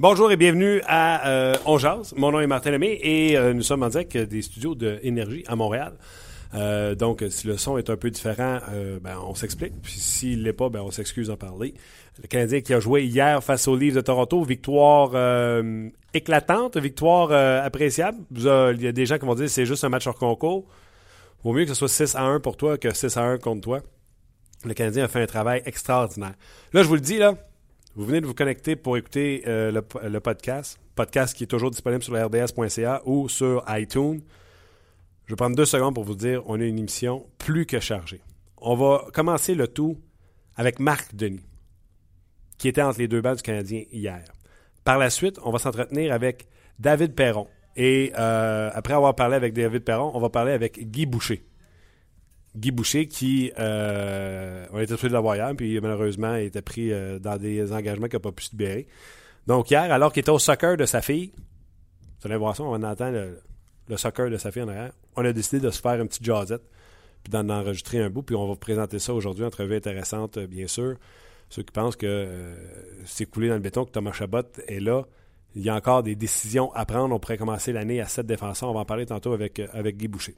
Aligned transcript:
Bonjour 0.00 0.30
et 0.30 0.36
bienvenue 0.36 0.80
à 0.86 1.28
euh, 1.28 1.56
On. 1.66 1.76
Mon 2.16 2.30
nom 2.30 2.38
est 2.38 2.46
Martin 2.46 2.70
Lemay 2.70 3.00
et 3.02 3.36
euh, 3.36 3.52
nous 3.52 3.64
sommes 3.64 3.82
en 3.82 3.88
direct 3.88 4.16
des 4.16 4.42
studios 4.42 4.76
de 4.76 5.00
Énergie 5.02 5.42
à 5.48 5.56
Montréal. 5.56 5.94
Euh, 6.54 6.94
donc, 6.94 7.24
si 7.30 7.48
le 7.48 7.56
son 7.56 7.78
est 7.78 7.90
un 7.90 7.96
peu 7.96 8.08
différent, 8.08 8.60
euh, 8.70 9.00
ben, 9.02 9.16
on 9.26 9.34
s'explique. 9.34 9.72
Puis 9.82 9.94
s'il 9.94 10.44
l'est 10.44 10.52
pas, 10.52 10.68
ben, 10.68 10.82
on 10.82 10.92
s'excuse 10.92 11.26
d'en 11.26 11.36
parler. 11.36 11.74
Le 12.22 12.28
Canadien 12.28 12.60
qui 12.60 12.74
a 12.74 12.78
joué 12.78 13.06
hier 13.06 13.42
face 13.42 13.66
aux 13.66 13.74
Leafs 13.74 13.96
de 13.96 14.00
Toronto, 14.00 14.44
victoire 14.44 15.16
éclatante, 16.14 16.76
victoire 16.76 17.32
appréciable. 17.64 18.18
Il 18.30 18.80
y 18.80 18.86
a 18.86 18.92
des 18.92 19.04
gens 19.04 19.18
qui 19.18 19.26
vont 19.26 19.34
dire 19.34 19.50
c'est 19.50 19.66
juste 19.66 19.82
un 19.82 19.88
match 19.88 20.06
hors 20.06 20.14
concours. 20.14 20.64
Vaut 21.42 21.52
mieux 21.52 21.64
que 21.64 21.70
ce 21.70 21.74
soit 21.74 21.88
6 21.88 22.14
à 22.14 22.22
1 22.22 22.38
pour 22.38 22.56
toi 22.56 22.78
que 22.78 22.94
6 22.94 23.16
à 23.16 23.22
1 23.22 23.38
contre 23.38 23.62
toi. 23.62 23.80
Le 24.64 24.74
Canadien 24.74 25.06
a 25.06 25.08
fait 25.08 25.22
un 25.22 25.26
travail 25.26 25.60
extraordinaire. 25.66 26.34
Là, 26.72 26.84
je 26.84 26.88
vous 26.88 26.94
le 26.94 27.00
dis, 27.00 27.18
là, 27.18 27.34
vous 27.98 28.04
venez 28.04 28.20
de 28.20 28.26
vous 28.26 28.34
connecter 28.34 28.76
pour 28.76 28.96
écouter 28.96 29.42
euh, 29.48 29.72
le, 29.72 30.20
podcast. 30.20 30.78
Podcast 30.94 31.36
qui 31.36 31.42
est 31.42 31.48
toujours 31.48 31.72
disponible 31.72 32.00
sur 32.00 32.14
rds.ca 32.14 33.02
ou 33.04 33.28
sur 33.28 33.64
iTunes. 33.70 34.20
Je 35.26 35.32
vais 35.32 35.36
prendre 35.36 35.56
deux 35.56 35.64
secondes 35.64 35.96
pour 35.96 36.04
vous 36.04 36.14
dire 36.14 36.44
on 36.46 36.60
a 36.60 36.64
une 36.64 36.78
émission 36.78 37.26
plus 37.38 37.66
que 37.66 37.80
chargée. 37.80 38.20
On 38.58 38.76
va 38.76 39.04
commencer 39.12 39.56
le 39.56 39.66
tout 39.66 39.98
avec 40.54 40.78
Marc 40.78 41.16
Denis, 41.16 41.44
qui 42.56 42.68
était 42.68 42.82
entre 42.82 43.00
les 43.00 43.08
deux 43.08 43.20
balles 43.20 43.34
du 43.34 43.42
Canadien 43.42 43.82
hier. 43.90 44.22
Par 44.84 44.98
la 44.98 45.10
suite, 45.10 45.40
on 45.42 45.50
va 45.50 45.58
s'entretenir 45.58 46.12
avec 46.12 46.46
David 46.78 47.16
Perron. 47.16 47.48
Et 47.74 48.12
euh, 48.16 48.70
après 48.74 48.94
avoir 48.94 49.16
parlé 49.16 49.34
avec 49.34 49.54
David 49.54 49.82
Perron, 49.82 50.12
on 50.14 50.20
va 50.20 50.28
parler 50.28 50.52
avec 50.52 50.88
Guy 50.88 51.04
Boucher. 51.04 51.44
Guy 52.56 52.70
Boucher 52.70 53.06
qui, 53.06 53.52
euh, 53.58 54.66
on 54.72 54.80
était 54.80 54.94
de 54.96 55.12
l'avoir 55.12 55.36
hier, 55.36 55.52
puis 55.56 55.80
malheureusement, 55.80 56.34
il 56.36 56.46
était 56.46 56.62
pris 56.62 56.92
euh, 56.92 57.18
dans 57.18 57.36
des 57.36 57.72
engagements 57.72 58.06
qu'il 58.06 58.16
n'a 58.16 58.20
pas 58.20 58.32
pu 58.32 58.44
se 58.44 58.50
libérer. 58.52 58.86
Donc 59.46 59.70
hier, 59.70 59.90
alors 59.92 60.12
qu'il 60.12 60.20
était 60.20 60.30
au 60.30 60.38
soccer 60.38 60.76
de 60.76 60.86
sa 60.86 61.00
fille, 61.00 61.32
vous 62.20 62.28
allez 62.28 62.36
voir 62.36 62.56
ça, 62.56 62.64
on 62.64 62.82
entend 62.82 63.10
le, 63.10 63.38
soccer 63.96 64.30
de 64.30 64.36
sa 64.36 64.50
fille 64.50 64.62
en 64.62 64.68
arrière, 64.68 64.92
on 65.16 65.24
a 65.24 65.32
décidé 65.32 65.60
de 65.60 65.70
se 65.70 65.80
faire 65.80 66.00
une 66.00 66.08
petite 66.08 66.24
jazzette, 66.24 66.62
puis 67.22 67.30
d'en 67.30 67.48
enregistrer 67.48 68.02
un 68.02 68.10
bout, 68.10 68.22
puis 68.22 68.34
on 68.34 68.42
va 68.42 68.52
vous 68.52 68.56
présenter 68.56 68.98
ça 68.98 69.14
aujourd'hui, 69.14 69.44
entrevue 69.44 69.76
intéressante, 69.76 70.38
bien 70.38 70.66
sûr. 70.66 70.96
Ceux 71.50 71.62
qui 71.62 71.72
pensent 71.72 71.96
que 71.96 72.06
euh, 72.06 72.54
c'est 73.06 73.26
coulé 73.26 73.48
dans 73.48 73.54
le 73.54 73.60
béton, 73.60 73.84
que 73.84 73.90
Thomas 73.90 74.12
Chabot 74.12 74.42
est 74.66 74.80
là, 74.80 75.04
il 75.54 75.62
y 75.62 75.70
a 75.70 75.74
encore 75.74 76.02
des 76.02 76.14
décisions 76.14 76.72
à 76.74 76.84
prendre. 76.84 77.14
On 77.14 77.18
pourrait 77.18 77.38
commencer 77.38 77.72
l'année 77.72 78.00
à 78.00 78.06
sept 78.06 78.26
défenseurs. 78.26 78.68
On 78.68 78.74
va 78.74 78.80
en 78.80 78.84
parler 78.84 79.06
tantôt 79.06 79.32
avec, 79.32 79.58
avec 79.72 79.96
Guy 79.96 80.06
Boucher. 80.06 80.36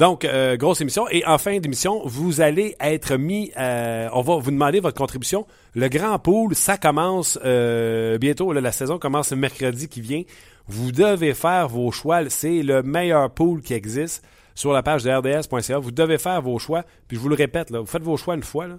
Donc, 0.00 0.24
euh, 0.24 0.56
grosse 0.56 0.80
émission. 0.80 1.06
Et 1.10 1.26
en 1.26 1.36
fin 1.36 1.58
d'émission, 1.58 2.00
vous 2.06 2.40
allez 2.40 2.74
être 2.80 3.18
mis, 3.18 3.52
euh, 3.58 4.08
on 4.14 4.22
va 4.22 4.36
vous 4.36 4.50
demander 4.50 4.80
votre 4.80 4.96
contribution. 4.96 5.46
Le 5.74 5.90
grand 5.90 6.18
pool, 6.18 6.54
ça 6.54 6.78
commence 6.78 7.38
euh, 7.44 8.16
bientôt. 8.16 8.50
la 8.54 8.72
saison 8.72 8.98
commence 8.98 9.30
mercredi 9.32 9.88
qui 9.88 10.00
vient. 10.00 10.22
Vous 10.66 10.90
devez 10.90 11.34
faire 11.34 11.68
vos 11.68 11.90
choix. 11.90 12.26
C'est 12.30 12.62
le 12.62 12.82
meilleur 12.82 13.28
pool 13.28 13.60
qui 13.60 13.74
existe 13.74 14.24
sur 14.54 14.72
la 14.72 14.82
page 14.82 15.04
de 15.04 15.10
rds.ca. 15.10 15.78
Vous 15.78 15.90
devez 15.90 16.16
faire 16.16 16.40
vos 16.40 16.58
choix. 16.58 16.82
Puis 17.06 17.18
je 17.18 17.22
vous 17.22 17.28
le 17.28 17.34
répète, 17.34 17.68
là, 17.68 17.80
vous 17.80 17.86
faites 17.86 18.02
vos 18.02 18.16
choix 18.16 18.36
une 18.36 18.42
fois. 18.42 18.68
Là. 18.68 18.78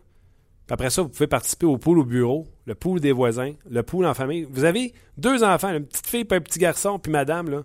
Puis 0.66 0.74
après 0.74 0.90
ça, 0.90 1.04
vous 1.04 1.10
pouvez 1.10 1.28
participer 1.28 1.68
au 1.68 1.78
pool 1.78 2.00
au 2.00 2.04
bureau, 2.04 2.48
le 2.66 2.74
pool 2.74 3.00
des 3.00 3.12
voisins, 3.12 3.54
le 3.70 3.84
pool 3.84 4.08
en 4.08 4.16
famille. 4.16 4.48
Vous 4.50 4.64
avez 4.64 4.92
deux 5.20 5.44
enfants, 5.44 5.70
une 5.70 5.86
petite 5.86 6.08
fille 6.08 6.26
et 6.28 6.34
un 6.34 6.42
petit 6.42 6.58
garçon, 6.58 6.98
puis 6.98 7.12
madame, 7.12 7.48
là. 7.48 7.62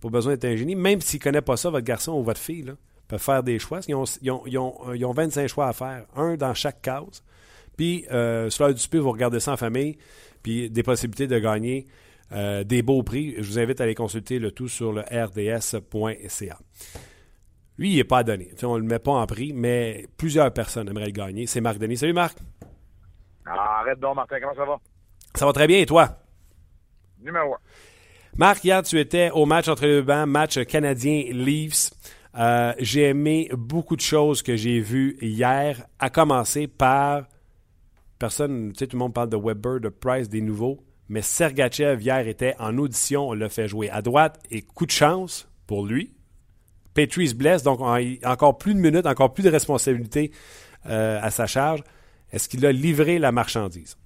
Pas 0.00 0.08
besoin 0.08 0.32
d'être 0.32 0.46
un 0.46 0.56
génie. 0.56 0.76
Même 0.76 1.02
s'il 1.02 1.18
ne 1.20 1.24
connaît 1.24 1.42
pas 1.42 1.58
ça, 1.58 1.68
votre 1.68 1.84
garçon 1.84 2.12
ou 2.12 2.22
votre 2.22 2.40
fille, 2.40 2.62
là, 2.62 2.72
peut 3.08 3.18
faire 3.18 3.42
des 3.42 3.58
choix. 3.58 3.80
Ils 3.88 3.94
ont, 3.94 4.04
ils, 4.22 4.30
ont, 4.30 4.42
ils, 4.46 4.58
ont, 4.58 4.94
ils 4.94 5.04
ont, 5.04 5.12
25 5.12 5.48
choix 5.48 5.68
à 5.68 5.72
faire, 5.72 6.06
un 6.14 6.36
dans 6.36 6.54
chaque 6.54 6.82
case. 6.82 7.22
Puis, 7.76 8.06
euh, 8.10 8.50
sur 8.50 8.64
l'heure 8.64 8.74
du 8.74 8.80
souper, 8.80 8.98
vous 8.98 9.12
regardez 9.12 9.40
ça 9.40 9.52
en 9.52 9.56
famille, 9.56 9.98
puis 10.42 10.70
des 10.70 10.82
possibilités 10.82 11.26
de 11.26 11.38
gagner 11.38 11.86
euh, 12.32 12.64
des 12.64 12.82
beaux 12.82 13.02
prix. 13.02 13.34
Je 13.38 13.42
vous 13.42 13.58
invite 13.58 13.80
à 13.80 13.84
aller 13.84 13.94
consulter 13.94 14.38
le 14.38 14.50
tout 14.50 14.68
sur 14.68 14.92
le 14.92 15.02
rds.ca. 15.02 16.58
Lui, 17.78 17.90
il 17.90 17.96
n'est 17.96 18.04
pas 18.04 18.24
donné. 18.24 18.50
on 18.62 18.76
ne 18.76 18.80
le 18.80 18.86
met 18.86 18.98
pas 18.98 19.12
en 19.12 19.26
prix, 19.26 19.52
mais 19.52 20.06
plusieurs 20.16 20.50
personnes 20.52 20.88
aimeraient 20.88 21.06
le 21.06 21.10
gagner. 21.12 21.46
C'est 21.46 21.60
Marc 21.60 21.78
Denis. 21.78 21.98
Salut, 21.98 22.14
Marc. 22.14 22.38
Ah, 23.44 23.80
arrête 23.80 24.00
donc, 24.00 24.16
Martin. 24.16 24.40
Comment 24.40 24.54
ça 24.54 24.64
va? 24.64 24.78
Ça 25.34 25.46
va 25.46 25.52
très 25.52 25.66
bien. 25.66 25.78
Et 25.78 25.86
toi? 25.86 26.08
Numéro 27.20 27.54
1. 27.54 27.58
Marc, 28.38 28.64
hier, 28.64 28.82
tu 28.82 28.98
étais 28.98 29.30
au 29.30 29.46
match 29.46 29.68
entre 29.68 29.86
les 29.86 30.02
deux 30.02 30.26
match 30.26 30.58
canadien-Leafs. 30.64 31.90
Euh, 32.38 32.74
j'ai 32.78 33.04
aimé 33.04 33.48
beaucoup 33.52 33.96
de 33.96 34.02
choses 34.02 34.42
que 34.42 34.56
j'ai 34.56 34.80
vues 34.80 35.16
hier, 35.22 35.86
à 35.98 36.10
commencer 36.10 36.66
par 36.66 37.24
personne, 38.18 38.72
tu 38.72 38.78
sais, 38.78 38.86
tout 38.86 38.96
le 38.96 39.00
monde 39.00 39.14
parle 39.14 39.30
de 39.30 39.36
Weber, 39.36 39.80
de 39.80 39.88
Price, 39.88 40.28
des 40.28 40.42
nouveaux, 40.42 40.78
mais 41.08 41.22
Sergachev 41.22 42.02
hier 42.02 42.26
était 42.26 42.54
en 42.58 42.76
audition, 42.78 43.28
on 43.28 43.32
l'a 43.32 43.48
fait 43.48 43.68
jouer 43.68 43.88
à 43.90 44.02
droite 44.02 44.38
et 44.50 44.62
coup 44.62 44.86
de 44.86 44.90
chance 44.90 45.48
pour 45.66 45.86
lui. 45.86 46.14
Petrie 46.94 47.28
se 47.28 47.34
blesse, 47.34 47.62
donc 47.62 47.80
encore 47.80 48.58
plus 48.58 48.74
de 48.74 48.80
minutes, 48.80 49.06
encore 49.06 49.32
plus 49.32 49.42
de 49.42 49.50
responsabilités 49.50 50.30
euh, 50.86 51.18
à 51.22 51.30
sa 51.30 51.46
charge. 51.46 51.82
Est-ce 52.32 52.48
qu'il 52.48 52.64
a 52.66 52.72
livré 52.72 53.18
la 53.18 53.32
marchandise? 53.32 53.96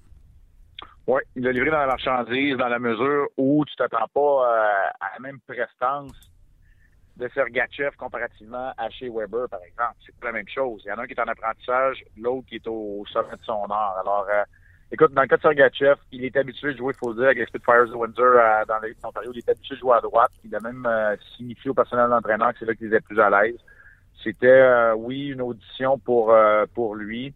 Oui, 1.07 1.21
il 1.35 1.47
a 1.47 1.51
livré 1.51 1.71
dans 1.71 1.79
la 1.79 1.87
marchandise 1.87 2.57
dans 2.57 2.67
la 2.67 2.79
mesure 2.79 3.27
où 3.37 3.65
tu 3.65 3.75
t'attends 3.75 4.07
pas 4.13 4.19
euh, 4.19 4.89
à 4.99 5.13
la 5.15 5.19
même 5.19 5.39
prestance 5.47 6.30
de 7.21 7.29
Sergachev 7.33 7.95
comparativement 7.97 8.73
à 8.77 8.89
chez 8.89 9.07
Weber, 9.07 9.47
par 9.47 9.61
exemple. 9.63 9.95
C'est 10.03 10.13
la 10.23 10.31
même 10.31 10.47
chose. 10.47 10.81
Il 10.83 10.89
y 10.89 10.91
en 10.91 10.97
a 10.97 11.03
un 11.03 11.05
qui 11.05 11.13
est 11.13 11.19
en 11.19 11.27
apprentissage, 11.27 12.03
l'autre 12.17 12.47
qui 12.47 12.55
est 12.55 12.67
au 12.67 13.05
sommet 13.13 13.35
de 13.37 13.43
son 13.43 13.63
art. 13.69 13.97
Alors, 14.01 14.27
euh, 14.33 14.43
écoute, 14.91 15.13
dans 15.13 15.21
le 15.21 15.27
cas 15.27 15.37
de 15.37 15.41
Sergachev, 15.41 15.95
il 16.11 16.25
est 16.25 16.35
habitué 16.35 16.73
de 16.73 16.77
jouer, 16.77 16.93
il 16.95 16.97
faut 16.97 17.13
dire, 17.13 17.25
avec 17.25 17.37
les 17.37 17.45
Spitfires 17.45 17.87
de 17.87 17.93
Windsor 17.93 18.25
euh, 18.25 18.65
dans 18.67 18.79
l'Ontario. 19.03 19.31
Il 19.33 19.37
est 19.37 19.49
habitué 19.49 19.75
de 19.75 19.79
jouer 19.79 19.97
à 19.97 20.01
droite. 20.01 20.31
Il 20.43 20.55
a 20.55 20.59
même 20.59 20.85
euh, 20.87 21.15
signifié 21.37 21.69
au 21.69 21.75
personnel 21.75 22.09
d'entraîneur 22.09 22.53
que 22.53 22.59
c'est 22.59 22.65
là 22.65 22.73
qu'il 22.73 22.87
était 22.87 23.01
plus 23.01 23.19
à 23.19 23.29
l'aise. 23.29 23.59
C'était, 24.23 24.91
oui, 24.97 25.29
une 25.29 25.41
audition 25.41 25.97
pour, 25.97 26.31
pour 26.75 26.93
lui. 26.93 27.33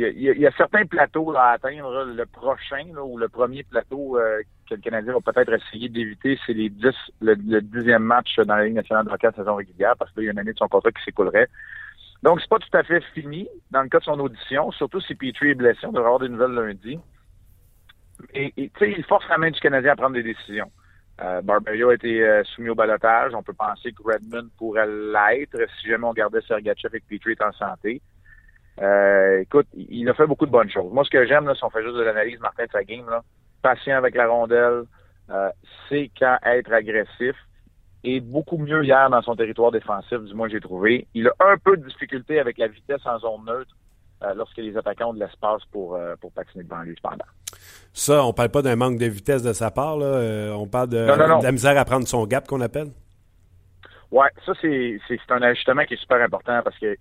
Il 0.00 0.20
y, 0.20 0.46
a, 0.46 0.50
certains 0.52 0.86
plateaux 0.86 1.34
à 1.34 1.50
atteindre. 1.50 2.04
Le 2.04 2.24
prochain, 2.26 2.86
ou 3.02 3.18
le 3.18 3.28
premier 3.28 3.64
plateau 3.64 4.16
que 4.68 4.74
le 4.76 4.80
Canadien 4.80 5.12
va 5.14 5.32
peut-être 5.32 5.52
essayer 5.52 5.88
d'éviter, 5.88 6.38
c'est 6.46 6.52
les 6.52 6.68
10, 6.68 6.94
le, 7.20 7.60
dixième 7.60 8.04
match 8.04 8.36
dans 8.38 8.54
la 8.54 8.66
Ligue 8.66 8.74
nationale 8.74 9.06
de 9.06 9.10
hockey 9.10 9.28
saison 9.34 9.56
régulière, 9.56 9.94
parce 9.98 10.12
qu'il 10.12 10.24
y 10.24 10.28
a 10.28 10.32
une 10.32 10.38
année 10.38 10.52
de 10.52 10.58
son 10.58 10.68
contrat 10.68 10.92
qui 10.92 11.02
s'écoulerait. 11.02 11.48
Donc, 12.22 12.40
c'est 12.40 12.48
pas 12.48 12.58
tout 12.58 12.76
à 12.76 12.84
fait 12.84 13.00
fini 13.12 13.48
dans 13.72 13.82
le 13.82 13.88
cas 13.88 13.98
de 13.98 14.04
son 14.04 14.20
audition, 14.20 14.70
surtout 14.72 15.00
si 15.00 15.16
Petrie 15.16 15.50
est 15.50 15.54
blessé. 15.54 15.80
On 15.84 15.92
devrait 15.92 16.06
avoir 16.06 16.20
des 16.20 16.28
nouvelles 16.28 16.52
lundi. 16.52 16.98
Et 18.34 18.52
tu 18.56 18.70
sais, 18.78 18.94
il 18.96 19.04
force 19.04 19.28
la 19.28 19.38
main 19.38 19.50
du 19.50 19.60
Canadien 19.60 19.92
à 19.92 19.96
prendre 19.96 20.14
des 20.14 20.22
décisions. 20.22 20.70
Euh, 21.20 21.42
a 21.44 21.94
été 21.94 22.22
euh, 22.22 22.44
soumis 22.44 22.68
au 22.68 22.74
balotage. 22.76 23.34
On 23.34 23.42
peut 23.42 23.52
penser 23.52 23.92
que 23.92 24.02
Redmond 24.04 24.48
pourrait 24.56 24.86
l'être 24.86 25.58
si 25.80 25.88
jamais 25.88 26.06
on 26.06 26.12
gardait 26.12 26.40
Sergachev 26.42 26.96
et 26.96 27.00
que 27.00 27.06
Petrie 27.08 27.32
est 27.32 27.42
en 27.42 27.52
santé. 27.52 28.00
Euh, 28.80 29.40
écoute, 29.40 29.66
il 29.74 30.08
a 30.08 30.14
fait 30.14 30.26
beaucoup 30.26 30.46
de 30.46 30.50
bonnes 30.50 30.70
choses. 30.70 30.92
Moi, 30.92 31.04
ce 31.04 31.10
que 31.10 31.26
j'aime, 31.26 31.52
si 31.54 31.64
on 31.64 31.70
fait 31.70 31.82
juste 31.82 31.96
de 31.96 32.02
l'analyse, 32.02 32.38
Martin, 32.40 32.64
de 32.64 32.70
sa 32.70 32.84
game, 32.84 33.08
là, 33.08 33.22
patient 33.62 33.96
avec 33.96 34.14
la 34.14 34.28
rondelle, 34.28 34.84
euh, 35.30 35.50
sait 35.88 36.10
quand 36.18 36.38
être 36.44 36.72
agressif 36.72 37.34
et 38.04 38.20
beaucoup 38.20 38.58
mieux 38.58 38.84
hier 38.84 39.10
dans 39.10 39.22
son 39.22 39.34
territoire 39.34 39.72
défensif, 39.72 40.18
du 40.18 40.34
moins 40.34 40.48
j'ai 40.48 40.60
trouvé. 40.60 41.06
Il 41.14 41.28
a 41.28 41.32
un 41.40 41.56
peu 41.58 41.76
de 41.76 41.86
difficulté 41.86 42.38
avec 42.38 42.58
la 42.58 42.68
vitesse 42.68 43.04
en 43.04 43.18
zone 43.18 43.44
neutre 43.46 43.74
euh, 44.22 44.34
lorsque 44.34 44.56
les 44.58 44.76
attaquants 44.76 45.10
ont 45.10 45.14
de 45.14 45.20
l'espace 45.20 45.62
pour, 45.72 45.94
euh, 45.94 46.14
pour 46.20 46.32
patiner 46.32 46.64
devant 46.64 46.82
lui 46.82 46.94
cependant. 46.96 47.24
Ça, 47.92 48.24
on 48.24 48.32
parle 48.32 48.50
pas 48.50 48.62
d'un 48.62 48.76
manque 48.76 48.98
de 48.98 49.06
vitesse 49.06 49.42
de 49.42 49.52
sa 49.52 49.70
part, 49.70 49.96
là. 49.96 50.06
Euh, 50.06 50.52
on 50.52 50.66
parle 50.66 50.88
de, 50.88 50.98
la 50.98 51.52
misère 51.52 51.76
à 51.76 51.84
prendre 51.84 52.06
son 52.06 52.26
gap 52.26 52.46
qu'on 52.46 52.60
appelle. 52.60 52.88
Ouais, 54.10 54.28
ça 54.46 54.52
c'est 54.62 54.98
un 55.28 55.42
ajustement 55.42 55.84
qui 55.84 55.94
est 55.94 56.00
super 56.00 56.22
important 56.22 56.62
parce 56.64 56.78
que 56.78 56.96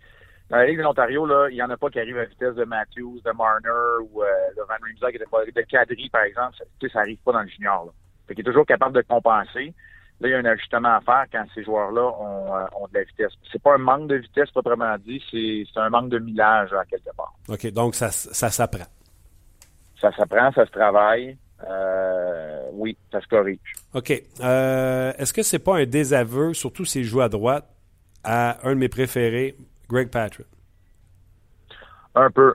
dans 0.49 0.57
la 0.57 0.65
Ligue 0.65 0.77
de 0.77 0.83
l'Ontario, 0.83 1.25
là, 1.25 1.47
il 1.49 1.55
n'y 1.55 1.61
en 1.61 1.69
a 1.69 1.77
pas 1.77 1.89
qui 1.89 1.99
arrivent 1.99 2.17
à 2.17 2.21
la 2.21 2.25
vitesse 2.25 2.55
de 2.55 2.63
Matthews, 2.63 3.19
de 3.25 3.31
Marner 3.31 4.03
ou 4.09 4.23
euh, 4.23 4.27
de 4.55 4.61
Van 4.61 4.75
Riemsdyk, 4.81 5.19
de 5.55 5.61
Cadry, 5.63 6.09
par 6.09 6.23
exemple. 6.23 6.55
Ça, 6.57 6.89
ça 6.89 6.99
arrive 6.99 7.17
pas 7.25 7.33
dans 7.33 7.41
le 7.41 7.47
junior. 7.47 7.85
Là. 7.85 7.91
Fait 8.27 8.35
qu'il 8.35 8.45
est 8.45 8.49
toujours 8.49 8.65
capable 8.65 8.95
de 8.95 9.01
compenser. 9.01 9.73
Là, 10.19 10.29
il 10.29 10.31
y 10.31 10.33
a 10.33 10.37
un 10.37 10.45
ajustement 10.45 10.95
à 10.95 11.01
faire 11.01 11.25
quand 11.31 11.45
ces 11.53 11.63
joueurs-là 11.63 12.01
ont, 12.01 12.55
euh, 12.55 12.65
ont, 12.79 12.87
de 12.87 12.93
la 12.93 13.03
vitesse. 13.03 13.33
C'est 13.51 13.61
pas 13.61 13.75
un 13.75 13.77
manque 13.77 14.07
de 14.07 14.15
vitesse 14.15 14.49
proprement 14.51 14.95
dit, 15.05 15.21
c'est 15.29 15.79
un 15.79 15.89
manque 15.89 16.09
de 16.09 16.17
millage 16.17 16.73
à 16.73 16.85
quelque 16.85 17.15
part. 17.15 17.33
OK, 17.49 17.71
donc 17.71 17.93
ça, 17.93 18.09
ça 18.09 18.49
s'apprend. 18.49 18.87
Ça 20.01 20.11
s'apprend, 20.15 20.51
ça 20.53 20.65
se 20.65 20.71
travaille. 20.71 21.37
Euh, 21.67 22.69
oui, 22.73 22.97
ça 23.11 23.19
se 23.19 23.27
corrige. 23.27 23.59
OK. 23.93 24.13
Euh, 24.41 25.13
Est-ce 25.17 25.33
que 25.33 25.43
c'est 25.43 25.59
pas 25.59 25.77
un 25.77 25.85
désaveu, 25.85 26.53
surtout 26.53 26.85
s'il 26.85 27.03
joue 27.03 27.21
à 27.21 27.29
droite, 27.29 27.65
à 28.23 28.65
un 28.67 28.73
de 28.73 28.79
mes 28.79 28.89
préférés, 28.89 29.55
Greg 29.89 30.09
Patrick? 30.09 30.47
Un 32.15 32.29
peu. 32.31 32.53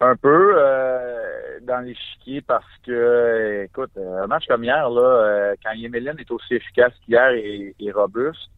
Un 0.00 0.16
peu 0.16 0.54
euh, 0.56 1.60
dans 1.62 1.80
l'échiquier 1.80 2.40
parce 2.40 2.64
que, 2.86 3.64
écoute, 3.64 3.90
un 3.96 4.26
match 4.26 4.46
comme 4.46 4.64
hier, 4.64 4.88
là, 4.88 5.02
euh, 5.02 5.54
quand 5.62 5.72
Yemelin 5.72 6.16
est 6.16 6.30
aussi 6.30 6.54
efficace 6.54 6.92
qu'hier 7.04 7.32
et, 7.32 7.74
et, 7.78 7.92
robuste, 7.92 8.50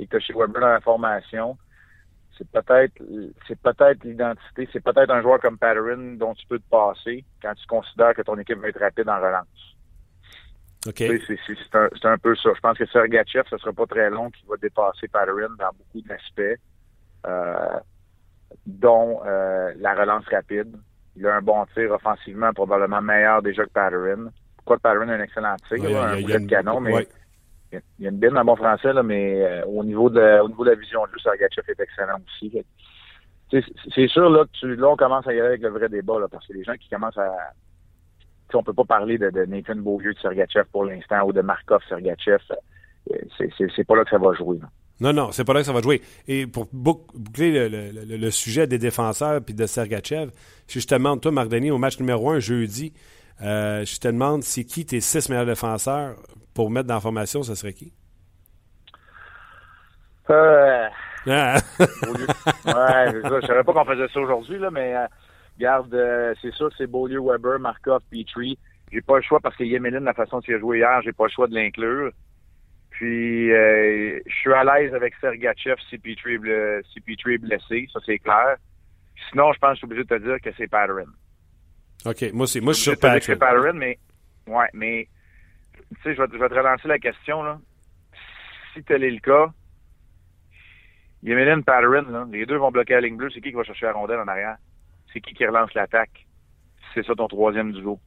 et 0.00 0.06
que 0.06 0.18
chez 0.18 0.32
Weber 0.32 0.60
dans 0.60 0.68
la 0.68 0.80
formation, 0.80 1.56
c'est 2.36 2.48
peut-être 2.50 2.94
c'est 3.46 3.60
peut-être 3.60 4.04
l'identité, 4.04 4.68
c'est 4.72 4.82
peut-être 4.82 5.10
un 5.10 5.22
joueur 5.22 5.40
comme 5.40 5.58
Patterson 5.58 6.16
dont 6.18 6.34
tu 6.34 6.46
peux 6.46 6.58
te 6.58 6.68
passer 6.70 7.24
quand 7.42 7.54
tu 7.54 7.66
considères 7.66 8.14
que 8.14 8.22
ton 8.22 8.38
équipe 8.38 8.58
va 8.58 8.68
être 8.68 8.80
rapide 8.80 9.08
en 9.08 9.18
relance. 9.18 9.76
OK. 10.86 10.98
C'est 10.98 11.74
un, 11.74 11.88
un, 12.04 12.18
peu 12.18 12.36
ça. 12.36 12.50
Je 12.54 12.60
pense 12.60 12.78
que 12.78 12.86
Sergachev, 12.86 13.44
ce 13.50 13.58
sera 13.58 13.72
pas 13.72 13.86
très 13.86 14.10
long 14.10 14.30
qu'il 14.30 14.46
va 14.48 14.56
dépasser 14.56 15.08
Patterson 15.08 15.54
dans 15.58 15.70
beaucoup 15.76 16.06
d'aspects, 16.06 16.40
euh, 16.40 16.56
dont 18.66 19.20
euh, 19.26 19.72
la 19.78 19.94
relance 19.94 20.24
rapide. 20.30 20.76
Il 21.16 21.26
a 21.26 21.34
un 21.34 21.42
bon 21.42 21.64
tir 21.74 21.90
offensivement, 21.90 22.52
probablement 22.52 23.02
meilleur 23.02 23.42
déjà 23.42 23.64
que 23.64 23.70
Patterson. 23.70 24.30
Pourquoi 24.56 24.78
Patterson 24.78 25.08
a 25.08 25.14
un 25.14 25.20
excellent 25.20 25.56
tir, 25.68 25.82
ouais, 25.82 25.96
un 25.96 26.20
boulet 26.20 26.40
de 26.40 26.46
canon, 26.46 26.80
mais 26.80 26.92
ouais. 26.92 27.08
il 27.72 28.04
y 28.04 28.06
a 28.06 28.10
une 28.10 28.18
bine 28.18 28.38
en 28.38 28.44
bon 28.44 28.56
français, 28.56 28.92
là, 28.92 29.02
mais 29.02 29.42
euh, 29.42 29.64
au 29.64 29.82
niveau 29.82 30.10
de 30.10 30.40
au 30.40 30.48
niveau 30.48 30.64
de 30.64 30.70
la 30.70 30.76
vision 30.76 31.04
de 31.06 31.10
jeu, 31.12 31.18
Sergachev 31.18 31.64
est 31.68 31.80
excellent 31.80 32.18
aussi. 32.26 32.62
C'est 33.50 34.08
sûr 34.08 34.28
là 34.28 34.44
que 34.44 34.50
tu, 34.52 34.76
là 34.76 34.88
on 34.90 34.96
commence 34.96 35.26
à 35.26 35.32
y 35.32 35.40
aller 35.40 35.48
avec 35.48 35.62
le 35.62 35.70
vrai 35.70 35.88
débat 35.88 36.20
là, 36.20 36.28
parce 36.30 36.46
que 36.46 36.52
les 36.52 36.64
gens 36.64 36.74
qui 36.74 36.88
commencent 36.90 37.18
à 37.18 37.32
on 38.54 38.62
peut 38.62 38.74
pas 38.74 38.84
parler 38.84 39.18
de, 39.18 39.30
de 39.30 39.44
Nathan 39.44 39.76
Beaulieu 39.76 40.14
de 40.14 40.18
Sergachev 40.20 40.64
pour 40.72 40.84
l'instant 40.84 41.22
ou 41.26 41.32
de 41.32 41.42
Markov 41.42 41.82
Sergachev. 41.88 42.38
C'est 43.36 43.86
pas 43.86 43.96
là 43.96 44.04
que 44.04 44.10
ça 44.10 44.18
va 44.18 44.32
jouer. 44.34 44.58
Là. 44.58 44.68
Non, 45.00 45.12
non, 45.12 45.30
c'est 45.30 45.44
pas 45.44 45.52
là 45.54 45.60
que 45.60 45.66
ça 45.66 45.72
va 45.72 45.80
jouer. 45.80 46.02
Et 46.26 46.46
pour 46.46 46.68
boucler 46.72 47.68
le, 47.68 47.90
le, 47.92 48.16
le 48.16 48.30
sujet 48.30 48.66
des 48.66 48.78
défenseurs 48.78 49.40
puis 49.42 49.54
de 49.54 49.66
Sergachev, 49.66 50.30
si 50.66 50.80
je 50.80 50.86
te 50.86 50.94
demande, 50.94 51.20
toi, 51.20 51.30
Marc 51.30 51.48
Denis, 51.48 51.70
au 51.70 51.78
match 51.78 51.98
numéro 51.98 52.30
un, 52.30 52.40
jeudi, 52.40 52.92
euh, 53.42 53.84
je 53.84 53.98
te 53.98 54.08
demande, 54.08 54.42
c'est 54.42 54.64
qui 54.64 54.84
tes 54.84 55.00
six 55.00 55.28
meilleurs 55.28 55.46
défenseurs 55.46 56.16
pour 56.52 56.70
mettre 56.70 56.88
dans 56.88 56.94
la 56.94 57.00
formation, 57.00 57.42
ce 57.42 57.54
serait 57.54 57.72
qui? 57.72 57.92
Euh... 60.30 60.88
Ah. 61.26 61.58
ouais, 61.78 63.12
je 63.12 63.46
savais 63.46 63.62
pas 63.62 63.72
qu'on 63.72 63.84
faisait 63.84 64.08
ça 64.08 64.20
aujourd'hui, 64.20 64.58
là, 64.58 64.70
mais 64.70 64.94
euh, 64.96 65.06
garde, 65.58 65.92
euh, 65.94 66.34
c'est 66.40 66.52
sûr 66.54 66.70
que 66.70 66.74
c'est 66.78 66.86
Beaulieu, 66.86 67.20
Weber, 67.20 67.58
Markov, 67.58 68.00
Petrie. 68.10 68.58
J'ai 68.92 69.02
pas 69.02 69.16
le 69.16 69.22
choix 69.22 69.40
parce 69.40 69.56
que 69.56 69.64
Yemelin, 69.64 70.00
la 70.00 70.14
façon 70.14 70.40
qu'il 70.40 70.54
a 70.54 70.58
joué 70.58 70.78
hier, 70.78 71.00
j'ai 71.02 71.12
pas 71.12 71.24
le 71.24 71.30
choix 71.30 71.46
de 71.46 71.54
l'inclure. 71.54 72.10
Puis, 72.98 73.52
euh, 73.52 74.18
je 74.26 74.34
suis 74.34 74.52
à 74.52 74.64
l'aise 74.64 74.92
avec 74.92 75.14
Sergachev 75.20 75.76
si 75.88 75.98
Petrie 75.98 76.34
est, 76.34 77.38
blessé, 77.38 77.88
ça 77.92 78.00
c'est 78.04 78.18
clair. 78.18 78.56
Sinon, 79.30 79.52
je 79.52 79.58
pense 79.60 79.70
que 79.70 79.74
je 79.74 79.78
suis 79.78 79.84
obligé 79.84 80.02
de 80.02 80.08
te 80.08 80.20
dire 80.20 80.40
que 80.42 80.50
c'est 80.56 80.66
Patterson. 80.66 81.08
OK, 82.06 82.32
moi, 82.32 82.48
c'est, 82.48 82.60
moi 82.60 82.72
je 82.72 82.78
suis 82.78 82.90
sur 82.90 82.98
Patterson. 82.98 83.34
C'est 83.34 83.38
Patterson, 83.38 83.74
mais, 83.74 84.00
ouais, 84.48 84.66
mais, 84.72 85.08
tu 85.94 86.02
sais, 86.02 86.16
je 86.16 86.20
vais, 86.20 86.28
je 86.32 86.38
vais 86.38 86.48
te 86.48 86.54
relancer 86.54 86.88
la 86.88 86.98
question, 86.98 87.44
là. 87.44 87.60
Si 88.74 88.82
tel 88.82 89.04
est 89.04 89.12
le 89.12 89.20
cas, 89.20 89.46
Yemelin, 91.22 91.60
Patterson, 91.60 92.10
là, 92.10 92.26
les 92.32 92.46
deux 92.46 92.56
vont 92.56 92.72
bloquer 92.72 92.94
la 92.94 93.02
ligne 93.02 93.16
bleue, 93.16 93.30
c'est 93.32 93.40
qui 93.40 93.50
qui 93.50 93.56
va 93.56 93.62
chercher 93.62 93.86
la 93.86 93.92
rondelle 93.92 94.18
en 94.18 94.26
arrière? 94.26 94.56
C'est 95.12 95.20
qui 95.20 95.34
qui 95.34 95.46
relance 95.46 95.72
l'attaque? 95.74 96.26
C'est 96.94 97.06
ça 97.06 97.14
ton 97.14 97.28
troisième 97.28 97.70
duo. 97.70 98.00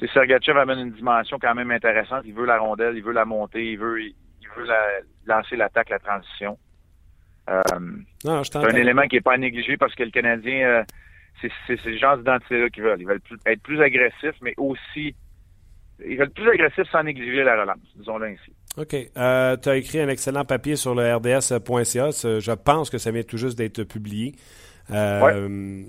C'est 0.00 0.10
Sergachev 0.10 0.58
amène 0.58 0.80
une 0.80 0.92
dimension 0.92 1.38
quand 1.40 1.54
même 1.54 1.70
intéressante. 1.70 2.22
Il 2.24 2.34
veut 2.34 2.46
la 2.46 2.58
rondelle, 2.58 2.96
il 2.96 3.02
veut 3.02 3.12
la 3.12 3.24
monter, 3.24 3.72
il 3.72 3.78
veut, 3.78 4.02
il 4.02 4.14
veut 4.56 4.64
la, 4.64 4.82
lancer 5.26 5.56
l'attaque, 5.56 5.90
la 5.90 5.98
transition. 5.98 6.58
Euh, 7.48 7.62
c'est 8.22 8.56
un 8.56 8.74
élément 8.74 9.06
qui 9.06 9.16
n'est 9.16 9.20
pas 9.20 9.34
à 9.34 9.38
négliger 9.38 9.76
parce 9.76 9.94
que 9.94 10.02
le 10.02 10.10
Canadien, 10.10 10.66
euh, 10.66 10.82
c'est 11.66 11.76
ce 11.76 11.96
genre 11.96 12.16
d'identité-là 12.16 12.70
qu'ils 12.70 12.82
veulent. 12.82 13.00
Ils 13.00 13.06
veulent 13.06 13.20
plus, 13.20 13.36
être 13.46 13.62
plus 13.62 13.82
agressifs, 13.82 14.36
mais 14.40 14.54
aussi 14.56 15.14
ils 16.04 16.16
veulent 16.18 16.30
plus 16.30 16.48
agressifs 16.50 16.90
sans 16.90 17.04
négliger 17.04 17.44
la 17.44 17.60
relance, 17.60 17.78
disons-le 17.94 18.26
ainsi. 18.26 18.52
OK. 18.76 18.96
Euh, 19.16 19.56
tu 19.56 19.68
as 19.68 19.76
écrit 19.76 20.00
un 20.00 20.08
excellent 20.08 20.44
papier 20.44 20.74
sur 20.74 20.94
le 20.94 21.14
rds.ca. 21.14 22.10
Je 22.40 22.52
pense 22.52 22.90
que 22.90 22.98
ça 22.98 23.12
vient 23.12 23.22
tout 23.22 23.36
juste 23.36 23.56
d'être 23.56 23.84
publié. 23.84 24.34
Ouais. 24.90 25.86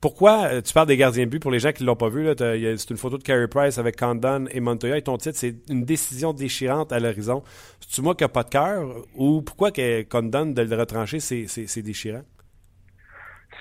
Pourquoi 0.00 0.62
tu 0.62 0.72
parles 0.72 0.86
des 0.86 0.96
gardiens 0.96 1.24
de 1.24 1.30
but 1.30 1.40
pour 1.40 1.50
les 1.50 1.58
gens 1.58 1.72
qui 1.72 1.82
ne 1.82 1.88
l'ont 1.88 1.96
pas 1.96 2.08
vu? 2.08 2.26
C'est 2.38 2.90
une 2.90 2.96
photo 2.96 3.18
de 3.18 3.22
Carey 3.22 3.48
Price 3.48 3.76
avec 3.76 3.96
Condon 3.96 4.46
et 4.50 4.60
Montoya 4.60 4.96
et 4.96 5.02
ton 5.02 5.18
titre, 5.18 5.36
c'est 5.36 5.56
une 5.68 5.84
décision 5.84 6.32
déchirante 6.32 6.90
à 6.92 7.00
l'horizon. 7.00 7.42
C'est-tu 7.80 8.00
moi 8.00 8.14
qui 8.14 8.24
n'ai 8.24 8.28
pas 8.28 8.42
de 8.42 8.48
cœur 8.48 9.04
ou 9.14 9.42
pourquoi 9.42 9.70
Condon 10.08 10.46
de 10.46 10.62
le 10.62 10.76
retrancher, 10.76 11.20
c'est 11.20 11.82
déchirant? 11.82 12.22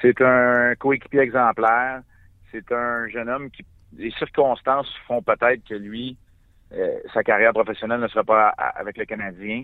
C'est 0.02 0.22
un 0.22 0.76
coéquipier 0.76 1.20
exemplaire. 1.20 2.04
C'est 2.52 2.72
un 2.72 3.08
jeune 3.10 3.30
homme 3.30 3.52
qui. 3.52 3.66
Les 3.98 4.12
circonstances 4.12 4.88
font 5.08 5.24
peut-être 5.24 5.68
que 5.68 5.74
lui, 5.74 6.16
euh, 6.74 7.00
sa 7.12 7.24
carrière 7.24 7.54
professionnelle 7.54 8.00
ne 8.00 8.08
sera 8.08 8.24
pas 8.24 8.50
avec 8.50 8.98
le 8.98 9.06
Canadien. 9.06 9.64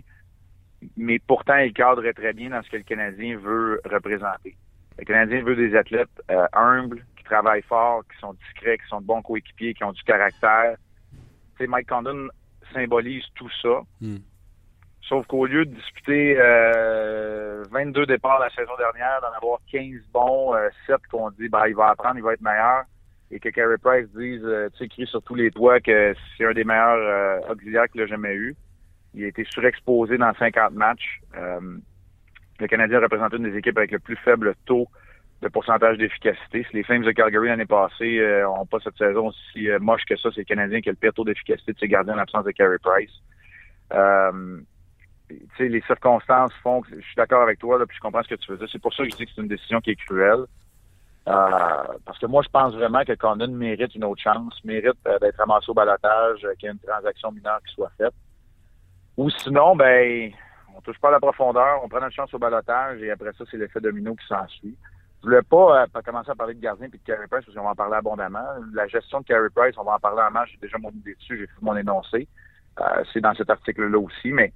Mais 0.97 1.19
pourtant, 1.19 1.57
il 1.57 1.73
cadre 1.73 2.01
très 2.11 2.33
bien 2.33 2.49
dans 2.49 2.63
ce 2.63 2.69
que 2.71 2.77
le 2.77 2.83
Canadien 2.83 3.37
veut 3.37 3.79
représenter. 3.85 4.55
Le 4.97 5.05
Canadien 5.05 5.43
veut 5.43 5.55
des 5.55 5.75
athlètes 5.75 6.21
euh, 6.31 6.47
humbles, 6.53 7.05
qui 7.17 7.23
travaillent 7.23 7.63
fort, 7.63 8.03
qui 8.11 8.17
sont 8.19 8.33
discrets, 8.33 8.77
qui 8.77 8.87
sont 8.87 9.01
de 9.01 9.05
bons 9.05 9.21
coéquipiers, 9.21 9.73
qui 9.73 9.83
ont 9.83 9.91
du 9.91 10.03
caractère. 10.03 10.77
sais, 11.57 11.67
Mike 11.67 11.89
Condon 11.89 12.27
symbolise 12.73 13.23
tout 13.35 13.49
ça. 13.61 13.81
Mm. 14.01 14.17
Sauf 15.07 15.27
qu'au 15.27 15.45
lieu 15.45 15.65
de 15.65 15.75
disputer 15.75 16.35
euh, 16.39 17.63
22 17.69 18.07
départs 18.07 18.39
la 18.39 18.49
saison 18.49 18.71
dernière, 18.77 19.21
d'en 19.21 19.37
avoir 19.37 19.59
15 19.71 20.01
bons, 20.11 20.55
euh, 20.55 20.69
7 20.87 20.97
qu'on 21.11 21.29
dit 21.31 21.47
ben, 21.47 21.67
il 21.67 21.75
va 21.75 21.89
apprendre, 21.89 22.17
il 22.17 22.23
va 22.23 22.33
être 22.33 22.41
meilleur, 22.41 22.85
et 23.29 23.39
que 23.39 23.49
Carey 23.49 23.77
Price 23.77 24.07
dise, 24.15 24.41
euh, 24.43 24.69
tu 24.71 24.79
sais, 24.79 24.85
écrit 24.85 25.05
sur 25.05 25.21
tous 25.21 25.35
les 25.35 25.51
toits 25.51 25.79
que 25.79 26.15
c'est 26.37 26.45
un 26.45 26.53
des 26.53 26.63
meilleurs 26.63 26.97
euh, 26.97 27.51
auxiliaires 27.51 27.87
qu'il 27.91 28.01
a 28.01 28.07
jamais 28.07 28.33
eu. 28.33 28.55
Il 29.13 29.23
a 29.25 29.27
été 29.27 29.45
surexposé 29.45 30.17
dans 30.17 30.33
50 30.33 30.73
matchs. 30.73 31.21
Euh, 32.59 32.61
le 32.63 32.67
Canadien 32.67 32.99
représente 32.99 33.33
une 33.33 33.49
des 33.49 33.57
équipes 33.57 33.77
avec 33.77 33.91
le 33.91 33.99
plus 33.99 34.15
faible 34.17 34.55
taux 34.65 34.87
de 35.41 35.49
pourcentage 35.49 35.97
d'efficacité. 35.97 36.65
Si 36.69 36.75
les 36.75 36.83
Flames 36.83 37.03
de 37.03 37.11
Calgary 37.11 37.47
l'année 37.47 37.65
passée 37.65 38.17
n'ont 38.43 38.61
euh, 38.61 38.65
pas 38.69 38.79
cette 38.83 38.97
saison 38.97 39.27
aussi 39.27 39.69
euh, 39.69 39.79
moche 39.79 40.03
que 40.07 40.15
ça, 40.17 40.29
c'est 40.33 40.41
le 40.41 40.45
Canadien 40.45 40.81
qui 40.81 40.89
a 40.89 40.91
le 40.91 40.97
pire 40.97 41.13
taux 41.13 41.25
d'efficacité 41.25 41.73
de 41.73 41.79
ses 41.79 41.87
gardiens 41.87 42.13
en 42.13 42.17
l'absence 42.17 42.45
de 42.45 42.51
Carey 42.51 42.77
Price. 42.81 43.11
Euh, 43.93 44.59
les 45.59 45.81
circonstances 45.81 46.53
font 46.63 46.81
que 46.81 46.89
je 46.95 47.05
suis 47.05 47.15
d'accord 47.15 47.41
avec 47.41 47.59
toi, 47.59 47.79
là, 47.79 47.85
puis 47.85 47.95
je 47.95 48.01
comprends 48.01 48.23
ce 48.23 48.29
que 48.29 48.35
tu 48.35 48.51
veux 48.51 48.57
dire. 48.57 48.67
C'est 48.71 48.81
pour 48.81 48.93
ça 48.93 49.03
que 49.03 49.09
je 49.09 49.15
dis 49.15 49.25
que 49.25 49.31
c'est 49.35 49.41
une 49.41 49.47
décision 49.47 49.81
qui 49.81 49.91
est 49.91 49.95
cruelle. 49.95 50.45
parce 51.25 52.19
que 52.19 52.27
moi, 52.27 52.43
je 52.43 52.49
pense 52.49 52.75
vraiment 52.75 53.03
que 53.03 53.13
Condon 53.13 53.47
mérite 53.47 53.95
une 53.95 54.03
autre 54.03 54.21
chance, 54.21 54.53
mérite 54.63 54.97
d'être 55.21 55.37
ramassé 55.37 55.69
au 55.69 55.73
balotage, 55.73 56.41
qu'il 56.59 56.67
y 56.67 56.69
ait 56.69 56.73
une 56.73 56.79
transaction 56.79 57.31
mineure 57.31 57.59
qui 57.67 57.73
soit 57.73 57.91
faite. 57.97 58.13
Ou 59.17 59.29
sinon, 59.31 59.75
ben, 59.75 60.31
on 60.75 60.81
touche 60.81 60.99
pas 60.99 61.07
à 61.07 61.11
la 61.11 61.19
profondeur, 61.19 61.81
on 61.83 61.89
prend 61.89 62.01
notre 62.01 62.15
chance 62.15 62.33
au 62.33 62.39
balotage 62.39 63.01
et 63.01 63.11
après 63.11 63.31
ça, 63.37 63.45
c'est 63.49 63.57
l'effet 63.57 63.79
domino 63.79 64.15
qui 64.15 64.27
s'ensuit. 64.27 64.77
Je 65.21 65.27
voulais 65.27 65.41
pas, 65.41 65.83
euh, 65.83 65.87
pas 65.87 66.01
commencer 66.01 66.29
à 66.29 66.35
parler 66.35 66.53
de 66.53 66.59
gardien 66.59 66.89
puis 66.89 66.99
de 66.99 67.03
Carey 67.03 67.27
Price 67.29 67.45
parce 67.45 67.57
qu'on 67.57 67.63
va 67.63 67.71
en 67.71 67.75
parler 67.75 67.95
abondamment. 67.95 68.45
La 68.73 68.85
gestion 68.87 69.21
de 69.21 69.25
Carey 69.25 69.49
Price, 69.55 69.75
on 69.77 69.83
va 69.83 69.95
en 69.95 69.99
parler 69.99 70.21
en 70.21 70.31
match. 70.31 70.51
J'ai 70.51 70.59
déjà 70.59 70.77
mon 70.77 70.91
idée 70.91 71.15
dessus, 71.15 71.37
j'ai 71.37 71.47
fait 71.47 71.61
mon 71.61 71.75
énoncé. 71.75 72.27
Euh, 72.79 73.03
c'est 73.11 73.21
dans 73.21 73.33
cet 73.33 73.49
article-là 73.49 73.97
aussi, 73.97 74.31
mais 74.31 74.53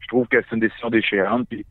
je 0.00 0.08
trouve 0.08 0.26
que 0.26 0.42
c'est 0.42 0.54
une 0.56 0.60
décision 0.60 0.90
déchirante. 0.90 1.46
Puis 1.48 1.66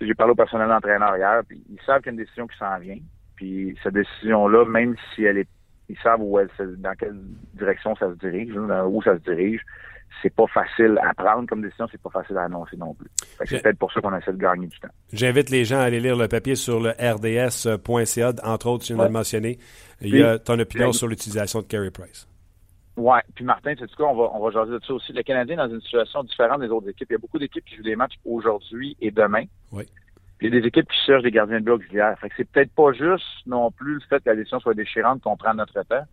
j'ai 0.00 0.14
parlé 0.14 0.32
au 0.32 0.36
personnel 0.36 0.68
d'entraîneur 0.68 1.16
hier, 1.16 1.42
ils 1.50 1.80
savent 1.84 2.00
qu'il 2.00 2.06
y 2.06 2.10
a 2.10 2.12
une 2.12 2.24
décision 2.24 2.46
qui 2.46 2.56
s'en 2.56 2.78
vient. 2.78 2.98
Puis 3.36 3.76
cette 3.82 3.94
décision-là, 3.94 4.64
même 4.64 4.96
si 5.14 5.24
elle 5.24 5.38
est, 5.38 5.48
ils 5.88 5.98
savent 5.98 6.22
où 6.22 6.38
elle, 6.38 6.48
dans 6.78 6.94
quelle 6.94 7.20
direction 7.54 7.96
ça 7.96 8.08
se 8.08 8.14
dirige, 8.14 8.54
où 8.56 9.02
ça 9.02 9.14
se 9.14 9.22
dirige 9.22 9.60
c'est 10.22 10.34
pas 10.34 10.46
facile 10.46 10.98
à 11.02 11.14
prendre 11.14 11.48
comme 11.48 11.62
décision, 11.62 11.86
c'est 11.90 12.00
pas 12.00 12.10
facile 12.10 12.36
à 12.36 12.44
annoncer 12.44 12.76
non 12.76 12.94
plus. 12.94 13.08
C'est 13.44 13.62
peut-être 13.62 13.78
pour 13.78 13.92
ça 13.92 14.00
qu'on 14.00 14.16
essaie 14.16 14.32
de 14.32 14.38
gagner 14.38 14.66
du 14.66 14.78
temps. 14.78 14.88
J'invite 15.12 15.50
les 15.50 15.64
gens 15.64 15.78
à 15.78 15.84
aller 15.84 16.00
lire 16.00 16.16
le 16.16 16.28
papier 16.28 16.54
sur 16.54 16.80
le 16.80 16.90
rds.ca, 16.90 18.32
entre 18.44 18.66
autres, 18.66 18.84
tu 18.84 18.94
viens 18.94 19.02
de 19.02 19.08
le 19.08 19.12
mentionner. 19.12 19.58
Il 20.00 20.16
y 20.16 20.22
a 20.22 20.38
ton 20.38 20.58
opinion 20.58 20.92
sur 20.92 21.08
l'utilisation 21.08 21.60
de 21.60 21.66
Carey 21.66 21.90
Price. 21.90 22.26
Ouais, 22.96 23.20
puis 23.34 23.44
Martin, 23.44 23.74
tu 23.74 23.86
sais 23.86 23.94
quoi, 23.96 24.10
on 24.10 24.16
va, 24.16 24.30
on 24.34 24.44
va 24.44 24.50
jaser 24.50 24.72
de 24.72 24.84
ça 24.84 24.92
aussi. 24.92 25.12
Le 25.12 25.22
Canadien 25.22 25.54
est 25.54 25.68
dans 25.68 25.74
une 25.74 25.80
situation 25.80 26.22
différente 26.22 26.60
des 26.60 26.68
autres 26.68 26.88
équipes. 26.88 27.08
Il 27.10 27.14
y 27.14 27.16
a 27.16 27.18
beaucoup 27.18 27.38
d'équipes 27.38 27.64
qui 27.64 27.76
jouent 27.76 27.82
des 27.82 27.96
matchs 27.96 28.16
aujourd'hui 28.26 28.96
et 29.00 29.10
demain. 29.10 29.44
Oui. 29.72 29.84
Puis 30.36 30.48
il 30.48 30.54
y 30.54 30.56
a 30.56 30.60
des 30.60 30.66
équipes 30.66 30.88
qui 30.88 30.98
cherchent 31.06 31.22
des 31.22 31.30
gardiens 31.30 31.60
de 31.60 31.64
but 31.64 31.72
auxiliaires. 31.72 32.18
Fait 32.18 32.28
que 32.28 32.34
c'est 32.36 32.50
peut-être 32.50 32.72
pas 32.72 32.92
juste 32.92 33.46
non 33.46 33.70
plus 33.70 33.94
le 33.94 34.00
fait 34.00 34.22
que 34.22 34.28
la 34.28 34.36
décision 34.36 34.60
soit 34.60 34.74
déchirante 34.74 35.22
qu'on 35.22 35.36
prenne 35.36 35.56
notre 35.56 35.82
temps. 35.82 36.04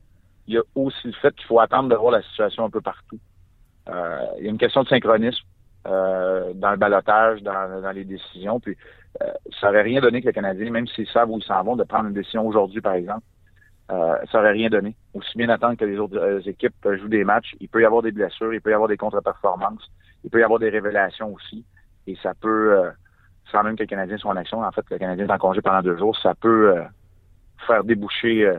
Il 0.48 0.54
y 0.54 0.58
a 0.58 0.62
aussi 0.76 1.08
le 1.08 1.14
fait 1.14 1.36
qu'il 1.36 1.46
faut 1.46 1.60
attendre 1.60 1.90
de 1.90 1.96
voir 1.96 2.12
la 2.12 2.22
situation 2.22 2.64
un 2.64 2.70
peu 2.70 2.82
partout. 2.82 3.20
Euh, 3.90 4.26
il 4.38 4.46
y 4.46 4.48
a 4.48 4.52
une 4.52 4.58
question 4.58 4.84
de 4.84 4.88
synchronisme 4.88 5.44
euh, 5.88 6.52
dans 6.54 6.72
le 6.72 6.78
balotage, 6.78 7.42
dans, 7.44 7.92
les 7.94 8.04
décisions. 8.04 8.60
Puis 8.60 8.76
euh, 9.22 9.32
ça 9.62 9.68
n'aurait 9.68 9.84
rien 9.84 10.02
donné 10.02 10.22
que 10.22 10.28
les 10.28 10.34
Canadiens, 10.34 10.70
même 10.70 10.88
s'ils 10.88 11.08
savent 11.08 11.30
où 11.30 11.38
ils 11.38 11.44
s'en 11.44 11.64
vont, 11.64 11.78
de 11.78 11.84
prendre 11.84 12.08
une 12.08 12.14
décision 12.14 12.46
aujourd'hui, 12.46 12.82
par 12.82 12.94
exemple. 12.94 13.24
Euh, 13.92 14.16
ça 14.30 14.40
n'aurait 14.40 14.52
rien 14.52 14.70
donné. 14.70 14.96
Aussi 15.14 15.38
bien 15.38 15.48
attendre 15.48 15.78
que 15.78 15.86
les 15.86 15.98
autres 15.98 16.46
équipes 16.46 16.76
jouent 16.84 17.08
des 17.08 17.24
matchs. 17.24 17.56
Il 17.62 17.70
peut 17.70 17.82
y 17.82 17.86
avoir 17.86 18.02
des 18.02 18.12
blessures, 18.12 18.54
il 18.54 18.60
peut 18.60 18.72
y 18.72 18.74
avoir 18.74 18.90
des 18.90 18.98
contre-performances, 18.98 19.90
il 20.26 20.30
peut 20.30 20.42
y 20.42 20.44
avoir 20.44 20.60
des 20.60 20.70
révélations 20.70 21.34
aussi. 21.34 21.64
Et 22.06 22.18
ça 22.22 22.34
peut, 22.34 22.82
sans 23.50 23.64
même 23.64 23.78
que 23.78 23.84
les 23.84 23.88
Canadiens 23.88 24.18
soient 24.18 24.32
en 24.32 24.38
action, 24.38 24.62
en 24.62 24.72
fait, 24.72 24.82
que 24.82 24.94
les 24.94 25.00
Canadiens 25.00 25.26
soient 25.26 25.36
en 25.36 25.40
congé 25.40 25.62
pendant 25.62 25.82
deux 25.82 25.98
jours, 25.98 26.18
ça 26.18 26.36
peut 26.36 26.76
faire 27.66 27.86
déboucher 27.86 28.52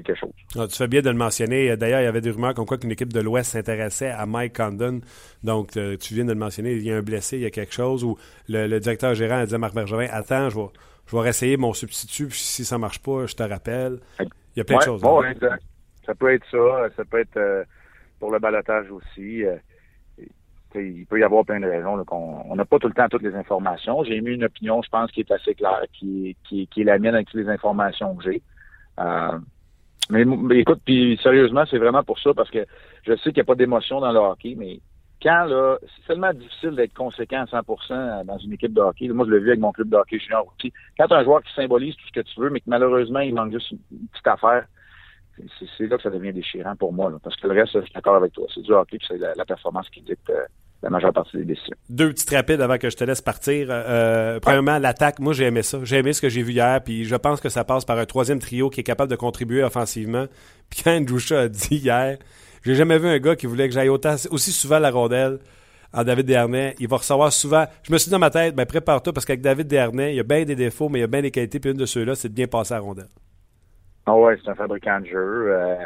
quelque 0.00 0.18
chose. 0.18 0.32
Ah, 0.56 0.66
tu 0.66 0.76
fais 0.76 0.88
bien 0.88 1.02
de 1.02 1.10
le 1.10 1.16
mentionner. 1.16 1.76
D'ailleurs, 1.76 2.00
il 2.00 2.04
y 2.04 2.08
avait 2.08 2.20
des 2.20 2.30
rumeurs 2.30 2.54
comme 2.54 2.66
quoi 2.66 2.78
qu'une 2.78 2.90
équipe 2.90 3.12
de 3.12 3.20
l'Ouest 3.20 3.52
s'intéressait 3.52 4.10
à 4.10 4.26
Mike 4.26 4.56
Condon. 4.56 5.00
Donc, 5.44 5.76
euh, 5.76 5.96
tu 5.96 6.14
viens 6.14 6.24
de 6.24 6.32
le 6.32 6.38
mentionner, 6.38 6.72
il 6.72 6.82
y 6.82 6.92
a 6.92 6.96
un 6.96 7.02
blessé, 7.02 7.36
il 7.36 7.42
y 7.42 7.46
a 7.46 7.50
quelque 7.50 7.74
chose. 7.74 8.04
Ou 8.04 8.16
le, 8.48 8.78
directeur 8.78 9.14
gérant 9.14 9.38
a 9.38 9.46
dit 9.46 9.54
à 9.54 9.58
Marc 9.58 9.74
Bergevin 9.74 10.08
Attends, 10.10 10.50
je 10.50 10.58
vais, 10.58 10.66
je 11.06 11.16
vais 11.16 11.22
réessayer 11.22 11.56
mon 11.56 11.72
substitut, 11.72 12.26
puis 12.26 12.38
si 12.38 12.64
ça 12.64 12.76
ne 12.76 12.80
marche 12.80 13.00
pas, 13.00 13.26
je 13.26 13.34
te 13.34 13.42
rappelle. 13.42 13.98
Il 14.20 14.28
y 14.56 14.60
a 14.60 14.64
plein 14.64 14.78
de 14.78 14.82
choses. 14.82 15.02
Bon, 15.02 15.22
Ça 16.04 16.14
peut 16.14 16.32
être 16.32 16.46
ça. 16.50 16.88
Ça 16.96 17.04
peut 17.04 17.20
être 17.20 17.36
euh, 17.36 17.64
pour 18.18 18.30
le 18.30 18.38
balotage 18.38 18.90
aussi. 18.90 19.44
Euh, 19.44 19.56
il 20.74 21.06
peut 21.06 21.18
y 21.18 21.22
avoir 21.22 21.44
plein 21.44 21.60
de 21.60 21.66
raisons. 21.66 22.04
on 22.10 22.54
n'a 22.54 22.64
pas 22.64 22.78
tout 22.78 22.88
le 22.88 22.92
temps 22.92 23.08
toutes 23.08 23.22
les 23.22 23.34
informations. 23.34 24.04
J'ai 24.04 24.20
mis 24.20 24.32
une 24.32 24.44
opinion, 24.44 24.82
je 24.82 24.90
pense, 24.90 25.10
qui 25.10 25.20
est 25.20 25.30
assez 25.30 25.54
claire, 25.54 25.82
qui, 25.92 26.36
qui, 26.44 26.66
qui 26.66 26.82
est 26.82 26.84
la 26.84 26.98
mienne 26.98 27.14
avec 27.14 27.28
toutes 27.28 27.40
les 27.40 27.48
informations 27.48 28.14
que 28.16 28.24
j'ai. 28.24 28.42
Mais, 30.10 30.24
écoute, 30.60 30.80
puis 30.84 31.18
sérieusement, 31.22 31.64
c'est 31.68 31.78
vraiment 31.78 32.04
pour 32.04 32.18
ça, 32.18 32.32
parce 32.34 32.50
que 32.50 32.64
je 33.04 33.14
sais 33.16 33.30
qu'il 33.30 33.34
n'y 33.34 33.40
a 33.40 33.44
pas 33.44 33.54
d'émotion 33.54 34.00
dans 34.00 34.12
le 34.12 34.18
hockey, 34.18 34.54
mais 34.56 34.80
quand 35.22 35.44
là, 35.46 35.78
c'est 35.82 36.06
tellement 36.06 36.32
difficile 36.32 36.76
d'être 36.76 36.94
conséquent 36.94 37.44
à 37.50 37.60
100% 37.62 38.24
dans 38.24 38.38
une 38.38 38.52
équipe 38.52 38.72
de 38.72 38.80
hockey. 38.80 39.08
Moi, 39.08 39.26
je 39.26 39.32
l'ai 39.32 39.40
vu 39.40 39.48
avec 39.48 39.60
mon 39.60 39.72
club 39.72 39.88
de 39.88 39.96
hockey 39.96 40.18
junior 40.18 40.46
aussi. 40.46 40.72
Quand 40.98 41.10
as 41.10 41.16
un 41.16 41.24
joueur 41.24 41.42
qui 41.42 41.52
symbolise 41.54 41.96
tout 41.96 42.06
ce 42.06 42.12
que 42.12 42.20
tu 42.20 42.40
veux, 42.40 42.50
mais 42.50 42.60
que 42.60 42.68
malheureusement, 42.68 43.20
il 43.20 43.34
manque 43.34 43.52
juste 43.52 43.70
une 43.70 44.08
petite 44.12 44.26
affaire, 44.26 44.66
c'est 45.78 45.86
là 45.86 45.96
que 45.96 46.02
ça 46.02 46.10
devient 46.10 46.32
déchirant 46.32 46.76
pour 46.76 46.92
moi. 46.92 47.10
parce 47.22 47.36
que 47.36 47.46
le 47.48 47.54
reste, 47.54 47.72
je 47.74 47.84
suis 47.84 47.94
d'accord 47.94 48.16
avec 48.16 48.32
toi. 48.32 48.46
C'est 48.54 48.62
du 48.62 48.72
hockey, 48.72 48.98
c'est 49.06 49.18
la, 49.18 49.44
performance 49.44 49.88
qui 49.90 50.00
dicte 50.02 50.30
euh, 50.30 50.44
la 50.82 50.90
majeure 50.90 51.12
partie 51.12 51.38
des 51.38 51.44
décisions. 51.44 51.76
Deux 51.88 52.10
petites 52.10 52.30
rapides 52.30 52.60
avant 52.60 52.78
que 52.78 52.90
je 52.90 52.96
te 52.96 53.04
laisse 53.04 53.22
partir. 53.22 53.68
Euh, 53.70 54.38
premièrement, 54.40 54.78
l'attaque, 54.78 55.18
moi 55.18 55.32
j'ai 55.32 55.44
aimé 55.44 55.62
ça. 55.62 55.78
J'ai 55.82 55.96
aimé 55.96 56.12
ce 56.12 56.20
que 56.20 56.28
j'ai 56.28 56.42
vu 56.42 56.52
hier, 56.52 56.82
puis 56.82 57.04
je 57.04 57.16
pense 57.16 57.40
que 57.40 57.48
ça 57.48 57.64
passe 57.64 57.84
par 57.84 57.98
un 57.98 58.04
troisième 58.04 58.38
trio 58.38 58.70
qui 58.70 58.80
est 58.80 58.84
capable 58.84 59.10
de 59.10 59.16
contribuer 59.16 59.62
offensivement. 59.62 60.26
Puis 60.70 60.82
quand 60.82 60.96
Andrew 60.96 61.18
a 61.32 61.48
dit 61.48 61.76
hier, 61.76 62.18
j'ai 62.64 62.74
jamais 62.74 62.98
vu 62.98 63.06
un 63.06 63.18
gars 63.18 63.36
qui 63.36 63.46
voulait 63.46 63.68
que 63.68 63.74
j'aille 63.74 63.88
aussi 63.88 64.52
souvent 64.52 64.80
la 64.80 64.90
rondelle 64.90 65.38
en 65.92 66.02
David 66.02 66.26
Dernay. 66.26 66.74
Il 66.80 66.88
va 66.88 66.96
recevoir 66.96 67.32
souvent. 67.32 67.64
Je 67.84 67.92
me 67.92 67.98
suis 67.98 68.08
dit 68.08 68.12
dans 68.12 68.18
ma 68.18 68.30
tête, 68.30 68.54
ben 68.54 68.66
prépare-toi 68.66 69.12
parce 69.12 69.24
qu'avec 69.24 69.40
David 69.40 69.68
Dernay, 69.68 70.12
il 70.12 70.16
y 70.16 70.20
a 70.20 70.24
bien 70.24 70.44
des 70.44 70.56
défauts, 70.56 70.88
mais 70.88 70.98
il 70.98 71.02
y 71.02 71.04
a 71.04 71.08
bien 71.08 71.22
des 71.22 71.30
qualités. 71.30 71.60
Puis 71.60 71.70
une 71.70 71.76
de 71.76 71.86
ceux-là, 71.86 72.16
c'est 72.16 72.28
de 72.28 72.34
bien 72.34 72.48
passer 72.48 72.74
à 72.74 72.78
la 72.78 72.82
rondelle. 72.82 73.08
Ah 74.06 74.16
ouais, 74.16 74.36
c'est 74.42 74.50
un 74.50 74.54
fabricant 74.54 75.00
de 75.00 75.06
jeu. 75.06 75.52
Euh, 75.52 75.76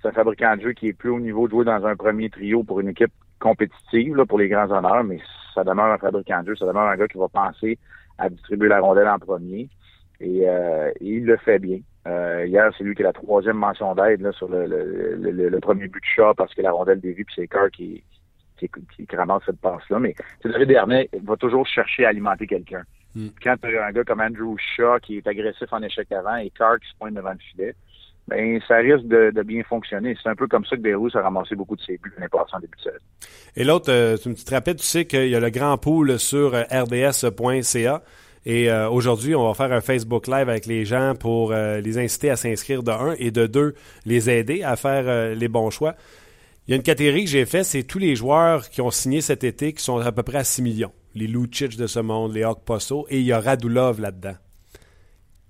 c'est 0.00 0.08
un 0.08 0.12
fabricant 0.12 0.56
de 0.56 0.62
jeu 0.62 0.72
qui 0.72 0.88
est 0.88 0.92
plus 0.92 1.10
au 1.10 1.20
niveau 1.20 1.46
de 1.46 1.52
jouer 1.52 1.64
dans 1.64 1.84
un 1.84 1.96
premier 1.96 2.30
trio 2.30 2.62
pour 2.62 2.80
une 2.80 2.88
équipe 2.88 3.12
compétitive 3.38 4.16
là, 4.16 4.26
pour 4.26 4.38
les 4.38 4.48
grands 4.48 4.70
honneurs, 4.70 5.04
mais 5.04 5.20
ça 5.54 5.64
demeure 5.64 5.92
un 5.92 5.98
fabricant 5.98 6.42
de 6.42 6.48
jeu, 6.48 6.56
ça 6.56 6.66
demeure 6.66 6.88
un 6.88 6.96
gars 6.96 7.08
qui 7.08 7.18
va 7.18 7.28
penser 7.28 7.78
à 8.18 8.28
distribuer 8.28 8.68
la 8.68 8.80
rondelle 8.80 9.08
en 9.08 9.18
premier. 9.18 9.68
Et, 10.20 10.48
euh, 10.48 10.90
il 11.00 11.24
le 11.26 11.36
fait 11.36 11.58
bien. 11.58 11.80
Euh, 12.06 12.46
hier, 12.46 12.70
c'est 12.76 12.84
lui 12.84 12.94
qui 12.94 13.02
a 13.02 13.06
la 13.06 13.12
troisième 13.12 13.56
mention 13.56 13.94
d'aide 13.94 14.30
sur 14.32 14.48
le, 14.48 14.66
le, 14.66 15.60
premier 15.60 15.88
but 15.88 16.00
de 16.00 16.06
chat 16.06 16.32
parce 16.36 16.54
que 16.54 16.62
la 16.62 16.70
rondelle 16.70 17.00
dévie, 17.00 17.24
puis 17.24 17.34
c'est 17.36 17.48
Carr 17.48 17.70
qui, 17.70 18.04
qui, 18.58 18.68
qui, 18.68 19.16
ramasse 19.16 19.42
cette 19.44 19.60
passe-là. 19.60 19.98
Mais 19.98 20.14
David 20.44 20.68
Dernay 20.68 21.10
va 21.24 21.36
toujours 21.36 21.66
chercher 21.66 22.06
à 22.06 22.10
alimenter 22.10 22.46
quelqu'un. 22.46 22.82
Hmm. 23.14 23.28
Quand 23.42 23.56
tu 23.60 23.76
as 23.76 23.86
un 23.86 23.92
gars 23.92 24.04
comme 24.04 24.20
Andrew 24.20 24.56
Shaw 24.58 25.00
qui 25.00 25.16
est 25.16 25.26
agressif 25.26 25.72
en 25.72 25.82
échec 25.82 26.10
avant 26.12 26.36
et 26.36 26.50
Carr 26.50 26.78
qui 26.78 26.88
se 26.88 26.96
pointe 26.96 27.14
devant 27.14 27.32
le 27.32 27.38
filet, 27.38 27.74
ben, 28.28 28.60
ça 28.66 28.76
risque 28.76 29.06
de, 29.06 29.42
bien 29.42 29.62
fonctionner. 29.62 30.16
C'est 30.20 30.28
un 30.28 30.34
peu 30.34 30.48
comme 30.48 30.64
ça 30.64 30.76
que 30.76 30.80
Beirut 30.80 31.10
a 31.14 31.22
ramassé 31.22 31.54
beaucoup 31.54 31.76
de 31.76 31.82
ses 31.82 31.96
buts 31.98 32.12
l'année 32.16 32.28
passée 32.28 32.54
en 32.54 32.60
début 32.60 32.76
de 32.76 32.82
saison. 32.82 33.04
Et 33.54 33.64
l'autre, 33.64 33.90
euh, 33.90 34.16
tu 34.16 34.28
me 34.30 34.34
te 34.34 34.52
rappelles, 34.52 34.76
tu 34.76 34.86
sais 34.86 35.04
qu'il 35.04 35.28
y 35.28 35.36
a 35.36 35.40
le 35.40 35.50
grand 35.50 35.78
pool 35.78 36.18
sur 36.18 36.54
euh, 36.54 36.62
rds.ca. 36.62 38.02
Et 38.44 38.70
euh, 38.70 38.88
aujourd'hui, 38.88 39.34
on 39.34 39.46
va 39.46 39.54
faire 39.54 39.72
un 39.72 39.80
Facebook 39.80 40.26
Live 40.26 40.48
avec 40.48 40.66
les 40.66 40.84
gens 40.84 41.14
pour 41.18 41.52
les 41.52 41.98
inciter 41.98 42.30
à 42.30 42.36
s'inscrire 42.36 42.84
de 42.84 42.92
un 42.92 43.14
et 43.18 43.32
de 43.32 43.46
deux, 43.46 43.74
les 44.04 44.30
aider 44.30 44.62
à 44.62 44.76
faire 44.76 45.34
les 45.34 45.48
bons 45.48 45.70
choix. 45.70 45.96
Il 46.66 46.70
y 46.70 46.74
a 46.74 46.76
une 46.76 46.84
catégorie 46.84 47.24
que 47.24 47.30
j'ai 47.30 47.44
faite, 47.44 47.64
c'est 47.64 47.82
tous 47.82 47.98
les 47.98 48.14
joueurs 48.14 48.68
qui 48.70 48.80
ont 48.80 48.92
signé 48.92 49.20
cet 49.20 49.42
été 49.42 49.72
qui 49.72 49.82
sont 49.82 49.98
à 49.98 50.12
peu 50.12 50.22
près 50.22 50.38
à 50.38 50.44
6 50.44 50.62
millions. 50.62 50.92
Les 51.14 51.26
Lucic 51.26 51.76
de 51.76 51.88
ce 51.88 51.98
monde, 51.98 52.34
les 52.34 52.44
Hawk 52.44 52.64
Posso, 52.64 53.06
et 53.08 53.18
il 53.18 53.26
y 53.26 53.32
a 53.32 53.40
Radulov 53.40 54.00
là-dedans. 54.00 54.36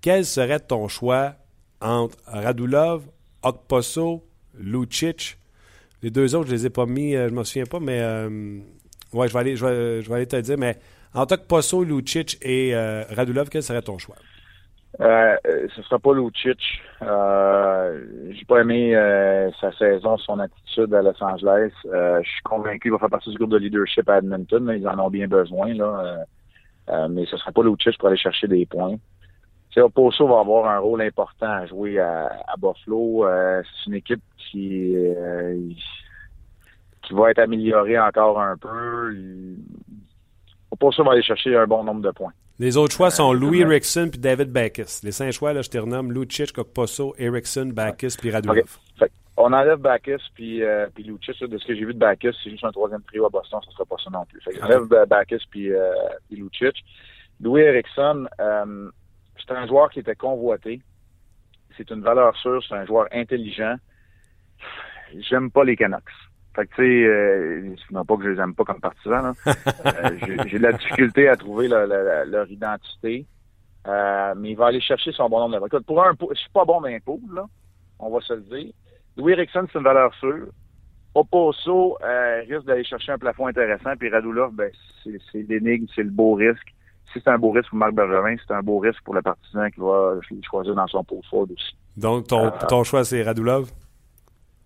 Quel 0.00 0.24
serait 0.24 0.60
ton 0.60 0.88
choix 0.88 1.34
entre 1.80 2.16
Radulov, 2.26 3.04
Okposo, 3.42 4.24
Lucic. 4.58 5.38
Les 6.02 6.10
deux 6.10 6.34
autres, 6.34 6.48
je 6.48 6.54
les 6.54 6.66
ai 6.66 6.70
pas 6.70 6.86
mis, 6.86 7.14
euh, 7.14 7.28
je 7.28 7.34
ne 7.34 7.38
me 7.38 7.44
souviens 7.44 7.64
pas, 7.64 7.80
mais 7.80 8.00
euh, 8.00 8.58
ouais, 9.12 9.28
je 9.28 9.32
vais, 9.32 10.14
aller, 10.14 10.26
te 10.26 10.40
dire. 10.40 10.58
Mais 10.58 10.76
entre 11.14 11.34
Okposo, 11.34 11.84
Lucic 11.84 12.38
et 12.42 12.74
euh, 12.74 13.02
Radulov, 13.10 13.48
quel 13.48 13.62
serait 13.62 13.82
ton 13.82 13.98
choix? 13.98 14.16
Euh, 15.00 15.36
ce 15.44 15.80
ne 15.80 15.84
sera 15.84 15.98
pas 15.98 16.14
Lucic. 16.14 16.58
Euh, 17.02 18.00
j'ai 18.30 18.44
pas 18.46 18.60
aimé 18.60 18.94
sa 19.60 19.70
saison, 19.72 20.16
son 20.18 20.38
attitude 20.38 20.92
à 20.94 21.02
Los 21.02 21.22
Angeles. 21.22 21.70
je 21.84 22.28
suis 22.28 22.42
convaincu 22.42 22.80
qu'il 22.80 22.92
va 22.92 22.98
faire 22.98 23.10
partie 23.10 23.30
du 23.30 23.36
groupe 23.36 23.50
de 23.50 23.58
leadership 23.58 24.08
à 24.08 24.18
Edmonton. 24.18 24.72
Ils 24.74 24.88
en 24.88 24.98
ont 24.98 25.10
bien 25.10 25.26
besoin. 25.26 25.74
Là. 25.74 26.24
mais 27.10 27.26
ce 27.26 27.34
ne 27.34 27.40
sera 27.40 27.52
pas 27.52 27.62
Lucic 27.62 27.98
pour 27.98 28.08
aller 28.08 28.16
chercher 28.16 28.48
des 28.48 28.64
points. 28.66 28.96
Oposo 29.82 30.26
va 30.26 30.40
avoir 30.40 30.68
un 30.68 30.78
rôle 30.78 31.02
important 31.02 31.50
à 31.50 31.66
jouer 31.66 31.98
à, 31.98 32.30
Buffalo. 32.58 33.26
Euh, 33.26 33.62
c'est 33.62 33.90
une 33.90 33.96
équipe 33.96 34.22
qui, 34.38 34.96
euh, 34.96 35.54
qui 37.02 37.14
va 37.14 37.30
être 37.30 37.40
améliorée 37.40 37.98
encore 37.98 38.40
un 38.40 38.56
peu. 38.56 39.14
Oposo 40.70 41.04
va 41.04 41.12
aller 41.12 41.22
chercher 41.22 41.56
un 41.56 41.66
bon 41.66 41.84
nombre 41.84 42.02
de 42.02 42.10
points. 42.10 42.32
Les 42.58 42.78
autres 42.78 42.94
choix 42.94 43.10
sont 43.10 43.34
euh, 43.34 43.38
Louis 43.38 43.60
Erickson 43.60 44.08
puis 44.10 44.18
David 44.18 44.50
Backus. 44.50 45.02
Les 45.02 45.12
cinq 45.12 45.30
choix, 45.32 45.52
là, 45.52 45.60
je 45.60 45.68
te 45.68 45.76
renomme 45.76 46.10
Lucic, 46.10 46.56
Oposo, 46.56 47.14
Erickson, 47.18 47.70
Backus 47.74 48.16
puis 48.16 48.30
Radulov. 48.30 48.78
on 49.36 49.52
enlève 49.52 49.78
Backus 49.78 50.22
puis, 50.34 50.62
euh, 50.62 50.86
puis 50.94 51.04
Lucic. 51.04 51.38
de 51.44 51.58
ce 51.58 51.66
que 51.66 51.74
j'ai 51.74 51.84
vu 51.84 51.92
de 51.92 51.98
Backus, 51.98 52.34
c'est 52.42 52.50
juste 52.50 52.64
un 52.64 52.72
troisième 52.72 53.02
trio 53.02 53.26
à 53.26 53.28
Boston, 53.28 53.60
ça 53.62 53.68
ne 53.68 53.72
sera 53.72 53.84
pas 53.84 53.96
ça 54.02 54.08
non 54.10 54.24
plus. 54.24 54.40
on 54.58 54.64
enlève 54.64 55.06
Backus 55.06 55.44
puis, 55.50 55.70
puis 56.28 56.36
Lucic. 56.38 56.82
Louis 57.42 57.60
Erickson, 57.60 58.26
c'est 59.46 59.54
un 59.54 59.66
joueur 59.66 59.90
qui 59.90 60.00
était 60.00 60.14
convoité. 60.14 60.80
C'est 61.76 61.90
une 61.90 62.02
valeur 62.02 62.36
sûre, 62.36 62.62
c'est 62.66 62.74
un 62.74 62.86
joueur 62.86 63.06
intelligent. 63.12 63.76
J'aime 65.18 65.50
pas 65.50 65.64
les 65.64 65.76
Canucks. 65.76 66.02
Fait 66.54 66.66
que, 66.66 66.74
tu 66.76 66.82
sais, 66.82 67.04
euh, 67.04 67.74
non 67.90 68.04
pas 68.04 68.16
que 68.16 68.24
je 68.24 68.28
les 68.30 68.40
aime 68.40 68.54
pas 68.54 68.64
comme 68.64 68.80
partisans, 68.80 69.34
euh, 69.46 70.44
j'ai 70.46 70.58
de 70.58 70.62
la 70.62 70.72
difficulté 70.72 71.28
à 71.28 71.36
trouver 71.36 71.68
leur 71.68 72.50
identité. 72.50 73.26
Euh, 73.86 74.34
mais 74.36 74.50
il 74.50 74.56
va 74.56 74.66
aller 74.66 74.80
chercher 74.80 75.12
son 75.12 75.28
bon 75.28 75.38
nombre 75.48 75.68
de 75.68 75.78
Pour 75.80 76.02
un, 76.02 76.12
je 76.18 76.38
suis 76.38 76.50
pas 76.50 76.64
bon 76.64 76.80
dans 76.80 76.98
pool, 77.04 77.20
là. 77.34 77.44
On 77.98 78.10
va 78.10 78.20
se 78.20 78.32
le 78.32 78.40
dire. 78.40 78.72
Louis 79.16 79.32
Erickson, 79.32 79.66
c'est 79.70 79.78
une 79.78 79.84
valeur 79.84 80.12
sûre. 80.14 80.48
Oposo 81.14 81.96
euh, 82.02 82.42
risque 82.48 82.64
d'aller 82.64 82.84
chercher 82.84 83.12
un 83.12 83.18
plafond 83.18 83.46
intéressant. 83.46 83.96
Puis 83.96 84.10
Radulov, 84.10 84.52
ben, 84.52 84.70
c'est 85.04 85.42
l'énigme, 85.48 85.86
c'est 85.94 86.02
le 86.02 86.10
beau 86.10 86.34
risque 86.34 86.74
si 87.12 87.20
c'est 87.22 87.30
un 87.30 87.38
beau 87.38 87.50
risque 87.50 87.70
pour 87.70 87.78
Marc 87.78 87.94
Bergevin, 87.94 88.36
c'est 88.46 88.54
un 88.54 88.62
beau 88.62 88.78
risque 88.78 89.02
pour 89.02 89.14
le 89.14 89.22
partisan 89.22 89.68
qui 89.70 89.80
va 89.80 90.14
choisir 90.48 90.74
dans 90.74 90.86
son 90.86 91.04
pot 91.04 91.22
fort 91.30 91.42
aussi. 91.42 91.76
Donc, 91.96 92.28
ton, 92.28 92.46
euh, 92.46 92.50
ton 92.68 92.84
choix, 92.84 93.04
c'est 93.04 93.22
Radulov? 93.22 93.70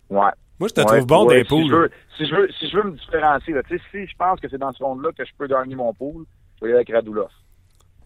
Ouais. 0.08 0.30
Moi, 0.58 0.68
je 0.68 0.74
te 0.74 0.80
trouve 0.80 1.06
bon 1.06 1.26
des 1.26 1.44
poules. 1.44 1.90
Si 2.16 2.26
je, 2.26 2.34
veux, 2.34 2.48
si, 2.58 2.68
je 2.68 2.76
veux, 2.76 2.82
me 2.82 2.90
différencier, 2.92 3.54
là, 3.54 3.62
si 3.68 4.06
je 4.06 4.16
pense 4.18 4.40
que 4.40 4.48
c'est 4.48 4.58
dans 4.58 4.72
ce 4.72 4.82
monde-là 4.82 5.10
que 5.16 5.24
je 5.24 5.30
peux 5.38 5.46
gagner 5.46 5.74
mon 5.74 5.94
pool, 5.94 6.26
je 6.56 6.66
vais 6.66 6.70
y 6.70 6.74
aller 6.74 6.84
avec 6.84 6.92
Radulov. 6.92 7.30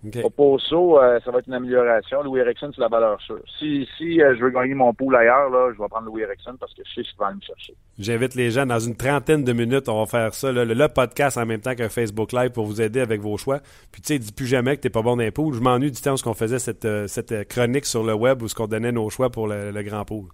Okay. 0.06 0.22
Au 0.22 0.58
euh, 0.98 1.18
ça 1.24 1.30
va 1.30 1.38
être 1.38 1.46
une 1.46 1.54
amélioration. 1.54 2.22
Louis 2.22 2.40
Erickson, 2.40 2.70
c'est 2.74 2.80
la 2.80 2.88
valeur 2.88 3.18
sûre. 3.22 3.40
Si, 3.58 3.88
si 3.96 4.20
euh, 4.20 4.34
je 4.36 4.44
veux 4.44 4.50
gagner 4.50 4.74
mon 4.74 4.92
pool 4.92 5.16
ailleurs, 5.16 5.48
là, 5.48 5.72
je 5.74 5.80
vais 5.80 5.88
prendre 5.88 6.06
Louis 6.06 6.22
Erickson 6.22 6.56
parce 6.60 6.74
que 6.74 6.82
je 6.84 7.02
sais 7.02 7.08
je 7.10 7.18
vais 7.18 7.24
aller 7.24 7.36
me 7.36 7.40
chercher. 7.40 7.74
J'invite 7.98 8.34
les 8.34 8.50
gens 8.50 8.66
dans 8.66 8.78
une 8.78 8.96
trentaine 8.96 9.44
de 9.44 9.52
minutes, 9.52 9.88
on 9.88 10.00
va 10.00 10.06
faire 10.06 10.34
ça, 10.34 10.52
le, 10.52 10.88
podcast 10.88 11.38
en 11.38 11.46
même 11.46 11.60
temps 11.60 11.74
qu'un 11.74 11.88
Facebook 11.88 12.32
Live 12.32 12.50
pour 12.50 12.66
vous 12.66 12.82
aider 12.82 13.00
avec 13.00 13.20
vos 13.20 13.38
choix. 13.38 13.60
Puis 13.92 14.02
tu 14.02 14.08
sais, 14.08 14.18
dis 14.18 14.32
plus 14.32 14.46
jamais 14.46 14.76
que 14.76 14.82
t'es 14.82 14.90
pas 14.90 15.02
bon 15.02 15.16
dans 15.16 15.22
les. 15.22 15.32
Je 15.34 15.60
m'ennuie 15.60 15.90
du 15.90 16.00
temps 16.00 16.14
où 16.14 16.28
on 16.28 16.34
faisait 16.34 16.58
cette, 16.58 16.84
euh, 16.84 17.06
cette 17.06 17.48
chronique 17.48 17.86
sur 17.86 18.04
le 18.04 18.14
web 18.14 18.42
où 18.42 18.46
on 18.58 18.66
donnait 18.66 18.92
nos 18.92 19.08
choix 19.08 19.30
pour 19.30 19.46
le, 19.46 19.70
le 19.70 19.82
grand 19.82 20.04
pool. 20.04 20.26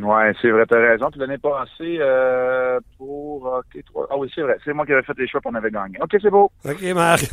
Ouais, 0.00 0.32
c'est 0.40 0.50
vrai, 0.50 0.64
t'as 0.66 0.80
raison. 0.80 1.10
Puis 1.10 1.20
l'année 1.20 1.36
passée, 1.38 1.98
euh, 2.00 2.80
pour 2.96 3.44
OK, 3.44 3.84
trois... 3.84 4.06
Ah 4.10 4.16
oui, 4.16 4.30
c'est 4.34 4.40
vrai. 4.40 4.56
C'est 4.64 4.72
moi 4.72 4.86
qui 4.86 4.92
avais 4.92 5.02
fait 5.02 5.18
les 5.18 5.28
choix 5.28 5.40
pour 5.40 5.52
on 5.52 5.54
avait 5.54 5.70
gagné. 5.70 5.98
OK, 6.00 6.16
c'est 6.20 6.30
beau. 6.30 6.50
OK, 6.64 6.82
Marc. 6.94 7.30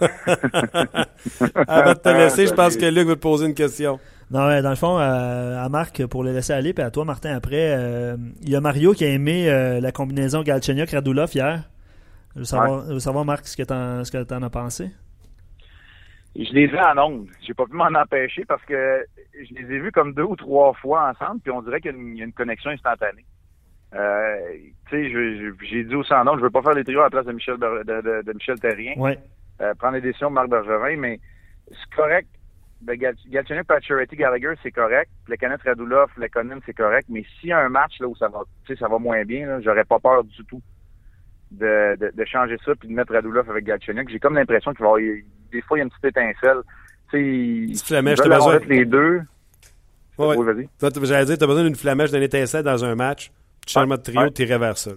Avant 1.66 1.92
de 1.92 1.98
te 1.98 2.08
laisser, 2.10 2.46
je 2.46 2.54
pense 2.54 2.76
que 2.76 2.84
Luc 2.84 3.08
veut 3.08 3.16
te 3.16 3.20
poser 3.20 3.46
une 3.46 3.54
question. 3.54 3.98
Non, 4.30 4.60
dans 4.60 4.70
le 4.70 4.76
fond, 4.76 4.98
euh, 4.98 5.64
à 5.64 5.68
Marc, 5.70 6.06
pour 6.06 6.22
le 6.22 6.32
laisser 6.32 6.52
aller, 6.52 6.74
puis 6.74 6.84
à 6.84 6.90
toi, 6.90 7.06
Martin, 7.06 7.34
après, 7.34 7.74
euh, 7.74 8.16
il 8.42 8.50
y 8.50 8.56
a 8.56 8.60
Mario 8.60 8.92
qui 8.92 9.04
a 9.06 9.08
aimé 9.08 9.48
euh, 9.48 9.80
la 9.80 9.90
combinaison 9.90 10.42
Galchenyuk-Radulov 10.42 11.34
hier. 11.34 11.62
Je 12.34 12.40
veux 12.40 12.44
savoir, 12.44 12.84
je 12.86 12.92
veux 12.92 13.00
savoir 13.00 13.24
Marc, 13.24 13.46
ce 13.48 13.56
que 13.56 13.62
tu 13.62 14.34
en 14.34 14.42
as 14.42 14.50
pensé. 14.50 14.90
Je 16.38 16.52
les 16.52 16.66
ai 16.66 16.80
en 16.80 16.96
ondes. 16.98 17.26
J'ai 17.42 17.52
pas 17.52 17.66
pu 17.66 17.74
m'en 17.74 17.86
empêcher 17.86 18.44
parce 18.44 18.64
que 18.64 19.04
je 19.34 19.54
les 19.54 19.74
ai 19.74 19.80
vus 19.80 19.90
comme 19.90 20.14
deux 20.14 20.22
ou 20.22 20.36
trois 20.36 20.72
fois 20.74 21.10
ensemble, 21.10 21.40
puis 21.40 21.50
on 21.50 21.62
dirait 21.62 21.80
qu'il 21.80 22.16
y, 22.16 22.22
a 22.22 22.24
une 22.24 22.32
connexion 22.32 22.70
instantanée. 22.70 23.24
Euh, 23.94 24.36
tu 24.88 25.10
sais, 25.10 25.56
j'ai 25.68 25.84
dit 25.84 25.94
aussi 25.96 26.12
en 26.12 26.28
ondes, 26.28 26.38
je 26.38 26.44
veux 26.44 26.50
pas 26.50 26.62
faire 26.62 26.74
les 26.74 26.84
trios 26.84 27.00
à 27.00 27.04
la 27.04 27.10
place 27.10 27.26
de 27.26 27.32
Michel 27.32 27.56
de, 27.56 27.82
de, 27.82 28.22
de 28.22 28.32
Michel 28.32 28.60
Terrien. 28.60 28.94
Ouais. 28.96 29.18
Euh, 29.60 29.74
prendre 29.74 29.94
les 29.94 30.00
décisions 30.00 30.28
de 30.28 30.34
Marc 30.34 30.48
Bergevin, 30.48 30.96
mais 30.96 31.18
c'est 31.68 31.96
correct. 31.96 32.28
Ben, 32.82 32.96
Galchenyuk, 32.96 33.66
Pacioretty, 33.66 34.14
Gallagher, 34.14 34.52
c'est 34.62 34.70
correct. 34.70 35.10
Le 35.26 35.36
Canet 35.36 35.60
Radulov, 35.62 36.10
Lekonen, 36.16 36.60
c'est 36.64 36.76
correct. 36.76 37.08
Mais 37.08 37.24
s'il 37.40 37.48
y 37.48 37.52
a 37.52 37.58
un 37.58 37.68
match 37.68 37.98
là 37.98 38.06
où 38.06 38.14
ça 38.14 38.28
va, 38.28 38.42
ça 38.78 38.86
va 38.86 38.98
moins 39.00 39.24
bien, 39.24 39.60
j'aurais 39.60 39.84
pas 39.84 39.98
peur 39.98 40.22
du 40.22 40.44
tout 40.44 40.62
de, 41.50 41.96
de, 41.96 42.12
de, 42.14 42.24
changer 42.24 42.56
ça 42.64 42.72
puis 42.74 42.88
de 42.88 42.94
mettre 42.94 43.12
Radulov 43.12 43.50
avec 43.50 43.64
Galchenyuk. 43.64 44.08
J'ai 44.08 44.18
comme 44.18 44.34
l'impression 44.34 44.72
qu'il 44.72 44.84
va 44.84 45.00
y 45.00 45.08
avoir, 45.08 45.22
des 45.52 45.62
fois, 45.62 45.78
il 45.78 45.80
y 45.80 45.82
a 45.82 45.84
une 45.84 45.90
petite 45.90 46.16
étincelle. 46.16 46.62
Tu 47.10 47.74
sais, 47.74 47.84
flamèche, 47.84 48.18
t'as 48.18 48.28
besoin... 48.28 48.58
les 48.68 48.84
deux. 48.84 49.22
Ouais, 50.18 50.36
oui, 50.36 50.44
vas-y. 50.44 51.06
J'allais 51.06 51.24
dire, 51.24 51.38
t'as 51.38 51.46
besoin 51.46 51.64
d'une 51.64 51.76
flamèche, 51.76 52.10
d'une 52.10 52.22
étincelle 52.22 52.64
dans 52.64 52.84
un 52.84 52.94
match. 52.94 53.30
Tu 53.66 53.72
changes 53.72 53.88
de 53.88 53.96
trio, 53.96 54.20
ouais. 54.20 54.30
t'irais 54.30 54.58
vers 54.58 54.76
ça. 54.76 54.90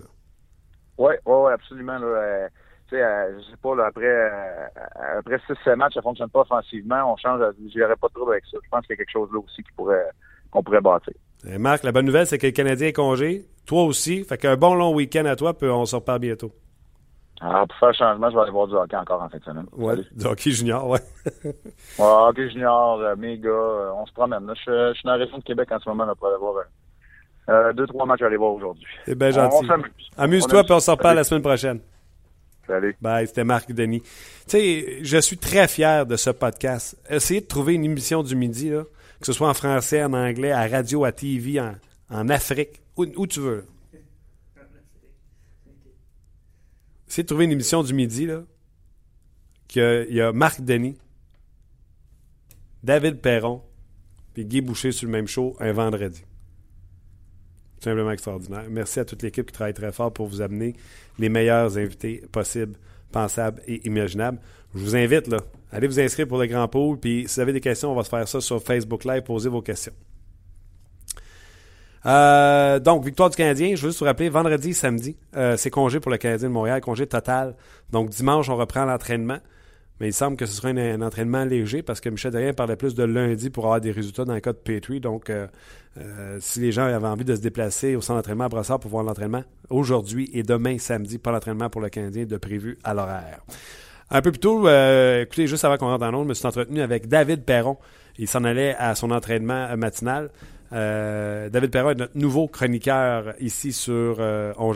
Oui, 0.97 1.13
ouais, 1.25 1.35
ouais, 1.35 1.53
absolument. 1.53 1.97
Là. 1.97 2.05
Euh, 2.05 2.47
tu 2.89 2.95
sais, 2.95 3.03
euh, 3.03 3.39
je 3.39 3.51
sais 3.51 3.57
pas, 3.61 3.75
là, 3.75 3.85
après, 3.85 4.05
euh, 4.05 5.19
après 5.19 5.37
6-7 5.47 5.75
matchs, 5.75 5.93
ça 5.93 6.01
fonctionne 6.01 6.29
pas 6.29 6.41
offensivement. 6.41 7.13
On 7.13 7.17
change, 7.17 7.41
j'irais 7.67 7.95
pas 7.95 8.09
trop 8.13 8.29
avec 8.29 8.43
ça. 8.45 8.57
Je 8.63 8.69
pense 8.69 8.85
qu'il 8.85 8.93
y 8.93 8.93
a 8.93 8.97
quelque 8.97 9.11
chose 9.11 9.29
là 9.31 9.39
aussi 9.39 9.63
qui 9.63 9.71
pourrait, 9.73 10.09
qu'on 10.49 10.63
pourrait 10.63 10.81
bâtir. 10.81 11.13
Et 11.47 11.57
Marc, 11.57 11.83
la 11.83 11.91
bonne 11.91 12.05
nouvelle, 12.05 12.27
c'est 12.27 12.37
que 12.37 12.45
le 12.45 12.51
Canadien 12.51 12.87
est 12.87 12.93
congé. 12.93 13.45
Toi 13.65 13.83
aussi. 13.83 14.23
Fait 14.23 14.37
qu'un 14.37 14.57
bon 14.57 14.75
long 14.75 14.93
week-end 14.93 15.25
à 15.25 15.35
toi, 15.35 15.57
puis 15.57 15.67
on 15.69 15.85
se 15.85 15.95
repart 15.95 16.19
bientôt. 16.19 16.51
Alors, 17.41 17.67
pour 17.67 17.77
faire 17.77 17.89
le 17.89 17.93
changement, 17.95 18.29
je 18.29 18.35
vais 18.35 18.41
aller 18.41 18.51
voir 18.51 18.67
du 18.67 18.75
hockey 18.75 18.95
encore 18.95 19.23
en 19.23 19.29
fin 19.29 19.39
de 19.39 19.43
semaine. 19.43 19.65
Ouais, 19.71 19.95
du 20.11 20.25
hockey 20.25 20.51
junior, 20.51 20.87
ouais. 20.87 20.99
ouais, 21.43 21.53
hockey 21.97 22.49
junior, 22.51 22.99
euh, 22.99 23.15
mes 23.15 23.39
gars, 23.39 23.49
euh, 23.49 23.91
on 23.95 24.05
se 24.05 24.13
promène. 24.13 24.45
Là, 24.45 24.53
je, 24.55 24.89
je, 24.89 24.93
suis 24.93 25.05
dans 25.05 25.13
la 25.13 25.17
région 25.17 25.39
de 25.39 25.43
Québec 25.43 25.71
en 25.71 25.79
ce 25.79 25.89
moment 25.89 26.05
là, 26.05 26.13
pour 26.13 26.27
aller 26.27 26.37
voir 26.37 26.57
euh, 26.57 27.51
euh 27.51 27.73
deux, 27.73 27.87
trois 27.87 28.05
matchs 28.05 28.21
à 28.21 28.27
aller 28.27 28.37
voir 28.37 28.53
aujourd'hui. 28.53 28.85
C'est 29.05 29.17
bien 29.17 29.31
gentil. 29.31 29.67
Amuse-toi, 30.17 30.63
puis 30.63 30.73
on 30.73 30.79
se 30.79 30.91
reparle 30.91 31.15
la 31.15 31.23
semaine 31.23 31.41
prochaine. 31.41 31.79
Salut. 32.67 32.95
Bye, 33.01 33.25
c'était 33.25 33.43
Marc 33.43 33.71
Denis. 33.71 34.01
Tu 34.01 34.09
sais, 34.45 34.97
je 35.01 35.17
suis 35.17 35.37
très 35.37 35.67
fier 35.67 36.05
de 36.05 36.17
ce 36.17 36.29
podcast. 36.29 36.95
Essayez 37.09 37.41
de 37.41 37.47
trouver 37.47 37.73
une 37.73 37.85
émission 37.85 38.21
du 38.21 38.35
midi, 38.35 38.69
là, 38.69 38.83
que 39.21 39.27
ce 39.27 39.33
soit 39.33 39.49
en 39.49 39.53
français, 39.53 40.03
en 40.03 40.13
anglais, 40.13 40.51
à 40.51 40.67
radio, 40.67 41.05
à 41.05 41.11
TV, 41.11 41.61
en, 41.61 41.75
en 42.09 42.27
Afrique, 42.29 42.81
où, 42.97 43.27
tu 43.27 43.39
veux. 43.39 43.65
Essayez 47.07 47.23
de 47.23 47.27
trouver 47.27 47.45
une 47.45 47.51
émission 47.51 47.83
du 47.83 47.93
midi, 47.93 48.25
là, 48.25 48.43
qu'il 49.67 50.07
y 50.09 50.21
a 50.21 50.33
Marc 50.33 50.61
Denis, 50.61 50.97
David 52.83 53.21
Perron, 53.21 53.61
puis 54.33 54.45
Guy 54.45 54.61
Boucher 54.61 54.91
sur 54.91 55.07
le 55.07 55.11
même 55.11 55.27
show 55.27 55.55
un 55.59 55.71
vendredi. 55.71 56.21
Tout 57.79 57.85
simplement 57.85 58.11
extraordinaire. 58.11 58.65
Merci 58.69 58.99
à 58.99 59.05
toute 59.05 59.21
l'équipe 59.23 59.45
qui 59.45 59.53
travaille 59.53 59.73
très 59.73 59.91
fort 59.91 60.13
pour 60.13 60.27
vous 60.27 60.41
amener 60.41 60.75
les 61.19 61.29
meilleurs 61.29 61.77
invités 61.77 62.23
possibles, 62.31 62.77
pensables 63.11 63.61
et 63.67 63.85
imaginables. 63.85 64.39
Je 64.73 64.79
vous 64.79 64.95
invite, 64.95 65.27
là, 65.27 65.39
allez 65.71 65.87
vous 65.87 65.99
inscrire 65.99 66.27
pour 66.27 66.37
le 66.37 66.47
grand 66.47 66.67
pool, 66.67 66.99
puis 66.99 67.25
si 67.27 67.35
vous 67.35 67.41
avez 67.41 67.53
des 67.53 67.61
questions, 67.61 67.91
on 67.91 67.95
va 67.95 68.03
se 68.03 68.09
faire 68.09 68.27
ça 68.27 68.41
sur 68.41 68.61
Facebook 68.63 69.03
Live, 69.03 69.23
posez 69.23 69.49
vos 69.49 69.61
questions. 69.61 69.93
Euh, 72.05 72.79
donc, 72.79 73.05
victoire 73.05 73.29
du 73.29 73.35
Canadien, 73.35 73.75
je 73.75 73.81
veux 73.81 73.89
juste 73.89 73.99
vous 73.99 74.05
rappeler, 74.05 74.29
vendredi, 74.29 74.73
samedi, 74.73 75.17
euh, 75.35 75.55
c'est 75.57 75.69
congé 75.69 75.99
pour 75.99 76.11
le 76.11 76.17
Canadien 76.17 76.47
de 76.47 76.53
Montréal, 76.53 76.81
congé 76.81 77.05
total. 77.05 77.55
Donc, 77.91 78.09
dimanche, 78.09 78.49
on 78.49 78.55
reprend 78.55 78.85
l'entraînement. 78.85 79.37
Mais 80.01 80.07
il 80.07 80.13
semble 80.13 80.35
que 80.35 80.47
ce 80.47 80.53
sera 80.53 80.69
un, 80.69 81.01
entraînement 81.03 81.45
léger 81.45 81.83
parce 81.83 82.01
que 82.01 82.09
Michel 82.09 82.31
Derrien 82.31 82.53
parlait 82.53 82.75
plus 82.75 82.95
de 82.95 83.03
lundi 83.03 83.51
pour 83.51 83.65
avoir 83.65 83.79
des 83.79 83.91
résultats 83.91 84.25
dans 84.25 84.33
le 84.33 84.39
cas 84.39 84.51
de 84.51 84.57
Petrie. 84.57 84.99
Donc, 84.99 85.29
euh, 85.29 85.45
euh, 85.99 86.39
si 86.41 86.59
les 86.59 86.71
gens 86.71 86.85
avaient 86.85 87.05
envie 87.05 87.23
de 87.23 87.35
se 87.35 87.39
déplacer 87.39 87.95
au 87.95 88.01
centre 88.01 88.17
d'entraînement 88.17 88.45
à 88.45 88.49
Brossard 88.49 88.79
pour 88.79 88.89
voir 88.89 89.03
l'entraînement, 89.03 89.43
aujourd'hui 89.69 90.27
et 90.33 90.41
demain, 90.41 90.79
samedi, 90.79 91.19
pas 91.19 91.31
l'entraînement 91.31 91.69
pour 91.69 91.81
le 91.81 91.89
Canadien 91.89 92.25
de 92.25 92.37
prévu 92.37 92.79
à 92.83 92.95
l'horaire. 92.95 93.41
Un 94.09 94.23
peu 94.23 94.31
plus 94.31 94.39
tôt, 94.39 94.67
euh, 94.67 95.21
écoutez, 95.21 95.45
juste 95.45 95.65
avant 95.65 95.77
qu'on 95.77 95.85
rentre 95.85 95.99
dans 95.99 96.09
l'autre, 96.09 96.23
je 96.23 96.29
me 96.29 96.33
suis 96.33 96.47
entretenu 96.47 96.81
avec 96.81 97.07
David 97.07 97.43
Perron. 97.43 97.77
Il 98.17 98.27
s'en 98.27 98.43
allait 98.43 98.73
à 98.79 98.95
son 98.95 99.11
entraînement 99.11 99.77
matinal. 99.77 100.31
David 100.71 101.69
Perron 101.69 101.89
est 101.91 101.95
notre 101.99 102.17
nouveau 102.17 102.47
chroniqueur 102.47 103.35
ici 103.39 103.71
sur 103.71 104.17
euh, 104.19 104.51
On 104.57 104.73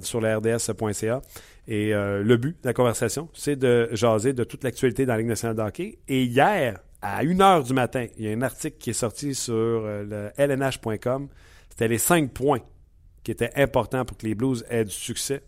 sur 0.00 0.20
la 0.20 0.36
RDS.ca. 0.38 1.22
Et 1.66 1.94
euh, 1.94 2.22
le 2.22 2.36
but 2.36 2.60
de 2.62 2.68
la 2.68 2.74
conversation, 2.74 3.28
c'est 3.32 3.56
de 3.56 3.88
jaser 3.92 4.32
de 4.32 4.44
toute 4.44 4.64
l'actualité 4.64 5.06
dans 5.06 5.14
la 5.14 5.18
Ligue 5.18 5.28
nationale 5.28 5.56
de 5.56 5.62
hockey. 5.62 5.98
Et 6.08 6.24
hier, 6.24 6.80
à 7.00 7.22
1h 7.22 7.66
du 7.66 7.72
matin, 7.72 8.06
il 8.16 8.24
y 8.24 8.28
a 8.28 8.36
un 8.36 8.42
article 8.42 8.76
qui 8.78 8.90
est 8.90 8.94
sorti 8.94 9.34
sur 9.34 9.54
le 9.54 10.30
lnh.com. 10.38 11.28
C'était 11.70 11.88
les 11.88 11.98
cinq 11.98 12.32
points 12.32 12.60
qui 13.24 13.30
étaient 13.30 13.50
importants 13.56 14.04
pour 14.04 14.16
que 14.16 14.26
les 14.26 14.34
Blues 14.34 14.64
aient 14.68 14.84
du 14.84 14.90
succès. 14.90 15.42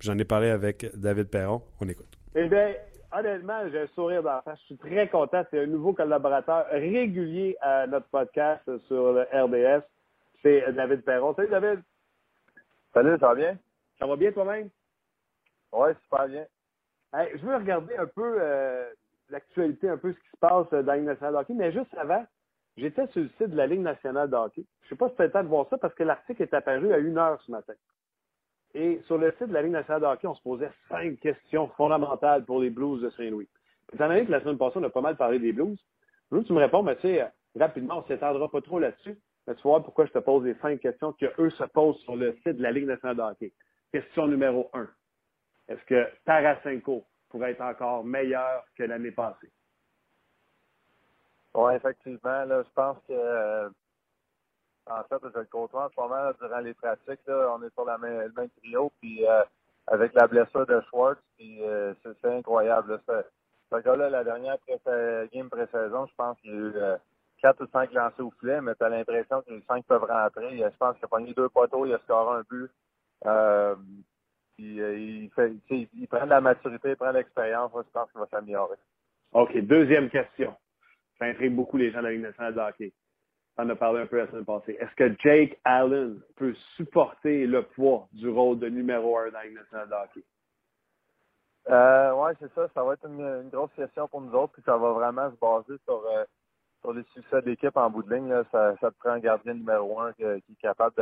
J'en 0.00 0.18
ai 0.18 0.24
parlé 0.24 0.50
avec 0.50 0.86
David 0.96 1.28
Perron. 1.28 1.62
On 1.80 1.88
écoute. 1.88 2.18
Eh 2.34 2.48
bien, 2.48 2.74
honnêtement, 3.12 3.60
j'ai 3.70 3.80
un 3.80 3.86
sourire 3.94 4.22
dans 4.22 4.32
la 4.32 4.42
face. 4.42 4.58
Je 4.60 4.66
suis 4.66 4.76
très 4.76 5.08
content. 5.08 5.42
C'est 5.50 5.60
un 5.60 5.66
nouveau 5.66 5.92
collaborateur 5.92 6.66
régulier 6.70 7.56
à 7.60 7.86
notre 7.86 8.06
podcast 8.08 8.62
sur 8.86 9.12
le 9.12 9.22
RDS. 9.32 9.82
C'est 10.42 10.72
David 10.72 11.02
Perron. 11.02 11.34
Salut, 11.34 11.48
David. 11.48 11.82
Salut, 12.92 13.16
ça 13.18 13.28
va 13.28 13.34
bien? 13.34 13.58
Ça 13.98 14.06
va 14.06 14.16
bien 14.16 14.32
toi-même? 14.32 14.68
Oui, 15.72 15.90
super 16.04 16.28
bien. 16.28 16.46
je 17.14 17.44
veux 17.44 17.56
regarder 17.56 17.96
un 17.96 18.06
peu 18.06 18.36
euh, 18.38 18.90
l'actualité, 19.30 19.88
un 19.88 19.96
peu 19.96 20.12
ce 20.12 20.18
qui 20.18 20.28
se 20.28 20.36
passe 20.38 20.68
dans 20.70 20.84
la 20.84 20.96
Ligue 20.96 21.06
nationale 21.06 21.34
de 21.34 21.38
hockey, 21.38 21.54
mais 21.54 21.72
juste 21.72 21.94
avant, 21.96 22.24
j'étais 22.76 23.06
sur 23.08 23.20
le 23.22 23.28
site 23.38 23.50
de 23.50 23.56
la 23.56 23.66
Ligue 23.66 23.80
nationale 23.80 24.30
de 24.30 24.36
hockey. 24.36 24.64
Je 24.82 24.86
ne 24.86 24.88
sais 24.90 24.96
pas 24.96 25.08
si 25.08 25.16
tu 25.16 25.22
as 25.22 25.26
le 25.26 25.32
temps 25.32 25.42
de 25.42 25.48
voir 25.48 25.66
ça 25.70 25.78
parce 25.78 25.94
que 25.94 26.02
l'article 26.02 26.42
est 26.42 26.54
apparu 26.54 26.92
à 26.92 26.98
une 26.98 27.18
heure 27.18 27.40
ce 27.42 27.50
matin. 27.50 27.74
Et 28.74 29.00
sur 29.06 29.18
le 29.18 29.32
site 29.32 29.48
de 29.48 29.52
la 29.54 29.62
Ligue 29.62 29.72
nationale 29.72 30.02
de 30.02 30.06
hockey, 30.06 30.26
on 30.26 30.34
se 30.34 30.42
posait 30.42 30.70
cinq 30.88 31.18
questions 31.20 31.68
fondamentales 31.76 32.44
pour 32.44 32.60
les 32.60 32.70
Blues 32.70 33.02
de 33.02 33.10
Saint-Louis. 33.10 33.48
Étant 33.92 34.08
donné 34.08 34.24
que 34.24 34.30
la 34.30 34.40
semaine 34.40 34.58
passée, 34.58 34.78
on 34.78 34.84
a 34.84 34.90
pas 34.90 35.02
mal 35.02 35.16
parlé 35.16 35.38
des 35.38 35.52
Blues, 35.52 35.78
je 36.30 36.36
veux 36.36 36.42
que 36.42 36.46
tu 36.46 36.54
me 36.54 36.60
réponds, 36.60 36.82
mais 36.82 36.96
tu 36.96 37.02
sais, 37.02 37.26
rapidement, 37.58 37.98
on 37.98 38.02
ne 38.02 38.06
s'étendra 38.06 38.50
pas 38.50 38.62
trop 38.62 38.78
là-dessus. 38.78 39.18
Mais 39.46 39.54
tu 39.54 39.62
vas 39.62 39.70
voir 39.70 39.82
pourquoi 39.82 40.06
je 40.06 40.12
te 40.12 40.18
pose 40.18 40.44
les 40.44 40.54
cinq 40.62 40.80
questions 40.80 41.12
qu'eux 41.12 41.50
se 41.50 41.64
posent 41.64 41.98
sur 42.00 42.16
le 42.16 42.32
site 42.36 42.56
de 42.56 42.62
la 42.62 42.70
Ligue 42.70 42.86
nationale 42.86 43.16
de 43.16 43.22
hockey. 43.22 43.52
Question 43.92 44.28
numéro 44.28 44.70
un. 44.72 44.88
Est-ce 45.72 45.84
que 45.86 46.06
Tarasenko 46.26 47.04
pourrait 47.30 47.52
être 47.52 47.62
encore 47.62 48.04
meilleur 48.04 48.64
que 48.76 48.82
l'année 48.82 49.10
passée? 49.10 49.50
Oui, 51.54 51.74
effectivement. 51.74 52.44
Là, 52.44 52.62
je 52.62 52.70
pense 52.74 52.98
que 53.08 53.12
euh, 53.12 53.70
en 54.86 55.02
fait, 55.04 55.16
je 55.22 55.38
le 55.38 55.44
côtoie 55.46 55.86
en 55.86 55.88
ce 55.88 56.00
moment 56.00 56.30
durant 56.40 56.58
les 56.58 56.74
pratiques. 56.74 57.20
Là, 57.26 57.54
on 57.56 57.62
est 57.62 57.72
sur 57.72 57.86
le 57.86 57.98
même 57.98 58.50
trio, 58.58 58.92
puis 59.00 59.26
euh, 59.26 59.42
avec 59.86 60.12
la 60.14 60.26
blessure 60.26 60.66
de 60.66 60.80
Schwartz, 60.88 61.20
puis 61.38 61.62
euh, 61.62 61.94
c'est 62.04 62.36
incroyable. 62.36 63.00
Là. 63.06 63.22
Ce, 63.70 63.76
gars-là, 63.80 64.10
la 64.10 64.24
dernière 64.24 64.58
game 65.32 65.48
pré-saison, 65.48 66.06
je 66.06 66.14
pense 66.14 66.38
qu'il 66.40 66.50
y 66.50 66.54
a 66.54 66.58
eu 66.58 66.74
quatre 67.40 67.64
ou 67.64 67.66
cinq 67.72 67.92
lancés 67.92 68.20
au 68.20 68.30
filet, 68.40 68.60
mais 68.60 68.74
tu 68.74 68.84
as 68.84 68.90
l'impression 68.90 69.40
que 69.40 69.50
les 69.50 69.62
cinq 69.66 69.86
peuvent 69.86 70.04
rentrer. 70.04 70.58
Je 70.58 70.76
pense 70.76 70.96
qu'il 70.96 71.06
a 71.06 71.08
pogné 71.08 71.32
deux 71.32 71.48
poteaux, 71.48 71.86
il 71.86 71.94
a 71.94 71.98
scoré 72.00 72.40
un 72.40 72.44
but. 72.50 72.70
Puis 74.56 74.76
il, 74.76 75.30
fait, 75.34 75.52
il 75.70 76.08
prend 76.08 76.24
de 76.24 76.30
la 76.30 76.40
maturité, 76.40 76.90
il 76.90 76.96
prend 76.96 77.12
de 77.12 77.18
l'expérience. 77.18 77.70
Je 77.74 77.90
pense 77.92 78.10
qu'il 78.10 78.20
va 78.20 78.26
s'améliorer. 78.26 78.76
OK. 79.32 79.56
Deuxième 79.58 80.10
question. 80.10 80.54
Ça 81.18 81.26
intrigue 81.26 81.54
beaucoup 81.54 81.76
les 81.76 81.90
gens 81.90 81.98
de 81.98 82.04
la 82.04 82.12
Ligue 82.12 82.22
nationale 82.22 82.54
de 82.54 82.60
hockey 82.60 82.92
on 83.58 83.68
a 83.68 83.76
parlé 83.76 84.00
un 84.00 84.06
peu 84.06 84.18
la 84.18 84.26
semaine 84.28 84.44
passée. 84.44 84.76
Est-ce 84.80 84.94
que 84.94 85.14
Jake 85.18 85.58
Allen 85.64 86.20
peut 86.36 86.54
supporter 86.76 87.46
le 87.46 87.62
poids 87.62 88.08
du 88.12 88.28
rôle 88.28 88.58
de 88.58 88.68
numéro 88.68 89.18
un 89.18 89.30
dans 89.30 89.38
la 89.38 89.50
nationale 89.50 89.88
de 89.88 89.94
hockey? 89.94 90.24
Euh, 91.70 92.12
oui, 92.14 92.32
c'est 92.40 92.52
ça. 92.54 92.68
Ça 92.74 92.82
va 92.82 92.94
être 92.94 93.06
une, 93.06 93.48
grosse 93.50 93.72
question 93.76 94.08
pour 94.08 94.20
nous 94.20 94.32
autres, 94.32 94.54
puis 94.54 94.62
ça 94.64 94.76
va 94.76 94.92
vraiment 94.92 95.30
se 95.30 95.36
baser 95.36 95.80
sur, 95.84 96.04
euh, 96.06 96.24
sur 96.80 96.92
les 96.92 97.04
succès 97.14 97.42
de 97.42 97.50
l'équipe 97.50 97.76
en 97.76 97.90
bout 97.90 98.02
de 98.02 98.14
ligne. 98.14 98.34
Ça, 98.50 98.74
ça 98.80 98.90
te 98.90 98.98
prend 98.98 99.10
un 99.10 99.20
gardien 99.20 99.54
numéro 99.54 100.00
un 100.00 100.12
qui, 100.14 100.24
est 100.24 100.42
capable 100.60 100.96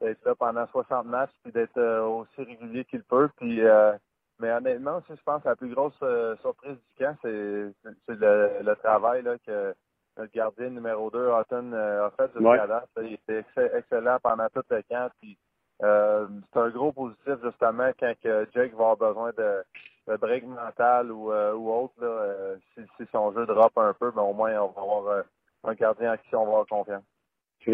d'être 0.00 0.24
là 0.24 0.34
pendant 0.34 0.66
60 0.66 1.06
matchs 1.06 1.32
puis 1.42 1.52
d'être 1.52 1.76
euh, 1.78 2.02
aussi 2.04 2.42
régulier 2.42 2.84
qu'il 2.84 3.02
peut. 3.02 3.28
Puis, 3.36 3.62
euh, 3.62 3.92
mais 4.38 4.52
honnêtement, 4.52 4.98
aussi, 4.98 5.16
je 5.16 5.22
pense 5.22 5.42
que 5.42 5.48
la 5.48 5.56
plus 5.56 5.74
grosse 5.74 5.98
surprise 6.40 6.76
du 6.76 7.04
camp, 7.04 7.16
c'est 7.22 7.28
le, 7.28 7.72
le, 8.08 8.74
travail 8.76 9.22
là, 9.22 9.36
que 9.44 9.74
notre 10.18 10.32
gardien 10.32 10.70
numéro 10.70 11.10
2, 11.10 11.28
Houghton, 11.28 11.72
euh, 11.72 12.06
a 12.06 12.10
fait 12.10 12.36
du 12.36 12.44
ouais. 12.44 12.58
Il 12.98 13.14
était 13.14 13.44
excellent 13.74 14.18
pendant 14.22 14.48
tout 14.48 14.62
le 14.68 14.82
camp. 14.82 15.10
Puis, 15.20 15.38
euh, 15.82 16.26
c'est 16.52 16.58
un 16.58 16.70
gros 16.70 16.92
positif, 16.92 17.34
justement, 17.42 17.90
quand 17.98 18.12
que 18.22 18.48
Jake 18.52 18.74
va 18.74 18.90
avoir 18.90 18.96
besoin 18.96 19.30
de, 19.38 19.62
de 20.08 20.16
break 20.16 20.44
mental 20.44 21.12
ou, 21.12 21.32
euh, 21.32 21.54
ou 21.54 21.70
autre. 21.72 21.94
Là, 22.00 22.06
euh, 22.06 22.56
si, 22.74 22.82
si, 22.96 23.08
son 23.12 23.32
jeu 23.32 23.46
drop 23.46 23.76
un 23.78 23.94
peu, 23.94 24.12
mais 24.14 24.22
au 24.22 24.32
moins, 24.32 24.52
on 24.60 24.68
va 24.68 24.82
avoir 24.82 25.06
euh, 25.06 25.22
un 25.64 25.74
gardien 25.74 26.12
à 26.12 26.18
qui 26.18 26.34
on 26.34 26.44
va 26.44 26.48
avoir 26.48 26.66
confiance. 26.66 27.04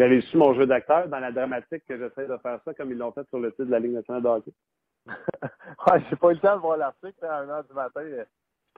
Réussi 0.03 0.35
mon 0.35 0.53
jeu 0.53 0.65
d'acteur 0.65 1.07
dans 1.07 1.19
la 1.19 1.31
dramatique 1.31 1.83
que 1.87 1.97
j'essaie 1.97 2.27
de 2.27 2.37
faire 2.37 2.59
ça 2.65 2.73
comme 2.73 2.91
ils 2.91 2.97
l'ont 2.97 3.13
fait 3.13 3.25
sur 3.29 3.39
le 3.39 3.51
site 3.51 3.67
de 3.67 3.71
la 3.71 3.79
Ligue 3.79 3.93
nationale 3.93 4.23
de 4.23 4.27
hockey? 4.27 4.51
ouais, 5.07 6.01
j'ai 6.09 6.15
pas 6.17 6.31
eu 6.31 6.33
le 6.33 6.39
temps 6.39 6.55
de 6.55 6.61
voir 6.61 6.77
l'article 6.77 7.25
à 7.25 7.45
1h 7.45 7.67
du 7.67 7.73
matin. 7.73 8.01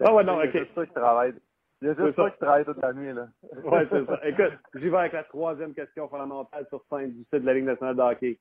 Ah 0.01 0.13
ouais, 0.13 0.23
non, 0.23 0.37
ok. 0.37 0.49
C'est 0.53 0.75
ça 0.75 0.85
qui 0.85 0.93
travaille. 0.93 1.33
Il 1.81 1.87
y 1.87 1.91
a 1.91 1.95
juste 1.95 2.15
ça 2.15 2.29
qui 2.29 2.37
travaille 2.37 2.65
toute 2.65 2.81
la 2.81 2.93
nuit, 2.93 3.13
là. 3.13 3.27
ouais, 3.63 3.87
c'est 3.89 4.05
ça. 4.05 4.19
Écoute, 4.27 4.59
j'y 4.75 4.89
vais 4.89 4.97
avec 4.97 5.13
la 5.13 5.23
troisième 5.23 5.73
question 5.73 6.07
fondamentale 6.07 6.67
sur 6.69 6.83
scène 6.89 7.11
du 7.11 7.19
site 7.23 7.41
de 7.41 7.45
la 7.45 7.53
Ligue 7.55 7.65
nationale 7.65 7.95
de 7.95 8.01
hockey. 8.01 8.39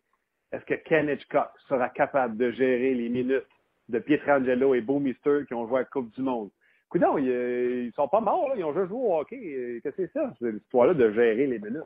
Est-ce 0.52 0.64
que 0.66 0.74
Ken 0.74 1.08
Hitchcock 1.08 1.48
sera 1.68 1.88
capable 1.88 2.36
de 2.36 2.50
gérer 2.50 2.92
les 2.92 3.08
minutes 3.08 3.46
de 3.88 3.98
Pietrangelo 3.98 4.74
et 4.74 4.82
Beau 4.82 4.98
Mister 4.98 5.44
qui 5.48 5.54
ont 5.54 5.66
joué 5.66 5.78
à 5.78 5.80
la 5.80 5.84
Coupe 5.86 6.10
du 6.14 6.20
Monde? 6.20 6.50
Coudon, 6.90 7.16
ils, 7.16 7.86
ils 7.86 7.92
sont 7.94 8.08
pas 8.08 8.20
morts, 8.20 8.50
là. 8.50 8.54
Ils 8.56 8.64
ont 8.64 8.74
juste 8.74 8.88
joué 8.88 8.98
au 8.98 9.18
hockey. 9.18 9.80
Qu'est-ce 9.82 9.96
que 9.96 10.06
c'est 10.06 10.12
ça, 10.12 10.30
cette 10.38 10.56
histoire-là 10.56 10.92
de 10.92 11.10
gérer 11.10 11.46
les 11.46 11.58
minutes? 11.58 11.84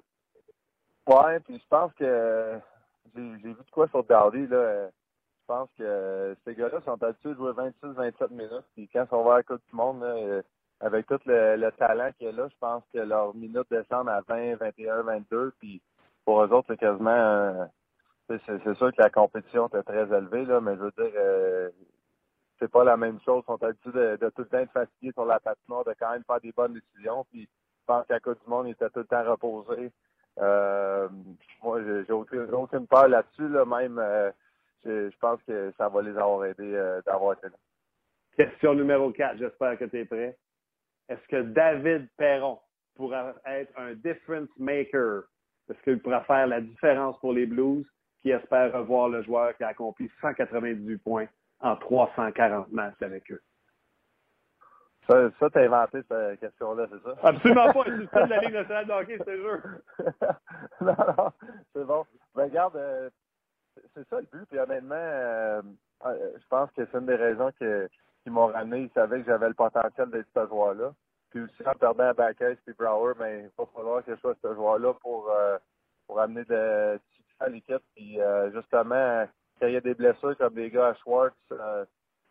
Ouais, 1.10 1.40
puis 1.40 1.58
je 1.58 1.66
pense 1.68 1.92
que 1.94 2.60
j'ai 3.16 3.20
vu 3.20 3.54
de 3.54 3.70
quoi 3.72 3.88
sur 3.88 4.04
Dardy, 4.04 4.46
là. 4.46 4.86
Je 4.88 5.46
pense 5.48 5.68
que 5.76 6.36
ces 6.44 6.54
gars-là 6.54 6.80
sont 6.84 7.02
habitués 7.02 7.30
de 7.30 7.34
jouer 7.34 7.50
26-27 7.50 8.30
minutes. 8.30 8.64
Puis 8.76 8.88
quand 8.92 9.04
ils 9.04 9.08
sont 9.08 9.24
vers 9.24 9.38
la 9.38 9.42
Coupe 9.42 9.62
du 9.68 9.74
Monde, 9.74 10.02
là, 10.02 10.42
avec 10.78 11.08
tout 11.08 11.18
le, 11.26 11.70
talent 11.70 12.12
qu'il 12.16 12.28
y 12.28 12.30
a 12.30 12.32
là, 12.32 12.46
je 12.48 12.56
pense 12.60 12.84
que 12.94 13.00
leurs 13.00 13.34
minutes 13.34 13.66
descendent 13.68 14.08
à 14.08 14.20
20, 14.28 14.54
21, 14.54 15.02
22. 15.02 15.52
Puis 15.58 15.82
pour 16.24 16.44
eux 16.44 16.48
autres, 16.52 16.68
c'est 16.68 16.78
quasiment. 16.78 17.10
Euh, 17.10 17.64
c'est 18.28 18.76
sûr 18.76 18.92
que 18.92 19.02
la 19.02 19.10
compétition 19.10 19.66
était 19.66 19.82
très 19.82 20.16
élevée, 20.16 20.44
là, 20.44 20.60
mais 20.60 20.76
je 20.76 20.82
veux 20.82 20.92
dire, 20.92 21.12
euh, 21.16 21.70
c'est 22.60 22.70
pas 22.70 22.84
la 22.84 22.96
même 22.96 23.18
chose. 23.22 23.42
Ils 23.42 23.46
sont 23.46 23.64
habitués 23.64 23.90
de, 23.90 24.30
tout 24.30 24.42
le 24.42 24.46
temps 24.46 24.58
être 24.58 24.70
fatigués 24.70 25.10
sur 25.12 25.24
la 25.24 25.40
patinoire, 25.40 25.84
de 25.84 25.94
quand 25.98 26.12
même 26.12 26.22
faire 26.22 26.40
des 26.40 26.52
bonnes 26.52 26.74
décisions. 26.74 27.26
Puis 27.32 27.42
je 27.42 27.84
pense 27.86 28.06
qu'à 28.06 28.20
cause 28.20 28.38
du 28.44 28.48
monde, 28.48 28.68
ils 28.68 28.72
étaient 28.72 28.90
tout 28.90 29.00
le 29.00 29.06
temps 29.06 29.28
reposés. 29.28 29.90
Euh, 30.38 31.08
moi, 31.62 31.80
j'ai 31.82 32.12
aucune, 32.12 32.86
peur 32.86 33.08
là-dessus, 33.08 33.48
là, 33.48 33.64
même. 33.64 33.98
Euh, 33.98 34.30
je, 34.84 35.16
pense 35.20 35.42
que 35.42 35.72
ça 35.76 35.88
va 35.88 36.00
les 36.02 36.16
avoir 36.16 36.44
aidés 36.46 37.00
d'avoir 37.04 37.34
été 37.34 37.48
là. 37.48 37.56
Question 38.36 38.74
numéro 38.74 39.10
4, 39.10 39.38
j'espère 39.38 39.78
que 39.78 39.84
tu 39.84 40.00
es 40.00 40.04
prêt. 40.06 40.38
Est-ce 41.08 41.28
que 41.28 41.42
David 41.42 42.08
Perron 42.16 42.58
pourra 42.94 43.34
être 43.44 43.72
un 43.76 43.94
difference 43.94 44.48
maker? 44.58 45.24
Est-ce 45.68 45.82
qu'il 45.82 46.00
pourra 46.00 46.22
faire 46.24 46.46
la 46.46 46.60
différence 46.60 47.18
pour 47.18 47.32
les 47.32 47.46
Blues 47.46 47.84
qui 48.22 48.30
espèrent 48.30 48.72
revoir 48.72 49.08
le 49.08 49.22
joueur 49.22 49.56
qui 49.56 49.64
a 49.64 49.68
accompli 49.68 50.10
198 50.20 50.98
points 50.98 51.26
en 51.60 51.76
340 51.76 52.72
matchs 52.72 53.02
avec 53.02 53.30
eux? 53.30 53.42
Ça, 55.08 55.30
ça 55.38 55.50
t'as 55.50 55.64
inventé 55.64 56.02
cette 56.08 56.40
question-là, 56.40 56.86
c'est 56.90 57.02
ça? 57.02 57.16
Absolument 57.22 57.72
pas. 57.72 57.84
C'est 57.84 58.24
de 58.24 58.30
la 58.30 58.38
Ligue 58.40 58.52
nationale 58.52 58.86
de 58.86 58.92
hockey, 58.92 59.18
c'est 59.24 59.36
sûr. 59.40 59.60
non, 60.80 60.96
non, 61.18 61.32
c'est 61.74 61.84
bon. 61.84 62.04
Ben, 62.34 62.44
regarde, 62.44 62.76
euh, 62.76 63.10
c'est 63.94 64.08
ça 64.08 64.20
le 64.20 64.26
but. 64.32 64.46
Puis 64.48 64.58
honnêtement, 64.58 64.94
euh, 64.94 65.62
euh, 66.06 66.32
je 66.36 66.46
pense 66.48 66.70
que 66.72 66.84
c'est 66.86 66.98
une 66.98 67.06
des 67.06 67.16
raisons 67.16 67.50
que 67.58 67.88
qui 68.22 68.30
m'ont 68.30 68.48
ramené, 68.48 68.82
ils 68.82 68.90
savaient 68.90 69.20
que 69.20 69.26
j'avais 69.26 69.48
le 69.48 69.54
potentiel 69.54 70.10
d'être 70.10 70.28
ce 70.34 70.46
joueur-là. 70.46 70.92
Puis 71.30 71.40
aussi, 71.42 71.66
en 71.66 71.72
perdant 71.74 72.08
à 72.08 72.12
Backes 72.12 72.42
et 72.42 72.72
Brower, 72.78 73.14
mais 73.18 73.44
il 73.44 73.50
va 73.56 73.64
falloir 73.74 74.04
que 74.04 74.14
je 74.14 74.20
sois 74.20 74.34
ce 74.42 74.54
joueur-là 74.54 74.94
pour, 75.00 75.30
euh, 75.30 75.56
pour 76.06 76.20
amener 76.20 76.44
de 76.44 77.00
succès 77.14 77.34
à 77.40 77.48
l'équipe. 77.48 77.82
Puis 77.94 78.20
euh, 78.20 78.50
justement, 78.52 79.26
quand 79.58 79.66
il 79.68 79.74
y 79.74 79.76
a 79.76 79.80
des 79.80 79.94
blessures 79.94 80.36
comme 80.36 80.54
des 80.54 80.70
gars 80.70 80.88
à 80.88 80.94
Schwartz, 80.94 81.34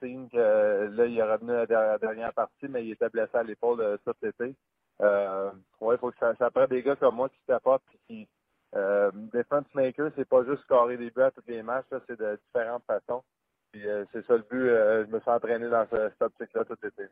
euh, 0.08 0.88
que 0.90 0.96
là, 0.96 1.06
il 1.06 1.18
est 1.18 1.24
revenu 1.24 1.52
à 1.52 1.66
la 1.66 1.98
dernière 1.98 2.34
partie, 2.34 2.68
mais 2.70 2.86
il 2.86 2.92
était 2.92 3.10
blessé 3.10 3.36
à 3.36 3.44
l'épaule 3.44 3.82
euh, 3.82 3.98
cet 4.06 4.24
été. 4.24 4.56
Euh, 5.02 5.52
ouais, 5.80 5.98
faut 5.98 6.12
que 6.12 6.18
ça, 6.20 6.34
ça 6.36 6.68
des 6.68 6.84
gars 6.84 6.96
comme 6.96 7.16
moi 7.16 7.30
qui 7.30 7.40
s'apportent 7.48 7.84
qui 8.08 8.28
euh, 8.76 9.12
defense 9.34 9.66
maker, 9.74 10.12
c'est 10.16 10.28
pas 10.28 10.44
juste 10.44 10.62
scorer 10.64 10.98
des 10.98 11.10
buts 11.10 11.22
à 11.22 11.32
tous 11.32 11.44
les 11.48 11.64
matchs, 11.64 11.86
c'est 12.08 12.20
de 12.20 12.40
différentes 12.46 12.84
façons. 12.86 13.24
Puis 13.72 13.88
euh, 13.88 14.06
c'est 14.12 14.26
ça 14.26 14.36
le 14.36 14.46
but. 14.50 14.70
Euh, 14.70 15.06
je 15.06 15.12
me 15.12 15.20
suis 15.20 15.30
entraîné 15.30 15.70
dans 15.70 15.88
ce, 15.90 16.10
cette 16.10 16.22
optique-là 16.22 16.66
tout 16.66 16.78
l'été. 16.84 17.04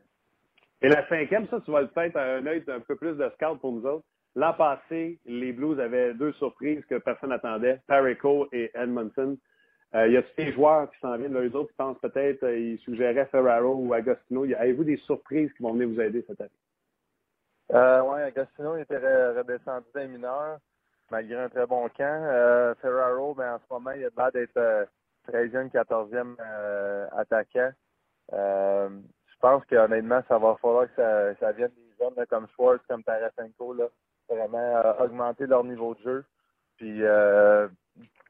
Et 0.80 0.88
la 0.88 1.06
cinquième, 1.08 1.48
ça, 1.48 1.60
tu 1.60 1.72
vas 1.72 1.80
à 1.80 2.22
un 2.22 2.46
œil 2.46 2.62
un 2.68 2.80
peu 2.80 2.96
plus 2.96 3.16
de 3.16 3.28
scout 3.30 3.60
pour 3.60 3.72
nous 3.72 3.84
autres. 3.84 4.04
L'an 4.36 4.52
passé, 4.54 5.18
les 5.24 5.52
Blues 5.52 5.80
avaient 5.80 6.14
deux 6.14 6.32
surprises 6.34 6.84
que 6.86 6.98
personne 6.98 7.30
n'attendait, 7.30 7.80
Tarico 7.88 8.48
et 8.52 8.70
Edmondson. 8.74 9.36
Euh, 9.94 10.06
il 10.06 10.12
y 10.12 10.16
a 10.16 10.22
tous 10.22 10.36
les 10.36 10.52
joueurs 10.52 10.90
qui 10.90 10.98
s'en 11.00 11.16
viennent, 11.16 11.36
eux 11.36 11.56
autres 11.56 11.70
qui 11.70 11.76
pensent 11.76 11.98
peut-être, 12.00 12.46
ils 12.48 12.78
suggéraient 12.80 13.26
Ferraro 13.26 13.74
ou 13.74 13.94
Agostino. 13.94 14.44
Avez-vous 14.44 14.84
des 14.84 14.98
surprises 14.98 15.52
qui 15.54 15.62
vont 15.62 15.72
venir 15.72 15.88
vous 15.88 16.00
aider 16.00 16.24
cette 16.26 16.40
année? 16.40 16.50
Euh, 17.72 18.02
oui, 18.02 18.20
Agostino 18.20 18.76
était 18.76 18.98
redescendu 18.98 19.86
d'un 19.94 20.08
mineur, 20.08 20.58
malgré 21.10 21.36
un 21.36 21.48
très 21.48 21.66
bon 21.66 21.88
camp. 21.88 22.74
Ferraro, 22.82 23.34
ben, 23.34 23.54
en 23.54 23.58
ce 23.58 23.64
moment, 23.72 23.90
il 23.92 24.04
a 24.04 24.08
l'air 24.16 24.32
d'être 24.32 24.88
13e, 25.28 25.70
14e 25.70 26.36
euh, 26.40 27.06
attaquant. 27.16 27.70
Euh, 28.32 28.88
je 29.26 29.38
pense 29.40 29.64
qu'honnêtement, 29.66 30.22
ça 30.28 30.38
va 30.38 30.56
falloir 30.60 30.86
que 30.94 31.34
ça, 31.38 31.52
vienne 31.52 31.70
des 31.76 31.94
jeunes 31.98 32.26
comme 32.26 32.46
Schwartz, 32.54 32.82
comme 32.88 33.02
Tarasenko, 33.04 33.74
là, 33.74 33.84
vraiment 34.28 34.58
euh, 34.58 35.04
augmenter 35.04 35.46
leur 35.46 35.64
niveau 35.64 35.94
de 35.94 36.00
jeu. 36.00 36.24
Puis 36.76 37.02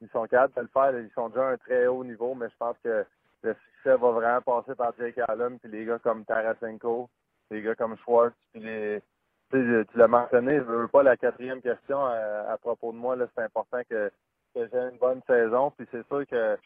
ils 0.01 0.09
sont 0.11 0.27
capables 0.27 0.55
de 0.55 0.61
le 0.63 0.69
faire. 0.69 0.99
Ils 0.99 1.11
sont 1.11 1.29
déjà 1.29 1.49
à 1.49 1.53
un 1.53 1.57
très 1.57 1.87
haut 1.87 2.05
niveau, 2.05 2.35
mais 2.35 2.49
je 2.49 2.57
pense 2.59 2.77
que 2.83 3.05
le 3.43 3.55
succès 3.55 3.97
va 3.97 4.11
vraiment 4.11 4.43
passer 4.43 4.75
par 4.75 4.93
Jake 4.99 5.19
Allen, 5.29 5.59
puis 5.59 5.71
les 5.71 5.85
gars 5.85 5.99
comme 5.99 6.25
Tarasenko, 6.25 7.09
les 7.51 7.63
gars 7.63 7.75
comme 7.75 7.97
Schwartz, 7.99 8.35
puis 8.53 8.63
les, 8.63 9.03
tu, 9.51 9.87
l'as 9.95 10.09
mentionné, 10.09 10.57
je 10.57 10.63
veux 10.63 10.89
pas 10.89 11.03
la 11.03 11.17
quatrième 11.17 11.63
question 11.63 12.05
à, 12.05 12.57
propos 12.61 12.93
de 12.93 12.99
moi. 12.99 13.17
C'est 13.35 13.43
important 13.43 13.81
que, 13.89 14.11
j'ai 14.55 14.79
une 14.79 14.99
bonne 14.99 15.23
saison. 15.27 15.71
Puis 15.71 15.87
c'est 15.91 16.07
sûr 16.09 16.27
que 16.27 16.59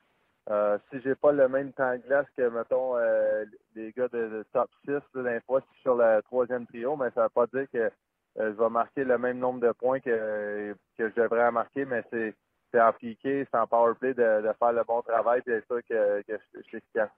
euh, 0.51 0.79
si 0.91 1.01
j'ai 1.03 1.15
pas 1.15 1.33
le 1.33 1.49
même 1.49 1.73
temps 1.73 1.93
de 1.93 1.99
glace 1.99 2.27
que, 2.37 2.49
mettons, 2.49 2.97
euh, 2.97 3.45
les 3.77 3.93
gars 3.93 4.09
de, 4.09 4.45
top 4.53 4.71
6, 4.85 5.01
là, 5.15 5.41
fois, 5.43 5.61
sur 5.83 5.95
le 5.95 6.21
troisième 6.23 6.67
trio, 6.67 6.97
mais 6.97 7.11
ça 7.15 7.25
veut 7.25 7.29
pas 7.29 7.47
dire 7.47 7.67
que 7.73 7.79
euh, 7.79 7.91
je 8.37 8.63
vais 8.63 8.71
marquer 8.71 9.05
le 9.05 9.19
même 9.19 9.39
nombre 9.39 9.61
de 9.61 9.73
points 9.73 10.01
que, 10.01 10.75
que 10.97 11.11
je 11.11 11.15
devrais 11.21 11.53
marquer, 11.53 11.85
mais 11.85 12.03
c'est 12.11 12.35
c'est 12.73 12.81
en 12.81 12.93
piqué, 12.93 13.47
c'est 13.51 13.59
en 13.59 13.67
power 13.67 13.95
play 13.99 14.15
de, 14.15 14.43
de, 14.43 14.53
faire 14.59 14.73
le 14.73 14.83
bon 14.85 15.03
travail, 15.03 15.41
et 15.41 15.43
c'est 15.47 15.67
sûr 15.67 15.81
que, 15.89 16.23
que 16.23 16.39
je, 16.55 16.63
suis 16.63 16.79
efficace. 16.79 17.11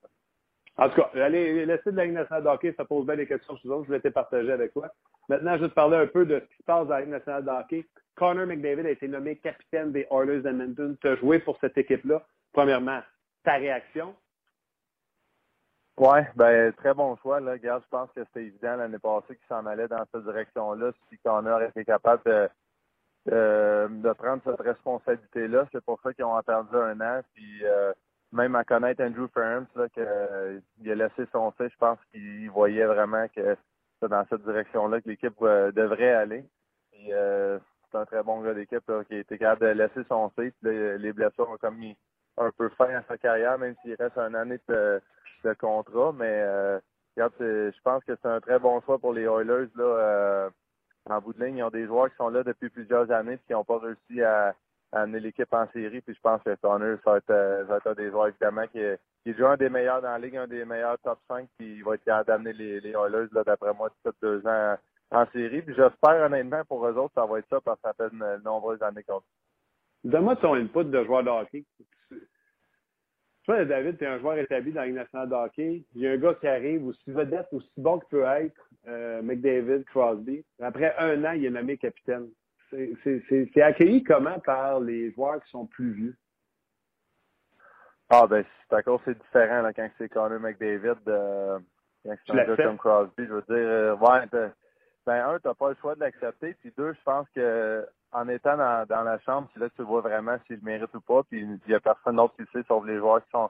En 0.77 0.89
tout 0.89 1.01
cas, 1.01 1.09
allez, 1.15 1.65
le 1.65 1.77
site 1.77 1.87
de 1.87 1.97
la 1.97 2.05
Ligue 2.05 2.15
nationale 2.15 2.43
de 2.43 2.49
hockey, 2.49 2.73
ça 2.75 2.83
pose 2.83 3.05
bien 3.05 3.15
des 3.15 3.27
questions 3.27 3.55
sur 3.57 3.71
autres. 3.71 3.83
Je 3.83 3.87
voulais 3.87 4.01
te 4.01 4.09
partager 4.09 4.51
avec 4.51 4.73
toi. 4.73 4.89
Maintenant, 5.29 5.55
je 5.55 5.63
vais 5.63 5.69
te 5.69 5.73
parler 5.73 5.97
un 5.97 6.07
peu 6.07 6.25
de 6.25 6.39
ce 6.39 6.45
qui 6.45 6.57
se 6.57 6.63
passe 6.63 6.87
dans 6.87 6.93
la 6.93 7.01
Ligue 7.01 7.11
nationale 7.11 7.45
de 7.45 7.49
hockey. 7.49 7.85
Connor 8.15 8.45
McDavid 8.45 8.85
a 8.85 8.89
été 8.89 9.07
nommé 9.07 9.37
capitaine 9.37 9.91
des 9.93 10.05
Oilers 10.11 10.41
d'Edmonton. 10.41 10.97
Tu 10.99 11.07
as 11.07 11.15
joué 11.15 11.39
pour 11.39 11.57
cette 11.59 11.77
équipe-là. 11.77 12.25
Premièrement, 12.51 13.01
ta 13.43 13.53
réaction? 13.53 14.15
Oui, 15.97 16.19
ben 16.35 16.73
très 16.73 16.93
bon 16.93 17.15
choix. 17.17 17.39
Là. 17.39 17.53
Regarde, 17.53 17.83
je 17.83 17.89
pense 17.89 18.11
que 18.11 18.25
c'était 18.25 18.47
évident 18.47 18.75
l'année 18.75 18.99
passée 18.99 19.35
qu'il 19.37 19.47
s'en 19.47 19.65
allait 19.65 19.87
dans 19.87 20.03
cette 20.13 20.25
direction-là. 20.25 20.91
Si 21.09 21.17
Connor 21.19 21.61
était 21.61 21.85
capable 21.85 22.21
de, 22.25 22.49
de, 23.25 24.13
prendre 24.13 24.41
cette 24.43 24.61
responsabilité-là, 24.61 25.67
c'est 25.71 25.83
pour 25.83 25.99
ça 26.01 26.13
qu'ils 26.13 26.25
ont 26.25 26.35
attendu 26.35 26.75
un 26.75 26.99
an. 27.01 27.21
Puis 27.33 27.65
euh, 27.65 27.93
même 28.31 28.55
à 28.55 28.63
connaître 28.63 29.03
Andrew 29.03 29.27
Ferns, 29.33 29.67
là, 29.75 29.87
euh, 29.97 30.59
a 30.85 30.95
laissé 30.95 31.25
son 31.31 31.51
fait, 31.51 31.69
je 31.69 31.77
pense 31.77 31.99
qu'il 32.11 32.49
voyait 32.49 32.85
vraiment 32.85 33.27
que 33.35 33.57
c'est 33.99 34.09
dans 34.09 34.25
cette 34.29 34.43
direction-là 34.43 35.01
que 35.01 35.09
l'équipe 35.09 35.33
euh, 35.41 35.71
devrait 35.71 36.13
aller. 36.13 36.45
Puis, 36.91 37.11
c'est 37.91 37.97
un 37.97 38.05
très 38.05 38.23
bon 38.23 38.41
gars 38.41 38.53
d'équipe 38.53 38.91
qui 39.07 39.15
a 39.15 39.19
été 39.19 39.37
capable 39.37 39.61
de 39.61 39.83
laisser 39.83 40.03
son 40.09 40.29
fait. 40.29 40.53
les 40.63 41.13
blessures 41.13 41.49
ont 41.49 41.57
comme 41.57 41.77
mis 41.77 41.95
un 42.37 42.51
peu 42.51 42.69
fin 42.69 42.89
à 42.95 43.03
sa 43.03 43.17
carrière, 43.17 43.57
même 43.57 43.75
s'il 43.81 43.95
reste 43.95 44.17
une 44.17 44.35
année 44.35 44.59
de, 44.67 45.01
contrat. 45.59 46.11
Mais 46.13 46.41
euh, 46.41 46.79
je 47.17 47.81
pense 47.83 48.03
que 48.03 48.13
c'est 48.21 48.27
un 48.27 48.41
très 48.41 48.59
bon 48.59 48.81
choix 48.81 48.97
pour 48.97 49.13
les 49.13 49.23
Oilers. 49.23 49.69
Là, 49.75 49.83
euh, 49.83 50.49
en 51.09 51.19
bout 51.21 51.33
de 51.33 51.43
ligne, 51.43 51.57
ils 51.57 51.63
ont 51.63 51.69
des 51.69 51.85
joueurs 51.85 52.09
qui 52.09 52.15
sont 52.15 52.29
là 52.29 52.43
depuis 52.43 52.69
plusieurs 52.69 53.09
années 53.11 53.33
et 53.33 53.39
qui 53.45 53.53
n'ont 53.53 53.63
pas 53.63 53.79
réussi 53.79 54.21
à, 54.21 54.55
amener 54.91 55.19
l'équipe 55.19 55.51
en 55.53 55.67
série. 55.71 56.01
Puis 56.01 56.15
je 56.15 56.21
pense 56.21 56.41
que 56.43 56.55
Connor, 56.55 56.97
ça 57.03 57.11
va 57.11 57.17
être, 57.17 57.29
euh, 57.29 57.65
ça 57.67 57.73
va 57.73 57.77
être 57.77 57.95
des 57.95 58.09
joueurs 58.09 58.27
évidemment 58.27 58.65
qui 58.67 58.79
est, 58.79 58.97
qui 59.23 59.31
est 59.31 59.41
un 59.41 59.57
des 59.57 59.69
meilleurs 59.69 60.01
dans 60.01 60.11
la 60.11 60.19
ligue, 60.19 60.37
un 60.37 60.47
des 60.47 60.63
meilleurs 60.63 60.97
top 60.99 61.19
5, 61.27 61.47
puis 61.57 61.77
il 61.77 61.83
va 61.83 61.95
être 61.95 62.03
capable 62.05 62.27
d'amener 62.27 62.53
les, 62.53 62.79
les 62.79 62.91
Oilers, 62.91 63.27
d'après 63.45 63.73
moi, 63.73 63.89
toutes 64.03 64.15
deux 64.21 64.45
ans 64.47 64.77
en 65.11 65.25
série. 65.33 65.61
Puis 65.61 65.75
j'espère 65.75 66.25
honnêtement 66.25 66.63
pour 66.65 66.85
eux 66.87 66.93
autres, 66.93 67.13
ça 67.13 67.25
va 67.25 67.39
être 67.39 67.49
ça 67.49 67.59
parce 67.61 67.81
que 67.81 67.87
ça 67.87 67.93
fait 67.93 68.15
de 68.15 68.43
nombreuses 68.43 68.81
années 68.81 69.03
qu'on 69.03 69.21
Donne-moi 70.03 70.35
ton 70.35 70.53
input 70.53 70.85
de 70.85 71.03
joueur 71.03 71.23
de 71.23 71.29
hockey. 71.29 71.65
Toi, 73.45 73.63
David, 73.63 73.99
tu 73.99 74.03
es 74.03 74.07
un 74.07 74.17
joueur 74.17 74.39
établi 74.39 74.71
dans 74.71 74.81
la 74.81 74.87
Ligue 74.87 74.95
nationale 74.95 75.29
de 75.29 75.35
hockey. 75.35 75.83
Il 75.93 76.01
y 76.01 76.07
a 76.07 76.11
un 76.11 76.17
gars 76.17 76.33
qui 76.33 76.47
arrive 76.47 76.87
aussi 76.87 77.11
vedette, 77.11 77.47
aussi 77.51 77.69
bon 77.77 77.99
qu'il 77.99 78.09
peut 78.09 78.23
être, 78.23 78.69
euh, 78.87 79.21
McDavid, 79.21 79.83
Crosby. 79.85 80.43
Après 80.59 80.95
un 80.97 81.23
an, 81.23 81.33
il 81.33 81.45
est 81.45 81.51
nommé 81.51 81.77
capitaine. 81.77 82.27
C'est 82.71 83.61
accueilli 83.61 84.03
comment 84.03 84.39
par 84.39 84.79
les 84.79 85.11
joueurs 85.11 85.41
qui 85.43 85.49
sont 85.51 85.67
plus 85.67 85.91
vieux? 85.91 86.15
Ah, 88.09 88.25
ben, 88.27 88.43
c'est 88.67 88.75
encore 88.75 89.01
c'est 89.05 89.17
différent 89.17 89.61
là, 89.61 89.73
quand 89.73 89.89
c'est 89.99 90.09
Connor 90.09 90.39
McDavid, 90.39 90.95
euh, 91.07 91.59
quand 92.03 92.15
c'est 92.25 92.33
un 92.33 92.45
gars 92.45 92.55
comme 92.55 92.77
Crosby. 92.77 93.25
Je 93.27 93.33
veux 93.33 93.41
dire, 93.43 93.55
euh, 93.57 93.95
ouais, 93.95 94.25
ben, 94.31 94.51
un, 95.07 95.39
t'as 95.39 95.53
pas 95.53 95.69
le 95.69 95.75
choix 95.75 95.93
de 95.93 95.99
l'accepter. 95.99 96.55
Puis 96.55 96.73
deux, 96.75 96.93
je 96.93 97.03
pense 97.03 97.27
que 97.35 97.85
en 98.15 98.29
étant 98.29 98.55
dans, 98.55 99.03
la 99.03 99.19
chambre, 99.19 99.49
là 99.57 99.67
tu 99.75 99.81
vois 99.83 100.01
vraiment 100.01 100.37
s'il 100.47 100.55
le 100.57 100.61
mérite 100.61 100.93
ou 100.95 101.01
pas. 101.01 101.23
Puis 101.23 101.41
il 101.41 101.59
n'y 101.67 101.73
a 101.73 101.79
personne 101.81 102.15
d'autre 102.15 102.33
qui 102.35 102.43
le 102.43 102.47
sait, 102.53 102.65
sauf 102.67 102.85
les 102.85 102.97
joueurs 102.97 103.23
qui 103.25 103.31
sont, 103.31 103.49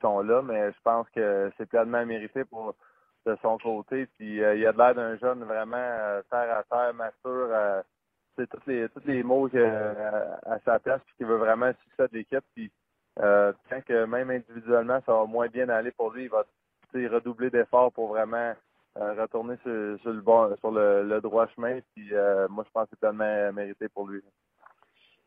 sont 0.00 0.20
là, 0.20 0.40
mais 0.42 0.70
je 0.70 0.78
pense 0.84 1.08
que 1.10 1.50
c'est 1.56 1.66
pleinement 1.66 2.06
mérité 2.06 2.44
pour 2.44 2.74
de 3.26 3.36
son 3.42 3.58
côté. 3.58 4.06
Puis 4.16 4.36
il 4.36 4.44
a 4.44 4.72
l'air 4.72 4.94
d'un 4.94 5.16
jeune 5.16 5.42
vraiment 5.42 6.20
terre 6.30 6.58
à 6.58 6.62
terre, 6.70 6.94
mature. 6.94 7.48
c'est 8.36 8.48
tous 8.48 8.60
les 8.66 8.88
les 9.04 9.22
mots 9.24 9.48
à 9.48 10.58
sa 10.64 10.78
place 10.78 11.00
puis 11.06 11.14
qui 11.18 11.24
veut 11.24 11.36
vraiment 11.36 11.66
le 11.66 11.76
succès 11.82 12.08
de 12.08 12.16
l'équipe. 12.18 12.44
Puis 12.54 12.70
que 13.16 14.04
même 14.04 14.30
individuellement 14.30 15.00
ça 15.04 15.12
va 15.12 15.24
moins 15.24 15.48
bien 15.48 15.68
aller 15.68 15.90
pour 15.90 16.12
lui, 16.12 16.24
il 16.24 16.30
va 16.30 16.44
redoubler 16.94 17.50
d'efforts 17.50 17.92
pour 17.92 18.08
vraiment 18.08 18.54
retourner 18.96 19.56
sur, 19.62 19.70
le 19.70 20.20
bon 20.20 20.54
sur 20.56 20.70
le, 20.70 21.20
droit 21.20 21.46
chemin. 21.54 21.80
Puis 21.94 22.10
moi 22.50 22.64
je 22.66 22.70
pense 22.72 22.84
que 22.84 22.90
c'est 22.92 23.00
tellement 23.00 23.52
mérité 23.52 23.88
pour 23.88 24.08
lui. 24.08 24.22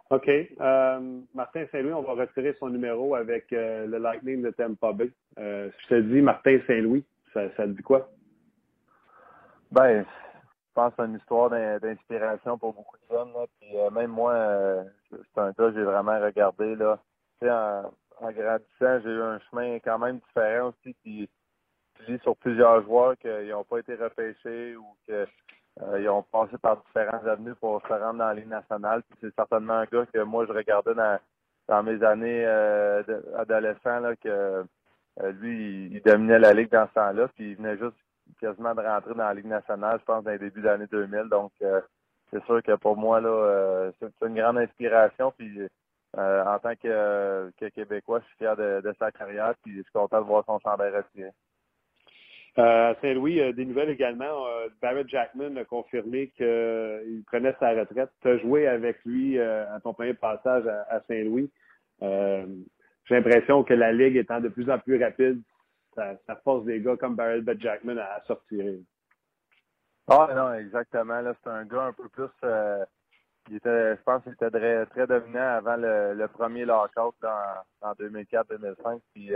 OK. 0.09 0.29
Euh, 0.29 1.19
Martin 1.33 1.65
Saint-Louis, 1.71 1.93
on 1.93 2.01
va 2.01 2.13
retirer 2.13 2.55
son 2.59 2.69
numéro 2.69 3.15
avec 3.15 3.51
euh, 3.51 3.85
le 3.87 3.97
Lightning 3.97 4.41
de 4.41 4.51
Tampa 4.51 4.93
Bay. 4.93 5.11
Euh, 5.37 5.69
je 5.79 5.87
te 5.87 6.01
dis 6.01 6.21
Martin 6.21 6.59
Saint-Louis, 6.65 7.03
ça, 7.33 7.41
ça 7.57 7.63
te 7.63 7.71
dit 7.71 7.83
quoi? 7.83 8.09
Ben, 9.71 10.05
je 10.05 10.73
pense 10.73 10.91
que 10.91 10.95
c'est 10.97 11.09
une 11.09 11.17
histoire 11.17 11.49
d'inspiration 11.49 12.57
pour 12.57 12.73
beaucoup 12.73 12.95
de 12.95 13.15
jeunes. 13.15 13.33
Puis, 13.59 13.69
même 13.91 14.11
moi, 14.11 14.85
c'est 15.11 15.41
un 15.41 15.47
gars 15.47 15.53
que 15.57 15.73
j'ai 15.73 15.83
vraiment 15.83 16.19
regardé. 16.21 16.75
Là. 16.75 16.99
En, 17.43 17.91
en 18.21 18.31
grandissant, 18.31 19.01
j'ai 19.03 19.09
eu 19.09 19.21
un 19.21 19.39
chemin 19.49 19.79
quand 19.79 19.99
même 19.99 20.19
différent 20.19 20.69
aussi 20.69 20.95
qui, 21.03 21.29
sur 22.21 22.35
plusieurs 22.37 22.83
joueurs 22.83 23.17
qui 23.17 23.27
n'ont 23.27 23.63
pas 23.63 23.79
été 23.79 23.95
repêchés 23.95 24.75
ou 24.75 24.85
que 25.07 25.27
euh, 25.81 26.07
ont 26.09 26.23
passé 26.23 26.57
par 26.57 26.77
différentes 26.77 27.27
avenues 27.27 27.53
pour 27.55 27.81
se 27.81 27.87
rendre 27.87 28.17
dans 28.19 28.27
la 28.27 28.33
Ligue 28.33 28.47
nationale. 28.47 29.03
C'est 29.21 29.33
certainement 29.35 29.73
un 29.75 29.85
gars 29.85 30.05
que 30.11 30.23
moi 30.23 30.45
je 30.47 30.51
regardais 30.51 30.95
dans, 30.95 31.19
dans 31.67 31.83
mes 31.83 32.03
années 32.03 32.45
euh, 32.45 33.03
que 33.03 34.29
euh, 34.29 35.31
lui, 35.33 35.89
il, 35.91 36.01
dominait 36.01 36.39
la 36.39 36.53
Ligue 36.53 36.71
dans 36.71 36.87
ce 36.87 36.93
temps-là, 36.93 37.27
puis 37.35 37.51
il 37.51 37.57
venait 37.57 37.77
juste 37.77 37.97
quasiment 38.39 38.73
de 38.73 38.81
rentrer 38.81 39.13
dans 39.13 39.25
la 39.25 39.33
Ligue 39.35 39.47
nationale, 39.47 39.99
je 39.99 40.05
pense, 40.05 40.23
dans 40.23 40.31
les 40.31 40.39
débuts 40.39 40.61
de 40.61 40.65
l'année 40.65 40.87
2000. 40.91 41.29
Donc 41.29 41.51
c'est 42.31 42.43
sûr 42.45 42.61
que 42.63 42.75
pour 42.75 42.97
moi, 42.97 43.21
là, 43.21 43.91
c'est 43.99 44.27
une 44.27 44.35
grande 44.35 44.57
inspiration. 44.57 45.31
Puis 45.37 45.61
en 46.15 46.59
tant 46.59 46.75
que, 46.75 47.51
Québécois, 47.69 48.19
je 48.21 48.25
suis 48.25 48.37
fier 48.37 48.55
de, 48.55 48.81
de, 48.81 48.93
sa 48.97 49.11
carrière, 49.11 49.53
puis 49.63 49.77
je 49.77 49.81
suis 49.83 49.91
content 49.91 50.21
de 50.21 50.25
voir 50.27 50.43
son 50.45 50.59
chandail 50.59 50.95
retiré. 50.95 51.31
Euh, 52.59 52.95
Saint-Louis, 53.01 53.39
euh, 53.39 53.53
des 53.53 53.65
nouvelles 53.65 53.91
également. 53.91 54.47
Euh, 54.47 54.67
Barrett 54.81 55.07
Jackman 55.07 55.55
a 55.57 55.65
confirmé 55.65 56.29
qu'il 56.29 57.23
prenait 57.27 57.55
sa 57.59 57.71
retraite. 57.71 58.09
Tu 58.21 58.27
as 58.27 58.37
joué 58.39 58.67
avec 58.67 58.97
lui 59.05 59.39
à 59.39 59.79
ton 59.83 59.93
premier 59.93 60.15
passage 60.15 60.65
à, 60.67 61.01
Saint-Louis. 61.07 61.51
J'ai 62.01 63.15
l'impression 63.15 63.63
que 63.63 63.73
la 63.73 63.93
Ligue 63.93 64.17
étant 64.17 64.41
de 64.41 64.49
plus 64.49 64.69
en 64.69 64.79
plus 64.79 65.01
rapide, 65.01 65.41
ça, 65.95 66.17
force 66.43 66.65
des 66.65 66.81
gars 66.81 66.97
comme 66.97 67.15
Barrett 67.15 67.43
Jackman 67.59 67.97
à, 67.97 68.21
sortir. 68.25 68.65
Ah 70.07 70.29
non, 70.35 70.53
exactement. 70.53 71.21
Là, 71.21 71.33
c'est 71.43 71.49
un 71.49 71.65
gars 71.65 71.83
un 71.83 71.93
peu 71.93 72.09
plus 72.09 72.29
il 73.49 73.55
était, 73.55 73.95
je 73.95 74.01
pense 74.03 74.23
qu'il 74.23 74.33
était 74.33 74.85
très, 74.87 75.07
dominant 75.07 75.55
avant 75.57 75.77
le, 75.77 76.27
premier 76.27 76.65
lockout 76.65 77.15
en, 77.23 77.87
en 77.87 77.93
2004-2005. 77.93 78.99
Puis 79.13 79.31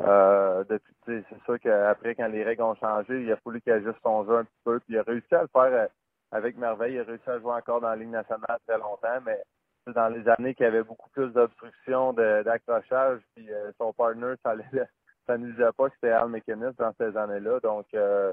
depuis, 0.00 0.94
c'est 1.06 1.42
sûr 1.44 1.58
qu'après, 1.60 2.14
quand 2.14 2.28
les 2.28 2.42
règles 2.42 2.62
ont 2.62 2.74
changé, 2.74 3.22
il 3.22 3.32
a 3.32 3.36
fallu 3.36 3.60
qu'il 3.60 3.72
ajuste 3.72 3.98
son 4.02 4.24
jeu 4.24 4.38
un 4.38 4.44
petit 4.44 4.60
peu. 4.64 4.80
Puis 4.80 4.94
il 4.94 4.98
a 4.98 5.02
réussi 5.02 5.34
à 5.34 5.42
le 5.42 5.48
faire 5.48 5.62
euh, 5.62 5.86
avec 6.32 6.56
merveille. 6.56 6.94
Il 6.94 7.00
a 7.00 7.04
réussi 7.04 7.28
à 7.28 7.38
jouer 7.38 7.52
encore 7.52 7.80
dans 7.80 7.90
la 7.90 7.96
Ligue 7.96 8.08
nationale 8.08 8.58
très 8.66 8.78
longtemps, 8.78 9.20
mais 9.24 9.40
dans 9.86 10.08
les 10.08 10.26
années 10.28 10.54
qu'il 10.54 10.64
y 10.64 10.68
avait 10.68 10.82
beaucoup 10.82 11.10
plus 11.10 11.28
d'obstruction, 11.32 12.12
d'accrochage, 12.14 13.20
puis 13.34 13.52
euh, 13.52 13.70
son 13.78 13.92
partner, 13.92 14.34
ça 14.42 14.56
ne 14.56 15.50
disait 15.50 15.72
pas 15.76 15.88
que 15.88 15.94
c'était 15.94 16.12
Al 16.12 16.28
McInnes 16.28 16.72
dans 16.78 16.92
ces 16.98 17.16
années-là. 17.16 17.60
Donc 17.60 17.86
euh, 17.94 18.32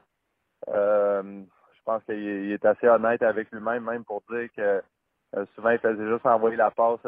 je 0.67 1.83
pense 1.83 2.03
qu'il 2.05 2.51
est 2.51 2.65
assez 2.65 2.87
honnête 2.87 3.21
avec 3.21 3.51
lui-même, 3.51 3.83
même 3.83 4.05
pour 4.05 4.23
dire 4.29 4.47
que 4.55 4.81
souvent 5.55 5.71
il 5.71 5.79
faisait 5.79 6.07
juste 6.07 6.25
envoyer 6.25 6.55
la 6.55 6.71
passe 6.71 7.01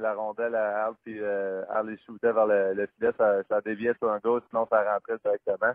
la 0.00 0.14
rondelle 0.14 0.54
à 0.54 0.86
Al, 0.86 0.94
puis 1.04 1.18
euh, 1.20 1.64
Al 1.70 1.86
les 1.88 1.98
shootait 1.98 2.32
vers 2.32 2.46
le, 2.46 2.74
le 2.74 2.86
filet, 2.86 3.12
ça, 3.18 3.42
ça, 3.44 3.60
déviait 3.60 3.94
sur 3.94 4.10
un 4.10 4.18
gars, 4.18 4.40
sinon 4.48 4.66
ça 4.70 4.82
rentrait 4.82 5.18
directement. 5.24 5.74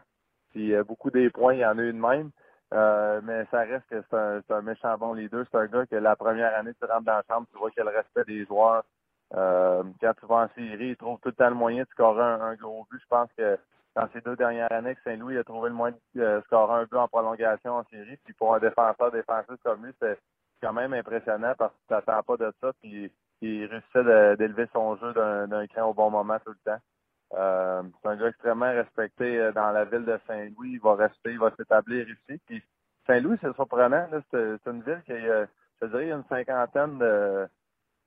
Puis 0.52 0.74
euh, 0.74 0.84
beaucoup 0.84 1.10
des 1.12 1.30
points, 1.30 1.54
il 1.54 1.60
y 1.60 1.66
en 1.66 1.78
a 1.78 1.82
eu 1.82 1.94
de 1.94 2.00
même. 2.00 2.32
Euh, 2.74 3.20
mais 3.24 3.46
ça 3.52 3.60
reste 3.60 3.86
que 3.90 4.02
c'est 4.10 4.16
un, 4.16 4.42
un, 4.50 4.62
méchant 4.62 4.98
bon 4.98 5.14
leader. 5.14 5.46
C'est 5.52 5.58
un 5.58 5.66
gars 5.68 5.86
que 5.86 5.96
la 5.96 6.16
première 6.16 6.56
année, 6.56 6.72
tu 6.80 6.86
rentres 6.86 7.06
dans 7.06 7.18
la 7.18 7.24
chambre, 7.30 7.48
tu 7.52 7.58
vois 7.58 7.70
qu'il 7.72 7.82
a 7.82 7.92
le 7.92 7.98
respect 7.98 8.24
des 8.26 8.46
joueurs. 8.46 8.84
Quand 9.34 10.14
tu 10.20 10.26
vas 10.26 10.36
en 10.36 10.50
série, 10.56 10.90
il 10.90 10.98
trouve 10.98 11.20
tout 11.20 11.30
le 11.30 11.36
temps 11.36 11.50
le 11.50 11.56
moyen 11.56 11.84
de 11.84 11.90
scorer 11.90 12.24
un, 12.24 12.56
gros 12.56 12.86
but. 12.90 13.00
Je 13.02 13.08
pense 13.08 13.30
que 13.38 13.58
dans 13.96 14.08
ces 14.14 14.22
deux 14.22 14.36
dernières 14.36 14.72
années, 14.72 14.96
Saint-Louis 15.04 15.38
a 15.38 15.44
trouvé 15.44 15.70
le 15.70 15.76
moyen 15.76 15.96
de 16.16 16.42
scorer 16.46 16.82
un 16.82 16.84
but 16.84 16.98
en 16.98 17.08
prolongation 17.08 17.76
en 17.76 17.84
série. 17.86 18.18
Puis 18.24 18.34
pour 18.34 18.56
un 18.56 18.60
défenseur 18.60 19.12
défensif 19.12 19.56
comme 19.64 19.86
lui, 19.86 19.94
c'est 20.02 20.18
quand 20.62 20.74
même 20.74 20.94
impressionnant 20.94 21.54
parce 21.58 21.74
que 21.74 21.78
tu 21.80 21.88
t'attends 21.90 22.24
pas 22.24 22.38
de 22.38 22.54
ça. 22.62 22.72
Puis 22.82 23.12
il 23.42 23.66
réussissait 23.66 24.36
d'élever 24.38 24.68
son 24.72 24.96
jeu 24.98 25.14
d'un 25.14 25.68
cran 25.68 25.90
au 25.90 25.94
bon 25.94 26.10
moment 26.10 26.38
tout 26.40 26.52
le 26.52 26.72
temps. 26.72 26.82
Euh, 27.34 27.84
c'est 28.02 28.10
un 28.10 28.16
gars 28.18 28.28
extrêmement 28.28 28.72
respecté 28.72 29.40
euh, 29.40 29.52
dans 29.54 29.72
la 29.72 29.86
ville 29.86 30.06
de 30.06 30.20
Saint-Louis. 30.28 30.74
Il 30.74 30.82
va 30.82 30.96
rester, 30.96 31.32
il 31.32 31.40
va 31.40 31.52
s'établir 31.56 32.06
ici. 32.10 32.40
Puis 32.46 32.62
Saint-Louis, 33.08 33.38
c'est 33.42 33.54
surprenant. 33.54 34.08
C'est 34.32 34.60
une 34.68 34.82
ville 34.82 35.02
qui 35.06 35.14
a, 35.14 35.46
je 35.82 35.88
dirais, 35.88 36.12
une 36.12 36.26
cinquantaine 36.26 36.98
de, 36.98 37.48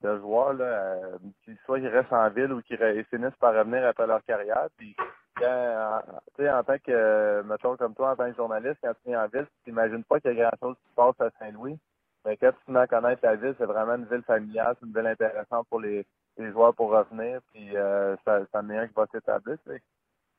joueurs 0.03 0.53
là, 0.53 0.65
euh, 0.65 1.19
qui 1.45 1.57
soit 1.65 1.79
ils 1.79 1.89
restent 1.89 2.13
en 2.13 2.29
ville 2.29 2.53
ou 2.53 2.61
qui 2.61 2.77
finissent 3.11 3.37
par 3.41 3.55
revenir 3.55 3.87
après 3.87 4.07
leur 4.07 4.23
carrière. 4.25 4.69
Puis 4.77 4.95
en, 5.43 6.01
en 6.39 6.63
tant 6.63 6.79
que, 6.79 7.43
mettons 7.43 7.77
comme 7.77 7.95
toi, 7.95 8.13
en 8.13 8.17
tant 8.17 8.31
que 8.31 8.37
journaliste, 8.37 8.79
quand 8.83 8.93
tu 9.03 9.11
es 9.11 9.17
en 9.17 9.27
ville, 9.29 9.47
tu 9.47 9.71
t'imagines 9.71 10.05
pas 10.05 10.21
qu'il 10.21 10.35
y 10.35 10.43
a 10.43 10.51
grand-chose 10.51 10.77
qui 10.77 10.91
se 10.91 10.95
passe 10.95 11.21
à 11.21 11.31
Saint-Louis. 11.39 11.79
Mais 12.25 12.37
quand 12.37 12.53
tu 12.65 12.73
m'as 12.73 12.87
connaître 12.87 13.21
la 13.23 13.37
ville, 13.37 13.55
c'est 13.59 13.67
vraiment 13.67 13.97
une 13.97 14.07
ville 14.07 14.23
familiale, 14.23 14.77
c'est 14.79 14.87
une 14.87 14.95
ville 14.95 15.07
intéressante 15.07 15.67
pour 15.69 15.81
les, 15.81 16.07
joueurs 16.39 16.75
pour 16.75 16.91
revenir, 16.91 17.41
puis 17.53 17.77
euh, 17.77 18.17
ça, 18.25 18.41
ça 18.51 18.59
un 18.59 18.89
qui 18.89 18.95
va 18.95 19.07
s'établir. 19.13 19.59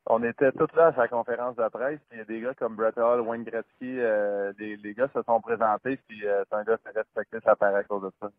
On 0.07 0.21
était 0.23 0.51
tous 0.51 0.71
là 0.75 0.87
à 0.87 0.93
sa 0.93 1.07
conférence 1.07 1.55
de 1.55 1.67
presse, 1.69 1.99
puis 2.09 2.17
il 2.17 2.17
y 2.19 2.21
a 2.21 2.25
des 2.25 2.39
gars 2.39 2.53
comme 2.53 2.75
Brett 2.75 2.97
Hall, 2.97 3.21
Wayne 3.21 3.43
Gretzky, 3.43 3.99
euh, 3.99 4.53
les 4.59 4.93
gars 4.93 5.09
se 5.13 5.21
sont 5.23 5.41
présentés, 5.41 5.97
puis 6.07 6.27
euh, 6.27 6.43
c'est 6.47 6.55
un 6.55 6.63
gars 6.63 6.77
qui 6.77 6.89
respecté 6.89 7.37
sa 7.43 7.55
paraît 7.55 7.79
à 7.79 7.83
cause 7.83 8.03
de 8.03 8.11
ça. 8.19 8.29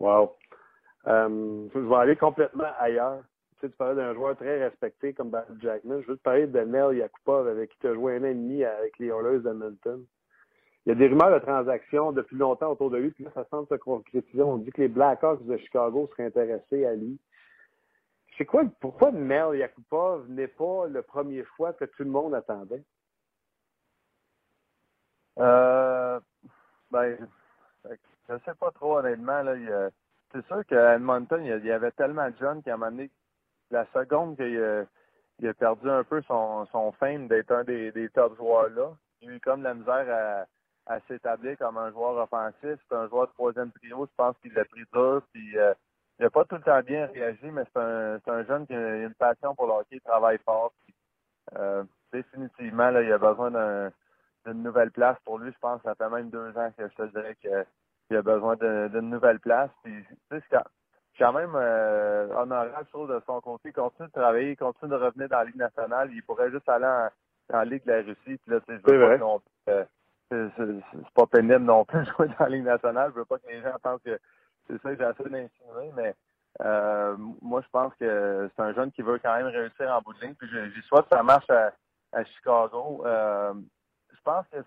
Wow. 0.00 0.36
Euh, 1.06 1.68
je 1.72 1.78
vais 1.78 1.94
aller 1.94 2.16
complètement 2.16 2.70
ailleurs. 2.80 3.22
Tu, 3.54 3.66
sais, 3.66 3.70
tu 3.70 3.76
parlais 3.76 3.94
d'un 3.94 4.14
joueur 4.14 4.36
très 4.36 4.58
respecté 4.64 5.12
comme 5.12 5.30
Jackman. 5.60 6.00
Je 6.02 6.08
veux 6.08 6.16
te 6.16 6.22
parler 6.22 6.46
de 6.46 6.60
Nel 6.60 6.96
Yakupov, 6.96 7.46
avec 7.46 7.70
qui 7.70 7.78
tu 7.78 7.88
as 7.88 7.94
joué 7.94 8.16
un 8.16 8.22
an 8.22 8.26
et 8.26 8.34
demi 8.34 8.64
avec 8.64 8.98
les 8.98 9.08
Oilers 9.08 9.40
d'Edmonton. 9.40 10.04
Il 10.88 10.92
y 10.92 10.94
a 10.94 10.94
des 10.94 11.08
rumeurs 11.08 11.38
de 11.38 11.44
transactions 11.44 12.12
depuis 12.12 12.36
longtemps 12.36 12.70
autour 12.70 12.88
de 12.88 12.96
lui, 12.96 13.10
puis 13.10 13.22
là, 13.22 13.30
ça 13.34 13.44
semble 13.50 13.68
se 13.68 13.74
concrétiser. 13.74 14.42
On 14.42 14.56
dit 14.56 14.70
que 14.70 14.80
les 14.80 14.88
Blackhawks 14.88 15.44
de 15.44 15.58
Chicago 15.58 16.08
seraient 16.10 16.28
intéressés 16.28 16.86
à 16.86 16.94
lui. 16.94 17.20
C'est 18.38 18.46
quoi, 18.46 18.62
pourquoi 18.80 19.10
Mel 19.10 19.58
Yakupov 19.58 20.30
n'est 20.30 20.48
pas 20.48 20.86
le 20.86 21.02
premier 21.02 21.44
choix 21.44 21.74
que 21.74 21.84
tout 21.84 22.04
le 22.04 22.08
monde 22.08 22.34
attendait? 22.34 22.82
Euh, 25.38 26.18
ben, 26.90 27.18
je 27.84 28.38
sais 28.46 28.54
pas 28.58 28.70
trop, 28.70 28.96
honnêtement. 28.96 29.42
Là, 29.42 29.90
c'est 30.32 30.46
sûr 30.46 30.64
qu'à 30.64 30.94
Edmonton, 30.94 31.44
il 31.44 31.66
y 31.66 31.70
avait 31.70 31.90
tellement 31.90 32.30
de 32.30 32.36
jeunes 32.38 32.62
qui, 32.62 32.70
a 32.70 32.74
amené 32.74 33.10
la 33.70 33.84
seconde 33.92 34.36
qu'il 34.36 34.58
a, 34.58 35.52
perdu 35.52 35.90
un 35.90 36.04
peu 36.04 36.22
son, 36.22 36.92
fame 36.98 37.28
d'être 37.28 37.52
un 37.52 37.64
des, 37.64 37.92
des 37.92 38.08
top 38.08 38.38
joueurs 38.38 38.70
là, 38.70 38.96
il 39.20 39.28
a 39.28 39.34
eu 39.34 39.40
comme 39.40 39.62
la 39.62 39.74
misère 39.74 40.46
à 40.88 41.00
s'établir 41.06 41.56
comme 41.58 41.76
un 41.78 41.90
joueur 41.90 42.16
offensif. 42.16 42.78
C'est 42.88 42.96
un 42.96 43.08
joueur 43.08 43.28
de 43.28 43.32
troisième 43.32 43.70
trio. 43.72 44.06
Je 44.06 44.14
pense 44.16 44.36
qu'il 44.38 44.52
l'a 44.54 44.64
pris 44.64 44.84
dur. 44.92 45.22
Puis, 45.32 45.58
euh, 45.58 45.74
il 46.18 46.24
n'a 46.24 46.30
pas 46.30 46.44
tout 46.46 46.56
le 46.56 46.62
temps 46.62 46.80
bien 46.80 47.06
réagi, 47.06 47.50
mais 47.52 47.62
c'est 47.72 47.80
un, 48.30 48.44
jeune 48.44 48.66
qui 48.66 48.74
a 48.74 48.96
une 49.04 49.14
passion 49.14 49.54
pour 49.54 49.66
le 49.66 49.74
hockey. 49.74 49.96
Il 49.96 50.00
travaille 50.00 50.38
fort. 50.38 50.72
euh, 51.56 51.84
définitivement, 52.12 52.90
là, 52.90 53.02
il 53.02 53.12
a 53.12 53.18
besoin 53.18 53.50
d'un, 53.50 53.92
d'une 54.46 54.62
nouvelle 54.62 54.90
place 54.90 55.18
pour 55.24 55.38
lui. 55.38 55.52
Je 55.52 55.58
pense 55.58 55.82
que 55.82 55.88
ça 55.88 55.94
fait 55.94 56.08
même 56.08 56.30
deux 56.30 56.56
ans 56.56 56.72
que 56.76 56.88
je 56.88 56.94
te 56.94 57.02
dirais 57.12 57.36
qu'il 57.36 58.16
a 58.16 58.22
besoin 58.22 58.56
d'une 58.56 59.10
nouvelle 59.10 59.40
place. 59.40 59.70
Puis, 59.84 60.04
c'est 60.30 60.42
quand 61.18 61.32
même 61.32 61.52
euh, 61.54 62.28
honorable, 62.34 62.88
chose 62.90 63.10
de 63.10 63.20
son 63.26 63.40
côté. 63.40 63.68
Il 63.68 63.72
continue 63.74 64.08
de 64.08 64.12
travailler, 64.12 64.52
il 64.52 64.56
continue 64.56 64.90
de 64.90 64.96
revenir 64.96 65.28
dans 65.28 65.38
la 65.38 65.44
Ligue 65.44 65.56
nationale. 65.56 66.10
Il 66.12 66.22
pourrait 66.22 66.50
juste 66.50 66.68
aller 66.68 66.86
en, 66.86 67.58
en 67.58 67.62
Ligue 67.62 67.84
de 67.84 67.92
la 67.92 68.02
Russie. 68.02 68.38
Puis 68.38 68.42
là, 68.46 68.60
tu 68.60 68.74
sais, 68.74 68.80
je 68.84 68.90
veux 68.92 69.00
pas 69.00 69.18
non 69.18 69.40
euh, 69.68 69.84
c'est 70.30 71.14
pas 71.14 71.26
pénible 71.26 71.64
non 71.64 71.84
plus 71.84 72.00
de 72.00 72.04
jouer 72.04 72.28
dans 72.28 72.44
la 72.44 72.48
Ligue 72.48 72.64
nationale. 72.64 73.10
Je 73.14 73.20
veux 73.20 73.24
pas 73.24 73.38
que 73.38 73.48
les 73.48 73.62
gens 73.62 73.76
pensent 73.82 74.02
que 74.02 74.18
c'est 74.66 74.80
ça 74.82 74.94
que 74.94 74.96
j'essaie 74.96 75.30
d'insinuer, 75.30 75.92
mais 75.96 76.14
euh, 76.60 77.16
moi, 77.40 77.60
je 77.62 77.68
pense 77.70 77.94
que 77.94 78.50
c'est 78.54 78.62
un 78.62 78.74
jeune 78.74 78.92
qui 78.92 79.02
veut 79.02 79.18
quand 79.18 79.36
même 79.36 79.46
réussir 79.46 79.90
en 79.90 80.00
bout 80.02 80.14
de 80.14 80.20
ligne. 80.20 80.34
Puis 80.34 80.48
j'y 80.48 80.82
souhaite 80.82 81.08
que 81.08 81.16
ça 81.16 81.22
marche 81.22 81.48
à, 81.50 81.72
Chicago. 82.24 83.02
Euh, 83.06 83.54
je 84.10 84.20
pense 84.24 84.46
que 84.48 84.58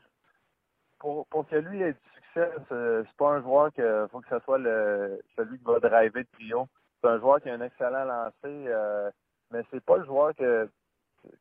pour, 1.00 1.28
pour 1.28 1.47
que 1.47 1.56
lui 1.56 1.82
ait 1.82 1.93
du 1.93 2.00
succès, 2.15 2.52
c'est 2.69 3.17
pas 3.17 3.32
un 3.32 3.41
joueur 3.41 3.74
que 3.74 4.08
faut 4.12 4.21
que 4.21 4.30
ce 4.30 4.39
soit 4.45 4.60
le 4.60 5.19
celui 5.36 5.58
qui 5.58 5.63
va 5.65 5.80
driver 5.80 6.21
le 6.21 6.26
trio. 6.38 6.67
C'est 7.02 7.10
un 7.10 7.19
joueur 7.19 7.41
qui 7.41 7.50
a 7.50 7.56
un 7.56 7.62
excellent 7.62 8.06
lancé. 8.06 8.34
Euh, 8.45 9.10
mais 9.52 9.63
c'est 9.71 9.84
pas 9.84 9.97
le 9.97 10.06
joueur 10.06 10.34
que, 10.36 10.69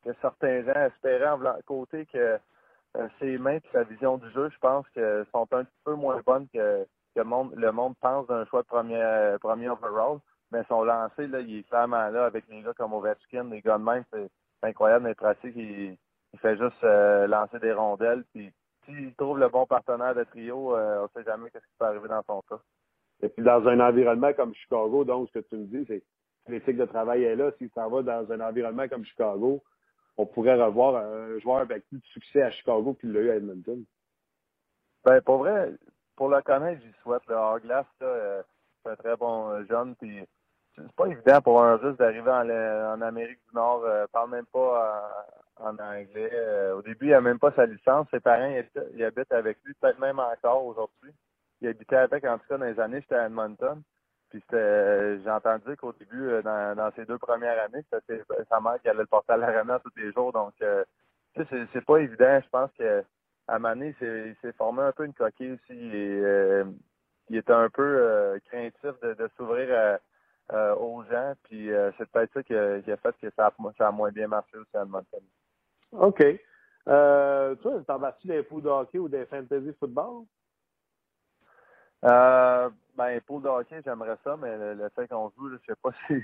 que 0.05 0.11
certains 0.21 0.63
gens 0.65 0.81
espéraient 0.87 1.29
en 1.29 1.39
côté 1.65 2.07
que 2.07 2.39
ses 3.19 3.39
mains 3.39 3.57
et 3.57 3.63
sa 3.73 3.85
vision 3.85 4.19
du 4.19 4.31
jeu, 4.33 4.51
je 4.51 4.59
pense 4.59 4.89
que 4.91 5.25
sont 5.33 5.47
un 5.53 5.65
petit 5.65 5.81
peu 5.85 5.95
moins 5.95 6.21
bonnes 6.25 6.49
que, 6.53 6.87
monde, 7.23 7.53
le 7.57 7.73
monde 7.73 7.95
pense 8.01 8.27
d'un 8.27 8.45
choix 8.47 8.63
de 8.63 8.67
premier, 8.67 9.01
euh, 9.01 9.39
premier 9.39 9.69
overall. 9.69 10.19
Mais 10.53 10.65
son 10.69 10.83
lancé, 10.83 11.29
là, 11.29 11.41
il 11.41 11.59
est 11.59 11.69
clairement 11.69 12.09
là 12.09 12.25
avec 12.25 12.45
les 12.49 12.63
gars 12.63 12.73
comme 12.75 12.93
Ovechkin, 12.93 13.45
les 13.51 13.61
gars 13.61 13.79
de 13.79 13.85
même, 13.85 14.05
c'est 14.13 14.29
incroyable 14.63 15.05
d'être 15.05 15.19
pratique. 15.19 15.55
Il, 15.55 15.97
il 16.33 16.39
fait 16.41 16.57
juste 16.57 16.83
euh, 16.85 17.27
lancer 17.27 17.59
des 17.61 17.73
rondelles. 17.73 18.25
Puis 18.35 18.53
s'il 18.85 19.15
trouve 19.15 19.39
le 19.39 19.49
bon 19.49 19.67
partenaire 19.67 20.15
de 20.15 20.25
trio, 20.25 20.75
on 20.75 21.03
ne 21.03 21.09
sait 21.15 21.25
jamais 21.25 21.51
ce 21.53 21.59
qui 21.59 21.75
peut 21.79 21.87
arriver 21.87 22.09
dans 22.09 22.23
son 22.23 22.43
cas. 22.49 22.61
Et 23.23 23.29
puis 23.29 23.45
dans 23.45 23.67
un 23.69 23.81
environnement 23.81 24.33
comme 24.33 24.55
Chicago, 24.55 25.05
donc 25.05 25.29
ce 25.29 25.39
que 25.39 25.45
tu 25.49 25.57
me 25.57 25.67
dis, 25.67 25.85
c'est 25.87 26.01
que 26.47 26.53
l'éthique 26.53 26.79
de 26.79 26.87
travail 26.87 27.25
est 27.25 27.37
là. 27.37 27.51
S'il 27.59 27.71
s'en 27.71 27.89
va 27.89 28.03
dans 28.03 28.33
un 28.33 28.41
environnement 28.41 28.89
comme 28.89 29.05
Chicago, 29.05 29.63
on 30.17 30.27
pourrait 30.27 30.61
revoir 30.63 30.97
un 30.97 31.39
joueur 31.39 31.59
avec 31.59 31.87
plus 31.89 31.99
de 31.99 32.07
succès 32.07 32.43
à 32.43 32.51
Chicago 32.51 32.95
qu'il 32.95 33.13
l'a 33.13 33.21
eu 33.21 33.31
à 33.31 33.37
Edmonton. 33.37 33.85
Ben, 35.05 35.21
pour 35.23 35.39
vrai, 35.39 35.73
pour 36.17 36.29
le 36.29 36.43
connaître, 36.43 36.83
j'y 36.83 36.93
souhaite. 37.03 37.23
Le 37.29 37.35
hors 37.35 37.61
glace, 37.61 37.87
euh, 38.03 38.43
c'est 38.83 38.91
un 38.91 38.97
très 38.97 39.17
bon 39.17 39.51
euh, 39.51 39.65
jeune. 39.65 39.95
Puis 39.97 40.27
c'est 40.77 40.93
pas 40.93 41.07
évident 41.07 41.41
pour 41.41 41.63
un 41.63 41.77
Russe 41.77 41.97
d'arriver 41.97 42.31
en, 42.31 43.01
Amérique 43.01 43.41
du 43.49 43.55
Nord. 43.55 43.83
Euh, 43.85 44.07
parle 44.13 44.31
même 44.31 44.47
pas 44.47 45.11
en, 45.57 45.77
anglais. 45.79 46.31
Euh, 46.33 46.77
au 46.77 46.83
début, 46.83 47.07
il 47.07 47.11
n'a 47.11 47.21
même 47.21 47.39
pas 47.39 47.53
sa 47.53 47.67
licence. 47.67 48.07
Ses 48.11 48.21
parents, 48.21 48.55
ils 48.95 49.05
habitent 49.05 49.33
avec 49.33 49.59
lui, 49.65 49.75
peut-être 49.75 49.99
même 49.99 50.19
encore 50.19 50.65
aujourd'hui. 50.65 51.13
Il 51.61 51.69
habitait 51.69 51.97
avec, 51.97 52.25
en 52.25 52.39
tout 52.39 52.47
cas, 52.49 52.59
dans 52.59 52.65
les 52.65 52.81
années, 52.81 53.01
j'étais 53.01 53.17
à 53.17 53.27
Edmonton. 53.27 53.83
Puis 54.31 54.43
j'ai 54.53 55.31
entendu 55.31 55.77
qu'au 55.77 55.93
début, 55.93 56.29
euh, 56.29 56.43
dans, 56.43 56.91
ses 56.97 57.05
deux 57.05 57.19
premières 57.19 57.63
années, 57.65 57.85
c'était 57.93 58.23
sa 58.49 58.61
mère 58.61 58.81
qui 58.81 58.89
allait 58.89 59.01
le 59.01 59.07
porter 59.07 59.33
à 59.33 59.37
l'arena 59.37 59.81
tous 59.81 59.93
les 59.97 60.13
jours. 60.13 60.33
Donc, 60.33 60.55
euh, 60.63 60.85
c'est, 61.35 61.85
pas 61.85 61.99
évident. 61.99 62.41
Je 62.43 62.49
pense 62.49 62.71
que 62.79 63.05
à 63.49 63.59
Mané, 63.59 63.95
il 64.01 64.37
s'est 64.41 64.53
formé 64.53 64.83
un 64.83 64.93
peu 64.93 65.05
une 65.05 65.15
coquille 65.15 65.53
aussi. 65.53 65.73
Et, 65.73 66.21
euh, 66.23 66.65
il 67.29 67.37
était 67.37 67.53
un 67.53 67.69
peu 67.69 67.83
euh, 67.83 68.39
craintif 68.49 69.01
de, 69.03 69.29
s'ouvrir 69.37 69.99
aux 70.79 71.05
gens. 71.05 71.35
Puis 71.45 71.71
c'est 71.99 72.09
peut-être 72.11 72.33
ça 72.33 72.43
qui 72.43 72.55
a, 72.55 72.81
fait 72.83 73.15
que 73.21 73.31
ça 73.37 73.53
a, 73.79 73.91
moins 73.91 74.11
bien 74.11 74.29
marché 74.29 74.57
aussi 74.57 74.77
à 74.77 74.83
Edmonton. 74.83 75.23
OK. 75.93 76.25
Euh, 76.89 77.55
toi, 77.57 77.83
t'en 77.87 77.99
vas-tu 77.99 78.27
des 78.27 78.43
poules 78.43 78.63
de 78.63 78.69
hockey 78.69 78.99
ou 78.99 79.09
des 79.09 79.27
fantasy 79.27 79.73
football? 79.79 80.25
Euh, 82.05 82.71
ben, 82.97 83.21
pour 83.23 83.41
de 83.41 83.49
hockey, 83.49 83.81
j'aimerais 83.85 84.17
ça, 84.25 84.37
mais 84.37 84.57
le, 84.57 84.89
fait 84.95 85.07
qu'on 85.09 85.31
joue, 85.37 85.51
je 85.51 85.57
sais 85.67 85.79
pas 85.83 85.91
si, 86.07 86.23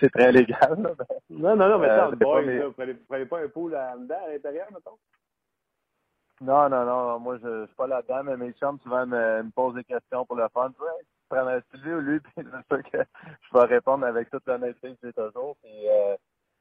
c'est 0.00 0.10
très 0.10 0.32
légal. 0.32 0.82
Là, 0.82 0.94
non, 1.30 1.56
non, 1.56 1.68
non, 1.68 1.78
mais 1.78 1.88
ça, 1.88 2.08
euh, 2.08 2.12
boy, 2.12 2.46
mes... 2.46 2.60
vous 2.60 2.72
prenez, 2.72 2.94
prenez 2.94 3.26
pas 3.26 3.40
un 3.40 3.48
pool 3.48 3.74
à, 3.74 3.90
à 3.90 3.96
l'intérieur, 3.96 4.68
mettons? 4.72 4.98
Non, 6.40 6.68
non, 6.68 6.84
non, 6.84 7.18
moi, 7.18 7.36
je, 7.42 7.62
je 7.62 7.66
suis 7.66 7.74
pas 7.74 7.86
là-dedans, 7.88 8.22
mais 8.24 8.36
mes 8.36 8.52
chums 8.52 8.78
souvent 8.82 9.06
me, 9.06 9.42
me 9.42 9.50
posent 9.50 9.74
des 9.74 9.84
questions 9.84 10.24
pour 10.24 10.36
le 10.36 10.48
fun. 10.54 10.72
Ouais, 10.80 11.04
prends-tu 11.28 11.76
lui 11.78 11.94
ou 11.94 12.00
lui? 12.00 12.20
Puis 12.20 12.32
c'est 12.36 12.42
sûr 12.76 12.90
que 12.90 12.98
je 12.98 13.58
vais 13.58 13.64
répondre 13.64 14.06
avec 14.06 14.30
toute 14.30 14.46
l'honnêteté 14.46 14.92
que 14.92 14.98
j'ai 15.02 15.12
toujours. 15.12 15.56
Puis, 15.62 15.88
euh, 15.88 16.16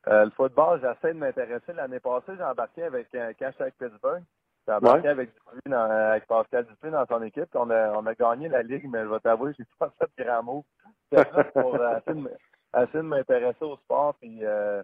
euh, 0.08 0.26
le 0.26 0.32
football, 0.32 0.82
j'essaie 0.82 1.14
de 1.14 1.20
m'intéresser. 1.20 1.74
L'année 1.74 2.00
passée, 2.00 2.34
j'ai 2.38 2.44
embarqué 2.44 2.84
avec 2.84 3.14
un 3.16 3.34
cash 3.34 3.56
avec 3.60 3.78
Pittsburgh. 3.78 4.24
J'ai 4.68 4.74
embarqué 4.74 5.08
avec, 5.08 5.30
dans, 5.66 5.90
avec 5.90 6.28
Pascal 6.28 6.66
Dupuis 6.66 6.92
dans 6.92 7.06
son 7.06 7.24
équipe. 7.24 7.48
On 7.54 7.70
a, 7.70 7.92
on 7.94 8.06
a 8.06 8.14
gagné 8.16 8.50
la 8.50 8.64
ligue, 8.64 8.86
mais 8.90 9.04
je 9.04 9.08
vais 9.08 9.20
t'avouer, 9.20 9.54
j'ai 9.58 9.64
pas 9.80 9.92
fait 9.98 10.10
de 10.18 10.24
grand 10.26 10.44
mot. 10.44 10.66
pour 11.54 11.76
euh, 11.76 12.00
essayer 12.06 12.98
de 12.98 13.02
m'intéresser 13.02 13.64
au 13.64 13.78
sport. 13.78 14.16
Puis, 14.16 14.40
euh, 14.44 14.84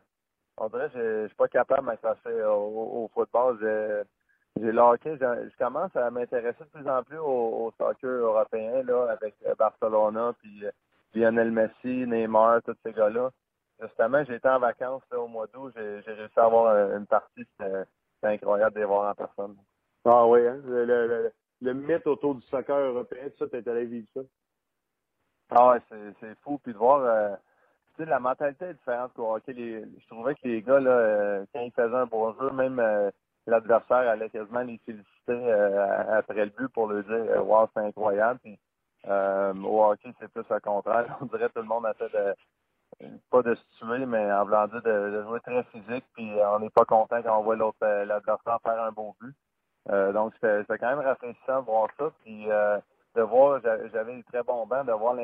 on 0.57 0.69
dirait 0.69 0.89
que 0.89 1.23
je 1.23 1.27
suis 1.27 1.35
pas 1.35 1.49
capable 1.49 1.81
de 1.81 1.85
m'accrocher 1.87 2.43
au, 2.45 3.03
au, 3.03 3.11
football. 3.13 3.57
J'ai 4.55 4.71
le 4.71 4.79
hockey, 4.79 5.17
je 5.19 5.57
commence 5.57 5.93
à 5.95 6.09
m'intéresser 6.11 6.63
de 6.63 6.69
plus 6.79 6.87
en 6.87 7.03
plus 7.03 7.17
au, 7.17 7.25
au, 7.65 7.73
soccer 7.77 8.09
européen, 8.09 8.83
là, 8.83 9.07
avec 9.09 9.35
Barcelona, 9.57 10.33
puis 10.39 10.63
Lionel 11.13 11.51
Messi, 11.51 12.07
Neymar, 12.07 12.61
tous 12.63 12.75
ces 12.85 12.93
gars-là. 12.93 13.31
Justement, 13.81 14.23
j'étais 14.23 14.47
en 14.47 14.59
vacances 14.59 15.01
là, 15.11 15.19
au 15.19 15.27
mois 15.27 15.47
d'août, 15.47 15.73
j'ai 15.75 16.13
réussi 16.13 16.39
à 16.39 16.45
avoir 16.45 16.95
une 16.95 17.07
partie, 17.07 17.45
c'était 17.59 17.87
incroyable 18.21 18.75
de 18.75 18.79
les 18.79 18.85
voir 18.85 19.09
en 19.09 19.15
personne. 19.15 19.57
Ah 20.05 20.27
oui, 20.27 20.45
hein? 20.45 20.59
Le, 20.65 20.85
le, 20.85 21.31
le, 21.61 21.73
mythe 21.73 22.05
autour 22.07 22.35
du 22.35 22.41
soccer 22.47 22.77
européen, 22.77 23.29
tout 23.29 23.45
ça, 23.45 23.47
t'es 23.47 23.69
allé 23.69 23.85
vivre 23.85 24.07
ça. 24.13 24.21
Ah 25.49 25.69
ouais, 25.71 25.79
c'est 26.19 26.35
fou. 26.41 26.59
Puis 26.63 26.73
de 26.73 26.77
voir, 26.77 27.01
euh, 27.01 27.35
tu 27.95 28.03
sais, 28.03 28.09
la 28.09 28.19
mentalité 28.19 28.65
est 28.65 28.73
différente. 28.73 29.11
Les, 29.47 29.81
je 29.81 30.07
trouvais 30.07 30.35
que 30.35 30.47
les 30.47 30.61
gars, 30.61 30.79
là, 30.79 30.91
euh, 30.91 31.45
quand 31.53 31.61
ils 31.61 31.71
faisaient 31.71 31.95
un 31.95 32.05
bon 32.05 32.33
jeu, 32.39 32.49
même 32.51 32.79
euh, 32.79 33.11
l'adversaire 33.47 34.09
allait 34.09 34.29
quasiment 34.29 34.61
les 34.61 34.77
féliciter 34.85 35.51
après 36.09 36.45
le 36.45 36.51
but 36.51 36.67
pour 36.69 36.87
leur 36.87 37.03
dire 37.03 37.45
Wow, 37.45 37.69
c'est 37.73 37.81
incroyable. 37.81 38.39
Puis, 38.43 38.59
au 39.07 39.83
hockey, 39.83 40.13
c'est 40.19 40.31
plus 40.31 40.43
le 40.49 40.59
contraire. 40.59 41.17
On 41.21 41.25
dirait 41.27 41.47
que 41.47 41.53
tout 41.53 41.61
le 41.61 41.67
monde 41.67 41.85
a 41.85 41.93
fait 41.93 42.09
de 42.09 42.35
pas 43.29 43.41
de 43.41 43.55
se 43.55 43.63
tuer, 43.79 44.05
mais 44.05 44.31
en 44.31 44.45
voulant 44.45 44.67
dire 44.67 44.81
de, 44.81 45.11
de, 45.11 45.23
jouer 45.23 45.39
très 45.41 45.63
physique, 45.65 46.05
puis 46.13 46.31
on 46.45 46.59
n'est 46.59 46.69
pas 46.69 46.85
content 46.85 47.21
quand 47.23 47.39
on 47.39 47.43
voit 47.43 47.55
l'autre 47.55 47.77
l'adversaire 47.81 48.59
faire 48.63 48.81
un 48.81 48.91
beau 48.91 49.15
but. 49.19 49.35
Euh, 49.89 50.13
donc, 50.13 50.33
c'était 50.35 50.77
quand 50.77 50.95
même 50.95 51.05
rafraîchissant 51.05 51.61
de 51.61 51.65
voir 51.65 51.89
ça. 51.97 52.11
Puis, 52.23 52.49
euh, 52.49 52.77
de 53.15 53.21
voir, 53.21 53.61
j'avais 53.61 54.15
des 54.15 54.23
très 54.23 54.43
bons 54.43 54.65
bancs, 54.65 54.85
de 54.85 54.93
voir 54.93 55.15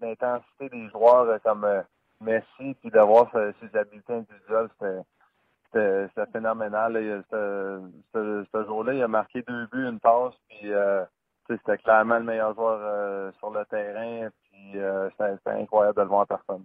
l'intensité 0.00 0.68
des 0.68 0.88
joueurs 0.90 1.28
euh, 1.28 1.38
comme 1.44 1.66
Messi, 2.20 2.74
puis 2.80 2.90
de 2.90 3.00
voir 3.00 3.30
ses 3.32 3.78
habiletés 3.78 4.14
individuelles, 4.14 4.68
c'était 5.72 6.26
phénoménal. 6.32 7.24
Ce, 7.32 8.64
jour-là, 8.66 8.94
il 8.94 9.02
a 9.02 9.08
marqué 9.08 9.42
deux 9.42 9.66
buts, 9.66 9.88
une 9.88 9.98
passe, 9.98 10.34
puis 10.48 10.70
c'était 11.48 11.78
clairement 11.78 12.18
le 12.18 12.24
meilleur 12.24 12.54
joueur 12.54 13.32
sur 13.38 13.50
le 13.50 13.64
terrain, 13.64 14.28
puis 14.44 14.78
c'était 15.18 15.50
incroyable 15.50 15.96
de 15.96 16.02
le 16.02 16.08
voir 16.08 16.20
en 16.20 16.26
personne. 16.26 16.64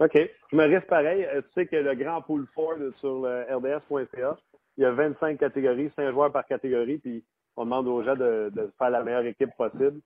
OK. 0.00 0.18
Je 0.50 0.56
me 0.56 0.66
reste 0.66 0.86
pareil. 0.86 1.26
Tu 1.32 1.42
sais 1.54 1.66
que 1.66 1.76
le 1.76 1.94
grand 1.94 2.20
pool 2.20 2.46
Ford 2.54 2.76
sur 2.98 3.22
le 3.22 3.46
rds.ca, 3.50 4.36
il 4.80 4.84
y 4.84 4.86
a 4.86 4.92
25 4.92 5.38
catégories, 5.38 5.92
5 5.94 6.10
joueurs 6.10 6.32
par 6.32 6.46
catégorie, 6.46 6.96
puis 6.96 7.22
on 7.54 7.64
demande 7.64 7.86
aux 7.86 8.02
gens 8.02 8.16
de, 8.16 8.50
faire 8.78 8.88
la 8.88 9.04
meilleure 9.04 9.26
équipe 9.26 9.54
possible. 9.54 10.00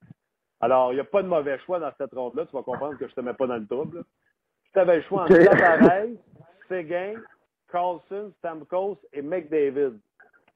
Alors, 0.60 0.92
il 0.92 0.96
n'y 0.96 1.00
a 1.00 1.04
pas 1.04 1.22
de 1.22 1.28
mauvais 1.28 1.60
choix 1.60 1.78
dans 1.78 1.92
cette 1.96 2.12
ronde-là. 2.12 2.44
Tu 2.46 2.56
vas 2.56 2.64
comprendre 2.64 2.98
que 2.98 3.06
je 3.06 3.12
ne 3.12 3.14
te 3.14 3.20
mets 3.20 3.34
pas 3.34 3.46
dans 3.46 3.56
le 3.56 3.66
trouble. 3.68 4.02
Si 4.64 4.72
tu 4.72 4.78
avais 4.80 4.96
le 4.96 5.02
choix 5.02 5.22
entre 5.22 5.44
Tavares, 5.44 6.08
Seguin, 6.68 7.20
Carlson, 7.70 8.32
Stamkos 8.38 8.98
et 9.12 9.22
McDavid, 9.22 9.92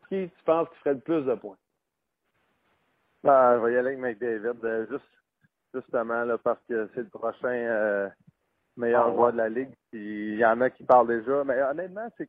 qui 0.09 0.28
tu 0.28 0.44
penses 0.44 0.68
qui 0.70 0.78
ferait 0.78 0.94
le 0.94 1.00
plus 1.00 1.22
de 1.22 1.35
points? 1.37 1.57
Ben, 3.22 3.57
je 3.57 3.64
vais 3.66 3.72
y 3.72 3.76
aller 3.76 3.88
avec 3.90 3.98
McDavid, 4.00 4.64
euh, 4.64 4.87
juste, 4.90 5.11
justement 5.72 6.24
là, 6.24 6.38
parce 6.38 6.61
que 6.68 6.90
c'est 6.92 7.02
le 7.02 7.09
prochain 7.09 7.52
euh, 7.52 8.09
meilleur 8.76 9.07
ah, 9.07 9.12
joueur 9.12 9.33
de 9.33 9.37
la 9.37 9.48
Ligue. 9.48 9.74
Il 9.92 10.38
y 10.38 10.44
en 10.44 10.61
a 10.61 10.70
qui 10.70 10.83
parlent 10.83 11.07
déjà. 11.07 11.44
Mais 11.44 11.62
honnêtement, 11.62 12.09
c'est 12.16 12.28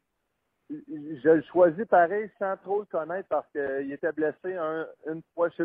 je 0.70 1.30
le 1.30 1.42
choisis 1.44 1.86
pareil 1.86 2.30
sans 2.38 2.56
trop 2.58 2.80
le 2.80 2.86
connaître 2.86 3.28
parce 3.28 3.48
qu'il 3.52 3.92
était 3.92 4.12
blessé 4.12 4.56
une 5.08 5.22
fois. 5.34 5.50
Je 5.58 5.64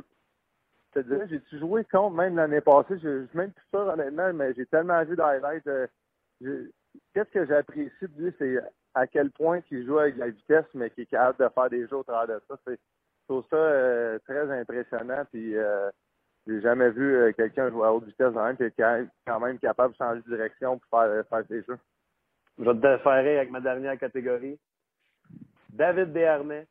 j'ai-tu 1.29 1.59
joué 1.59 1.85
contre 1.85 2.15
même 2.15 2.37
l'année 2.37 2.61
passée? 2.61 2.99
Je, 3.03 3.09
ne 3.09 3.27
suis 3.27 3.39
même 3.39 3.53
plus 3.53 3.67
sûr 3.71 3.81
honnêtement, 3.81 4.33
mais 4.33 4.55
j'ai 4.55 4.67
tellement 4.67 5.03
vu 5.05 5.17
d'highlights. 5.17 5.67
Euh, 5.67 5.87
qu'est-ce 7.13 7.31
que 7.31 7.47
j'apprécie 7.47 7.93
de 8.03 8.23
lui, 8.23 8.35
c'est 8.39 8.59
à 8.95 9.07
quel 9.07 9.31
point 9.31 9.61
il 9.71 9.85
joue 9.85 9.99
avec 9.99 10.17
la 10.17 10.31
vitesse, 10.31 10.67
mais 10.75 10.91
qu'il 10.91 11.03
est 11.03 11.07
capable 11.07 11.45
de 11.45 11.49
faire 11.53 11.71
des 11.71 11.87
jeux 11.89 11.97
au 11.97 12.03
travers 12.05 12.37
de 12.37 12.43
ça. 12.49 12.57
Je 12.67 12.77
trouve 13.27 13.45
ça 13.51 13.57
euh, 13.57 14.19
très 14.21 14.51
impressionnant. 14.51 15.25
Puis 15.33 15.57
euh, 15.57 15.91
j'ai 16.47 16.61
jamais 16.61 16.91
vu 16.91 17.35
quelqu'un 17.37 17.71
jouer 17.71 17.87
à 17.87 17.93
haute 17.93 18.05
vitesse 18.05 18.33
dans 18.33 18.45
même, 18.45 18.57
qui 18.57 18.63
est 18.63 19.09
quand 19.27 19.41
même 19.41 19.59
capable 19.59 19.95
de 19.95 19.99
changer 19.99 20.23
de 20.23 20.37
direction 20.37 20.79
pour 20.79 21.01
faire, 21.01 21.27
faire 21.27 21.45
ses 21.49 21.63
jeux. 21.65 21.79
Je 22.59 22.65
vais 22.65 22.75
te 22.75 22.97
déférer 22.97 23.39
avec 23.39 23.51
ma 23.51 23.61
dernière 23.61 23.99
catégorie. 23.99 24.59
David 25.75 26.13
Desharnais, 26.13 26.69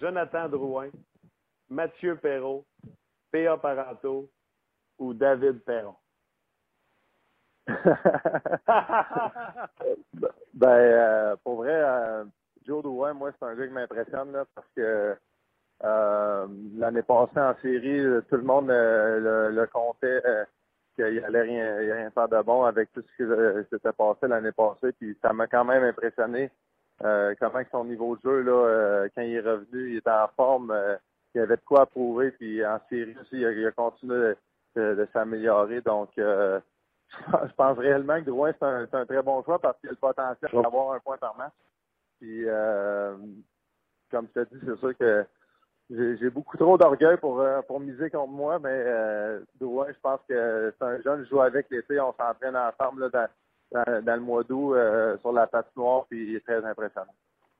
Jonathan 0.00 0.48
Drouin, 0.48 0.90
Mathieu 1.68 2.16
Perrault, 2.16 2.66
P.A. 3.30 3.56
Paranto 3.58 4.28
ou 4.98 5.14
David 5.14 5.62
Perron? 5.64 5.94
ben, 10.52 10.68
euh, 10.68 11.36
pour 11.44 11.58
vrai, 11.58 11.72
euh, 11.72 12.24
Joe 12.66 12.82
Drouin, 12.82 13.12
moi, 13.14 13.30
c'est 13.38 13.46
un 13.46 13.54
gars 13.54 13.68
qui 13.68 13.72
m'impressionne 13.72 14.32
là, 14.32 14.44
parce 14.52 14.66
que 14.76 15.16
euh, 15.84 16.48
l'année 16.74 17.02
passée 17.02 17.38
en 17.38 17.54
série, 17.62 18.02
tout 18.28 18.36
le 18.36 18.42
monde 18.42 18.66
le, 18.66 19.50
le, 19.52 19.66
comptait 19.68 20.20
qu'il 20.96 21.24
allait 21.24 21.42
rien, 21.42 21.76
rien 21.76 22.10
faire 22.10 22.28
de 22.28 22.42
bon 22.42 22.64
avec 22.64 22.90
tout 22.92 23.04
ce 23.16 23.16
qui 23.16 23.22
s'était 23.70 23.92
passé 23.92 24.26
l'année 24.26 24.50
passée. 24.50 24.90
Puis 24.98 25.16
ça 25.22 25.32
m'a 25.32 25.46
quand 25.46 25.64
même 25.64 25.84
impressionné 25.84 26.50
euh, 27.02 27.34
comment 27.40 27.62
son 27.70 27.84
niveau 27.84 28.16
de 28.16 28.22
jeu, 28.22 28.42
là, 28.42 28.52
euh, 28.52 29.08
quand 29.14 29.22
il 29.22 29.34
est 29.34 29.40
revenu, 29.40 29.90
il 29.90 29.96
était 29.96 30.10
en 30.10 30.28
forme, 30.36 30.70
euh, 30.70 30.96
il 31.34 31.40
avait 31.40 31.56
de 31.56 31.62
quoi 31.64 31.86
prouver, 31.86 32.30
puis 32.32 32.64
en 32.64 32.78
série 32.88 33.16
aussi, 33.20 33.36
il 33.36 33.66
a, 33.66 33.70
continué 33.72 34.34
de, 34.76 35.08
s'améliorer. 35.12 35.80
Donc, 35.80 36.10
je 36.16 37.54
pense 37.56 37.78
réellement 37.78 38.20
que 38.20 38.26
Drouin, 38.26 38.52
c'est 38.52 38.66
un, 38.66 38.86
un, 38.92 39.06
très 39.06 39.22
bon 39.22 39.42
choix 39.44 39.58
parce 39.58 39.78
qu'il 39.80 39.88
a 39.88 39.92
le 39.92 39.98
potentiel 39.98 40.50
d'avoir 40.52 40.92
un 40.92 41.00
point 41.00 41.16
par 41.16 41.36
match. 41.36 41.52
Puis, 42.20 42.44
euh, 42.46 43.16
comme 44.10 44.28
tu 44.28 44.40
as 44.40 44.44
dit, 44.44 44.58
c'est 44.64 44.78
sûr 44.78 44.96
que 44.96 45.24
j'ai 45.90 46.30
beaucoup 46.30 46.56
trop 46.56 46.76
d'orgueil 46.76 47.16
pour, 47.16 47.40
euh, 47.40 47.62
pour 47.62 47.80
miser 47.80 48.10
contre 48.10 48.30
moi, 48.30 48.58
mais 48.58 48.68
euh, 48.70 49.40
Drouin, 49.58 49.86
je 49.88 49.98
pense 50.00 50.20
que 50.28 50.72
c'est 50.78 50.84
un 50.84 51.00
jeune, 51.00 51.24
je 51.24 51.30
joue 51.30 51.40
avec 51.40 51.68
l'été, 51.70 51.98
on 51.98 52.12
s'entraîne 52.12 52.56
ensemble 52.56 53.02
là, 53.02 53.08
dans, 53.08 53.28
dans, 53.72 54.14
le 54.14 54.20
mois 54.20 54.42
d'août 54.42 54.74
euh, 54.74 55.16
sur 55.18 55.32
la 55.32 55.46
patinoire, 55.46 56.06
puis 56.08 56.30
il 56.30 56.36
est 56.36 56.40
très 56.40 56.64
impressionnant. 56.64 57.12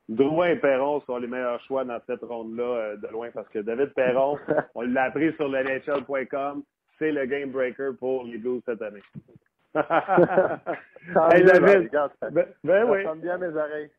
Drouin 0.08 0.48
et 0.48 0.56
Perron 0.56 1.00
sont 1.02 1.18
les 1.18 1.28
meilleurs 1.28 1.60
choix 1.66 1.84
dans 1.84 2.00
cette 2.06 2.22
ronde-là 2.22 2.96
de 2.96 3.06
loin 3.08 3.30
parce 3.32 3.48
que 3.48 3.60
David 3.60 3.94
Perron, 3.94 4.38
on 4.74 4.82
l'a 4.82 5.04
appris 5.04 5.32
sur 5.34 5.48
le 5.48 5.62
NHL.com, 5.62 6.64
c'est 6.98 7.12
le 7.12 7.26
game 7.26 7.50
breaker 7.50 7.92
pour 7.98 8.24
les 8.24 8.38
Blues 8.38 8.60
cette 8.66 8.82
année. 8.82 9.02
hey 9.74 11.44
David, 11.44 11.90
ben, 12.32 12.46
ben 12.64 12.90
oui. 12.90 13.04
Ça 13.04 13.10
sonne 13.10 13.20
bien 13.20 13.38
mes 13.38 13.56
oreilles. 13.56 13.90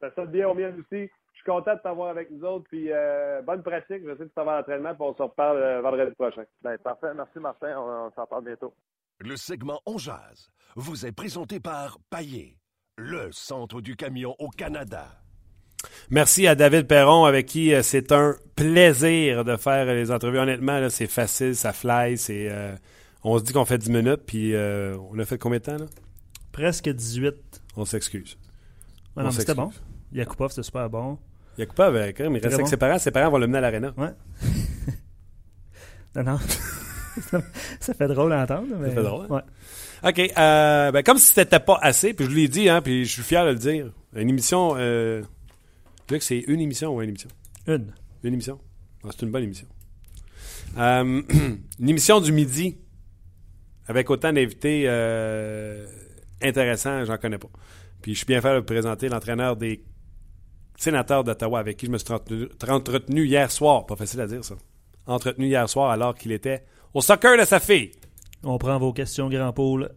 Ça 0.00 0.10
sonne 0.14 0.26
bien 0.26 0.48
au 0.48 0.54
mien 0.54 0.70
aussi. 0.78 1.10
Je 1.32 1.36
suis 1.36 1.44
content 1.46 1.74
de 1.74 1.80
t'avoir 1.80 2.10
avec 2.10 2.30
nous 2.30 2.44
autres. 2.44 2.66
Puis 2.68 2.92
euh, 2.92 3.40
bonne 3.40 3.62
pratique. 3.62 4.02
Je 4.04 4.14
sais 4.16 4.24
que 4.24 4.34
tu 4.38 4.44
vas 4.44 4.52
à 4.52 4.56
l'entraînement. 4.58 4.94
Puis 4.94 5.02
on 5.02 5.14
se 5.14 5.22
reparle 5.22 5.56
euh, 5.56 5.80
vendredi 5.80 6.14
prochain. 6.14 6.44
Ben, 6.62 6.76
parfait. 6.76 7.14
Merci 7.14 7.38
Martin. 7.38 7.74
On, 7.78 8.06
on 8.06 8.10
s'en 8.10 8.26
parle 8.26 8.44
bientôt. 8.44 8.74
Le 9.24 9.38
segment 9.38 9.80
On 9.86 9.96
Jazz 9.96 10.50
vous 10.76 11.06
est 11.06 11.12
présenté 11.12 11.58
par 11.58 11.98
Paillé, 12.10 12.58
le 12.98 13.30
centre 13.32 13.80
du 13.80 13.96
camion 13.96 14.36
au 14.38 14.50
Canada. 14.50 15.06
Merci 16.10 16.46
à 16.46 16.54
David 16.54 16.86
Perron, 16.86 17.24
avec 17.24 17.46
qui 17.46 17.72
euh, 17.72 17.82
c'est 17.82 18.12
un 18.12 18.36
plaisir 18.54 19.46
de 19.46 19.56
faire 19.56 19.86
les 19.86 20.10
entrevues. 20.10 20.38
Honnêtement, 20.38 20.90
c'est 20.90 21.06
facile, 21.06 21.56
ça 21.56 21.72
fly. 21.72 22.18
C'est, 22.18 22.50
euh, 22.50 22.76
on 23.22 23.38
se 23.38 23.44
dit 23.44 23.54
qu'on 23.54 23.64
fait 23.64 23.78
10 23.78 23.90
minutes, 23.92 24.24
puis 24.26 24.54
euh, 24.54 24.94
on 25.10 25.18
a 25.18 25.24
fait 25.24 25.38
combien 25.38 25.58
de 25.58 25.64
temps? 25.64 25.78
Là? 25.78 25.86
Presque 26.52 26.90
18. 26.90 27.62
On 27.76 27.86
s'excuse. 27.86 28.36
Ouais, 29.16 29.22
non, 29.22 29.30
c'était 29.30 29.54
bon. 29.54 29.70
Yakupov, 30.12 30.50
c'était 30.50 30.64
super 30.64 30.90
bon. 30.90 31.18
Yakupov, 31.56 31.96
quand 32.12 32.24
même, 32.24 32.36
il 32.36 32.42
reste 32.42 32.56
avec 32.56 32.68
ses 32.68 32.76
parents. 32.76 32.98
Ses 32.98 33.10
parents 33.10 33.30
vont 33.30 33.38
le 33.38 33.46
mener 33.46 33.58
à 33.58 33.62
l'aréna. 33.62 33.94
Ouais. 33.96 34.12
non, 36.14 36.24
non. 36.24 36.38
ça 37.80 37.94
fait 37.94 38.08
drôle 38.08 38.32
à 38.32 38.42
entendre. 38.42 38.76
Mais... 38.78 38.88
Ça 38.88 38.94
fait 38.94 39.02
drôle. 39.02 39.26
Ouais. 39.30 39.42
OK. 40.04 40.32
Euh, 40.36 40.92
ben, 40.92 41.02
comme 41.02 41.18
si 41.18 41.32
c'était 41.32 41.60
pas 41.60 41.78
assez, 41.80 42.14
puis 42.14 42.26
je 42.26 42.30
l'ai 42.30 42.48
dit, 42.48 42.68
hein, 42.68 42.82
puis 42.82 43.04
je 43.04 43.12
suis 43.12 43.22
fier 43.22 43.44
de 43.44 43.50
le 43.50 43.56
dire. 43.56 43.90
Une 44.14 44.28
émission. 44.28 44.74
Euh, 44.76 45.22
tu 46.06 46.14
veux 46.14 46.18
que 46.18 46.24
c'est 46.24 46.44
une 46.46 46.60
émission 46.60 46.94
ou 46.94 47.02
une 47.02 47.08
émission? 47.08 47.30
Une. 47.66 47.92
Une 48.22 48.34
émission? 48.34 48.58
Ah, 49.04 49.08
c'est 49.10 49.22
une 49.22 49.32
bonne 49.32 49.44
émission. 49.44 49.66
Euh, 50.76 51.22
une 51.80 51.88
émission 51.88 52.20
du 52.20 52.32
midi 52.32 52.78
avec 53.86 54.10
autant 54.10 54.32
d'invités 54.32 54.84
euh, 54.86 55.86
intéressants, 56.42 57.04
j'en 57.04 57.16
connais 57.16 57.38
pas. 57.38 57.48
Puis 58.02 58.12
je 58.12 58.18
suis 58.18 58.26
bien 58.26 58.40
fier 58.40 58.54
de 58.54 58.60
présenter 58.60 59.08
l'entraîneur 59.08 59.56
des 59.56 59.84
sénateurs 60.76 61.24
d'Ottawa 61.24 61.58
avec 61.58 61.76
qui 61.76 61.86
je 61.86 61.90
me 61.90 61.98
suis 61.98 62.12
entretenu 62.68 63.24
hier 63.24 63.50
soir. 63.50 63.86
Pas 63.86 63.96
facile 63.96 64.20
à 64.20 64.26
dire 64.26 64.44
ça. 64.44 64.56
Entretenu 65.06 65.46
hier 65.46 65.68
soir 65.68 65.90
alors 65.90 66.14
qu'il 66.14 66.32
était 66.32 66.64
au 66.94 67.00
soccer 67.00 67.36
de 67.36 67.44
sa 67.44 67.60
fille. 67.60 67.92
On 68.44 68.56
prend 68.58 68.78
vos 68.78 68.92
questions, 68.92 69.28
Grand 69.28 69.52
Pôle. 69.52 69.90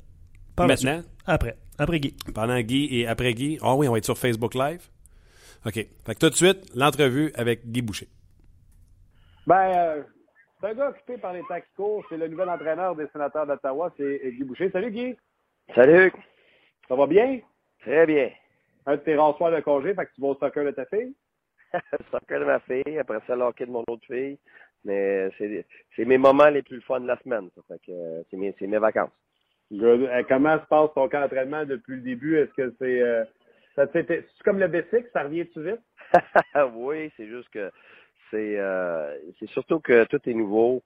Maintenant? 0.58 1.02
Après. 1.26 1.56
Après 1.78 2.00
Guy. 2.00 2.16
Pendant 2.34 2.60
Guy 2.60 2.88
et 2.92 3.08
après 3.08 3.34
Guy. 3.34 3.60
Ah 3.62 3.76
oui, 3.76 3.88
on 3.88 3.92
va 3.92 4.00
être 4.00 4.06
sur 4.06 4.18
Facebook 4.18 4.56
Live. 4.56 4.88
OK. 5.66 5.74
Fait 5.74 6.16
que 6.16 6.20
tout 6.20 6.30
de 6.30 6.36
suite, 6.36 6.76
l'entrevue 6.76 7.32
avec 7.36 7.70
Guy 7.70 7.82
Boucher. 7.82 8.08
Ben, 9.46 9.72
euh, 9.78 10.04
c'est 10.60 10.68
un 10.68 10.74
gars 10.74 10.90
occupé 10.90 11.18
par 11.18 11.34
les 11.34 11.44
courent. 11.76 12.04
C'est 12.10 12.18
le 12.18 12.28
nouvel 12.28 12.50
entraîneur 12.50 12.96
des 12.96 13.06
sénateurs 13.14 13.46
d'Ottawa. 13.46 13.94
C'est 13.98 14.20
Guy 14.32 14.44
Boucher. 14.44 14.72
Salut, 14.72 14.92
Guy. 14.92 15.16
Salut. 15.76 16.12
Ça 16.88 16.96
va 16.96 17.06
bien? 17.06 17.40
Très 17.82 18.06
bien. 18.06 18.32
Un 18.86 18.94
de 18.94 19.02
tes 19.02 19.16
rares 19.16 19.36
soirs 19.38 19.52
de 19.52 19.60
congé, 19.60 19.94
fait 19.94 20.06
que 20.06 20.12
tu 20.16 20.22
vas 20.22 20.30
au 20.30 20.36
soccer 20.36 20.66
de 20.66 20.72
ta 20.72 20.86
fille? 20.86 21.14
soccer 22.12 22.40
de 22.40 22.46
ma 22.46 22.60
fille, 22.62 22.98
après 22.98 23.20
ça, 23.28 23.36
l'hockey 23.36 23.66
de 23.66 23.72
mon 23.72 23.84
autre 23.88 24.06
fille. 24.08 24.40
Mais 24.88 25.30
c'est 25.38 26.06
mes 26.06 26.18
moments 26.18 26.50
les 26.50 26.62
plus 26.62 26.82
fun 26.82 27.02
de 27.02 27.08
la 27.08 27.18
semaine. 27.18 27.50
Ça 27.56 27.62
fait 27.68 27.80
que 27.86 27.92
euh, 27.92 28.24
c'est 28.32 28.38
mes, 28.38 28.56
mes, 28.62 28.78
vacances. 28.78 29.12
Good. 29.72 30.10
Comment 30.30 30.58
se 30.60 30.66
passe 30.66 30.90
ton 30.96 31.10
camp 31.10 31.22
d'entraînement 31.22 31.66
depuis 31.66 31.98
le 31.98 32.02
début? 32.02 32.38
Est-ce 32.38 32.54
que 32.54 32.74
c'est 32.80 33.02
euh, 33.02 33.26
c'est 33.94 34.26
comme 34.44 34.60
le 34.60 34.68
B6, 34.68 35.06
ça 35.12 35.24
revient-tu 35.24 35.62
vite? 35.62 35.82
oui, 36.76 37.12
c'est 37.18 37.28
juste 37.28 37.50
que 37.50 37.70
c'est 38.32 38.58
euh, 38.58 39.16
c'est 39.40 39.50
surtout 39.50 39.80
que 39.80 40.06
tout 40.06 40.20
est 40.28 40.34
nouveau. 40.34 40.82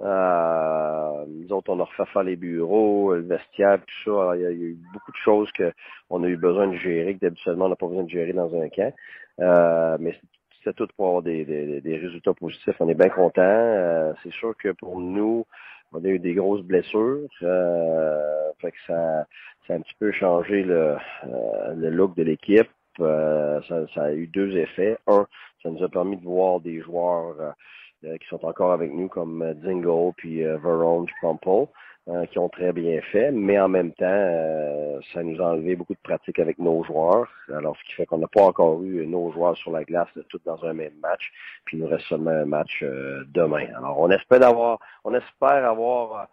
Euh, 0.00 1.24
nous 1.28 1.52
autres, 1.52 1.70
on 1.70 1.78
a 1.78 1.84
refait 1.84 2.04
faire 2.12 2.24
les 2.24 2.36
bureaux, 2.36 3.14
le 3.14 3.22
vestiaire, 3.22 3.78
tout 3.78 4.10
ça. 4.10 4.36
il, 4.36 4.42
y 4.42 4.46
a, 4.46 4.50
eu 4.50 4.76
beaucoup 4.92 5.12
de 5.12 5.16
choses 5.16 5.48
qu'on 5.52 6.24
a 6.24 6.26
eu 6.26 6.36
besoin 6.36 6.66
de 6.66 6.76
gérer, 6.76 7.14
que 7.14 7.20
d'habituellement 7.20 7.66
on 7.66 7.68
n'a 7.68 7.76
pas 7.76 7.86
besoin 7.86 8.02
de 8.02 8.10
gérer 8.10 8.32
dans 8.32 8.52
un 8.60 8.68
camp. 8.68 8.92
Euh, 9.40 9.96
mais 10.00 10.18
c'est 10.64 10.74
tout 10.74 10.88
pour 10.96 11.06
avoir 11.08 11.22
des, 11.22 11.44
résultats 11.84 12.34
positifs. 12.34 12.74
On 12.80 12.88
est 12.88 12.94
bien 12.94 13.10
content. 13.10 13.42
Euh, 13.42 14.12
c'est 14.22 14.32
sûr 14.32 14.56
que 14.56 14.70
pour 14.70 15.00
nous, 15.00 15.44
on 15.92 16.04
a 16.04 16.08
eu 16.08 16.18
des 16.18 16.34
grosses 16.34 16.62
blessures. 16.62 17.28
Euh, 17.42 18.50
fait 18.60 18.72
que 18.72 18.78
ça, 18.86 19.26
ça 19.66 19.74
a 19.74 19.76
un 19.76 19.80
petit 19.80 19.94
peu 19.98 20.10
changé 20.12 20.62
le, 20.62 20.96
euh, 21.26 21.90
look 21.90 22.16
de 22.16 22.22
l'équipe. 22.22 22.70
Ça, 22.98 23.60
a 23.96 24.12
eu 24.12 24.26
deux 24.26 24.56
effets. 24.56 24.96
Un, 25.06 25.26
ça 25.62 25.70
nous 25.70 25.82
a 25.82 25.88
permis 25.88 26.16
de 26.16 26.24
voir 26.24 26.60
des 26.60 26.80
joueurs 26.80 27.54
qui 28.02 28.28
sont 28.28 28.44
encore 28.44 28.72
avec 28.72 28.92
nous 28.92 29.08
comme 29.08 29.54
Dingle, 29.54 30.12
puis 30.16 30.42
Verone, 30.42 31.06
puis. 31.06 31.68
Euh, 32.06 32.26
qui 32.26 32.38
ont 32.38 32.50
très 32.50 32.70
bien 32.74 33.00
fait, 33.12 33.30
mais 33.30 33.58
en 33.58 33.68
même 33.68 33.90
temps, 33.92 34.04
euh, 34.04 35.00
ça 35.14 35.22
nous 35.22 35.40
a 35.40 35.46
enlevé 35.52 35.74
beaucoup 35.74 35.94
de 35.94 36.02
pratique 36.02 36.38
avec 36.38 36.58
nos 36.58 36.84
joueurs. 36.84 37.26
Alors, 37.48 37.74
ce 37.78 37.84
qui 37.84 37.94
fait 37.94 38.04
qu'on 38.04 38.18
n'a 38.18 38.26
pas 38.26 38.42
encore 38.42 38.82
eu 38.82 39.06
nos 39.06 39.32
joueurs 39.32 39.56
sur 39.56 39.70
la 39.70 39.84
glace 39.84 40.10
tout 40.28 40.38
dans 40.44 40.62
un 40.66 40.74
même 40.74 40.92
match. 41.00 41.32
Puis 41.64 41.78
il 41.78 41.80
nous 41.82 41.88
reste 41.88 42.04
seulement 42.04 42.32
un 42.32 42.44
match 42.44 42.82
euh, 42.82 43.24
demain. 43.28 43.68
Alors, 43.74 43.98
on 43.98 44.10
espère 44.10 44.46
avoir, 44.46 44.80
on 45.02 45.14
espère 45.14 45.64
avoir 45.64 46.28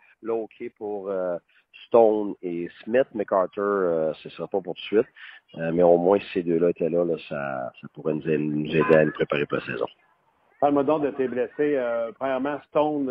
pour 0.78 1.10
Stone 1.88 2.36
et 2.44 2.70
Smith. 2.84 3.08
McArthur, 3.16 4.14
ce 4.18 4.28
ne 4.28 4.32
sera 4.34 4.50
pas 4.50 4.60
pour 4.60 4.76
tout 4.76 4.82
de 4.82 5.04
suite. 5.04 5.08
mais 5.56 5.84
au 5.84 5.98
moins, 5.98 6.20
si 6.20 6.26
ces 6.34 6.44
deux-là 6.44 6.72
étaient 6.72 6.90
là, 6.90 7.06
ça, 7.30 7.72
pourrait 7.94 8.16
nous, 8.16 8.24
nous, 8.26 8.76
aider 8.76 8.96
à 8.96 9.06
nous 9.06 9.14
préparer 9.14 9.46
pour 9.46 9.60
la 9.60 9.66
saison. 9.66 9.88
Parle-moi 10.60 10.84
donc 10.84 11.04
de 11.04 11.12
tes 11.12 11.30
blessés. 11.30 11.82
premièrement, 12.20 12.60
Stone 12.68 13.10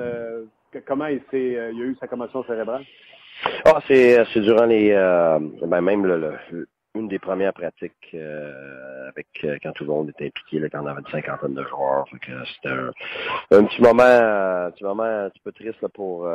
comment 0.86 1.06
il, 1.06 1.20
euh, 1.34 1.72
il 1.72 1.82
a 1.82 1.84
eu 1.84 1.96
sa 2.00 2.08
commotion 2.08 2.44
cérébrale? 2.44 2.84
Ah, 3.64 3.80
c'est, 3.88 4.22
c'est 4.32 4.40
durant 4.40 4.66
les 4.66 4.92
euh, 4.92 5.38
ben 5.62 5.80
même 5.80 6.04
le, 6.04 6.18
le, 6.50 6.68
une 6.94 7.08
des 7.08 7.18
premières 7.18 7.54
pratiques 7.54 8.10
euh, 8.14 9.08
avec 9.08 9.28
quand 9.62 9.72
tout 9.72 9.84
le 9.84 9.90
monde 9.90 10.10
était 10.10 10.26
impliqué, 10.26 10.58
là, 10.58 10.68
quand 10.68 10.82
on 10.82 10.86
avait 10.86 11.00
une 11.00 11.06
cinquantaine 11.06 11.54
de 11.54 11.64
joueurs. 11.64 12.04
c'était 12.12 12.68
un, 12.68 12.90
un, 13.50 13.64
petit 13.64 13.80
moment 13.80 14.02
un 14.02 14.70
petit 14.72 14.84
moment 14.84 15.04
un 15.04 15.30
petit 15.30 15.40
peu 15.40 15.52
triste 15.52 15.80
là, 15.80 15.88
pour 15.88 16.28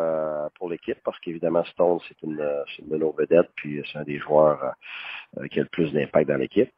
pour 0.55 0.69
l'équipe 0.69 0.97
parce 1.03 1.19
qu'évidemment 1.19 1.63
Stone 1.65 1.99
c'est 2.07 2.19
une, 2.23 2.43
c'est 2.75 2.81
une 2.83 2.89
de 2.89 2.97
nos 2.97 3.11
vedettes, 3.11 3.51
puis 3.55 3.83
c'est 3.91 3.99
un 3.99 4.03
des 4.03 4.17
joueurs 4.17 4.73
qui 5.51 5.59
a 5.59 5.63
le 5.63 5.69
plus 5.69 5.91
d'impact 5.93 6.27
dans 6.27 6.37
l'équipe. 6.37 6.71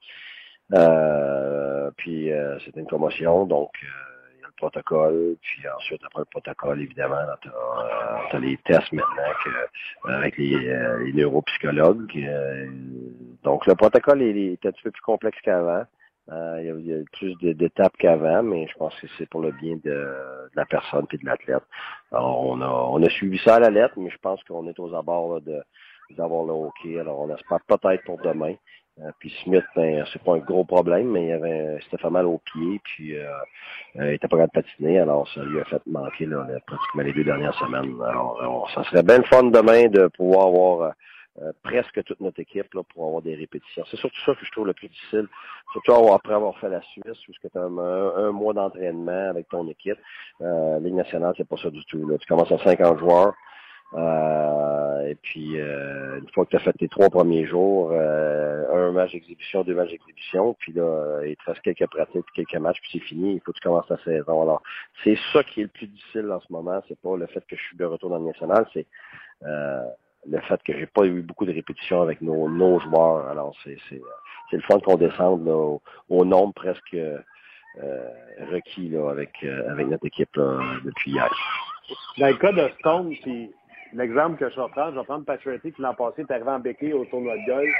puis 1.95 2.31
c'était 2.65 2.79
une 2.81 2.87
commotion, 2.87 3.45
donc 3.45 3.71
protocole, 4.57 5.35
puis 5.41 5.63
ensuite, 5.75 6.01
après 6.05 6.21
le 6.21 6.25
protocole, 6.25 6.81
évidemment, 6.81 7.15
tu 7.41 7.49
as, 7.49 8.35
as, 8.35 8.39
les 8.39 8.57
tests 8.65 8.91
maintenant 8.91 9.33
que, 9.43 9.49
euh, 9.49 10.17
avec 10.17 10.37
les, 10.37 10.69
euh, 10.69 11.03
les 11.05 11.13
neuropsychologues. 11.13 12.17
Euh, 12.17 12.67
donc, 13.43 13.65
le 13.65 13.75
protocole 13.75 14.21
est, 14.21 14.35
est, 14.35 14.65
un 14.65 14.71
petit 14.71 14.83
peu 14.83 14.91
plus 14.91 15.01
complexe 15.01 15.39
qu'avant. 15.41 15.85
Euh, 16.29 16.75
il, 16.79 16.85
y 16.85 16.93
a, 16.93 16.97
plus 17.13 17.35
d'étapes 17.55 17.95
qu'avant, 17.97 18.43
mais 18.43 18.67
je 18.67 18.73
pense 18.77 18.93
que 18.99 19.07
c'est 19.17 19.29
pour 19.29 19.41
le 19.41 19.51
bien 19.51 19.75
de, 19.75 19.91
de 19.91 20.55
la 20.55 20.65
personne 20.65 21.05
et 21.11 21.17
de 21.17 21.25
l'athlète. 21.25 21.63
Alors, 22.11 22.45
on 22.45 22.59
a, 22.61 22.67
on 22.67 23.01
a 23.01 23.09
suivi 23.09 23.37
ça 23.37 23.55
à 23.55 23.59
la 23.59 23.69
lettre, 23.69 23.93
mais 23.97 24.09
je 24.09 24.17
pense 24.17 24.43
qu'on 24.43 24.67
est 24.67 24.79
aux 24.79 24.93
abords 24.93 25.39
de 25.41 25.61
d'avoir 26.11 26.45
le 26.45 26.53
hockey. 26.53 26.99
Alors, 26.99 27.19
on 27.19 27.33
espère 27.33 27.59
peut-être 27.67 28.03
pour 28.05 28.17
demain. 28.19 28.53
Euh, 28.99 29.11
puis 29.19 29.31
Smith, 29.43 29.63
ben, 29.75 30.03
c'est 30.11 30.21
pas 30.23 30.33
un 30.33 30.39
gros 30.39 30.63
problème, 30.63 31.11
mais 31.11 31.27
il 31.27 31.31
avait 31.31 31.77
c'était 31.83 32.01
fait 32.01 32.09
mal 32.09 32.25
au 32.25 32.39
pied, 32.39 32.79
puis 32.83 33.15
euh, 33.15 33.27
euh, 33.97 34.11
il 34.11 34.13
était 34.15 34.27
pas 34.27 34.37
capable 34.37 34.63
de 34.63 34.67
patiner, 34.67 34.99
alors 34.99 35.27
ça 35.33 35.43
lui 35.43 35.59
a 35.59 35.65
fait 35.65 35.81
manquer 35.85 36.25
là, 36.25 36.47
pratiquement 36.65 37.03
les 37.03 37.13
deux 37.13 37.23
dernières 37.23 37.57
semaines. 37.59 37.95
Alors, 38.03 38.69
ça 38.73 38.83
serait 38.85 39.03
bien 39.03 39.19
le 39.19 39.23
fun 39.23 39.43
demain 39.43 39.87
de 39.87 40.07
pouvoir 40.07 40.47
avoir 40.47 40.93
presque 41.61 42.03
toute 42.03 42.19
notre 42.19 42.39
équipe 42.39 42.73
là, 42.73 42.81
pour 42.91 43.05
avoir 43.05 43.21
des 43.21 43.35
répétitions. 43.35 43.83
C'est 43.91 43.97
surtout 43.97 44.19
ça 44.25 44.33
que 44.33 44.43
je 44.43 44.51
trouve 44.51 44.65
le 44.65 44.73
plus 44.73 44.87
difficile, 44.87 45.27
surtout 45.71 46.11
après 46.11 46.33
avoir 46.33 46.57
fait 46.57 46.69
la 46.69 46.81
Suisse, 46.81 47.27
où 47.27 47.31
tu 47.31 47.47
as 47.55 47.61
un, 47.61 47.77
un, 47.77 48.31
mois 48.31 48.55
d'entraînement 48.55 49.29
avec 49.29 49.47
ton 49.49 49.67
équipe. 49.67 49.99
Euh, 50.41 50.79
Ligue 50.79 50.95
nationale, 50.95 51.35
c'est 51.37 51.47
pas 51.47 51.57
ça 51.57 51.69
du 51.69 51.85
tout. 51.85 52.07
Là. 52.07 52.17
Tu 52.17 52.25
commences 52.25 52.51
à 52.51 52.57
50 52.57 52.97
joueurs. 52.97 53.35
Euh, 53.93 55.07
et 55.07 55.15
puis, 55.15 55.59
euh, 55.59 56.19
une 56.19 56.29
fois 56.33 56.45
que 56.45 56.51
tu 56.51 56.55
as 56.57 56.59
fait 56.59 56.73
tes 56.73 56.87
trois 56.89 57.09
premiers 57.09 57.45
jours, 57.45 57.91
euh, 57.93 58.89
un 58.89 58.91
match 58.91 59.13
d'exhibition, 59.13 59.63
deux 59.63 59.75
matchs 59.75 59.91
d'exhibition, 59.91 60.55
puis 60.59 60.73
là, 60.73 61.21
il 61.25 61.35
te 61.37 61.43
reste 61.45 61.61
quelques 61.61 61.87
pratiques, 61.87 62.25
quelques 62.35 62.55
matchs, 62.55 62.79
puis 62.81 62.89
c'est 62.93 63.05
fini, 63.05 63.35
il 63.35 63.39
faut 63.39 63.51
que 63.51 63.57
tu 63.57 63.63
commences 63.63 63.89
la 63.89 63.97
saison. 64.03 64.41
Alors, 64.41 64.61
c'est 65.03 65.17
ça 65.31 65.43
qui 65.43 65.61
est 65.61 65.63
le 65.63 65.69
plus 65.69 65.87
difficile 65.87 66.29
en 66.31 66.41
ce 66.41 66.51
moment, 66.51 66.81
c'est 66.87 66.99
pas 66.99 67.15
le 67.15 67.27
fait 67.27 67.45
que 67.47 67.55
je 67.55 67.61
suis 67.61 67.77
de 67.77 67.85
retour 67.85 68.09
dans 68.09 68.19
le 68.19 68.25
national, 68.25 68.67
c'est 68.73 68.85
le 70.29 70.41
fait 70.41 70.61
que 70.63 70.77
j'ai 70.77 70.87
pas 70.87 71.05
eu 71.05 71.21
beaucoup 71.21 71.45
de 71.45 71.53
répétitions 71.53 72.01
avec 72.01 72.21
nos, 72.21 72.49
nos 72.49 72.79
joueurs. 72.79 73.27
Alors, 73.27 73.55
c'est, 73.63 73.77
c'est, 73.89 74.01
le 74.51 74.61
fun 74.61 74.79
qu'on 74.79 74.95
descende 74.95 75.45
là, 75.45 75.77
au, 76.09 76.25
nombre 76.25 76.53
presque 76.53 76.93
euh, 76.93 78.09
requis 78.51 78.89
là, 78.89 79.09
avec, 79.09 79.31
euh, 79.43 79.71
avec 79.71 79.87
notre 79.87 80.05
équipe 80.05 80.35
là, 80.35 80.59
depuis 80.83 81.11
hier. 81.11 81.29
Dans 82.17 82.27
le 82.27 82.35
cas 82.35 82.51
de 82.51 82.69
Stone, 82.79 83.13
puis 83.21 83.51
l'exemple 83.93 84.37
que 84.37 84.49
je 84.49 84.59
vais 84.59 84.67
prendre, 84.69 84.93
je 84.93 84.99
vais 84.99 85.05
prendre 85.05 85.25
Patrick 85.25 85.61
qui 85.61 85.81
l'an 85.81 85.93
passé 85.93 86.21
est 86.21 86.31
arrivé 86.31 86.49
en 86.49 86.59
béquille 86.59 86.93
au 86.93 87.05
tournoi 87.05 87.35
de 87.35 87.45
golf. 87.45 87.73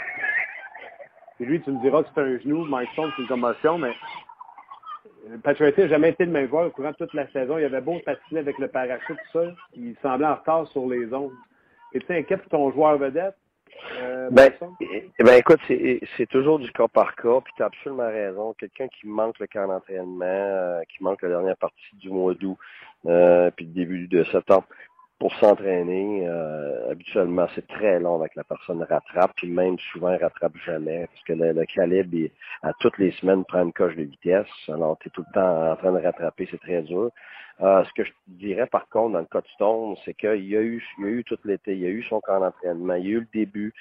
Et 1.40 1.46
lui, 1.46 1.62
tu 1.62 1.72
me 1.72 1.82
diras 1.82 2.04
que 2.04 2.10
c'est 2.14 2.22
un 2.22 2.40
genou, 2.40 2.66
Mike 2.66 2.90
Stone, 2.94 3.12
c'est 3.16 3.22
une 3.22 3.28
commotion, 3.28 3.78
mais 3.78 3.94
Patrick 5.44 5.78
n'a 5.78 5.88
jamais 5.88 6.10
été 6.10 6.26
le 6.26 6.32
même 6.32 6.50
joueur 6.50 6.68
au 6.68 6.70
courant 6.72 6.92
de 6.92 6.96
toute 6.96 7.14
la 7.14 7.28
saison. 7.32 7.58
Il 7.58 7.66
avait 7.66 7.82
beau 7.82 8.00
patiner 8.06 8.40
avec 8.40 8.58
le 8.58 8.68
parachute, 8.68 9.18
tout 9.32 9.40
ça. 9.40 9.52
Il 9.74 9.96
semblait 10.02 10.28
en 10.28 10.36
retard 10.36 10.68
sur 10.68 10.88
les 10.88 11.14
ondes. 11.14 11.34
Et 11.94 12.00
tu 12.00 12.14
inquiète 12.14 12.42
pour 12.44 12.50
ton 12.50 12.72
joueur 12.72 12.98
vedette? 12.98 13.36
Euh, 14.02 14.30
ben, 14.32 14.52
eh 14.82 15.24
ben, 15.24 15.36
écoute, 15.36 15.60
c'est 15.68 16.26
toujours 16.30 16.60
du 16.60 16.72
cas 16.72 16.88
par 16.88 17.16
cas, 17.16 17.42
puis 17.42 17.54
tu 17.56 17.64
as 17.64 17.68
absolument 17.68 18.08
raison. 18.08 18.54
Quelqu'un 18.54 18.88
qui 18.88 19.08
manque 19.08 19.38
le 19.40 19.48
camp 19.48 19.68
d'entraînement, 19.68 20.26
euh, 20.26 20.82
qui 20.90 21.04
manque 21.04 21.22
la 21.22 21.30
dernière 21.30 21.58
partie 21.58 21.96
du 21.96 22.10
mois 22.10 22.34
d'août, 22.34 22.58
euh, 23.06 23.52
puis 23.56 23.66
le 23.66 23.72
début 23.72 24.08
de 24.08 24.24
septembre, 24.26 24.66
pour 25.20 25.34
s'entraîner, 25.36 26.28
euh, 26.28 26.92
habituellement, 26.92 27.48
c'est 27.56 27.68
très 27.68 28.00
long 28.00 28.20
avec 28.20 28.36
la 28.36 28.44
personne 28.44 28.84
rattrape, 28.84 29.32
puis 29.36 29.50
même 29.50 29.78
souvent 29.92 30.16
rattrape 30.16 30.56
jamais, 30.66 31.08
parce 31.08 31.24
que 31.24 31.34
le, 31.34 31.66
calibre, 31.66 32.14
il, 32.14 32.32
à 32.62 32.72
toutes 32.80 32.98
les 33.00 33.12
semaines, 33.14 33.44
prend 33.46 33.64
une 33.64 33.74
coche 33.74 33.96
de 33.96 34.04
vitesse. 34.04 34.48
Alors, 34.68 34.98
tu 35.00 35.08
es 35.08 35.12
tout 35.12 35.24
le 35.28 35.34
temps 35.34 35.72
en 35.72 35.76
train 35.76 35.92
de 35.92 36.04
rattraper, 36.04 36.48
c'est 36.52 36.60
très 36.60 36.84
dur. 36.84 37.10
Euh, 37.62 37.84
ce 37.86 37.94
que 37.94 38.04
je 38.04 38.12
dirais 38.28 38.68
par 38.68 38.88
contre 38.88 39.14
dans 39.14 39.20
le 39.20 39.26
cas 39.26 39.42
de 39.42 39.48
Stone, 39.48 39.96
c'est 40.06 40.14
qu'il 40.14 40.48
y 40.48 40.56
a 40.56 40.62
eu, 40.62 40.84
il 41.00 41.06
y 41.06 41.08
a 41.08 41.12
eu 41.12 41.24
tout 41.24 41.40
l'été, 41.44 41.74
il 41.74 41.80
y 41.80 41.88
a 41.88 41.90
eu 41.90 42.04
son 42.04 42.22
camp 42.22 42.40
d'entraînement, 42.40 42.94
il 42.94 43.06
y 43.06 43.08
a 43.08 43.12
eu 43.14 43.20
le 43.22 43.28
début, 43.34 43.74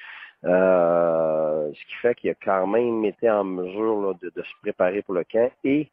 euh, 0.45 1.71
ce 1.75 1.85
qui 1.87 1.95
fait 2.01 2.15
qu'il 2.15 2.31
a 2.31 2.35
quand 2.35 2.67
même 2.67 3.05
été 3.05 3.29
en 3.29 3.45
mesure 3.45 4.01
là, 4.01 4.15
de, 4.23 4.33
de, 4.35 4.43
se 4.43 4.53
préparer 4.63 5.03
pour 5.03 5.13
le 5.13 5.25
camp. 5.25 5.51
Et 5.65 5.91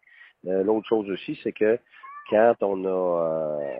euh, 0.48 0.64
l'autre 0.64 0.88
chose 0.88 1.10
aussi, 1.10 1.38
c'est 1.44 1.52
que 1.52 1.78
quand 2.30 2.56
on 2.62 2.86
a 2.86 2.90
euh, 2.90 3.76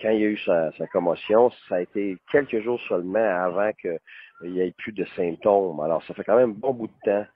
quand 0.00 0.10
il 0.10 0.20
y 0.20 0.24
a 0.24 0.28
eu 0.28 0.38
sa, 0.38 0.72
sa, 0.72 0.86
commotion, 0.86 1.50
ça 1.68 1.76
a 1.76 1.80
été 1.80 2.16
quelques 2.32 2.60
jours 2.62 2.80
seulement 2.88 3.18
avant 3.18 3.70
qu'il 3.72 3.98
n'y 4.42 4.60
ait 4.60 4.72
plus 4.72 4.92
de 4.92 5.04
symptômes. 5.16 5.80
Alors, 5.80 6.02
ça 6.04 6.14
fait 6.14 6.24
quand 6.24 6.36
même 6.36 6.50
un 6.50 6.54
bon 6.54 6.72
bout 6.72 6.88
de 6.88 7.10
temps 7.10 7.26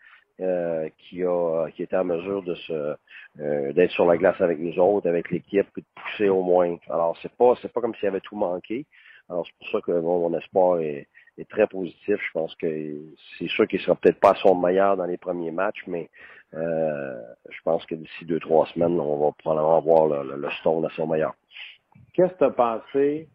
euh, 0.40 0.88
a 0.88 1.70
qui 1.70 1.82
était 1.82 1.96
en 1.96 2.04
mesure 2.04 2.42
de 2.42 2.54
se 2.54 2.94
euh, 3.40 3.72
d'être 3.72 3.90
sur 3.92 4.06
la 4.06 4.16
glace 4.16 4.40
avec 4.40 4.58
nous 4.58 4.78
autres, 4.78 5.08
avec 5.08 5.30
l'équipe, 5.30 5.66
et 5.76 5.80
de 5.80 5.86
pousser 5.94 6.28
au 6.28 6.42
moins. 6.42 6.76
Alors, 6.88 7.16
c'est 7.22 7.32
pas 7.32 7.54
c'est 7.60 7.72
pas 7.72 7.80
comme 7.80 7.94
s'il 7.96 8.08
avait 8.08 8.20
tout 8.20 8.36
manqué. 8.36 8.86
Alors, 9.28 9.46
c'est 9.46 9.58
pour 9.58 9.68
ça 9.70 9.80
que 9.84 10.00
bon, 10.00 10.28
mon 10.28 10.38
espoir 10.38 10.80
est, 10.80 11.06
est 11.36 11.48
très 11.48 11.66
positif. 11.66 12.16
Je 12.16 12.32
pense 12.32 12.54
que 12.56 12.96
c'est 13.38 13.48
sûr 13.48 13.66
qu'il 13.68 13.80
sera 13.80 13.94
peut-être 13.96 14.20
pas 14.20 14.34
son 14.36 14.54
meilleur 14.54 14.96
dans 14.96 15.04
les 15.04 15.18
premiers 15.18 15.50
matchs, 15.50 15.84
mais 15.86 16.08
euh, 16.54 17.20
je 17.50 17.58
pense 17.62 17.84
que 17.86 17.94
d'ici 17.94 18.24
deux, 18.24 18.40
trois 18.40 18.66
semaines, 18.68 18.98
on 18.98 19.26
va 19.26 19.32
probablement 19.38 19.80
voir 19.80 20.06
le, 20.06 20.30
le, 20.30 20.40
le 20.40 20.50
Stone 20.60 20.84
à 20.84 20.88
son 20.90 21.06
meilleur. 21.06 21.34
Qu'est-ce 22.14 22.32
que 22.32 22.38
tu 22.38 22.44
as 22.44 22.50
pensé? 22.50 23.28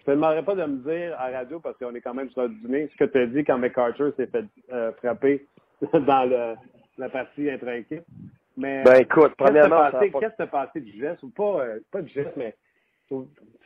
Je 0.00 0.04
te 0.04 0.10
demanderais 0.12 0.44
pas 0.44 0.54
de 0.54 0.64
me 0.64 0.78
dire 0.82 1.16
à 1.18 1.30
radio, 1.30 1.60
parce 1.60 1.76
qu'on 1.78 1.94
est 1.94 2.00
quand 2.00 2.14
même 2.14 2.30
sur 2.30 2.42
le 2.42 2.50
dîner, 2.50 2.88
ce 2.88 2.96
que 2.96 3.04
tu 3.04 3.18
as 3.18 3.26
dit 3.26 3.42
quand 3.44 3.58
McArthur 3.58 4.12
s'est 4.16 4.26
fait 4.26 4.44
euh, 4.72 4.92
frapper 4.92 5.46
dans 5.92 6.28
le, 6.28 6.54
la 6.98 7.08
partie 7.08 7.50
intra-équipe. 7.50 8.04
Mais, 8.56 8.84
ben 8.84 9.00
écoute, 9.00 9.32
premièrement, 9.36 9.90
qu'est-ce 9.90 10.12
que 10.12 10.36
tu 10.36 10.42
as 10.42 10.46
pensé 10.46 10.80
du 10.80 10.92
geste, 11.00 11.22
ou 11.24 11.30
pas, 11.30 11.60
euh, 11.60 11.80
pas 11.90 12.02
du 12.02 12.12
geste, 12.12 12.36
mais 12.36 12.54
tu 13.08 13.16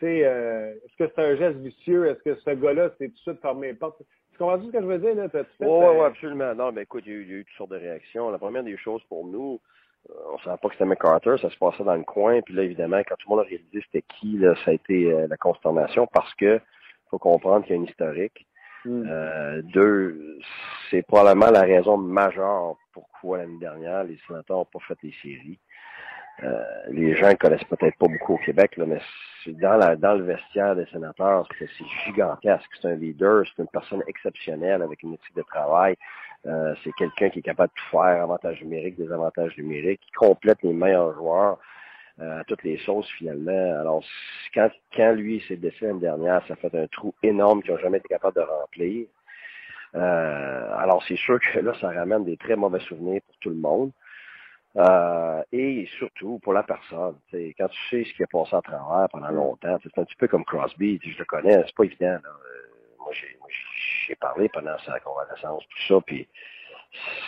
sais, 0.01 0.19
est-ce 0.19 0.97
que 0.97 1.13
c'est 1.15 1.23
un 1.23 1.37
geste 1.37 1.59
vicieux? 1.59 2.07
Est-ce 2.07 2.23
que 2.23 2.35
ce 2.37 2.51
gars-là 2.51 2.91
s'est 2.99 3.09
tout 3.09 3.15
de 3.15 3.19
suite 3.19 3.41
fermé 3.41 3.69
les 3.69 3.75
portes? 3.75 4.01
Tu 4.39 4.45
comprends 4.45 4.63
ce 4.65 4.71
que 4.71 4.81
je 4.81 4.87
veux 4.87 4.99
dire, 4.99 5.17
là? 5.17 5.27
Oui, 5.33 5.67
oui, 5.67 6.05
absolument. 6.07 6.55
Non, 6.55 6.71
mais 6.71 6.83
écoute, 6.83 7.03
il 7.07 7.13
y, 7.13 7.17
a 7.17 7.19
eu, 7.19 7.23
il 7.23 7.29
y, 7.29 7.35
a 7.35 7.37
eu, 7.39 7.45
toutes 7.45 7.57
sortes 7.57 7.71
de 7.73 7.77
réactions. 7.77 8.31
La 8.31 8.39
première 8.39 8.63
des 8.63 8.77
choses 8.77 9.03
pour 9.09 9.27
nous, 9.27 9.61
euh, 10.09 10.15
on 10.31 10.37
ne 10.37 10.43
savait 10.43 10.57
pas 10.59 10.69
que 10.69 10.75
c'était 10.75 10.85
McCarter, 10.85 11.35
ça 11.43 11.51
se 11.51 11.59
passait 11.59 11.83
dans 11.83 11.97
le 11.97 12.05
coin. 12.05 12.41
Puis 12.43 12.55
là, 12.55 12.63
évidemment, 12.63 12.99
quand 12.99 13.17
tout 13.17 13.29
le 13.29 13.35
monde 13.35 13.45
a 13.45 13.49
réalisé 13.49 13.83
c'était 13.87 14.05
qui, 14.21 14.39
là, 14.39 14.55
ça 14.65 14.71
a 14.71 14.75
été 14.75 15.13
euh, 15.13 15.27
la 15.27 15.37
consternation 15.37 16.07
parce 16.07 16.33
que 16.35 16.61
faut 17.11 17.19
comprendre 17.19 17.65
qu'il 17.65 17.75
y 17.75 17.79
a 17.79 17.83
une 17.83 17.89
historique. 17.89 18.47
Mm. 18.85 19.03
Euh, 19.09 19.63
deux, 19.63 20.39
c'est 20.89 21.03
probablement 21.03 21.51
la 21.51 21.63
raison 21.63 21.97
majeure 21.97 22.77
pourquoi 22.93 23.39
l'année 23.39 23.59
dernière, 23.59 24.05
les 24.05 24.19
sénateurs 24.29 24.59
n'ont 24.59 24.65
pas 24.67 24.79
fait 24.87 24.99
les 25.03 25.15
séries. 25.21 25.59
Euh, 26.45 26.63
les 26.91 27.17
gens 27.17 27.35
connaissent 27.35 27.65
peut-être 27.65 27.97
pas 27.99 28.07
beaucoup 28.07 28.35
au 28.35 28.39
Québec, 28.39 28.77
là, 28.77 28.87
mais 28.87 29.01
dans, 29.47 29.77
la, 29.77 29.97
dans 29.97 30.15
le 30.15 30.25
vestiaire 30.25 30.77
des 30.77 30.87
sénateurs, 30.87 31.49
c'est 31.59 31.69
gigantesque. 32.07 32.71
C'est 32.81 32.89
un 32.89 32.95
leader, 32.95 33.45
c'est 33.47 33.63
une 33.63 33.69
personne 33.69 34.03
exceptionnelle 34.07 34.83
avec 34.83 35.03
une 35.03 35.15
éthique 35.15 35.35
de 35.37 35.43
travail. 35.43 35.97
Euh, 36.47 36.75
c'est 36.85 36.93
quelqu'un 36.93 37.31
qui 37.31 37.41
est 37.41 37.43
capable 37.43 37.71
de 37.71 37.81
tout 37.81 37.91
faire, 37.91 38.23
avantages 38.23 38.63
numériques, 38.63 38.97
des 38.97 39.13
avantages 39.13 39.57
numériques, 39.57 40.01
qui 40.01 40.13
complète 40.13 40.59
les 40.63 40.73
meilleurs 40.73 41.15
joueurs 41.15 41.59
euh, 42.21 42.41
à 42.41 42.45
toutes 42.45 42.63
les 42.63 42.79
sauces 42.79 43.09
finalement. 43.19 43.81
Alors, 43.81 44.05
quand, 44.55 44.71
quand 44.95 45.13
lui 45.13 45.43
s'est 45.49 45.57
décédé 45.57 45.87
l'année 45.87 46.01
dernière, 46.01 46.47
ça 46.47 46.55
fait 46.55 46.75
un 46.75 46.87
trou 46.87 47.13
énorme 47.23 47.63
qu'ils 47.63 47.73
n'ont 47.73 47.79
jamais 47.79 47.99
été 47.99 48.09
capables 48.09 48.37
de 48.37 48.43
remplir. 48.43 49.07
Euh, 49.95 50.77
alors, 50.79 51.03
c'est 51.09 51.17
sûr 51.17 51.41
que 51.41 51.59
là, 51.59 51.73
ça 51.81 51.91
ramène 51.91 52.25
des 52.25 52.37
très 52.37 52.57
mauvais 52.57 52.81
souvenirs 52.81 53.23
pour 53.27 53.37
tout 53.39 53.51
le 53.51 53.57
monde. 53.57 53.91
Euh, 54.77 55.43
et 55.51 55.89
surtout 55.99 56.39
pour 56.41 56.53
la 56.53 56.63
personne. 56.63 57.17
Quand 57.33 57.69
tu 57.69 57.89
sais 57.91 58.05
ce 58.05 58.15
qui 58.15 58.23
a 58.23 58.27
passé 58.27 58.55
à 58.55 58.61
travers 58.61 59.09
pendant 59.09 59.31
longtemps, 59.31 59.77
c'est 59.83 59.99
un 59.99 60.05
petit 60.05 60.17
peu 60.17 60.29
comme 60.29 60.45
Crosby, 60.45 61.01
je 61.03 61.19
le 61.19 61.25
connais, 61.25 61.65
c'est 61.67 61.75
pas 61.75 61.85
évident. 61.85 62.07
Là. 62.07 62.21
Euh, 62.25 62.69
moi, 62.99 63.13
j'ai 64.07 64.15
parlé 64.17 64.49
pendant 64.51 64.79
sa 64.81 65.01
convalescence, 65.01 65.65
tout 65.69 65.95
ça, 65.95 66.01
puis 66.07 66.29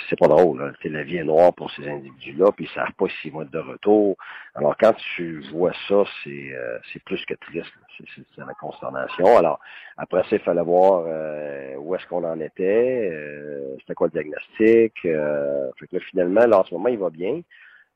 c'est 0.09 0.19
pas 0.19 0.29
drôle. 0.29 0.75
La 0.85 1.03
vie 1.03 1.19
est 1.19 1.25
noire 1.25 1.53
pour 1.55 1.71
ces 1.71 1.87
individus-là, 1.89 2.51
puis 2.53 2.65
ils 2.65 2.75
savent 2.75 2.93
pas 2.99 3.07
s'ils 3.21 3.33
vont 3.33 3.43
être 3.43 3.51
de 3.51 3.59
retour. 3.59 4.17
Alors, 4.55 4.77
quand 4.77 4.95
tu 5.15 5.41
vois 5.53 5.73
ça, 5.89 6.05
c'est 6.25 6.53
euh, 6.53 6.79
c'est 6.93 7.03
plus 7.05 7.25
que 7.27 7.35
triste. 7.35 7.73
C'est 7.99 8.25
la 8.39 8.55
consternation. 8.55 9.37
Alors, 9.37 9.61
après 9.97 10.23
ça, 10.23 10.37
il 10.37 10.41
fallait 10.41 10.63
voir 10.63 11.05
euh, 11.07 11.77
où 11.77 11.95
est-ce 11.95 12.07
qu'on 12.07 12.25
en 12.25 12.41
était, 12.41 13.11
euh, 13.13 13.77
c'était 13.81 13.95
quoi 13.95 14.09
le 14.09 14.13
diagnostic. 14.13 14.95
Euh, 15.05 15.71
fait 15.79 15.87
que 15.87 15.97
là, 15.97 16.03
finalement, 16.11 16.47
là, 16.47 16.61
en 16.61 16.65
ce 16.65 16.75
moment, 16.75 16.89
il 16.89 16.99
va 16.99 17.11
bien. 17.11 17.43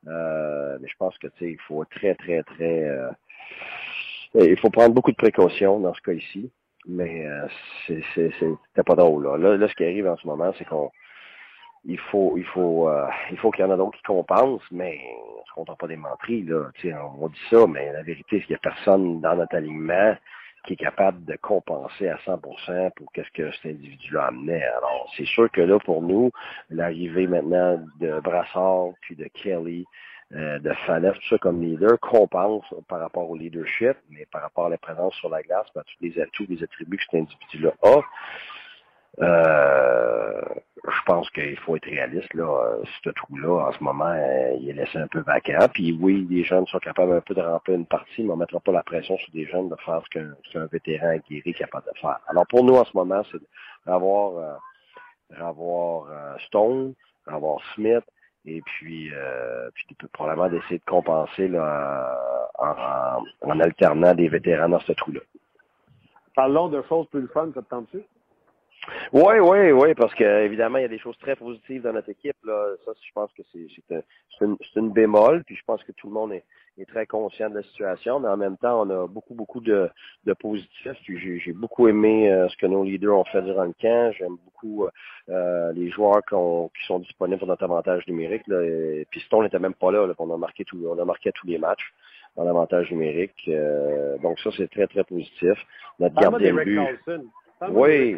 Euh, 0.07 0.77
mais 0.81 0.89
je 0.89 0.97
pense 0.99 1.17
que 1.19 1.29
tu 1.29 1.39
sais, 1.39 1.51
il 1.53 1.61
faut 1.67 1.85
très, 1.87 2.15
très, 2.15 2.43
très 2.43 2.85
euh, 2.85 3.11
il 4.35 4.59
faut 4.59 4.71
prendre 4.71 4.95
beaucoup 4.95 5.13
de 5.13 5.17
précautions 5.17 5.81
dans 5.81 5.95
ce 5.95 6.01
cas 6.01 6.13
ici. 6.13 6.51
Mais 6.87 7.27
euh, 7.27 7.47
c'était 7.87 8.83
pas 8.85 8.95
drôle. 8.95 9.25
Là. 9.25 9.39
Là, 9.39 9.57
là, 9.57 9.69
ce 9.69 9.75
qui 9.75 9.85
arrive 9.85 10.07
en 10.07 10.19
ce 10.19 10.27
moment, 10.27 10.53
c'est 10.59 10.67
qu'on 10.67 10.91
il 11.85 11.99
faut, 11.99 12.35
il 12.37 12.45
faut, 12.45 12.89
euh, 12.89 13.07
il 13.31 13.39
faut 13.39 13.51
qu'il 13.51 13.65
y 13.65 13.69
en 13.69 13.71
a 13.71 13.77
d'autres 13.77 13.97
qui 13.99 14.03
compensent, 14.05 14.65
mais 14.71 15.01
on 15.39 15.45
se 15.47 15.53
contente 15.53 15.79
pas 15.79 15.87
des 15.87 15.97
menteries, 15.97 16.43
là. 16.43 16.71
on, 16.85 17.25
on 17.25 17.29
dit 17.29 17.41
ça, 17.51 17.67
mais 17.67 17.93
la 17.93 18.03
vérité, 18.03 18.39
c'est 18.39 18.47
qu'il 18.47 18.53
y 18.53 18.55
a 18.55 18.59
personne 18.59 19.21
dans 19.21 19.37
notre 19.37 19.55
alignement 19.55 20.17
qui 20.67 20.75
est 20.75 20.77
capable 20.77 21.25
de 21.25 21.37
compenser 21.37 22.09
à 22.09 22.17
100% 22.27 22.91
pour 22.97 23.13
qu'est-ce 23.13 23.31
que 23.33 23.53
cet 23.53 23.67
individu-là 23.67 24.27
amenait. 24.27 24.65
Alors, 24.65 25.13
c'est 25.17 25.27
sûr 25.27 25.51
que 25.51 25.61
là, 25.61 25.79
pour 25.79 26.03
nous, 26.03 26.31
l'arrivée 26.71 27.27
maintenant 27.27 27.85
de 28.01 28.21
Brassard, 28.21 28.93
puis 29.03 29.15
de 29.15 29.27
Kelly, 29.35 29.85
euh, 30.35 30.59
de 30.59 30.73
Fallès, 30.87 31.13
tout 31.13 31.29
ça 31.29 31.39
comme 31.39 31.61
leader, 31.61 32.01
compense 32.01 32.65
par 32.89 33.01
rapport 33.01 33.29
au 33.29 33.37
leadership, 33.37 33.97
mais 34.11 34.27
par 34.33 34.43
rapport 34.43 34.67
à 34.67 34.69
la 34.71 34.79
présence 34.79 35.15
sur 35.17 35.29
la 35.29 35.43
glace, 35.43 35.67
ben, 35.75 35.83
tous 35.83 36.03
les 36.03 36.19
atouts, 36.19 36.47
les 36.49 36.63
attributs 36.63 36.97
que 36.97 37.05
cet 37.05 37.15
individu-là 37.15 37.73
a. 37.83 38.01
Euh, 39.21 40.41
je 40.87 41.03
pense 41.07 41.31
qu'il 41.31 41.57
faut 41.61 41.77
être 41.77 41.87
réaliste. 41.87 42.33
Là, 42.35 42.45
euh, 42.45 42.83
ce 43.03 43.11
trou-là, 43.11 43.69
en 43.69 43.73
ce 43.73 43.83
moment, 43.83 44.11
euh, 44.11 44.57
il 44.61 44.71
est 44.71 44.75
laissé 44.75 44.99
un 44.99 45.07
peu 45.07 45.21
vacant. 45.21 45.69
Puis 45.73 45.97
oui, 46.01 46.27
les 46.29 46.45
jeunes 46.45 46.67
sont 46.67 46.79
capables 46.79 47.13
un 47.13 47.21
peu 47.21 47.35
de 47.35 47.41
remplir 47.41 47.77
une 47.77 47.87
partie, 47.87 48.23
mais 48.23 48.31
on 48.31 48.37
ne 48.37 48.41
mettra 48.41 48.61
pas 48.61 48.73
la 48.73 48.83
pression 48.83 49.17
sur 49.19 49.33
des 49.33 49.47
jeunes 49.47 49.69
de 49.69 49.77
faire 49.85 50.03
ce 50.05 50.21
qu'un 50.53 50.67
vétéran 50.67 51.09
aguerri 51.09 51.43
est 51.51 51.55
capable 51.55 51.87
de 51.93 51.99
faire. 51.99 52.19
Alors 52.29 52.47
pour 52.47 52.65
nous, 52.65 52.75
en 52.75 52.85
ce 52.85 52.95
moment, 52.95 53.23
c'est 53.31 53.41
d'avoir 53.87 54.59
euh, 56.11 56.37
Stone, 56.47 56.95
avoir 57.27 57.61
Smith, 57.75 58.05
et 58.47 58.61
puis, 58.61 59.11
euh, 59.15 59.71
puis 59.75 59.87
probablement 60.13 60.51
d'essayer 60.51 60.79
de 60.79 60.85
compenser 60.85 61.49
là, 61.49 62.51
en, 62.59 63.23
en, 63.43 63.61
alternant 63.61 64.15
des 64.15 64.29
vétérans 64.29 64.69
dans 64.69 64.81
ce 64.81 64.93
trou-là. 64.93 65.21
Parlons 66.37 66.69
de 66.69 66.83
choses 66.83 67.07
plus 67.09 67.27
fun, 67.29 67.51
ça 67.55 67.63
te 67.63 67.69
tente-tu? 67.71 68.03
Oui, 69.13 69.39
oui, 69.41 69.73
oui, 69.73 69.95
parce 69.95 70.15
que 70.15 70.45
évidemment, 70.45 70.79
il 70.79 70.83
y 70.83 70.87
a 70.87 70.89
des 70.89 70.99
choses 70.99 71.17
très 71.19 71.37
positives 71.37 71.83
dans 71.83 71.93
notre 71.93 72.11
équipe. 72.11 72.37
Là. 72.45 72.75
Ça, 72.85 72.93
je 73.01 73.13
pense 73.15 73.33
que 73.33 73.43
c'est 73.53 74.45
une, 74.45 74.57
une 74.77 74.93
bémol, 74.93 75.45
puis 75.45 75.57
je 75.57 75.63
pense 75.65 75.83
que 75.85 75.93
tout 75.93 76.09
le 76.09 76.15
monde 76.15 76.33
est, 76.33 76.45
est, 76.79 76.87
très 76.87 77.07
conscient 77.07 77.51
de 77.51 77.57
la 77.57 77.63
situation, 77.63 78.21
mais 78.21 78.29
en 78.29 78.37
même 78.37 78.57
temps, 78.57 78.83
on 78.83 78.91
a 78.91 79.07
beaucoup, 79.07 79.35
beaucoup 79.35 79.61
de, 79.61 79.89
de 80.25 80.33
positifs. 80.33 80.99
J'ai 81.07 81.53
beaucoup 81.53 81.89
aimé 81.89 82.33
euh, 82.33 82.49
ce 82.49 82.57
que 82.57 82.67
nos 82.67 82.85
leaders 82.85 83.17
ont 83.17 83.25
fait 83.25 83.43
durant 83.43 83.65
le 83.65 83.75
camp. 83.81 84.13
J'aime 84.19 84.37
beaucoup 84.45 84.87
euh, 85.29 85.73
les 85.73 85.91
joueurs 85.91 86.23
qui 86.23 86.87
sont 86.87 86.99
disponibles 86.99 87.39
pour 87.39 87.49
notre 87.49 87.65
avantage 87.65 88.07
numérique. 88.07 88.47
Là. 88.49 89.05
Piston 89.11 89.43
n'était 89.43 89.59
même 89.59 89.75
pas 89.75 89.93
là, 89.93 90.07
là 90.07 90.15
on 90.19 90.33
a 90.33 90.37
marqué 90.37 90.65
tout, 90.65 90.81
on 90.87 90.99
a 90.99 91.05
marqué 91.05 91.31
tous 91.33 91.47
les 91.47 91.59
matchs 91.59 91.93
dans 92.37 92.45
l'avantage 92.45 92.91
numérique. 92.91 93.49
Euh, 93.49 94.19
donc 94.19 94.39
ça, 94.41 94.51
c'est 94.57 94.71
très, 94.71 94.87
très 94.87 95.05
positif. 95.05 95.59
Notre 95.99 96.15
gardien 96.17 96.53
de 96.53 96.65
but. 96.65 96.81
Oui. 97.71 98.17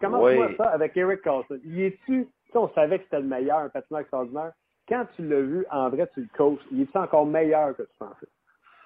Comment 0.00 0.28
tu 0.28 0.36
vois 0.36 0.56
ça 0.56 0.70
avec 0.70 0.96
Eric 0.96 1.22
Carlson? 1.22 1.58
Y 1.64 1.82
es-tu, 1.84 2.28
on 2.54 2.68
savait 2.70 2.98
que 2.98 3.04
c'était 3.04 3.20
le 3.20 3.26
meilleur, 3.26 3.58
un 3.58 3.68
patineur 3.68 4.00
extraordinaire. 4.00 4.52
Quand 4.88 5.06
tu 5.16 5.26
l'as 5.26 5.40
vu, 5.40 5.66
en 5.70 5.90
vrai, 5.90 6.08
tu 6.14 6.20
le 6.20 6.28
coaches, 6.36 6.64
il 6.72 6.82
est 6.82 6.96
encore 6.96 7.26
meilleur 7.26 7.76
que 7.76 7.82
tu 7.82 7.98
pensais? 7.98 8.26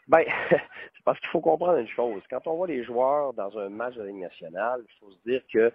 Ben, 0.09 0.25
c'est 0.51 1.05
parce 1.05 1.19
qu'il 1.21 1.29
faut 1.29 1.41
comprendre 1.41 1.79
une 1.79 1.89
chose. 1.89 2.23
Quand 2.29 2.47
on 2.47 2.57
voit 2.57 2.67
les 2.67 2.83
joueurs 2.85 3.33
dans 3.35 3.57
un 3.59 3.69
match 3.69 3.95
de 3.95 4.01
la 4.01 4.07
Ligue 4.07 4.21
nationale, 4.21 4.83
il 4.85 4.99
faut 4.99 5.13
se 5.13 5.31
dire 5.31 5.43
que 5.53 5.73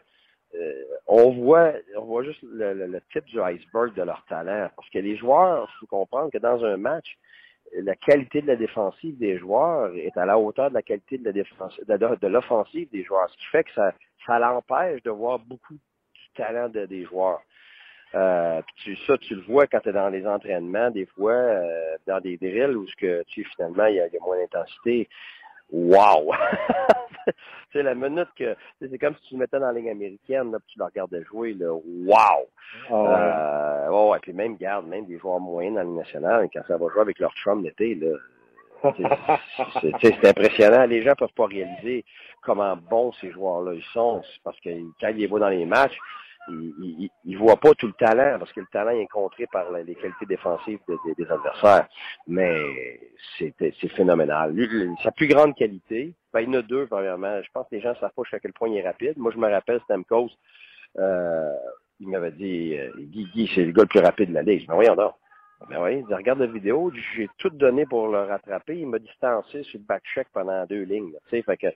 euh, 0.56 0.84
on 1.08 1.32
voit 1.32 1.74
on 1.98 2.06
voit 2.06 2.24
juste 2.24 2.42
le, 2.42 2.74
le, 2.74 3.02
type 3.12 3.26
du 3.26 3.40
iceberg 3.40 3.94
de 3.94 4.04
leur 4.04 4.24
talent. 4.26 4.70
Parce 4.76 4.90
que 4.90 5.00
les 5.00 5.18
joueurs, 5.18 5.70
il 5.70 5.80
faut 5.80 5.88
comprendre 5.88 6.32
que 6.32 6.38
dans 6.38 6.64
un 6.64 6.78
match, 6.78 7.18
la 7.74 7.96
qualité 7.96 8.42
de 8.42 8.48
la 8.48 8.56
défensive 8.56 9.18
des 9.18 9.38
joueurs 9.38 9.94
est 9.96 10.18
à 10.18 10.26
la 10.26 10.38
hauteur 10.38 10.70
de 10.70 10.76
la 10.76 10.82
qualité 10.82 11.18
de 11.18 11.26
la 11.26 11.32
défense, 11.32 11.80
de, 11.88 12.28
l'offensive 12.28 12.90
des 12.92 13.04
joueurs, 13.04 13.30
ce 13.30 13.38
qui 13.38 13.46
fait 13.48 13.64
que 13.64 13.74
ça, 13.74 13.94
ça 14.26 14.40
l'empêche 14.40 15.02
de 15.04 15.12
voir 15.12 15.40
beaucoup 15.40 15.74
du 15.74 16.30
talent 16.36 16.70
des 16.70 17.04
joueurs. 17.06 17.42
Euh, 18.16 18.62
tu, 18.78 18.96
ça, 19.06 19.18
tu 19.18 19.36
le 19.36 19.42
vois 19.42 19.68
quand 19.68 19.82
tu 19.82 19.90
es 19.90 19.92
dans 19.92 20.10
les 20.10 20.26
entraînements, 20.26 20.90
des 20.92 21.06
fois, 21.06 21.34
euh, 21.34 21.98
dans 22.08 22.22
des 22.22 22.38
drills 22.38 22.76
où 22.76 22.88
ce 22.88 22.96
que 22.96 23.24
tu 23.28 23.44
finalement, 23.56 23.86
il 23.86 23.96
y, 23.96 24.00
a, 24.00 24.08
moins 24.22 24.38
d'intensité. 24.38 25.10
Wow! 25.72 26.34
c'est 27.74 27.84
la 27.84 27.96
minute 27.96 28.30
que 28.38 28.56
c'est 28.82 28.98
comme 28.98 29.16
si 29.16 29.30
tu 29.30 29.34
le 29.36 29.40
mettais 29.42 29.60
dans 29.60 29.68
la 29.68 29.74
ligne 29.74 29.90
américaine, 29.90 30.52
là, 30.52 30.60
puis 30.60 30.74
tu 30.74 30.80
le 30.80 30.86
regardais 30.86 31.24
jouer, 31.24 31.54
là. 31.54 31.74
Wow! 31.74 32.48
Ouais. 32.90 33.10
Euh, 33.10 34.10
ouais, 34.10 34.20
puis 34.22 34.34
même, 34.34 34.56
garde, 34.58 34.88
même 34.88 35.06
des 35.06 35.18
joueurs 35.18 35.40
moyens 35.40 35.76
dans 35.76 35.82
la 35.82 35.86
ligne 35.86 35.98
nationale, 35.98 36.48
quand 36.54 36.62
ça 36.68 36.78
va 36.78 36.88
jouer 36.90 37.02
avec 37.02 37.20
leur 37.20 37.34
Trump 37.36 37.64
d'été, 37.64 37.96
là. 37.96 38.18
C'est 39.82 40.26
impressionnant. 40.28 40.86
Les 40.86 41.02
gens 41.02 41.16
peuvent 41.16 41.34
pas 41.36 41.48
réaliser 41.48 42.06
comment 42.42 42.76
bons 42.76 43.12
ces 43.14 43.32
joueurs-là 43.32 43.74
ils 43.74 43.84
sont. 43.94 44.22
Parce 44.44 44.60
que 44.60 44.70
quand 45.02 45.08
ils 45.10 45.18
les 45.18 45.28
voient 45.28 45.40
dans 45.40 45.50
les 45.50 45.66
matchs, 45.66 45.98
il, 46.50 47.10
il, 47.26 47.38
voit 47.38 47.58
pas 47.58 47.74
tout 47.74 47.88
le 47.88 47.94
talent 47.94 48.38
parce 48.40 48.52
que 48.54 48.60
le 48.60 48.68
talent 48.72 48.92
est 48.92 49.08
contré 49.08 49.48
par 49.52 49.72
les 49.72 49.96
qualités 49.96 50.26
défensives 50.26 50.80
des 51.18 51.32
adversaires. 51.32 51.88
Mais 52.28 53.00
c'est 53.38 53.90
phénoménal. 53.90 54.54
sa 55.04 55.12
plus 55.12 55.28
grande 55.28 55.56
qualité, 55.56 56.14
ben, 56.34 56.42
il 56.42 56.48
y 56.48 56.50
en 56.50 56.60
a 56.60 56.62
deux, 56.62 56.88
premièrement. 56.88 57.42
Je 57.42 57.50
pense 57.54 57.68
que 57.70 57.76
les 57.76 57.82
gens 57.82 57.96
savent 58.00 58.12
à 58.32 58.40
quel 58.40 58.54
point 58.54 58.70
il 58.70 58.78
est 58.78 58.88
rapide. 58.88 59.18
Moi, 59.18 59.32
je 59.34 59.38
me 59.38 59.50
rappelle 59.50 59.80
Stamkos, 59.82 60.30
euh, 60.98 61.54
il 62.00 62.10
m'avait 62.10 62.32
dit, 62.32 62.78
euh, 62.78 62.92
Guy, 62.98 63.28
Guy 63.34 63.52
c'est 63.54 63.66
le 63.66 63.72
gars 63.72 63.84
le 63.84 63.88
plus 63.88 64.00
rapide 64.00 64.30
de 64.30 64.36
la 64.36 64.44
ligue. 64.44 64.64
Je 64.66 64.68
me 64.70 64.76
voyons 64.76 64.96
donc. 64.96 65.14
Ben 65.70 65.82
oui, 65.82 66.04
il 66.08 66.16
regarde 66.16 66.40
la 66.40 66.46
vidéo, 66.46 66.92
j'ai 67.16 67.28
tout 67.40 67.50
donné 67.50 67.86
pour 67.86 68.08
le 68.08 68.20
rattraper. 68.20 68.78
Il 68.78 68.88
m'a 68.88 69.00
distancé 69.00 69.64
sur 69.64 69.80
le 69.80 69.86
back-check 69.86 70.28
pendant 70.32 70.66
deux 70.66 70.84
lignes. 70.84 71.12
Tu 71.30 71.38
sais, 71.38 71.42
fait 71.42 71.58
que 71.58 71.68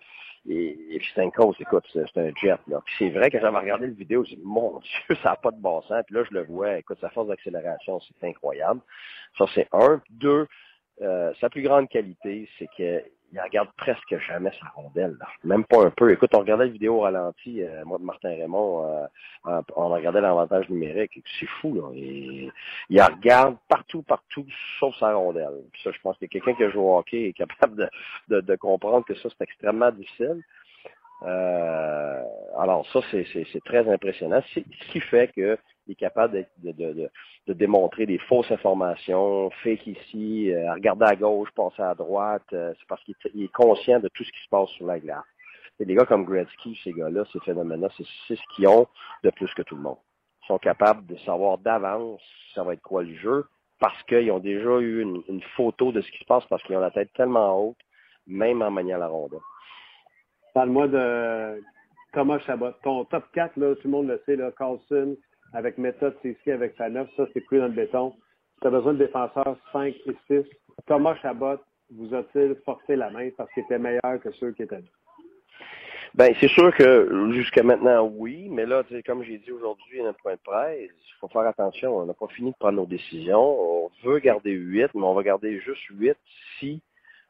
et, 0.49 0.95
et 0.95 0.99
puis 0.99 1.07
c'est 1.13 1.21
un 1.21 1.29
cause, 1.29 1.55
écoute, 1.59 1.85
c'est 1.93 2.17
un 2.17 2.31
jet. 2.41 2.59
Là. 2.67 2.81
Puis 2.85 2.95
c'est 2.97 3.09
vrai 3.09 3.29
que 3.29 3.39
j'avais 3.39 3.57
regardé 3.57 3.87
la 3.87 3.93
vidéo, 3.93 4.23
j'ai 4.23 4.35
dit, 4.35 4.41
mon 4.43 4.79
Dieu, 5.07 5.15
ça 5.21 5.31
n'a 5.31 5.35
pas 5.35 5.51
de 5.51 5.59
bon 5.59 5.81
sens. 5.83 6.03
Puis 6.05 6.15
là, 6.15 6.23
je 6.29 6.33
le 6.33 6.43
vois, 6.43 6.77
écoute, 6.77 6.97
sa 6.99 7.09
force 7.09 7.27
d'accélération, 7.27 7.99
c'est 7.99 8.27
incroyable. 8.27 8.81
Ça, 9.37 9.45
c'est 9.53 9.67
un. 9.71 10.01
Deux, 10.09 10.47
euh, 11.01 11.33
sa 11.39 11.49
plus 11.49 11.61
grande 11.61 11.89
qualité, 11.89 12.49
c'est 12.57 12.67
que 12.77 13.03
il 13.31 13.39
regarde 13.39 13.69
presque 13.77 14.17
jamais 14.27 14.51
sa 14.59 14.67
rondelle. 14.75 15.17
Même 15.43 15.63
pas 15.65 15.85
un 15.85 15.89
peu. 15.89 16.11
Écoute, 16.11 16.31
on 16.33 16.39
regardait 16.39 16.65
la 16.65 16.71
vidéo 16.71 16.95
au 16.95 16.99
ralenti, 17.01 17.63
euh, 17.63 17.83
moi 17.85 17.97
de 17.97 18.03
Martin 18.03 18.29
Raymond, 18.29 18.85
euh, 19.45 19.61
on 19.75 19.89
regardait 19.89 20.21
l'avantage 20.21 20.69
numérique. 20.69 21.21
C'est 21.39 21.47
fou, 21.47 21.73
là. 21.75 21.89
Il 21.93 23.01
regarde 23.01 23.57
partout, 23.67 24.01
partout, 24.03 24.45
sauf 24.79 24.95
sa 24.97 25.13
rondelle. 25.13 25.63
Ça, 25.83 25.91
je 25.91 25.99
pense 26.01 26.17
que 26.17 26.25
quelqu'un 26.25 26.53
qui 26.53 26.63
a 26.63 26.69
joué 26.69 26.81
au 26.81 26.97
hockey 26.97 27.29
est 27.29 27.33
capable 27.33 27.75
de, 27.75 27.89
de, 28.27 28.41
de 28.41 28.55
comprendre 28.55 29.05
que 29.05 29.15
ça, 29.15 29.29
c'est 29.29 29.43
extrêmement 29.43 29.91
difficile. 29.91 30.41
Euh, 31.23 32.23
alors 32.57 32.85
ça, 32.91 32.99
c'est 33.11 33.63
très 33.63 33.87
impressionnant. 33.87 34.41
Ce 34.53 34.59
qui 34.91 34.99
fait 34.99 35.31
qu'il 35.33 35.57
est 35.91 35.95
capable 35.95 36.45
de, 36.57 37.53
démontrer 37.53 38.05
des 38.05 38.17
fausses 38.17 38.51
informations, 38.51 39.49
fake 39.63 39.87
ici, 39.87 40.51
euh, 40.51 40.73
regarder 40.73 41.05
à 41.05 41.15
gauche, 41.15 41.49
passer 41.55 41.81
à 41.81 41.95
droite. 41.95 42.45
Euh, 42.53 42.73
c'est 42.79 42.87
parce 42.87 43.03
qu'il 43.03 43.43
est 43.43 43.53
conscient 43.53 43.99
de 43.99 44.09
tout 44.09 44.23
ce 44.23 44.31
qui 44.31 44.43
se 44.43 44.49
passe 44.49 44.69
sur 44.69 44.85
la 44.85 44.99
glace. 44.99 45.23
Et 45.79 45.85
des 45.85 45.95
gars 45.95 46.05
comme 46.05 46.25
Gretzky, 46.25 46.79
ces 46.83 46.93
gars-là, 46.93 47.23
ces 47.33 47.39
phénomènes-là, 47.39 47.89
c'est 47.97 48.35
ce 48.35 48.41
qu'ils 48.55 48.67
ont 48.67 48.87
de 49.23 49.29
plus 49.31 49.51
que 49.53 49.63
tout 49.63 49.75
le 49.75 49.81
monde. 49.81 49.97
Ils 50.43 50.47
sont 50.47 50.59
capables 50.59 51.05
de 51.07 51.17
savoir 51.17 51.57
d'avance 51.57 52.21
ça 52.53 52.63
va 52.63 52.73
être 52.73 52.81
quoi 52.81 53.03
le 53.03 53.15
jeu 53.15 53.45
parce 53.79 54.01
qu'ils 54.03 54.31
ont 54.31 54.39
déjà 54.39 54.79
eu 54.79 55.01
une, 55.01 55.41
photo 55.55 55.91
de 55.91 56.01
ce 56.01 56.11
qui 56.11 56.19
se 56.19 56.25
passe 56.25 56.45
parce 56.45 56.61
qu'ils 56.63 56.75
ont 56.75 56.81
la 56.81 56.91
tête 56.91 57.11
tellement 57.13 57.59
haute, 57.59 57.77
même 58.27 58.61
en 58.61 58.69
maniant 58.69 58.99
la 58.99 59.07
rondelle. 59.07 59.39
Parle-moi 60.53 60.87
de 60.87 61.63
Thomas 62.13 62.39
Chabot. 62.39 62.71
Ton 62.83 63.05
top 63.05 63.25
4, 63.33 63.57
là, 63.57 63.75
tout 63.75 63.81
le 63.85 63.89
monde 63.89 64.07
le 64.07 64.21
sait, 64.25 64.37
Carlson, 64.57 65.17
avec 65.53 65.77
méthode 65.77 66.15
ici 66.23 66.51
avec 66.51 66.75
sa 66.77 66.89
neuf, 66.89 67.09
ça, 67.17 67.25
c'est 67.33 67.41
plus 67.41 67.59
dans 67.59 67.67
le 67.67 67.71
béton. 67.71 68.13
Tu 68.61 68.67
as 68.67 68.71
besoin 68.71 68.93
de 68.93 68.99
défenseurs 68.99 69.57
5 69.73 69.93
et 70.05 70.15
6. 70.27 70.49
Thomas 70.87 71.15
Chabot 71.21 71.57
vous 71.93 72.13
a-t-il 72.13 72.55
forcé 72.63 72.95
la 72.95 73.09
main 73.09 73.29
parce 73.37 73.51
qu'il 73.53 73.63
était 73.63 73.79
meilleur 73.79 74.19
que 74.23 74.31
ceux 74.31 74.51
qui 74.51 74.63
étaient 74.63 74.75
là? 74.75 74.87
Ben, 76.13 76.33
c'est 76.41 76.49
sûr 76.49 76.75
que 76.75 77.31
jusqu'à 77.31 77.63
maintenant, 77.63 78.05
oui, 78.05 78.49
mais 78.49 78.65
là, 78.65 78.83
comme 79.05 79.23
j'ai 79.23 79.37
dit 79.37 79.51
aujourd'hui, 79.51 80.01
un 80.01 80.11
point 80.11 80.33
de 80.33 80.39
presse, 80.43 80.89
il 80.89 81.13
faut 81.21 81.29
faire 81.29 81.47
attention. 81.47 81.97
On 81.97 82.05
n'a 82.05 82.13
pas 82.13 82.27
fini 82.27 82.51
de 82.51 82.55
prendre 82.59 82.77
nos 82.77 82.85
décisions. 82.85 83.85
On 83.85 83.91
veut 84.03 84.19
garder 84.19 84.51
8, 84.51 84.89
mais 84.93 85.03
on 85.03 85.13
va 85.13 85.23
garder 85.23 85.61
juste 85.61 85.83
8 85.89 86.17
si 86.59 86.81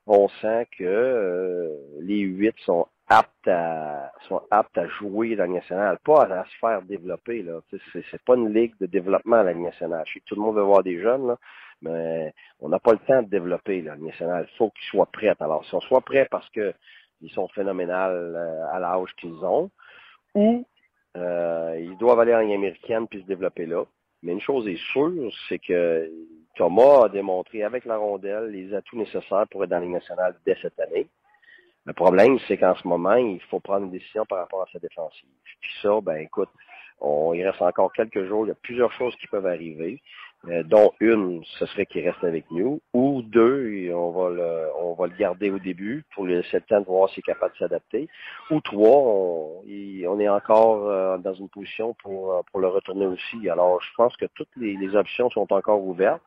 on 0.07 0.27
sent 0.27 0.67
que 0.77 0.83
euh, 0.83 1.75
les 1.99 2.19
8 2.19 2.55
sont 2.65 2.87
aptes 3.07 3.47
à 3.47 4.11
sont 4.27 4.41
aptes 4.51 4.77
à 4.77 4.87
jouer 4.87 5.35
dans 5.35 5.43
la 5.43 5.49
nationale, 5.49 5.99
pas 6.03 6.23
à, 6.23 6.45
se 6.45 6.57
faire 6.59 6.81
développer. 6.81 7.43
Là. 7.43 7.59
C'est, 7.69 8.03
c'est 8.09 8.21
pas 8.23 8.35
une 8.35 8.53
ligue 8.53 8.73
de 8.79 8.85
développement 8.85 9.37
à 9.37 9.43
la 9.43 9.53
nationale. 9.53 10.03
Je 10.07 10.13
sais 10.13 10.19
que 10.21 10.25
tout 10.25 10.35
le 10.35 10.41
monde 10.41 10.55
veut 10.55 10.63
voir 10.63 10.83
des 10.83 11.01
jeunes, 11.01 11.27
là, 11.27 11.37
mais 11.81 12.33
on 12.59 12.69
n'a 12.69 12.79
pas 12.79 12.93
le 12.93 12.99
temps 12.99 13.21
de 13.21 13.29
développer 13.29 13.81
la 13.81 13.97
nationale. 13.97 14.47
Il 14.51 14.57
faut 14.57 14.69
qu'ils 14.69 14.89
soient 14.89 15.07
prêts. 15.11 15.35
Alors, 15.39 15.65
si 15.65 15.75
on 15.75 15.81
soit 15.81 16.01
prêts 16.01 16.27
parce 16.29 16.49
que 16.49 16.73
ils 17.21 17.31
sont 17.31 17.47
phénoménales 17.49 18.33
euh, 18.35 18.65
à 18.71 18.79
l'âge 18.79 19.13
qu'ils 19.17 19.45
ont, 19.45 19.69
ou 20.33 20.65
euh, 21.17 21.77
ils 21.79 21.97
doivent 21.97 22.19
aller 22.19 22.33
en 22.33 22.39
américaine 22.39 23.07
puis 23.07 23.21
se 23.21 23.27
développer 23.27 23.65
là. 23.65 23.83
Mais 24.23 24.31
une 24.33 24.41
chose 24.41 24.67
est 24.67 24.81
sûre, 24.91 25.31
c'est 25.49 25.59
que 25.59 26.09
Thomas 26.55 27.05
a 27.05 27.09
démontré 27.09 27.63
avec 27.63 27.85
la 27.85 27.97
rondelle 27.97 28.51
les 28.51 28.73
atouts 28.73 28.97
nécessaires 28.97 29.47
pour 29.49 29.63
être 29.63 29.69
dans 29.69 29.77
la 29.77 29.83
Ligue 29.83 29.93
nationale 29.93 30.35
dès 30.45 30.57
cette 30.61 30.79
année. 30.79 31.07
Le 31.85 31.93
problème, 31.93 32.37
c'est 32.47 32.57
qu'en 32.57 32.75
ce 32.75 32.87
moment, 32.87 33.15
il 33.15 33.41
faut 33.49 33.59
prendre 33.59 33.85
une 33.85 33.91
décision 33.91 34.25
par 34.25 34.39
rapport 34.39 34.61
à 34.61 34.67
sa 34.71 34.79
défensive. 34.79 35.29
Puis 35.43 35.71
ça, 35.81 35.99
ben 36.01 36.17
écoute, 36.17 36.49
il 37.33 37.43
reste 37.43 37.61
encore 37.61 37.91
quelques 37.93 38.25
jours. 38.27 38.45
Il 38.45 38.49
y 38.49 38.51
a 38.51 38.55
plusieurs 38.61 38.91
choses 38.91 39.15
qui 39.15 39.25
peuvent 39.25 39.47
arriver, 39.47 39.99
euh, 40.47 40.61
dont 40.63 40.91
une, 40.99 41.43
ce 41.59 41.65
serait 41.65 41.87
qu'il 41.87 42.07
reste 42.07 42.23
avec 42.23 42.49
nous, 42.51 42.81
ou 42.93 43.23
deux, 43.23 43.91
on 43.93 44.11
va 44.93 45.07
le, 45.07 45.17
garder 45.17 45.49
au 45.49 45.57
début 45.57 46.05
pour 46.13 46.25
le 46.25 46.41
de 46.41 46.85
voir 46.85 47.09
s'il 47.09 47.19
est 47.19 47.23
capable 47.23 47.53
de 47.53 47.57
s'adapter, 47.57 48.07
ou 48.51 48.61
trois, 48.61 49.01
on, 49.65 50.19
est 50.19 50.29
encore 50.29 50.87
euh, 50.87 51.17
dans 51.17 51.33
une 51.33 51.49
position 51.49 51.95
pour, 51.95 52.43
le 52.55 52.67
retourner 52.67 53.07
aussi. 53.07 53.49
Alors, 53.49 53.81
je 53.81 53.89
pense 53.95 54.15
que 54.17 54.25
toutes 54.35 54.55
les 54.55 54.95
options 54.95 55.31
sont 55.31 55.51
encore 55.51 55.83
ouvertes. 55.83 56.21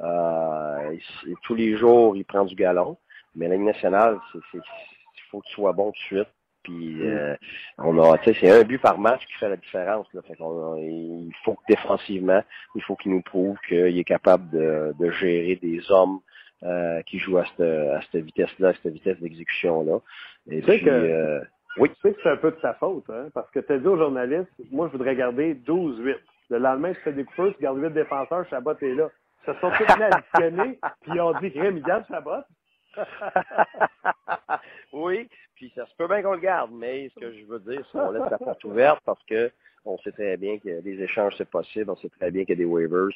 Euh, 0.00 0.96
tous 1.42 1.54
les 1.54 1.76
jours, 1.76 2.16
il 2.16 2.24
prend 2.24 2.44
du 2.44 2.54
galon. 2.54 2.96
Mais 3.34 3.48
la 3.48 3.56
nationale, 3.56 4.18
il 4.34 4.60
faut 5.30 5.40
qu'il 5.40 5.54
soit 5.54 5.72
bon 5.72 5.92
tout 5.92 5.98
de 5.98 6.18
suite. 6.22 6.28
Puis 6.62 6.94
mm. 6.94 7.02
euh, 7.02 7.36
on 7.78 7.98
a, 8.02 8.18
c'est 8.24 8.50
un 8.50 8.64
but 8.64 8.78
par 8.78 8.98
match 8.98 9.24
qui 9.26 9.34
fait 9.34 9.48
la 9.48 9.56
différence. 9.56 10.06
Là. 10.14 10.22
Fait 10.22 10.34
il 10.38 11.32
faut 11.44 11.54
que 11.54 11.62
défensivement, 11.68 12.42
il 12.74 12.82
faut 12.82 12.96
qu'il 12.96 13.12
nous 13.12 13.22
prouve 13.22 13.56
qu'il 13.68 13.98
est 13.98 14.04
capable 14.04 14.48
de, 14.50 14.94
de, 14.98 15.10
gérer 15.10 15.56
des 15.56 15.90
hommes 15.90 16.20
euh, 16.62 17.02
qui 17.02 17.18
jouent 17.18 17.38
à 17.38 17.44
cette, 17.44 17.60
à 17.60 18.00
cette 18.00 18.24
vitesse-là, 18.24 18.68
à 18.68 18.74
cette 18.74 18.92
vitesse 18.92 19.20
d'exécution-là. 19.20 19.98
Et 20.50 20.62
puis, 20.62 20.82
que, 20.82 20.90
euh, 20.90 21.40
oui. 21.78 21.90
Tu 21.90 21.96
sais 22.02 22.14
que 22.14 22.20
c'est 22.22 22.30
un 22.30 22.36
peu 22.36 22.50
de 22.50 22.56
ta 22.56 22.74
faute, 22.74 23.04
hein? 23.10 23.28
parce 23.34 23.50
que 23.50 23.60
tu 23.60 23.72
as 23.72 23.78
dit 23.78 23.86
aux 23.86 23.96
journalistes, 23.96 24.50
moi 24.70 24.88
je 24.88 24.96
voudrais 24.96 25.16
garder 25.16 25.54
12-8. 25.54 26.16
Le 26.50 26.58
lendemain, 26.58 26.92
tu 26.92 27.00
fais 27.00 27.12
des 27.12 27.24
coupeurs, 27.24 27.54
tu 27.56 27.62
gardes 27.62 27.78
8 27.78 27.90
défenseurs, 27.90 28.46
Chabot 28.48 28.76
est 28.80 28.94
là. 28.94 29.10
Se 29.46 29.52
sont 29.60 29.70
tous 29.70 29.84
additionnés, 29.84 30.78
puis 31.02 31.12
ils 31.14 31.20
ont 31.20 31.38
dit, 31.38 31.50
Grim, 31.50 31.80
garde 31.80 32.04
Chabot. 32.08 32.42
oui, 34.92 35.28
puis 35.54 35.72
ça 35.74 35.86
se 35.86 35.94
peut 35.96 36.08
bien 36.08 36.22
qu'on 36.22 36.34
le 36.34 36.40
garde, 36.40 36.70
mais 36.72 37.10
ce 37.14 37.20
que 37.20 37.32
je 37.32 37.44
veux 37.44 37.58
dire, 37.60 37.84
c'est 37.90 37.98
qu'on 37.98 38.12
laisse 38.12 38.30
la 38.30 38.38
porte 38.38 38.64
ouverte 38.64 39.00
parce 39.04 39.22
que 39.24 39.50
on 39.84 39.98
sait 39.98 40.12
très 40.12 40.36
bien 40.36 40.58
que 40.58 40.80
des 40.80 41.02
échanges, 41.02 41.34
c'est 41.36 41.48
possible, 41.48 41.90
on 41.90 41.96
sait 41.96 42.08
très 42.08 42.30
bien 42.30 42.44
qu'il 42.44 42.58
y 42.58 42.62
a 42.62 42.64
des 42.64 42.64
waivers. 42.64 43.08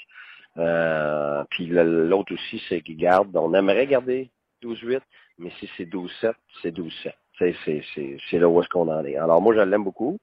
Euh, 0.58 1.44
puis 1.50 1.66
l'autre 1.66 2.34
aussi, 2.34 2.62
c'est 2.68 2.80
qu'il 2.80 2.96
garde. 2.96 3.34
On 3.36 3.54
aimerait 3.54 3.86
garder 3.86 4.30
12-8, 4.62 5.00
mais 5.38 5.50
si 5.58 5.70
c'est 5.76 5.86
12-7, 5.86 6.34
c'est 6.62 6.76
12-7. 6.76 7.12
C'est 7.38 8.38
là 8.38 8.48
où 8.48 8.60
est-ce 8.60 8.68
qu'on 8.68 8.88
en 8.88 9.04
est. 9.04 9.16
Alors 9.16 9.40
moi, 9.40 9.54
je 9.54 9.60
l'aime 9.60 9.84
beaucoup, 9.84 10.18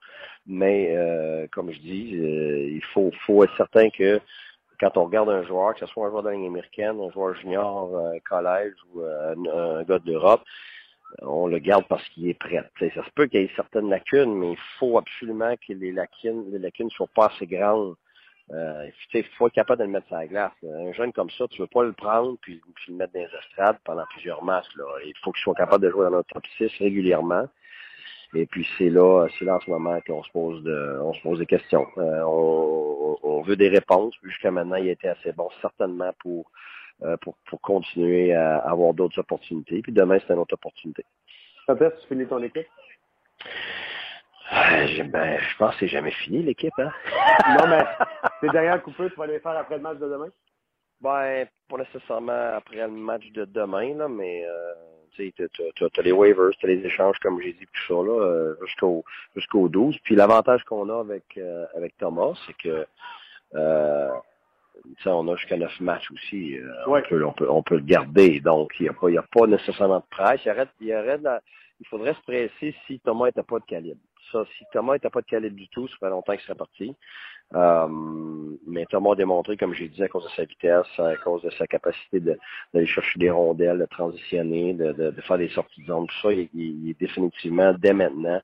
mais 0.46 0.96
euh, 0.98 1.48
comme 1.52 1.72
je 1.72 1.80
dis, 1.80 2.16
euh, 2.16 2.70
il 2.74 2.84
faut, 2.94 3.10
faut 3.26 3.44
être 3.44 3.56
certain 3.56 3.90
que 3.90 4.20
quand 4.80 4.98
on 4.98 5.06
regarde 5.06 5.30
un 5.30 5.44
joueur, 5.44 5.74
que 5.74 5.80
ce 5.80 5.86
soit 5.88 6.08
un 6.08 6.10
joueur 6.10 6.24
de 6.24 6.30
américaine, 6.30 7.00
un 7.02 7.12
joueur 7.12 7.36
junior, 7.36 7.96
un 7.96 8.16
euh, 8.16 8.20
collège 8.28 8.74
ou 8.94 9.02
euh, 9.02 9.36
un, 9.80 9.84
gars 9.84 10.00
d'Europe, 10.00 10.44
on 11.22 11.48
le 11.48 11.60
garde 11.60 11.86
parce 11.88 12.08
qu'il 12.10 12.28
est 12.28 12.34
prêt. 12.34 12.64
ça 12.80 13.04
se 13.04 13.12
peut 13.12 13.28
qu'il 13.28 13.42
y 13.42 13.44
ait 13.44 13.52
certaines 13.56 13.90
lacunes, 13.90 14.34
mais 14.34 14.52
il 14.54 14.60
faut 14.80 14.98
absolument 14.98 15.56
que 15.56 15.74
les 15.74 15.92
lacunes, 15.92 16.52
les 16.52 16.60
lacunes 16.60 16.90
soient 16.90 17.08
pas 17.14 17.28
assez 17.28 17.48
grandes. 17.48 17.96
Euh, 18.52 18.90
il 19.14 19.24
faut 19.38 19.48
être 19.48 19.54
capable 19.54 19.80
de 19.80 19.86
le 19.86 19.92
mettre 19.92 20.08
sur 20.08 20.18
la 20.18 20.28
glace. 20.28 20.52
Un 20.64 20.94
jeune 20.94 21.12
comme 21.14 21.30
ça, 21.32 21.48
tu 21.48 21.62
veux 21.62 21.68
pas 21.68 21.84
le 21.84 21.94
prendre 21.94 22.38
puis, 22.42 22.62
le 22.88 22.94
mettre 22.94 23.14
dans 23.14 23.22
les 23.22 23.30
estrades 23.40 23.78
pendant 23.84 24.06
plusieurs 24.12 24.44
matchs. 24.44 24.68
Il 25.06 25.14
faut 25.24 25.32
qu'il 25.32 25.42
soit 25.42 25.56
capable 25.56 25.84
de 25.84 25.90
jouer 25.90 26.06
dans 26.06 26.12
notre 26.12 26.34
top 26.34 26.46
6 26.58 26.70
régulièrement. 26.80 27.48
Et 28.34 28.46
puis 28.46 28.68
c'est 28.78 28.90
là, 28.90 29.28
c'est 29.38 29.46
là 29.46 29.56
en 29.56 29.60
ce 29.60 29.70
moment 29.70 30.00
qu'on 30.02 30.24
se 30.24 30.32
pose 30.32 30.64
de, 30.64 31.00
on 31.02 31.14
se 31.14 31.22
pose 31.22 31.40
des 31.40 31.46
questions. 31.46 31.88
Euh, 31.98 32.22
on, 32.24 33.18
on, 33.24 33.42
veut 33.42 33.56
des 33.56 33.70
réponses. 33.70 34.16
Jusqu'à 34.24 34.52
maintenant, 34.52 34.76
il 34.76 34.90
a 34.90 34.92
été 34.92 35.08
assez 35.08 35.32
bon, 35.32 35.50
certainement 35.62 36.12
pour 36.20 36.50
euh, 37.04 37.18
pour, 37.18 37.36
pour 37.50 37.60
continuer 37.60 38.34
à 38.34 38.58
avoir 38.60 38.94
d'autres 38.94 39.20
opportunités. 39.20 39.82
Puis 39.82 39.92
demain, 39.92 40.18
c'est 40.20 40.34
une 40.34 40.40
autre 40.40 40.54
opportunité. 40.54 41.04
Quand 41.68 41.76
est-ce 41.76 41.96
que 41.96 42.02
tu 42.02 42.08
finis 42.08 42.26
ton 42.26 42.42
équipe? 42.42 42.68
Euh, 44.54 45.04
ben, 45.04 45.38
je 45.38 45.58
pense 45.58 45.74
que 45.74 45.82
c'est 45.82 45.88
jamais 45.88 46.12
fini, 46.12 46.42
l'équipe, 46.42 46.72
hein? 46.78 46.94
non, 47.60 47.68
mais 47.68 47.84
tes 48.42 48.48
dernières 48.48 48.82
coupures, 48.82 49.10
tu 49.12 49.18
vas 49.18 49.28
les 49.28 49.40
faire 49.40 49.58
après 49.58 49.76
le 49.76 49.82
match 49.82 49.98
de 49.98 50.08
demain? 50.08 50.30
Ben, 51.02 51.48
pas 51.68 51.78
nécessairement 51.78 52.54
après 52.56 52.78
le 52.78 52.88
match 52.88 53.30
de 53.32 53.44
demain, 53.44 53.94
là, 53.96 54.08
mais 54.08 54.46
euh, 54.46 54.74
tu 55.16 55.84
as, 55.84 56.02
les 56.02 56.12
waivers, 56.12 56.52
tu 56.60 56.66
as 56.66 56.70
les 56.70 56.86
échanges, 56.86 57.18
comme 57.20 57.42
j'ai 57.42 57.54
dit, 57.54 57.66
tout 57.66 57.88
ça, 57.88 57.94
là, 57.94 58.22
euh, 58.22 58.56
jusqu'au 58.66 59.04
jusqu'au 59.36 59.70
12. 59.70 59.98
Puis 60.04 60.16
l'avantage 60.16 60.64
qu'on 60.64 60.90
a 60.90 61.00
avec, 61.00 61.24
euh, 61.38 61.66
avec 61.76 61.98
Thomas, 61.98 62.34
c'est 62.46 62.58
que 62.58 62.86
euh, 63.56 64.12
on 65.06 65.28
a 65.28 65.36
jusqu'à 65.36 65.58
neuf 65.58 65.80
matchs 65.80 66.12
aussi. 66.12 66.58
Euh, 66.58 66.70
on, 66.88 67.02
peut, 67.02 67.26
on, 67.26 67.32
peut, 67.32 67.50
on, 67.50 67.64
peut, 67.64 67.76
le 67.76 67.84
garder. 67.84 68.40
Donc, 68.40 68.74
il 68.80 68.84
n'y 68.84 68.90
a, 68.90 68.94
pas, 68.94 69.08
a 69.08 69.24
pas 69.24 69.48
nécessairement 69.48 70.00
de 70.00 70.06
presse. 70.10 70.42
Il, 70.46 70.68
il, 70.82 71.40
il 71.80 71.88
faudrait 71.88 72.14
se 72.14 72.22
presser 72.22 72.76
si 72.86 73.00
Thomas 73.00 73.26
n'était 73.26 73.44
pas 73.44 73.60
de 73.60 73.66
calibre. 73.66 74.00
Si 74.58 74.66
Thomas 74.72 74.94
n'était 74.94 75.10
pas 75.10 75.22
de 75.22 75.26
calibre 75.26 75.56
du 75.56 75.68
tout, 75.70 75.88
ça 75.88 75.96
fait 76.00 76.10
longtemps 76.10 76.34
qu'il 76.34 76.42
serait 76.42 76.56
parti. 76.56 76.96
Euh, 77.54 77.88
mais 78.68 78.86
Thomas 78.88 79.12
a 79.12 79.16
démontré, 79.16 79.56
comme 79.56 79.74
j'ai 79.74 79.88
dit, 79.88 80.04
à 80.04 80.08
cause 80.08 80.24
de 80.24 80.30
sa 80.30 80.46
vitesse, 80.46 80.88
à 80.98 81.16
cause 81.18 81.44
de 81.44 81.52
sa 81.52 81.68
capacité 81.68 82.20
d'aller 82.20 82.88
chercher 82.88 83.20
des 83.20 83.30
rondelles, 83.30 83.78
de 83.80 83.86
transitionner, 83.86 84.74
de, 84.74 84.92
de, 84.94 85.12
de, 85.12 85.22
faire 85.22 85.38
des 85.38 85.50
sorties 85.50 85.82
de 85.82 85.88
zone, 85.88 86.08
tout 86.08 86.22
ça, 86.22 86.34
il, 86.34 86.50
il 86.54 86.90
est 86.90 87.00
définitivement, 87.00 87.74
dès 87.78 87.94
maintenant, 87.94 88.42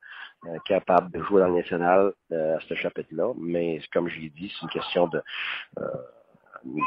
euh, 0.48 0.58
capable 0.66 1.12
de 1.12 1.24
jouer 1.24 1.42
dans 1.42 1.48
le 1.48 1.56
national 1.56 2.14
euh, 2.32 2.58
à 2.58 2.60
ce 2.62 2.74
chapitre-là. 2.76 3.34
Mais 3.38 3.82
comme 3.92 4.08
j'ai 4.08 4.30
dit, 4.30 4.52
c'est 4.54 4.64
une 4.64 4.70
question 4.70 5.08
de 5.08 5.22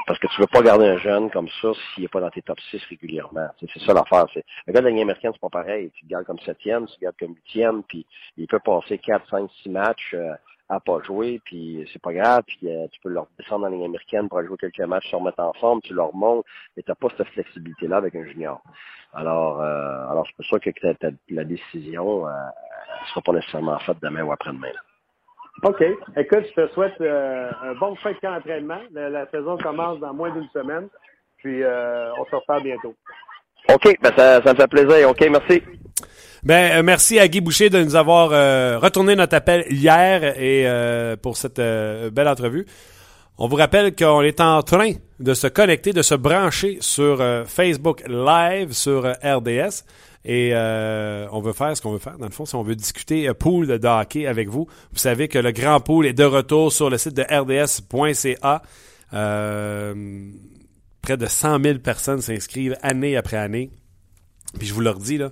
parce 0.06 0.18
que 0.18 0.26
tu 0.28 0.40
veux 0.40 0.46
pas 0.46 0.62
garder 0.62 0.86
un 0.86 0.98
jeune 0.98 1.30
comme 1.30 1.48
ça 1.60 1.72
s'il 1.74 2.02
n'est 2.02 2.08
pas 2.08 2.20
dans 2.20 2.30
tes 2.30 2.42
top 2.42 2.58
6 2.70 2.82
régulièrement. 2.90 3.48
C'est 3.60 3.80
ça 3.80 3.92
l'affaire. 3.92 4.26
Le 4.66 4.72
gars 4.72 4.80
de 4.80 4.84
la 4.84 4.90
Ligue 4.90 5.02
américaine, 5.02 5.32
c'est 5.32 5.40
pas 5.40 5.48
pareil. 5.48 5.90
Tu 5.94 6.04
le 6.04 6.10
gardes 6.10 6.24
comme 6.24 6.38
septième, 6.40 6.86
tu 6.86 6.94
le 7.00 7.06
gardes 7.06 7.16
comme 7.18 7.34
huitième, 7.34 7.82
puis 7.82 8.06
il 8.36 8.46
peut 8.46 8.60
passer 8.60 8.98
4, 8.98 9.28
5, 9.28 9.50
6 9.62 9.68
matchs 9.70 10.14
euh, 10.14 10.34
à 10.68 10.80
pas 10.80 11.02
jouer, 11.02 11.40
puis 11.44 11.88
c'est 11.92 12.00
pas 12.00 12.12
grave, 12.12 12.42
puis 12.46 12.58
euh, 12.64 12.86
tu 12.90 13.00
peux 13.00 13.10
leur 13.10 13.26
descendre 13.38 13.62
dans 13.62 13.70
la 13.70 13.76
Ligue 13.76 13.84
américaine 13.84 14.28
pour 14.28 14.42
jouer 14.44 14.56
quelques 14.58 14.80
matchs, 14.80 15.10
se 15.10 15.16
remettre 15.16 15.40
en 15.40 15.52
forme, 15.54 15.80
tu 15.82 15.92
leur 15.92 16.14
montes, 16.14 16.44
mais 16.76 16.82
tu 16.82 16.90
n'as 16.90 16.94
pas 16.94 17.08
cette 17.16 17.28
flexibilité-là 17.28 17.98
avec 17.98 18.14
un 18.14 18.24
junior. 18.24 18.62
Alors, 19.12 19.60
euh, 19.60 20.08
alors 20.10 20.26
c'est 20.26 20.36
pour 20.36 20.46
ça 20.46 20.58
que 20.58 20.70
la 21.30 21.44
décision 21.44 22.26
ne 22.26 23.06
sera 23.08 23.20
pas 23.20 23.32
nécessairement 23.32 23.78
faite 23.80 23.98
demain 24.02 24.22
ou 24.22 24.32
après-demain. 24.32 24.72
OK. 25.62 25.82
Écoute, 26.16 26.44
je 26.56 26.62
te 26.62 26.72
souhaite 26.72 27.00
euh, 27.00 27.50
un 27.62 27.74
bon 27.74 27.94
fin 27.96 28.12
de 28.12 28.18
camp 28.18 28.34
d'entraînement. 28.34 28.80
La, 28.92 29.26
saison 29.30 29.56
commence 29.58 30.00
dans 30.00 30.12
moins 30.12 30.30
d'une 30.30 30.48
semaine. 30.52 30.88
Puis, 31.38 31.62
euh, 31.62 32.10
on 32.18 32.24
se 32.26 32.34
reparle 32.34 32.64
bientôt. 32.64 32.94
OK. 33.72 33.96
Ben, 34.02 34.12
ça, 34.16 34.42
ça 34.42 34.52
me 34.52 34.58
fait 34.58 34.66
plaisir. 34.66 35.08
OK, 35.08 35.24
merci. 35.30 35.62
Ben, 36.42 36.78
euh, 36.78 36.82
merci 36.82 37.18
à 37.18 37.28
Guy 37.28 37.40
Boucher 37.40 37.70
de 37.70 37.82
nous 37.82 37.96
avoir 37.96 38.30
retourné 38.80 39.16
notre 39.16 39.36
appel 39.36 39.64
hier 39.70 40.38
et 40.38 40.66
pour 41.22 41.36
cette 41.36 41.60
belle 41.60 42.28
entrevue. 42.28 42.66
On 43.38 43.48
vous 43.48 43.56
rappelle 43.56 43.96
qu'on 43.96 44.22
est 44.22 44.40
en 44.40 44.62
train 44.62 44.92
de 45.18 45.34
se 45.34 45.46
connecter, 45.46 45.92
de 45.92 46.02
se 46.02 46.14
brancher 46.14 46.78
sur 46.80 47.18
Facebook 47.46 48.02
Live, 48.06 48.72
sur 48.72 49.04
RDS. 49.06 49.84
Et 50.24 50.50
euh, 50.52 51.26
on 51.32 51.40
veut 51.40 51.52
faire 51.52 51.76
ce 51.76 51.82
qu'on 51.82 51.92
veut 51.92 51.98
faire. 51.98 52.16
Dans 52.18 52.26
le 52.26 52.32
fond, 52.32 52.46
si 52.46 52.54
on 52.54 52.62
veut 52.62 52.76
discuter 52.76 53.28
euh, 53.28 53.34
pool 53.34 53.66
de 53.66 53.86
hockey 53.86 54.26
avec 54.26 54.48
vous, 54.48 54.66
vous 54.92 54.98
savez 54.98 55.28
que 55.28 55.38
le 55.38 55.52
grand 55.52 55.80
pool 55.80 56.06
est 56.06 56.14
de 56.14 56.24
retour 56.24 56.72
sur 56.72 56.88
le 56.88 56.96
site 56.96 57.14
de 57.14 57.22
rds.ca. 57.22 58.62
Euh, 59.12 60.30
près 61.02 61.16
de 61.18 61.26
100 61.26 61.62
000 61.62 61.78
personnes 61.80 62.22
s'inscrivent 62.22 62.76
année 62.82 63.16
après 63.16 63.36
année. 63.36 63.70
Puis 64.58 64.66
je 64.66 64.72
vous 64.72 64.80
le 64.80 64.90
redis, 64.90 65.18
là, 65.18 65.30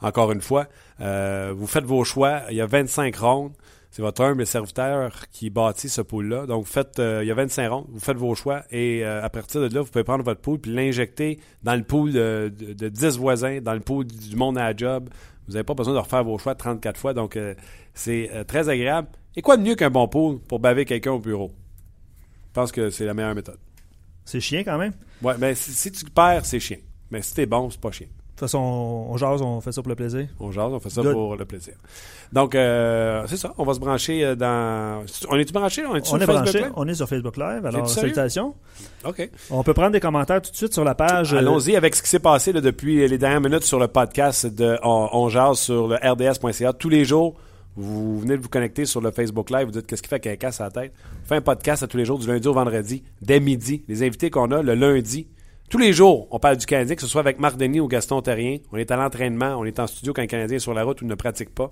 encore 0.00 0.32
une 0.32 0.40
fois, 0.40 0.66
vous 0.98 1.66
faites 1.66 1.84
vos 1.84 2.02
choix. 2.02 2.42
Il 2.50 2.56
y 2.56 2.60
a 2.60 2.66
25 2.66 3.14
rondes. 3.16 3.52
C'est 3.92 4.00
votre 4.00 4.22
humble 4.22 4.46
serviteur 4.46 5.28
qui 5.30 5.50
bâtit 5.50 5.90
ce 5.90 6.00
pool-là. 6.00 6.46
Donc, 6.46 6.66
faites, 6.66 6.98
euh, 6.98 7.22
il 7.22 7.28
y 7.28 7.30
a 7.30 7.34
25 7.34 7.68
rondes, 7.68 7.86
vous 7.90 8.00
faites 8.00 8.16
vos 8.16 8.34
choix 8.34 8.62
et 8.70 9.04
euh, 9.04 9.22
à 9.22 9.28
partir 9.28 9.60
de 9.60 9.72
là, 9.72 9.82
vous 9.82 9.90
pouvez 9.90 10.02
prendre 10.02 10.24
votre 10.24 10.40
pool 10.40 10.58
puis 10.58 10.72
l'injecter 10.72 11.38
dans 11.62 11.76
le 11.76 11.82
pool 11.82 12.10
de, 12.10 12.50
de, 12.56 12.88
10 12.88 13.18
voisins, 13.18 13.60
dans 13.60 13.74
le 13.74 13.80
pool 13.80 14.06
du 14.06 14.34
monde 14.34 14.56
à 14.56 14.62
la 14.62 14.74
job. 14.74 15.10
Vous 15.46 15.52
n'avez 15.52 15.62
pas 15.64 15.74
besoin 15.74 15.92
de 15.92 15.98
refaire 15.98 16.24
vos 16.24 16.38
choix 16.38 16.54
34 16.54 16.98
fois. 16.98 17.12
Donc, 17.12 17.36
euh, 17.36 17.54
c'est 17.92 18.30
très 18.46 18.70
agréable. 18.70 19.08
Et 19.36 19.42
quoi 19.42 19.58
de 19.58 19.62
mieux 19.62 19.74
qu'un 19.74 19.90
bon 19.90 20.08
pool 20.08 20.38
pour 20.40 20.58
baver 20.58 20.86
quelqu'un 20.86 21.12
au 21.12 21.18
bureau? 21.18 21.52
Je 22.48 22.52
pense 22.54 22.72
que 22.72 22.88
c'est 22.88 23.04
la 23.04 23.12
meilleure 23.12 23.34
méthode. 23.34 23.58
C'est 24.24 24.40
chien 24.40 24.64
quand 24.64 24.78
même? 24.78 24.94
Ouais, 25.20 25.34
mais 25.38 25.54
si, 25.54 25.70
si 25.70 25.92
tu 25.92 26.06
perds, 26.06 26.46
c'est 26.46 26.60
chien. 26.60 26.78
Mais 27.10 27.20
si 27.20 27.34
t'es 27.34 27.44
bon, 27.44 27.68
c'est 27.68 27.80
pas 27.80 27.92
chien. 27.92 28.06
De 28.42 28.46
toute 28.48 28.54
façon, 28.54 29.06
on, 29.08 29.16
jase, 29.18 29.40
on 29.40 29.60
fait 29.60 29.70
ça 29.70 29.82
pour 29.82 29.88
le 29.88 29.94
plaisir. 29.94 30.26
On 30.40 30.50
jase, 30.50 30.72
on 30.72 30.80
fait 30.80 30.90
ça 30.90 31.00
pour 31.00 31.36
le 31.36 31.44
plaisir. 31.44 31.74
Donc, 32.32 32.56
euh, 32.56 33.22
c'est 33.28 33.36
ça. 33.36 33.54
On 33.56 33.62
va 33.62 33.72
se 33.72 33.78
brancher 33.78 34.24
euh, 34.24 34.34
dans. 34.34 35.04
On 35.28 35.36
est-tu 35.36 35.52
branché? 35.52 35.86
On 35.86 35.94
est, 35.94 36.04
sur 36.04 36.18
branché. 36.18 36.64
On 36.74 36.88
est 36.88 36.94
sur 36.94 37.08
Facebook 37.08 37.36
Live. 37.36 37.64
Alors, 37.64 37.88
salutations. 37.88 38.56
OK. 39.04 39.30
On 39.48 39.62
peut 39.62 39.74
prendre 39.74 39.92
des 39.92 40.00
commentaires 40.00 40.42
tout 40.42 40.50
de 40.50 40.56
suite 40.56 40.74
sur 40.74 40.82
la 40.82 40.96
page. 40.96 41.32
Euh, 41.32 41.38
Allons-y 41.38 41.76
avec 41.76 41.94
ce 41.94 42.02
qui 42.02 42.08
s'est 42.08 42.18
passé 42.18 42.52
depuis 42.52 43.06
les 43.06 43.16
dernières 43.16 43.40
minutes 43.40 43.62
sur 43.62 43.78
le 43.78 43.86
podcast 43.86 44.46
de 44.46 44.76
On, 44.82 45.28
jase 45.28 45.60
sur 45.60 45.86
le 45.86 45.94
rds.ca. 45.94 46.72
Tous 46.72 46.88
les 46.88 47.04
jours, 47.04 47.36
vous 47.76 48.18
venez 48.18 48.36
de 48.36 48.42
vous 48.42 48.48
connecter 48.48 48.86
sur 48.86 49.00
le 49.00 49.12
Facebook 49.12 49.50
Live, 49.50 49.66
vous 49.66 49.70
dites 49.70 49.86
qu'est-ce 49.86 50.02
qui 50.02 50.08
fait 50.08 50.18
qu'un 50.18 50.34
casse 50.34 50.60
à 50.60 50.64
la 50.64 50.70
tête? 50.72 50.92
On 51.22 51.28
fait 51.28 51.36
un 51.36 51.42
podcast 51.42 51.84
à 51.84 51.86
tous 51.86 51.96
les 51.96 52.04
jours, 52.04 52.18
du 52.18 52.26
lundi 52.26 52.48
au 52.48 52.54
vendredi, 52.54 53.04
dès 53.20 53.38
midi. 53.38 53.84
Les 53.86 54.02
invités 54.02 54.30
qu'on 54.30 54.50
a 54.50 54.62
le 54.62 54.74
lundi, 54.74 55.28
tous 55.72 55.78
les 55.78 55.94
jours, 55.94 56.28
on 56.30 56.38
parle 56.38 56.58
du 56.58 56.66
Canadien, 56.66 56.96
que 56.96 57.00
ce 57.00 57.08
soit 57.08 57.22
avec 57.22 57.40
Marc 57.40 57.56
Denis 57.56 57.80
ou 57.80 57.88
Gaston 57.88 58.20
Terrien. 58.20 58.58
On 58.72 58.76
est 58.76 58.90
à 58.90 58.96
l'entraînement, 58.96 59.56
on 59.58 59.64
est 59.64 59.80
en 59.80 59.86
studio 59.86 60.12
quand 60.12 60.20
un 60.20 60.26
Canadien 60.26 60.58
est 60.58 60.60
sur 60.60 60.74
la 60.74 60.84
route 60.84 61.00
ou 61.00 61.06
ne 61.06 61.14
pratique 61.14 61.48
pas. 61.48 61.70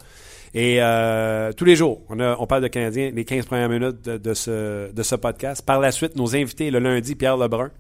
Et 0.55 0.79
euh, 0.81 1.53
tous 1.53 1.67
les 1.67 1.77
jours, 1.77 2.01
on, 2.09 2.19
a, 2.19 2.47
parle 2.47 2.63
de 2.63 2.69
Canadien, 2.69 3.11
les 3.15 3.27
15 3.27 3.45
premières 3.45 3.69
minutes 3.69 4.01
de, 4.05 4.33
ce, 4.33 4.91
de 4.91 5.03
ce 5.03 5.15
podcast. 5.17 5.63
Par 5.67 5.81
la 5.81 5.93
suite, 5.93 6.17
nos 6.17 6.35
invités, 6.35 6.71
le 6.71 6.79
lundi, 6.79 7.15
Pierre 7.15 7.37
Lebrun. 7.37 7.71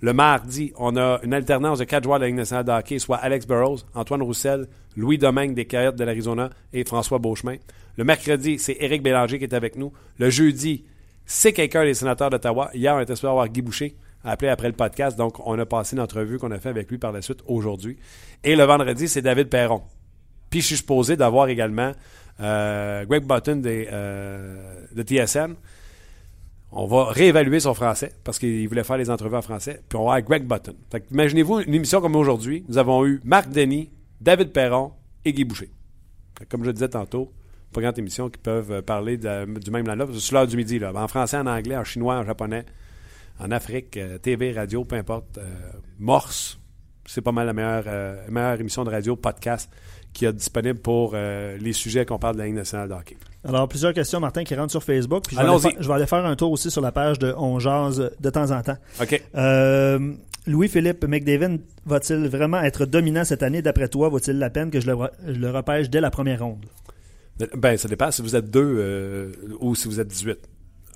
Le 0.00 0.14
mardi, 0.14 0.72
on 0.78 0.96
a 0.96 1.20
une 1.22 1.34
alternance 1.34 1.78
de 1.78 1.84
quatre 1.84 2.04
joueurs 2.04 2.20
de 2.20 2.24
la 2.24 2.28
Ligue 2.28 2.38
nationale 2.38 2.64
de 2.64 2.72
hockey, 2.72 2.98
soit 2.98 3.18
Alex 3.18 3.46
Burrows, 3.46 3.80
Antoine 3.94 4.22
Roussel, 4.22 4.68
Louis 4.96 5.18
Domingue 5.18 5.52
des 5.52 5.66
Coyotes 5.66 5.96
de 5.96 6.04
l'Arizona 6.04 6.48
et 6.72 6.84
François 6.84 7.18
Beauchemin. 7.18 7.56
Le 7.98 8.04
mercredi, 8.04 8.58
c'est 8.58 8.78
Éric 8.80 9.02
Bélanger 9.02 9.36
qui 9.36 9.44
est 9.44 9.54
avec 9.54 9.76
nous. 9.76 9.92
Le 10.18 10.30
jeudi, 10.30 10.86
c'est 11.26 11.52
quelqu'un 11.52 11.84
des 11.84 11.92
sénateurs 11.92 12.30
d'Ottawa. 12.30 12.70
Hier, 12.72 12.94
on 12.94 13.00
était 13.00 13.14
supposé 13.14 13.30
avoir 13.30 13.48
Guy 13.50 13.60
Boucher 13.60 13.94
appelé 14.26 14.50
après 14.50 14.68
le 14.68 14.74
podcast. 14.74 15.16
Donc, 15.16 15.46
on 15.46 15.58
a 15.58 15.66
passé 15.66 15.96
notre 15.96 16.20
revue 16.20 16.38
qu'on 16.38 16.50
a 16.50 16.58
fait 16.58 16.68
avec 16.68 16.90
lui 16.90 16.98
par 16.98 17.12
la 17.12 17.22
suite 17.22 17.40
aujourd'hui. 17.46 17.96
Et 18.44 18.56
le 18.56 18.64
vendredi, 18.64 19.08
c'est 19.08 19.22
David 19.22 19.48
Perron. 19.48 19.82
Puis, 20.50 20.60
je 20.60 20.66
suis 20.66 20.76
supposé 20.76 21.16
d'avoir 21.16 21.48
également 21.48 21.92
euh, 22.40 23.04
Greg 23.06 23.24
Button 23.24 23.62
euh, 23.64 24.84
de 24.94 25.02
TSN. 25.02 25.54
On 26.72 26.86
va 26.86 27.04
réévaluer 27.04 27.60
son 27.60 27.74
français 27.74 28.12
parce 28.24 28.38
qu'il 28.38 28.68
voulait 28.68 28.84
faire 28.84 28.98
les 28.98 29.10
entrevues 29.10 29.36
en 29.36 29.42
français. 29.42 29.80
Puis, 29.88 29.96
on 29.96 30.06
va 30.06 30.14
avoir 30.14 30.22
Greg 30.22 30.44
Button. 30.44 30.74
imaginez-vous 31.10 31.60
une 31.60 31.74
émission 31.74 32.00
comme 32.00 32.16
aujourd'hui. 32.16 32.64
Nous 32.68 32.78
avons 32.78 33.06
eu 33.06 33.20
Marc 33.24 33.50
Denis, 33.50 33.90
David 34.20 34.52
Perron 34.52 34.92
et 35.24 35.32
Guy 35.32 35.44
Boucher. 35.44 35.70
comme 36.50 36.62
je 36.62 36.66
le 36.66 36.72
disais 36.72 36.88
tantôt, 36.88 37.32
pas 37.72 37.80
grande 37.80 37.98
émission 37.98 38.28
qui 38.28 38.38
peuvent 38.38 38.82
parler 38.82 39.16
du 39.16 39.70
même 39.70 39.86
langue. 39.86 40.08
C'est 40.18 40.32
l'heure 40.32 40.46
du 40.46 40.56
midi. 40.56 40.78
Là. 40.78 40.92
En 40.94 41.08
français, 41.08 41.36
en 41.36 41.46
anglais, 41.46 41.76
en 41.76 41.84
chinois, 41.84 42.16
en 42.16 42.24
japonais 42.24 42.64
en 43.38 43.50
Afrique, 43.50 43.96
euh, 43.96 44.18
TV, 44.18 44.52
radio, 44.52 44.84
peu 44.84 44.96
importe, 44.96 45.38
euh, 45.38 45.42
Morse, 45.98 46.58
c'est 47.06 47.20
pas 47.20 47.32
mal 47.32 47.46
la 47.46 47.52
meilleure, 47.52 47.84
euh, 47.86 48.16
meilleure 48.28 48.60
émission 48.60 48.84
de 48.84 48.90
radio, 48.90 49.16
podcast 49.16 49.70
qui 50.12 50.24
est 50.24 50.32
disponible 50.32 50.78
pour 50.78 51.14
les 51.14 51.74
sujets 51.74 52.06
qu'on 52.06 52.18
parle 52.18 52.36
de 52.36 52.38
la 52.38 52.46
Ligue 52.46 52.54
nationale 52.54 52.88
de 52.88 52.94
hockey. 52.94 53.18
Alors, 53.44 53.68
plusieurs 53.68 53.92
questions, 53.92 54.18
Martin, 54.18 54.44
qui 54.44 54.54
rentrent 54.54 54.70
sur 54.70 54.82
Facebook. 54.82 55.24
je, 55.30 55.36
vais 55.36 55.42
aller, 55.42 55.76
je 55.78 55.86
vais 55.86 55.92
aller 55.92 56.06
faire 56.06 56.24
un 56.24 56.34
tour 56.36 56.50
aussi 56.50 56.70
sur 56.70 56.80
la 56.80 56.90
page 56.90 57.18
de 57.18 57.34
On 57.36 57.58
Jase 57.58 58.10
de 58.18 58.30
temps 58.30 58.50
en 58.50 58.62
temps. 58.62 58.78
OK. 58.98 59.22
Louis-Philippe 60.46 61.04
McDavid 61.04 61.58
va-t-il 61.84 62.28
vraiment 62.28 62.62
être 62.62 62.86
dominant 62.86 63.24
cette 63.24 63.42
année? 63.42 63.60
D'après 63.60 63.88
toi, 63.88 64.08
vaut-il 64.08 64.38
la 64.38 64.48
peine 64.48 64.70
que 64.70 64.80
je 64.80 64.90
le, 64.90 64.96
je 65.26 65.38
le 65.38 65.50
repêche 65.50 65.90
dès 65.90 66.00
la 66.00 66.10
première 66.10 66.42
ronde? 66.42 66.64
Ben, 67.54 67.76
ça 67.76 67.86
dépend 67.86 68.10
si 68.10 68.22
vous 68.22 68.36
êtes 68.36 68.50
deux 68.50 69.30
ou 69.60 69.74
si 69.74 69.86
vous 69.86 70.00
êtes 70.00 70.08
18. 70.08 70.38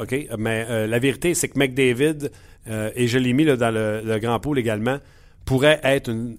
OK? 0.00 0.28
Mais 0.38 0.66
euh, 0.68 0.86
la 0.86 0.98
vérité, 0.98 1.34
c'est 1.34 1.48
que 1.48 1.58
McDavid, 1.58 2.30
euh, 2.68 2.90
et 2.94 3.06
je 3.06 3.18
l'ai 3.18 3.32
mis 3.32 3.44
dans 3.44 3.74
le, 3.74 4.18
grand 4.18 4.40
pool 4.40 4.58
également, 4.58 4.98
pourrait 5.44 5.80
être 5.82 6.10
une 6.10 6.38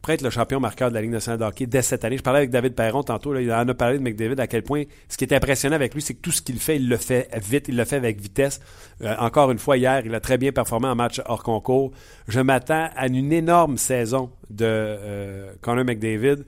pourrait 0.00 0.14
être 0.14 0.22
le 0.22 0.30
champion 0.30 0.58
marqueur 0.58 0.88
de 0.88 0.94
la 0.94 1.00
Ligue 1.00 1.12
nationale 1.12 1.38
de 1.38 1.44
hockey 1.44 1.66
dès 1.66 1.80
cette 1.80 2.04
année. 2.04 2.16
Je 2.16 2.24
parlais 2.24 2.38
avec 2.38 2.50
David 2.50 2.74
Perron 2.74 3.04
tantôt, 3.04 3.32
là, 3.32 3.40
il 3.40 3.52
en 3.52 3.68
a 3.68 3.74
parlé 3.74 3.98
de 3.98 4.02
McDavid 4.02 4.40
à 4.40 4.48
quel 4.48 4.64
point 4.64 4.82
ce 5.08 5.16
qui 5.16 5.22
est 5.22 5.32
impressionnant 5.32 5.76
avec 5.76 5.94
lui, 5.94 6.02
c'est 6.02 6.14
que 6.14 6.20
tout 6.20 6.32
ce 6.32 6.42
qu'il 6.42 6.58
fait, 6.58 6.74
il 6.74 6.88
le 6.88 6.96
fait 6.96 7.28
vite, 7.40 7.68
il 7.68 7.76
le 7.76 7.84
fait 7.84 7.98
avec 7.98 8.20
vitesse. 8.20 8.58
Euh, 9.02 9.14
encore 9.20 9.52
une 9.52 9.60
fois, 9.60 9.76
hier, 9.76 10.02
il 10.04 10.12
a 10.12 10.18
très 10.18 10.38
bien 10.38 10.50
performé 10.50 10.88
en 10.88 10.96
match 10.96 11.22
hors 11.26 11.44
concours. 11.44 11.92
Je 12.26 12.40
m'attends 12.40 12.88
à 12.96 13.06
une 13.06 13.32
énorme 13.32 13.78
saison 13.78 14.32
de 14.50 15.46
Connor 15.60 15.84
McDavid 15.84 16.44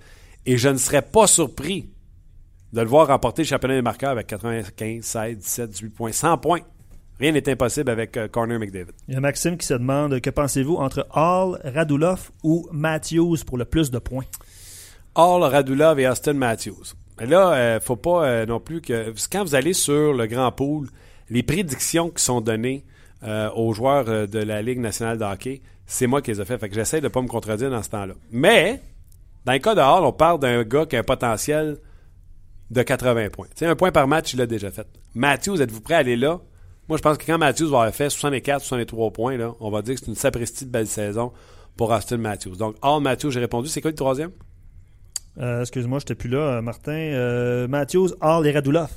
et 0.46 0.58
je 0.58 0.68
ne 0.68 0.76
serais 0.76 1.02
pas 1.02 1.28
surpris 1.28 1.93
de 2.74 2.80
le 2.80 2.88
voir 2.88 3.06
remporter 3.06 3.42
le 3.42 3.46
championnat 3.46 3.76
des 3.76 3.82
marqueurs 3.82 4.10
avec 4.10 4.26
95, 4.26 5.04
16, 5.04 5.38
17, 5.38 5.70
18 5.70 5.88
points, 5.90 6.12
100 6.12 6.38
points. 6.38 6.60
Rien 7.20 7.30
n'est 7.30 7.48
impossible 7.48 7.88
avec 7.88 8.16
euh, 8.16 8.26
Connor 8.26 8.58
McDavid. 8.58 8.90
Il 9.06 9.14
y 9.14 9.16
a 9.16 9.20
Maxime 9.20 9.56
qui 9.56 9.66
se 9.66 9.74
demande 9.74 10.20
que 10.20 10.30
pensez-vous 10.30 10.74
entre 10.74 11.06
Hall, 11.14 11.60
Radulov 11.64 12.32
ou 12.42 12.68
Matthews 12.72 13.38
pour 13.46 13.56
le 13.58 13.64
plus 13.64 13.92
de 13.92 14.00
points? 14.00 14.24
Hall, 15.14 15.44
Radulov 15.44 16.00
et 16.00 16.08
Austin 16.08 16.32
Matthews. 16.32 16.94
Mais 17.20 17.26
là, 17.26 17.52
euh, 17.52 17.80
faut 17.80 17.94
pas 17.94 18.26
euh, 18.26 18.46
non 18.46 18.58
plus 18.58 18.80
que. 18.80 19.14
Quand 19.30 19.44
vous 19.44 19.54
allez 19.54 19.72
sur 19.72 20.12
le 20.12 20.26
grand 20.26 20.50
pool, 20.50 20.88
les 21.30 21.44
prédictions 21.44 22.10
qui 22.10 22.24
sont 22.24 22.40
données 22.40 22.84
euh, 23.22 23.50
aux 23.54 23.72
joueurs 23.72 24.06
euh, 24.08 24.26
de 24.26 24.40
la 24.40 24.62
Ligue 24.62 24.80
nationale 24.80 25.16
de 25.16 25.24
hockey, 25.24 25.62
c'est 25.86 26.08
moi 26.08 26.20
qui 26.22 26.32
les 26.32 26.40
ai 26.40 26.44
fait. 26.44 26.58
Fait 26.58 26.68
que 26.68 26.74
j'essaie 26.74 27.00
de 27.00 27.06
pas 27.08 27.22
me 27.22 27.28
contredire 27.28 27.70
dans 27.70 27.84
ce 27.84 27.90
temps-là. 27.90 28.14
Mais, 28.32 28.80
dans 29.44 29.52
le 29.52 29.60
cas 29.60 29.76
de 29.76 29.80
Hall, 29.80 30.04
on 30.04 30.12
parle 30.12 30.40
d'un 30.40 30.64
gars 30.64 30.86
qui 30.86 30.96
a 30.96 30.98
un 30.98 31.04
potentiel 31.04 31.78
de 32.70 32.82
80 32.82 33.28
points. 33.30 33.46
Tu 33.48 33.60
sais, 33.60 33.66
un 33.66 33.76
point 33.76 33.92
par 33.92 34.08
match, 34.08 34.32
il 34.32 34.38
l'a 34.38 34.46
déjà 34.46 34.70
fait. 34.70 34.86
Matthews, 35.14 35.60
êtes-vous 35.60 35.80
prêt 35.80 35.94
à 35.94 35.98
aller 35.98 36.16
là? 36.16 36.40
Moi, 36.88 36.98
je 36.98 37.02
pense 37.02 37.16
que 37.16 37.24
quand 37.24 37.38
Matthews 37.38 37.68
va 37.70 37.78
avoir 37.82 37.94
fait 37.94 38.10
64, 38.10 38.60
63 38.62 39.10
points, 39.12 39.36
là, 39.36 39.52
on 39.60 39.70
va 39.70 39.80
dire 39.82 39.94
que 39.94 40.00
c'est 40.00 40.06
une 40.08 40.14
sapristi 40.14 40.66
de 40.66 40.70
belle 40.70 40.86
saison 40.86 41.32
pour 41.76 41.90
Austin 41.90 42.18
Matthews. 42.18 42.56
Donc, 42.56 42.76
Hall, 42.82 43.02
Matthews, 43.02 43.30
j'ai 43.30 43.40
répondu. 43.40 43.68
C'est 43.68 43.80
quoi 43.80 43.90
le 43.90 43.96
troisième? 43.96 44.30
Euh, 45.38 45.62
Excuse-moi, 45.62 45.98
je 45.98 46.04
n'étais 46.04 46.14
plus 46.14 46.28
là, 46.28 46.38
euh, 46.38 46.62
Martin. 46.62 46.92
Euh, 46.92 47.66
Matthews, 47.68 48.10
Hall 48.20 48.46
et 48.46 48.52
Radulov. 48.52 48.90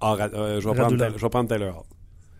Ah, 0.00 0.16
euh, 0.34 0.60
je, 0.60 0.68
vais 0.68 0.74
prendre. 0.74 0.96
Taylor- 0.96 1.16
je 1.18 1.22
vais 1.22 1.28
prendre 1.28 1.48
Taylor 1.48 1.76
Hall. 1.78 1.84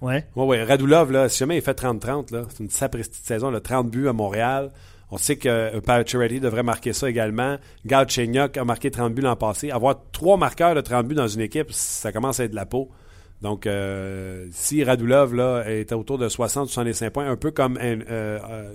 Ouais. 0.09 0.27
Oui, 0.37 0.45
oui. 0.47 0.63
Radulov, 0.63 1.11
là, 1.11 1.29
si 1.29 1.39
jamais 1.39 1.57
il 1.57 1.63
fait 1.63 1.75
30-30, 1.75 2.33
là, 2.33 2.43
c'est 2.51 2.63
une 2.63 2.71
sapristi 2.71 3.21
de 3.23 3.27
saison. 3.27 3.53
A 3.55 3.61
30 3.61 3.91
buts 3.91 4.09
à 4.09 4.13
Montréal. 4.13 4.71
On 5.11 5.19
sait 5.19 5.37
que 5.37 5.49
euh, 5.49 5.81
Pacioretty 5.81 6.41
devrait 6.41 6.63
marquer 6.63 6.93
ça 6.93 7.09
également. 7.09 7.57
Galchenyuk 7.87 8.57
a 8.57 8.65
marqué 8.65 8.91
30 8.91 9.15
buts 9.15 9.23
l'an 9.23 9.37
passé. 9.37 9.71
Avoir 9.71 9.97
trois 10.13 10.37
marqueurs 10.37 10.75
de 10.75 10.81
30 10.81 11.07
buts 11.07 11.15
dans 11.15 11.29
une 11.29 11.41
équipe, 11.41 11.73
ça 11.73 12.13
commence 12.13 12.41
à 12.41 12.45
être 12.45 12.51
de 12.51 12.57
la 12.57 12.67
peau. 12.67 12.91
Donc, 13.43 13.67
euh, 13.67 14.47
si 14.53 14.83
Radulov 14.83 15.35
là, 15.35 15.65
est 15.67 15.93
autour 15.93 16.19
de 16.19 16.29
60-65 16.29 17.11
points, 17.11 17.29
un 17.29 17.37
peu 17.37 17.51
comme 17.51 17.79
euh, 17.81 18.75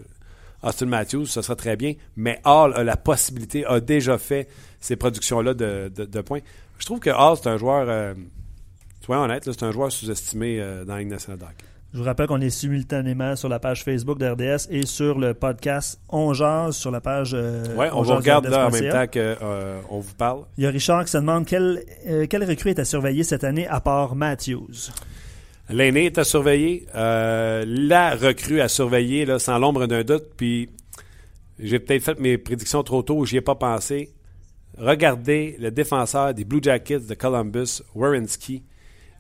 Austin 0.61 0.85
Matthews, 0.85 1.25
ce 1.25 1.41
sera 1.41 1.55
très 1.55 1.75
bien. 1.75 1.93
Mais 2.15 2.39
Hall 2.45 2.73
a 2.75 2.83
la 2.83 2.97
possibilité, 2.97 3.65
a 3.65 3.79
déjà 3.79 4.17
fait 4.17 4.47
ces 4.79 4.95
productions-là 4.95 5.55
de, 5.55 6.21
points. 6.21 6.41
Je 6.77 6.85
trouve 6.85 6.99
que 6.99 7.09
Hall, 7.09 7.37
c'est 7.41 7.49
un 7.49 7.57
joueur, 7.57 8.15
soyons 9.03 9.23
honnêtes, 9.23 9.51
c'est 9.51 9.63
un 9.63 9.71
joueur 9.71 9.91
sous-estimé 9.91 10.59
dans 10.85 10.93
la 10.93 10.99
Ligue 10.99 11.09
nationale. 11.09 11.39
Je 11.91 11.97
vous 11.97 12.03
rappelle 12.03 12.27
qu'on 12.27 12.39
est 12.39 12.51
simultanément 12.51 13.35
sur 13.35 13.49
la 13.49 13.57
page 13.59 13.83
Facebook 13.83 14.19
d'RDS 14.19 14.67
et 14.69 14.85
sur 14.85 15.17
le 15.17 15.33
podcast 15.33 15.99
On 16.07 16.33
Jase 16.33 16.75
sur 16.75 16.91
la 16.91 17.01
page. 17.01 17.31
euh, 17.33 17.65
Oui, 17.75 17.87
on 17.91 18.03
vous 18.03 18.13
regarde 18.15 18.45
là 18.45 18.67
en 18.67 18.69
même 18.69 18.91
temps 18.91 19.07
qu'on 19.87 19.99
vous 19.99 20.13
parle. 20.13 20.43
Il 20.57 20.65
y 20.65 20.67
a 20.67 20.69
Richard 20.69 21.03
qui 21.05 21.11
se 21.11 21.17
demande 21.17 21.47
quel, 21.47 21.83
euh, 22.07 22.27
quel 22.29 22.43
recrue 22.43 22.69
est 22.69 22.79
à 22.79 22.85
surveiller 22.85 23.23
cette 23.23 23.43
année 23.43 23.67
à 23.67 23.81
part 23.81 24.15
Matthews? 24.15 24.91
L'aîné 25.69 26.05
est 26.05 26.17
à 26.19 26.23
surveiller. 26.23 26.85
Euh, 26.95 27.63
la 27.67 28.15
recrue 28.15 28.61
à 28.61 28.67
surveiller, 28.67 29.25
là, 29.25 29.39
sans 29.39 29.57
l'ombre 29.57 29.87
d'un 29.87 30.03
doute. 30.03 30.25
Puis, 30.37 30.69
j'ai 31.57 31.79
peut-être 31.79 32.03
fait 32.03 32.19
mes 32.19 32.37
prédictions 32.37 32.83
trop 32.83 33.01
tôt, 33.01 33.25
j'y 33.25 33.37
ai 33.37 33.41
pas 33.41 33.55
pensé. 33.55 34.13
Regardez 34.77 35.57
le 35.59 35.71
défenseur 35.71 36.35
des 36.35 36.45
Blue 36.45 36.59
Jackets 36.61 36.99
de 37.09 37.13
Columbus, 37.15 37.81
Werenski. 37.95 38.63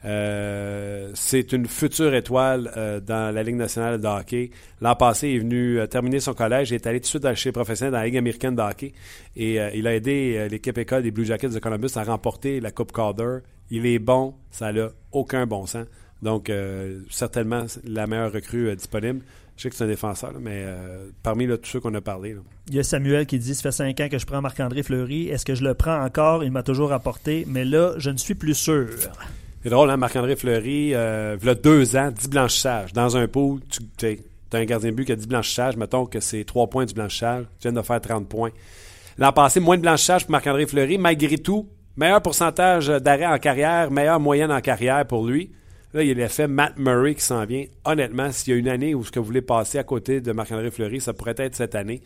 Euh, 0.05 1.11
c'est 1.13 1.51
une 1.51 1.65
future 1.65 2.13
étoile 2.13 2.71
euh, 2.77 2.99
dans 2.99 3.33
la 3.33 3.43
Ligue 3.43 3.55
nationale 3.55 3.99
de 3.99 4.07
hockey. 4.07 4.51
L'an 4.81 4.95
passé, 4.95 5.29
il 5.29 5.35
est 5.35 5.39
venu 5.39 5.79
euh, 5.79 5.87
terminer 5.87 6.19
son 6.19 6.33
collège 6.33 6.71
et 6.71 6.75
est 6.75 6.87
allé 6.87 6.99
tout 6.99 7.17
de 7.17 7.25
suite 7.25 7.35
chez 7.35 7.49
les 7.49 7.53
professionnels 7.53 7.91
dans 7.91 7.99
la 7.99 8.05
Ligue 8.05 8.17
américaine 8.17 8.55
de 8.55 8.61
hockey. 8.61 8.93
Et 9.35 9.55
il 9.73 9.87
a 9.87 9.95
aidé 9.95 10.47
l'équipe 10.49 10.77
école 10.77 11.03
des 11.03 11.11
Blue 11.11 11.25
Jackets 11.25 11.49
de 11.49 11.59
Columbus 11.59 11.91
à 11.95 12.03
remporter 12.03 12.59
la 12.59 12.71
Coupe 12.71 12.91
Calder. 12.91 13.39
Il 13.69 13.85
est 13.85 13.99
bon, 13.99 14.35
ça 14.51 14.71
n'a 14.71 14.89
aucun 15.11 15.45
bon 15.45 15.65
sens. 15.65 15.85
Donc, 16.21 16.51
certainement, 17.09 17.65
la 17.85 18.07
meilleure 18.07 18.33
recrue 18.33 18.75
disponible. 18.75 19.21
Je 19.55 19.63
sais 19.63 19.69
que 19.69 19.75
c'est 19.75 19.85
un 19.85 19.87
défenseur, 19.87 20.33
mais 20.41 20.65
parmi 21.23 21.47
tous 21.47 21.69
ceux 21.69 21.79
qu'on 21.79 21.93
a 21.93 22.01
parlé. 22.01 22.35
Il 22.67 22.75
y 22.75 22.79
a 22.79 22.83
Samuel 22.83 23.25
qui 23.25 23.39
dit 23.39 23.55
Ça 23.55 23.63
fait 23.63 23.71
5 23.71 23.99
ans 24.01 24.09
que 24.09 24.17
je 24.17 24.25
prends 24.25 24.41
Marc-André 24.41 24.83
Fleury. 24.83 25.29
Est-ce 25.29 25.45
que 25.45 25.55
je 25.55 25.63
le 25.63 25.73
prends 25.73 26.03
encore? 26.03 26.43
Il 26.43 26.51
m'a 26.51 26.63
toujours 26.63 26.91
apporté, 26.91 27.45
mais 27.47 27.63
là, 27.63 27.93
je 27.97 28.09
ne 28.09 28.17
suis 28.17 28.35
plus 28.35 28.55
sûr. 28.55 28.87
C'est 29.61 29.69
drôle, 29.69 29.89
hein, 29.89 29.97
Marc-André 29.97 30.37
Fleury, 30.37 30.95
euh, 30.95 31.35
il 31.41 31.45
y 31.45 31.49
a 31.49 31.55
deux 31.55 31.97
ans, 31.97 32.11
10 32.11 32.29
blanchissages. 32.29 32.93
Dans 32.93 33.17
un 33.17 33.27
pool, 33.27 33.59
tu 33.97 34.07
as 34.53 34.57
un 34.57 34.63
gardien 34.63 34.91
de 34.91 34.95
but 34.95 35.03
qui 35.03 35.11
a 35.11 35.17
10 35.17 35.27
blanchissages. 35.27 35.75
Mettons 35.75 36.05
que 36.05 36.21
c'est 36.21 36.45
3 36.45 36.67
points 36.67 36.85
du 36.85 36.93
blanchissage. 36.93 37.43
Tu 37.59 37.67
viens 37.67 37.73
de 37.73 37.85
faire 37.85 37.99
30 37.99 38.29
points. 38.29 38.51
L'an 39.17 39.33
passé, 39.33 39.59
moins 39.59 39.75
de 39.75 39.81
blanchissage 39.81 40.23
pour 40.23 40.31
Marc-André 40.31 40.65
Fleury. 40.65 40.97
Malgré 40.97 41.37
tout, 41.37 41.67
meilleur 41.97 42.21
pourcentage 42.21 42.87
d'arrêt 42.87 43.25
en 43.25 43.37
carrière, 43.37 43.91
meilleure 43.91 44.21
moyenne 44.21 44.49
en 44.49 44.61
carrière 44.61 45.05
pour 45.05 45.27
lui. 45.27 45.51
Là, 45.93 46.03
il 46.03 46.07
y 46.07 46.11
a 46.11 46.13
l'effet 46.13 46.47
Matt 46.47 46.77
Murray 46.77 47.15
qui 47.15 47.23
s'en 47.23 47.43
vient. 47.43 47.65
Honnêtement, 47.83 48.31
s'il 48.31 48.53
y 48.53 48.55
a 48.55 48.59
une 48.59 48.69
année 48.69 48.95
où 48.95 49.03
ce 49.03 49.11
que 49.11 49.19
vous 49.19 49.25
voulez 49.25 49.41
passer 49.41 49.77
à 49.77 49.83
côté 49.83 50.21
de 50.21 50.31
Marc-André 50.31 50.71
Fleury, 50.71 51.01
ça 51.01 51.11
pourrait 51.11 51.35
être 51.37 51.55
cette 51.55 51.75
année. 51.75 52.01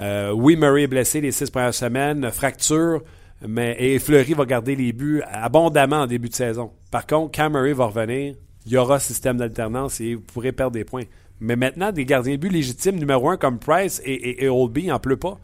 Euh, 0.00 0.32
oui, 0.32 0.56
Murray 0.56 0.84
est 0.84 0.88
blessé 0.88 1.20
les 1.20 1.30
six 1.30 1.50
premières 1.50 1.74
semaines, 1.74 2.32
fracture, 2.32 3.02
mais 3.46 3.76
et 3.78 4.00
Fleury 4.00 4.34
va 4.34 4.44
garder 4.44 4.74
les 4.74 4.92
buts 4.92 5.22
abondamment 5.30 6.00
en 6.00 6.06
début 6.08 6.30
de 6.30 6.34
saison. 6.34 6.72
Par 6.90 7.06
contre, 7.06 7.36
quand 7.36 7.50
Murray 7.50 7.72
va 7.72 7.86
revenir, 7.86 8.34
il 8.66 8.72
y 8.72 8.76
aura 8.76 8.98
système 8.98 9.36
d'alternance 9.36 10.00
et 10.00 10.14
vous 10.14 10.22
pourrez 10.22 10.52
perdre 10.52 10.72
des 10.72 10.84
points. 10.84 11.04
Mais 11.40 11.56
maintenant, 11.56 11.92
des 11.92 12.04
gardiens 12.04 12.34
de 12.34 12.40
but 12.40 12.50
légitimes 12.50 12.96
numéro 12.96 13.30
un 13.30 13.36
comme 13.36 13.58
Price 13.58 14.02
et, 14.04 14.12
et, 14.12 14.44
et 14.44 14.48
Oldby 14.48 14.86
n'en 14.86 14.98
pleut 14.98 15.16
pas. 15.16 15.38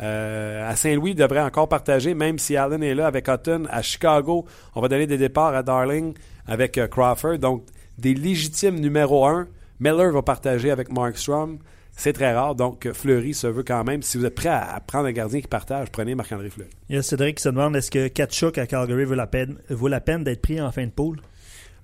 Euh, 0.00 0.68
à 0.68 0.76
Saint-Louis, 0.76 1.12
il 1.12 1.16
devrait 1.16 1.40
encore 1.40 1.68
partager, 1.68 2.14
même 2.14 2.38
si 2.38 2.56
Allen 2.56 2.82
est 2.82 2.94
là 2.94 3.06
avec 3.06 3.28
Hutton. 3.28 3.64
À 3.70 3.82
Chicago, 3.82 4.44
on 4.74 4.80
va 4.80 4.88
donner 4.88 5.06
des 5.06 5.18
départs 5.18 5.54
à 5.54 5.62
Darling 5.62 6.14
avec 6.46 6.78
euh, 6.78 6.86
Crawford. 6.86 7.38
Donc, 7.38 7.64
des 7.98 8.14
légitimes 8.14 8.78
numéro 8.78 9.26
un. 9.26 9.48
Miller 9.80 10.12
va 10.12 10.22
partager 10.22 10.70
avec 10.70 10.90
Markstrom. 10.92 11.58
C'est 11.96 12.12
très 12.12 12.32
rare. 12.34 12.54
Donc, 12.54 12.90
Fleury 12.92 13.32
se 13.34 13.46
veut 13.46 13.62
quand 13.62 13.82
même. 13.82 14.02
Si 14.02 14.18
vous 14.18 14.26
êtes 14.26 14.34
prêt 14.34 14.50
à, 14.50 14.74
à 14.74 14.80
prendre 14.80 15.06
un 15.06 15.12
gardien 15.12 15.40
qui 15.40 15.48
partage, 15.48 15.90
prenez 15.90 16.14
Marc-André 16.14 16.50
Fleury. 16.50 16.70
Il 16.90 16.96
y 16.96 16.98
a 16.98 17.02
Cédric 17.02 17.36
qui 17.38 17.42
se 17.42 17.48
demande 17.48 17.74
Est-ce 17.74 17.90
que 17.90 18.08
Kachuk 18.08 18.58
à 18.58 18.66
Calgary 18.66 19.04
vaut 19.04 19.14
la 19.14 19.26
peine, 19.26 19.56
vaut 19.70 19.88
la 19.88 20.00
peine 20.00 20.22
d'être 20.22 20.42
pris 20.42 20.60
en 20.60 20.70
fin 20.70 20.84
de 20.84 20.90
poule? 20.90 21.20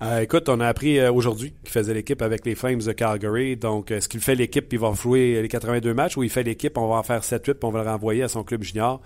Euh, 0.02 0.20
écoute, 0.20 0.48
on 0.48 0.58
a 0.60 0.66
appris 0.66 0.98
euh, 0.98 1.12
aujourd'hui 1.12 1.54
qu'il 1.62 1.70
faisait 1.72 1.94
l'équipe 1.94 2.20
avec 2.22 2.44
les 2.44 2.54
Flames 2.56 2.80
de 2.80 2.92
Calgary. 2.92 3.56
Donc, 3.56 3.90
est-ce 3.90 4.08
qu'il 4.08 4.20
fait 4.20 4.34
l'équipe 4.34 4.68
puis 4.68 4.76
il 4.76 4.80
va 4.80 4.92
jouer 4.92 5.40
les 5.40 5.48
82 5.48 5.94
matchs 5.94 6.16
ou 6.16 6.22
il 6.24 6.30
fait 6.30 6.42
l'équipe, 6.42 6.76
on 6.76 6.88
va 6.88 6.96
en 6.96 7.02
faire 7.02 7.22
7-8 7.22 7.40
puis 7.40 7.54
on 7.62 7.70
va 7.70 7.82
le 7.84 7.88
renvoyer 7.88 8.22
à 8.24 8.28
son 8.28 8.42
club 8.42 8.62
junior? 8.62 9.00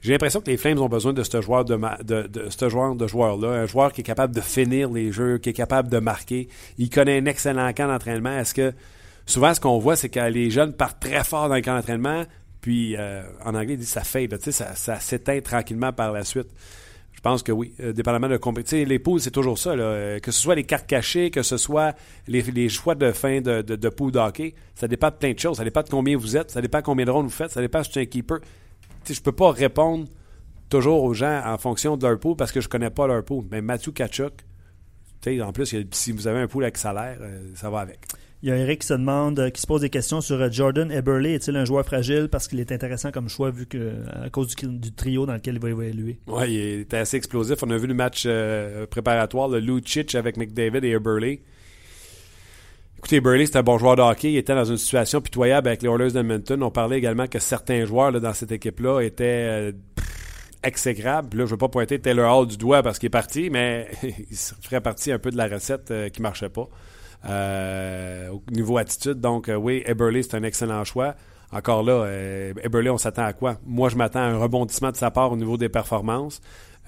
J'ai 0.00 0.12
l'impression 0.12 0.40
que 0.40 0.50
les 0.50 0.56
Flames 0.56 0.78
ont 0.78 0.88
besoin 0.88 1.12
de 1.12 1.22
ce 1.22 1.40
joueur 1.40 1.64
de, 1.64 1.74
ma- 1.74 1.98
de, 1.98 2.22
de 2.22 2.48
ce 2.50 2.68
joueur 2.68 2.94
de 2.94 3.06
joueur-là, 3.06 3.48
un 3.48 3.66
joueur 3.66 3.92
qui 3.92 4.00
est 4.00 4.04
capable 4.04 4.34
de 4.34 4.40
finir 4.40 4.90
les 4.90 5.12
jeux, 5.12 5.38
qui 5.38 5.50
est 5.50 5.54
capable 5.54 5.88
de 5.88 5.98
marquer. 5.98 6.48
Il 6.78 6.88
connaît 6.88 7.18
un 7.20 7.26
excellent 7.26 7.70
camp 7.74 7.88
d'entraînement. 7.88 8.38
Est-ce 8.38 8.54
que 8.54 8.72
souvent 9.28 9.54
ce 9.54 9.60
qu'on 9.60 9.78
voit, 9.78 9.96
c'est 9.96 10.08
que 10.08 10.20
les 10.20 10.50
jeunes 10.50 10.72
partent 10.72 11.00
très 11.00 11.22
fort 11.22 11.48
dans 11.48 11.54
le 11.54 11.60
camp 11.60 11.76
d'entraînement, 11.76 12.24
puis 12.60 12.96
euh, 12.96 13.22
en 13.44 13.54
anglais 13.54 13.74
ils 13.74 13.78
disent 13.78 13.90
ça 13.90 14.02
fade, 14.02 14.36
ça, 14.50 14.74
ça 14.74 15.00
s'éteint 15.00 15.40
tranquillement 15.40 15.92
par 15.92 16.12
la 16.12 16.24
suite. 16.24 16.48
Je 17.12 17.20
pense 17.20 17.42
que 17.42 17.50
oui, 17.50 17.74
euh, 17.80 17.92
dépendamment 17.92 18.28
de 18.28 18.36
compétition. 18.36 18.78
Les 18.86 19.00
poules, 19.00 19.20
c'est 19.20 19.32
toujours 19.32 19.58
ça. 19.58 19.70
Euh, 19.70 20.20
Que 20.20 20.30
ce 20.30 20.40
soit 20.40 20.54
les 20.54 20.62
cartes 20.62 20.86
cachées, 20.86 21.32
que 21.32 21.42
ce 21.42 21.56
soit 21.56 21.96
les, 22.28 22.68
choix 22.68 22.94
de 22.94 23.10
fin 23.10 23.40
de, 23.40 23.60
de, 23.60 23.74
de 23.74 24.10
d'hockey, 24.10 24.54
ça 24.76 24.86
dépend 24.86 25.08
de 25.08 25.16
plein 25.16 25.32
de 25.32 25.38
choses. 25.38 25.56
Ça 25.56 25.64
dépend 25.64 25.82
de 25.82 25.88
combien 25.88 26.16
vous 26.16 26.36
êtes, 26.36 26.52
ça 26.52 26.60
dépend 26.60 26.78
de 26.78 26.84
combien 26.84 27.04
de 27.04 27.10
rondes 27.10 27.26
vous 27.26 27.32
faites, 27.32 27.50
ça 27.50 27.60
dépend 27.60 27.82
si 27.82 27.90
tu 27.90 27.98
es 27.98 28.02
un 28.02 28.06
keeper. 28.06 28.38
Sais, 29.02 29.14
je 29.14 29.20
peux 29.20 29.32
pas 29.32 29.50
répondre 29.50 30.06
toujours 30.68 31.02
aux 31.02 31.12
gens 31.12 31.42
en 31.44 31.58
fonction 31.58 31.96
de 31.96 32.06
leur 32.06 32.20
pool 32.20 32.36
parce 32.36 32.52
que 32.52 32.60
je 32.60 32.68
connais 32.68 32.90
pas 32.90 33.08
leur 33.08 33.24
pool. 33.24 33.44
Mais 33.50 33.62
Matthew 33.62 33.90
Kachuk, 33.94 34.34
en 35.26 35.52
plus, 35.52 35.74
si 35.90 36.12
vous 36.12 36.28
avez 36.28 36.38
un 36.38 36.46
pool 36.46 36.62
avec 36.62 36.78
salaire, 36.78 37.18
ça 37.56 37.68
va 37.68 37.80
avec. 37.80 37.98
Il 38.42 38.48
y 38.48 38.52
a 38.52 38.56
Eric 38.56 38.82
qui 38.82 38.86
se 38.86 38.94
demande, 38.94 39.40
euh, 39.40 39.50
qui 39.50 39.60
se 39.60 39.66
pose 39.66 39.80
des 39.80 39.90
questions 39.90 40.20
sur 40.20 40.40
euh, 40.40 40.48
Jordan 40.48 40.92
Eberle. 40.92 41.26
Est-il 41.26 41.56
un 41.56 41.64
joueur 41.64 41.84
fragile? 41.84 42.28
Parce 42.30 42.46
qu'il 42.46 42.60
est 42.60 42.70
intéressant 42.70 43.10
comme 43.10 43.28
choix 43.28 43.50
vu 43.50 43.66
que 43.66 43.94
à 44.12 44.30
cause 44.30 44.54
du, 44.54 44.92
trio 44.92 45.26
dans 45.26 45.34
lequel 45.34 45.54
il 45.54 45.60
va 45.60 45.70
évoluer? 45.70 46.18
Oui, 46.28 46.54
il 46.54 46.80
était 46.80 46.98
assez 46.98 47.16
explosif. 47.16 47.62
On 47.64 47.70
a 47.70 47.76
vu 47.76 47.88
le 47.88 47.94
match 47.94 48.24
euh, 48.26 48.86
préparatoire, 48.86 49.48
le 49.48 49.58
Lucic 49.58 50.14
avec 50.14 50.36
McDavid 50.36 50.84
et 50.84 50.98
Burley. 51.00 51.40
Écoutez, 52.98 53.20
Burley, 53.20 53.46
c'est 53.46 53.56
un 53.56 53.62
bon 53.62 53.78
joueur 53.78 53.96
de 53.96 54.02
hockey. 54.02 54.32
Il 54.32 54.36
était 54.36 54.54
dans 54.54 54.64
une 54.64 54.76
situation 54.76 55.20
pitoyable 55.20 55.68
avec 55.68 55.82
les 55.82 55.88
Oilers 55.88 56.12
d'Edmonton. 56.12 56.62
On 56.62 56.70
parlait 56.70 56.98
également 56.98 57.26
que 57.26 57.38
certains 57.38 57.84
joueurs 57.86 58.12
dans 58.20 58.34
cette 58.34 58.50
équipe-là 58.50 59.00
étaient 59.02 59.46
euh, 59.48 59.72
exécrables. 60.64 61.36
Là, 61.38 61.44
je 61.44 61.48
ne 61.48 61.50
veux 61.50 61.56
pas 61.56 61.68
pointer 61.68 62.00
Taylor 62.00 62.36
Hall 62.36 62.46
du 62.48 62.56
doigt 62.56 62.82
parce 62.82 62.98
qu'il 62.98 63.06
est 63.06 63.10
parti, 63.10 63.50
mais 63.50 63.88
il 64.02 64.36
ferait 64.36 64.80
partie 64.80 65.12
un 65.12 65.18
peu 65.18 65.30
de 65.30 65.36
la 65.36 65.46
recette 65.46 65.90
euh, 65.90 66.08
qui 66.08 66.20
ne 66.20 66.24
marchait 66.24 66.48
pas. 66.48 66.68
Euh, 67.24 68.28
au 68.30 68.42
niveau 68.50 68.78
attitude, 68.78 69.20
donc 69.20 69.48
euh, 69.48 69.56
oui, 69.56 69.82
Eberle, 69.86 70.22
c'est 70.22 70.36
un 70.36 70.42
excellent 70.44 70.84
choix. 70.84 71.14
encore 71.52 71.82
là, 71.82 71.92
euh, 72.04 72.52
Eberle, 72.62 72.90
on 72.90 72.98
s'attend 72.98 73.24
à 73.24 73.32
quoi? 73.32 73.58
Moi, 73.66 73.88
je 73.88 73.96
m'attends 73.96 74.20
à 74.20 74.24
un 74.24 74.38
rebondissement 74.38 74.90
de 74.90 74.96
sa 74.96 75.10
part 75.10 75.32
au 75.32 75.36
niveau 75.36 75.56
des 75.56 75.68
performances. 75.68 76.40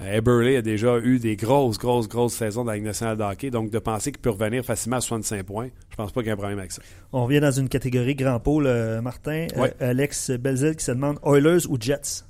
Eberle 0.02 0.56
a 0.56 0.62
déjà 0.62 0.98
eu 0.98 1.18
des 1.18 1.36
grosses, 1.36 1.78
grosses, 1.78 2.08
grosses 2.08 2.34
saisons 2.34 2.64
dans 2.64 2.70
la 2.70 2.76
Ligue 2.76 2.86
nationale 2.86 3.16
de 3.16 3.22
hockey. 3.22 3.50
Donc, 3.50 3.70
de 3.70 3.78
penser 3.78 4.12
qu'il 4.12 4.20
peut 4.20 4.30
revenir 4.30 4.64
facilement 4.64 4.96
à 4.96 5.00
65 5.00 5.42
points, 5.42 5.68
je 5.90 5.96
pense 5.96 6.12
pas 6.12 6.20
qu'il 6.20 6.28
y 6.28 6.30
a 6.30 6.34
un 6.34 6.38
problème 6.38 6.58
avec 6.58 6.72
ça. 6.72 6.80
On 7.12 7.24
revient 7.24 7.40
dans 7.40 7.50
une 7.50 7.68
catégorie 7.68 8.14
grand 8.14 8.40
pôle, 8.40 8.66
euh, 8.66 9.02
Martin. 9.02 9.46
Euh. 9.56 9.68
Alex 9.80 10.30
Belzil 10.30 10.76
qui 10.76 10.84
se 10.84 10.92
demande 10.92 11.18
Oilers 11.24 11.66
ou 11.68 11.76
Jets! 11.78 12.24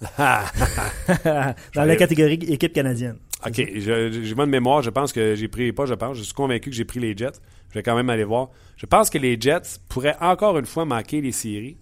Dans 0.18 1.84
la 1.84 1.96
catégorie 1.96 2.34
équipe 2.34 2.72
canadienne. 2.72 3.16
OK, 3.46 3.54
j'ai 3.56 4.34
bonne 4.34 4.50
mémoire. 4.50 4.82
Je 4.82 4.90
pense 4.90 5.12
que 5.12 5.34
j'ai 5.34 5.48
pris, 5.48 5.72
pas 5.72 5.86
je 5.86 5.94
pense, 5.94 6.16
je 6.16 6.22
suis 6.22 6.32
convaincu 6.32 6.70
que 6.70 6.76
j'ai 6.76 6.84
pris 6.84 7.00
les 7.00 7.16
Jets. 7.16 7.40
Je 7.70 7.74
vais 7.74 7.82
quand 7.82 7.96
même 7.96 8.08
aller 8.08 8.24
voir. 8.24 8.50
Je 8.76 8.86
pense 8.86 9.10
que 9.10 9.18
les 9.18 9.38
Jets 9.38 9.80
pourraient 9.88 10.16
encore 10.20 10.58
une 10.58 10.66
fois 10.66 10.84
manquer 10.84 11.20
les 11.20 11.32
séries, 11.32 11.76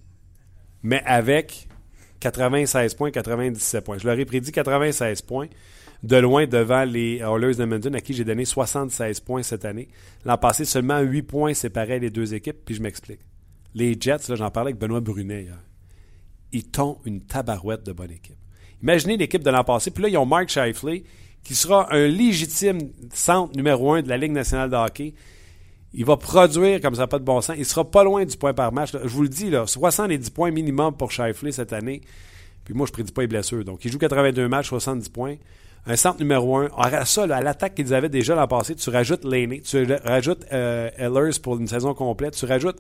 mais 0.83 1.03
avec 1.05 1.69
96 2.21 2.95
points, 2.95 3.11
97 3.11 3.85
points. 3.85 3.99
Je 3.99 4.07
leur 4.07 4.19
ai 4.19 4.25
prédit 4.25 4.53
96 4.53 5.23
points, 5.23 5.49
de 6.03 6.17
loin 6.17 6.47
devant 6.47 6.85
les 6.85 7.19
Oilers 7.19 7.55
d'Edmonton, 7.55 7.95
à 7.95 8.01
qui 8.01 8.15
j'ai 8.15 8.25
donné 8.25 8.45
76 8.45 9.21
points 9.21 9.43
cette 9.43 9.65
année. 9.65 9.89
L'an 10.25 10.39
passé, 10.39 10.65
seulement 10.65 11.01
8 11.01 11.23
points 11.23 11.55
séparaient 11.55 11.99
les 11.99 12.11
deux 12.11 12.35
équipes, 12.35 12.65
puis 12.65 12.75
je 12.75 12.83
m'explique. 12.83 13.21
Les 13.75 13.97
Jets, 13.99 14.29
là, 14.29 14.35
j'en 14.35 14.51
parlais 14.51 14.71
avec 14.71 14.81
Benoît 14.81 15.01
Brunet 15.01 15.43
hier. 15.43 15.59
Ils 16.53 16.65
t'ont 16.65 16.99
une 17.05 17.23
tabarouette 17.23 17.85
de 17.87 17.93
bonne 17.93 18.11
équipe. 18.11 18.37
Imaginez 18.83 19.17
l'équipe 19.17 19.43
de 19.43 19.51
l'an 19.51 19.65
passé, 19.65 19.91
puis 19.91 20.03
là, 20.03 20.09
ils 20.09 20.17
ont 20.17 20.27
Mark 20.27 20.49
Shifley, 20.49 21.05
qui 21.45 21.55
sera 21.55 21.93
un 21.93 22.07
légitime 22.07 22.79
centre 23.13 23.57
numéro 23.57 23.93
un 23.93 24.03
de 24.03 24.09
la 24.09 24.17
Ligue 24.17 24.33
nationale 24.33 24.71
de 24.71 24.77
hockey. 24.77 25.15
Il 25.95 26.05
va 26.05 26.17
produire 26.17 26.81
comme 26.81 26.95
ça, 26.95 27.07
pas 27.07 27.19
de 27.19 27.25
bon 27.25 27.41
sens. 27.41 27.57
Il 27.59 27.67
sera 27.67 27.91
pas 27.91 28.05
loin 28.05 28.25
du 28.25 28.37
point 28.37 28.55
par 28.55 28.73
match. 28.73 28.93
Je 28.93 29.09
vous 29.09 29.23
le 29.23 29.29
dis, 29.29 29.51
là, 29.51 29.67
70 29.67 30.31
points 30.31 30.51
minimum 30.51 30.97
pour 30.97 31.11
Shifley 31.11 31.53
cette 31.53 31.73
année. 31.73 32.01
Puis 32.65 32.75
moi, 32.75 32.87
je 32.87 32.93
prédis 32.93 33.13
pas 33.13 33.23
les 33.23 33.29
blessures. 33.29 33.65
Donc, 33.65 33.85
il 33.85 33.93
joue 33.93 33.99
82 33.99 34.49
matchs, 34.49 34.69
70 34.69 35.09
points. 35.11 35.37
Un 35.85 35.97
centre 35.97 36.21
numéro 36.21 36.57
un. 36.57 36.71
À 36.79 37.05
ça, 37.05 37.27
là, 37.27 37.37
à 37.37 37.41
l'attaque 37.43 37.75
qu'ils 37.75 37.93
avaient 37.93 38.09
déjà 38.09 38.35
l'an 38.35 38.47
passé, 38.47 38.75
tu 38.77 38.89
rajoutes 38.89 39.25
Laney, 39.25 39.61
tu 39.61 39.85
rajoutes 40.05 40.47
euh, 40.53 40.91
Ehlers 40.97 41.41
pour 41.43 41.59
une 41.59 41.67
saison 41.67 41.93
complète, 41.93 42.35
tu 42.35 42.47
rajoutes 42.47 42.79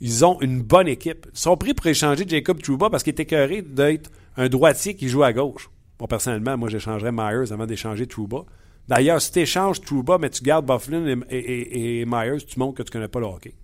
ils 0.00 0.24
ont 0.24 0.40
une 0.40 0.62
bonne 0.62 0.88
équipe. 0.88 1.26
Ils 1.32 1.38
sont 1.38 1.56
pris 1.56 1.74
pour 1.74 1.86
échanger 1.86 2.24
Jacob 2.26 2.60
Trouba 2.60 2.90
parce 2.90 3.02
qu'il 3.02 3.14
est 3.14 3.20
écœuré 3.20 3.62
d'être 3.62 4.10
un 4.36 4.48
droitier 4.48 4.94
qui 4.94 5.08
joue 5.08 5.22
à 5.22 5.32
gauche. 5.32 5.70
Bon, 5.98 6.06
personnellement, 6.06 6.56
moi, 6.58 6.68
j'échangerais 6.68 7.12
Myers 7.12 7.52
avant 7.52 7.66
d'échanger 7.66 8.06
Trouba. 8.06 8.44
D'ailleurs, 8.88 9.20
si 9.20 9.32
tu 9.32 9.40
échanges 9.40 9.80
Trouba, 9.80 10.18
mais 10.18 10.30
tu 10.30 10.42
gardes 10.42 10.66
Bufflin 10.66 11.20
et, 11.30 12.04
Myers, 12.06 12.44
tu 12.46 12.58
montres 12.58 12.78
que 12.78 12.82
tu 12.82 12.90
connais 12.90 13.08
pas 13.08 13.20
le 13.20 13.26
hockey. 13.26 13.54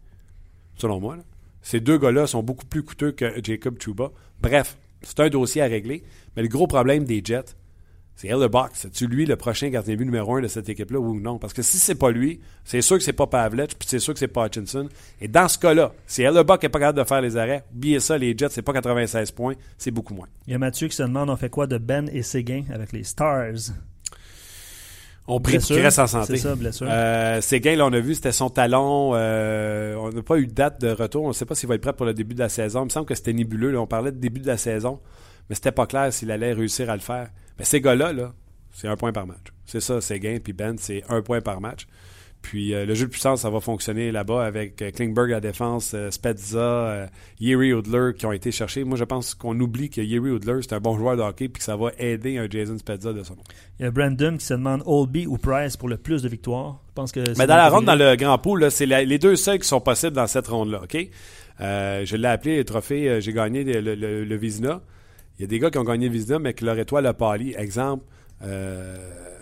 Selon 0.77 1.01
moi. 1.01 1.19
Ces 1.61 1.79
deux 1.79 1.99
gars-là 1.99 2.27
sont 2.27 2.43
beaucoup 2.43 2.67
plus 2.67 2.83
coûteux 2.83 3.13
que 3.13 3.41
Jacob 3.43 3.79
Trouba. 3.79 4.11
Bref, 4.41 4.77
c'est 5.03 5.21
un 5.21 5.29
dossier 5.29 5.63
à 5.63 5.67
régler. 5.67 6.03
Mais 6.35 6.43
le 6.43 6.49
gros 6.49 6.67
problème 6.67 7.05
des 7.05 7.23
Jets, 7.25 7.55
c'est 8.15 8.29
Hellerbox. 8.29 8.71
C'est-tu 8.81 9.07
lui 9.07 9.27
le 9.27 9.37
prochain 9.37 9.69
gardien 9.69 9.95
de 9.95 9.99
but 9.99 10.05
numéro 10.05 10.37
un 10.37 10.43
de 10.43 10.49
cette 10.49 10.69
équipe-là 10.69 11.01
ou 11.01 11.19
non? 11.19 11.39
Parce 11.39 11.53
que 11.53 11.63
si 11.63 11.79
c'est 11.79 11.95
pas 11.97 12.11
lui, 12.11 12.41
c'est 12.65 12.83
sûr 12.83 12.97
que 12.99 13.03
c'est 13.03 13.13
pas 13.13 13.27
Pavlech, 13.27 13.71
puis 13.79 13.89
c'est 13.89 13.99
sûr 13.99 14.13
que 14.13 14.19
c'est 14.21 14.29
pas 14.29 14.47
Hutchinson. 14.47 14.89
Et 15.21 15.29
dans 15.29 15.49
ce 15.49 15.59
cas-là, 15.59 15.93
si 16.07 16.23
Hellerbox 16.23 16.63
n'est 16.63 16.69
pas 16.69 16.79
capable 16.79 16.99
de 16.99 17.05
faire 17.05 17.21
les 17.21 17.37
arrêts, 17.37 17.65
oubliez 17.75 18.01
ça, 18.01 18.17
les 18.19 18.37
Jets, 18.37 18.51
c'est 18.51 18.63
pas 18.63 18.73
96 18.73 19.31
points, 19.33 19.55
c'est 19.79 19.91
beaucoup 19.91 20.15
moins. 20.15 20.29
Il 20.47 20.53
y 20.53 20.55
a 20.55 20.59
Mathieu 20.59 20.89
qui 20.89 20.97
se 20.97 21.03
demande 21.03 21.31
on 21.31 21.37
fait 21.37 21.51
quoi 21.51 21.67
de 21.67 21.79
Ben 21.79 22.09
et 22.13 22.23
Séguin 22.23 22.65
avec 22.73 22.93
les 22.93 23.05
Stars? 23.05 23.73
On 25.29 25.41
prie 25.41 25.59
pour 25.59 25.67
qu'il 25.69 25.79
reste 25.81 26.01
en 26.01 26.07
santé. 26.09 26.37
C'est 26.37 26.43
ça, 26.43 26.55
blessure. 26.57 26.89
Euh, 26.91 27.41
Séguin, 27.41 27.77
là, 27.77 27.87
on 27.87 27.93
a 27.93 28.01
vu, 28.01 28.15
c'était 28.17 28.33
son 28.33 28.51
talon. 28.51 29.13
euh, 29.15 29.95
on 29.95 30.11
n'a 30.11 30.23
pas 30.23 30.37
eu 30.37 30.49
de 30.49 30.53
date 30.53 30.81
de 30.81 30.91
retour. 30.91 31.23
On 31.25 31.29
ne 31.29 31.33
sait 31.33 31.45
pas 31.45 31.55
s'il 31.55 31.69
va 31.69 31.77
être 31.77 31.81
prêt 31.81 31.93
pour 31.93 32.07
le 32.07 32.13
début 32.13 32.35
de 32.35 32.41
la 32.41 32.49
saison. 32.49 32.83
Il 32.83 32.87
me 32.87 32.91
semble 32.91 33.07
que 33.07 33.15
c'était 33.15 33.33
nébuleux. 33.33 33.71
là. 33.71 33.79
On 33.81 33.87
parlait 33.87 34.11
de 34.11 34.19
début 34.19 34.41
de 34.41 34.49
la 34.49 34.57
saison, 34.57 35.01
mais 35.49 35.55
c'était 35.55 35.71
pas 35.71 35.87
clair 35.87 36.13
s'il 36.13 36.31
allait 36.33 36.53
réussir 36.53 36.91
à 36.91 36.95
le 36.97 37.01
faire. 37.01 37.29
Mais 37.59 37.65
ces 37.65 37.81
gars-là, 37.81 38.13
là, 38.13 38.33
c'est 38.73 38.89
un 38.89 38.97
point 38.97 39.13
par 39.13 39.27
match. 39.27 39.49
C'est 39.67 39.81
ça, 39.81 40.01
Séguin 40.01 40.39
puis 40.43 40.53
Ben, 40.53 40.77
c'est 40.79 41.03
un 41.09 41.23
point 41.23 41.41
par 41.41 41.61
match. 41.61 41.87
Puis 42.43 42.75
euh, 42.75 42.85
le 42.85 42.95
jeu 42.95 43.07
de 43.07 43.11
puissance, 43.13 43.43
ça 43.43 43.51
va 43.51 43.61
fonctionner 43.61 44.11
là-bas 44.11 44.45
avec 44.45 44.83
euh, 44.83 44.91
Klingberg 44.91 45.31
à 45.31 45.35
la 45.37 45.41
défense, 45.41 45.93
euh, 45.95 46.11
Spezza, 46.11 46.59
euh, 46.59 47.07
Yeri 47.39 47.69
Udler 47.71 48.15
qui 48.19 48.27
ont 48.27 48.33
été 48.33 48.51
cherchés. 48.51 48.83
Moi, 48.83 48.99
je 48.99 49.05
pense 49.05 49.35
qu'on 49.37 49.59
oublie 49.61 49.91
que 49.91 50.01
Yeri 50.01 50.29
Udler, 50.31 50.59
c'est 50.63 50.73
un 50.73 50.81
bon 50.81 50.99
joueur 50.99 51.17
de 51.17 51.23
hockey 51.23 51.49
puis 51.49 51.61
que 51.61 51.65
ça 51.65 51.77
va 51.77 51.91
aider 51.99 52.39
un 52.39 52.49
Jason 52.51 52.77
Spezza 52.79 53.13
de 53.13 53.23
son 53.23 53.37
nom. 53.37 53.43
Il 53.79 53.85
y 53.85 53.87
a 53.87 53.93
Brandon 53.93 54.37
qui 54.37 54.45
se 54.45 54.55
demande 54.55 54.83
Olby 54.87 55.25
ou 55.29 55.39
Price 55.39 55.77
pour 55.77 55.89
le 55.89 55.99
plus 55.99 56.21
de 56.23 56.29
victoires? 56.29 56.81
Je 56.89 56.93
pense 56.95 57.13
que 57.13 57.21
Mais 57.39 57.47
dans 57.47 57.57
la 57.57 57.69
ronde, 57.69 57.85
dans 57.85 57.95
le 57.95 58.17
grand 58.17 58.39
pool, 58.39 58.61
là, 58.63 58.71
c'est 58.71 58.87
les 58.87 59.19
deux 59.21 59.37
seuls 59.37 59.61
qui 59.61 59.69
sont 59.69 59.81
possibles 59.81 60.17
dans 60.17 60.27
cette 60.27 60.49
ronde-là. 60.49 60.81
OK? 60.83 60.97
Je 61.61 62.17
l'ai 62.17 62.29
appelé 62.29 62.57
le 62.57 62.65
trophée, 62.65 63.21
j'ai 63.21 63.33
gagné 63.33 63.63
le, 63.63 63.81
le, 63.81 63.95
le- 63.95 64.25
le 64.25 64.37
Vizina. 64.37 64.81
Il 65.43 65.47
y 65.47 65.47
a 65.47 65.49
des 65.49 65.59
gars 65.59 65.73
qui 65.73 65.79
ont 65.79 65.83
gagné 65.83 66.09
Vizina, 66.09 66.39
mais 66.39 66.55
que 66.55 66.65
leur 66.65 66.79
étoile 66.79 67.05
a 67.05 67.15
pâli. 67.15 67.53
Exemple, 67.59 68.05
euh, 68.45 69.41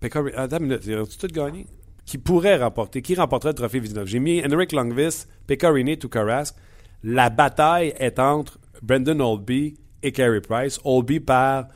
Attends 0.00 0.56
une 0.56 0.62
minute, 0.62 0.88
as-tu 0.88 1.18
tout 1.18 1.26
gagné? 1.26 1.66
Qui 2.06 2.16
pourrait 2.16 2.56
remporter, 2.56 3.02
qui 3.02 3.14
remporterait 3.14 3.50
le 3.50 3.56
trophée 3.56 3.80
Vizina? 3.80 4.06
J'ai 4.06 4.20
mis 4.20 4.42
Henrik 4.42 4.72
Longvis, 4.72 5.26
Pekka 5.46 5.70
Rinne, 5.70 5.98
Tukarask. 5.98 6.56
La 7.02 7.28
bataille 7.28 7.92
est 7.98 8.18
entre 8.18 8.58
Brendan 8.80 9.20
Oldby 9.20 9.74
et 10.02 10.12
Carey 10.12 10.40
Price. 10.40 10.80
Oldby 10.82 11.20
par 11.20 11.68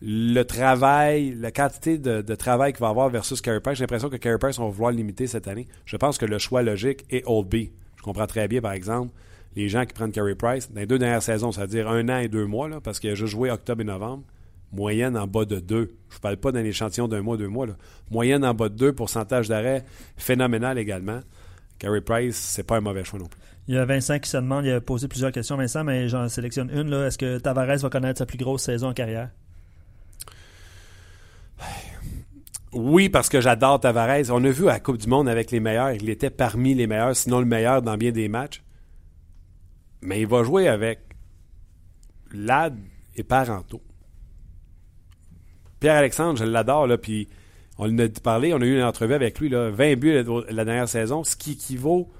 le 0.00 0.42
travail, 0.42 1.36
la 1.38 1.52
quantité 1.52 1.96
de, 1.96 2.34
travail 2.34 2.72
qu'il 2.72 2.80
va 2.80 2.88
avoir 2.88 3.08
versus 3.08 3.40
Carey 3.40 3.60
Price. 3.60 3.78
J'ai 3.78 3.84
l'impression 3.84 4.10
que 4.10 4.16
Carey 4.16 4.38
Price, 4.38 4.58
on 4.58 4.64
va 4.64 4.70
vouloir 4.70 4.90
limiter 4.90 5.28
cette 5.28 5.46
année. 5.46 5.68
Je 5.84 5.96
pense 5.96 6.18
que 6.18 6.26
le 6.26 6.38
choix 6.38 6.64
logique 6.64 7.04
est 7.08 7.22
Oldby. 7.24 7.70
Je 7.98 8.02
comprends 8.02 8.26
très 8.26 8.48
bien, 8.48 8.60
par 8.60 8.72
exemple, 8.72 9.12
les 9.56 9.68
gens 9.68 9.84
qui 9.84 9.92
prennent 9.92 10.12
Carey 10.12 10.34
Price 10.34 10.70
dans 10.72 10.80
les 10.80 10.86
deux 10.86 10.98
dernières 10.98 11.22
saisons, 11.22 11.52
c'est-à-dire 11.52 11.88
un 11.88 12.08
an 12.08 12.18
et 12.18 12.28
deux 12.28 12.46
mois, 12.46 12.68
là, 12.68 12.80
parce 12.80 13.00
qu'il 13.00 13.10
a 13.10 13.14
juste 13.14 13.32
joué 13.32 13.50
octobre 13.50 13.82
et 13.82 13.84
novembre. 13.84 14.24
Moyenne 14.72 15.18
en 15.18 15.26
bas 15.26 15.44
de 15.44 15.60
deux. 15.60 15.96
Je 16.08 16.16
ne 16.16 16.20
parle 16.20 16.38
pas 16.38 16.50
d'un 16.50 16.64
échantillon 16.64 17.06
d'un 17.06 17.20
mois, 17.20 17.36
deux 17.36 17.48
mois. 17.48 17.66
Là. 17.66 17.74
Moyenne 18.10 18.44
en 18.44 18.54
bas 18.54 18.70
de 18.70 18.74
deux, 18.74 18.92
pourcentage 18.92 19.48
d'arrêt 19.48 19.84
phénoménal 20.16 20.78
également. 20.78 21.20
Carey 21.78 22.00
Price, 22.00 22.36
c'est 22.36 22.62
pas 22.62 22.76
un 22.76 22.80
mauvais 22.80 23.04
choix 23.04 23.18
non 23.18 23.26
plus. 23.26 23.40
Il 23.68 23.74
y 23.74 23.78
a 23.78 23.84
Vincent 23.84 24.18
qui 24.18 24.28
se 24.28 24.38
demande, 24.38 24.64
il 24.64 24.72
a 24.72 24.80
posé 24.80 25.08
plusieurs 25.08 25.30
questions, 25.30 25.56
Vincent, 25.56 25.84
mais 25.84 26.08
j'en 26.08 26.28
sélectionne 26.28 26.70
une. 26.72 26.92
Est-ce 26.92 27.18
que 27.18 27.38
Tavares 27.38 27.76
va 27.76 27.90
connaître 27.90 28.18
sa 28.18 28.26
plus 28.26 28.38
grosse 28.38 28.62
saison 28.62 28.88
en 28.88 28.92
carrière? 28.94 29.30
Oui, 32.72 33.08
parce 33.08 33.28
que 33.28 33.40
j'adore 33.40 33.78
Tavares. 33.78 34.30
On 34.30 34.42
a 34.44 34.50
vu 34.50 34.68
à 34.68 34.72
la 34.72 34.80
Coupe 34.80 34.96
du 34.96 35.06
Monde 35.06 35.28
avec 35.28 35.50
les 35.50 35.60
meilleurs, 35.60 35.92
il 35.92 36.08
était 36.08 36.30
parmi 36.30 36.74
les 36.74 36.86
meilleurs, 36.86 37.14
sinon 37.14 37.40
le 37.40 37.46
meilleur 37.46 37.82
dans 37.82 37.96
bien 37.96 38.10
des 38.10 38.28
matchs. 38.28 38.62
Mais 40.02 40.20
il 40.20 40.26
va 40.26 40.42
jouer 40.42 40.68
avec 40.68 41.00
Lad 42.32 42.76
et 43.16 43.22
Parenteau. 43.22 43.80
Pierre-Alexandre, 45.80 46.38
je 46.38 46.44
l'adore, 46.44 46.86
là, 46.86 46.98
puis 46.98 47.28
on 47.78 47.86
en 47.92 47.98
a 47.98 48.08
parlé, 48.22 48.54
on 48.54 48.60
a 48.60 48.64
eu 48.64 48.76
une 48.76 48.82
entrevue 48.82 49.14
avec 49.14 49.40
lui, 49.40 49.48
là, 49.48 49.70
20 49.70 49.96
buts 49.96 50.24
la, 50.48 50.64
dernière 50.64 50.88
saison, 50.88 51.24
ce 51.24 51.36
qui 51.36 51.52
équivaut 51.52 52.10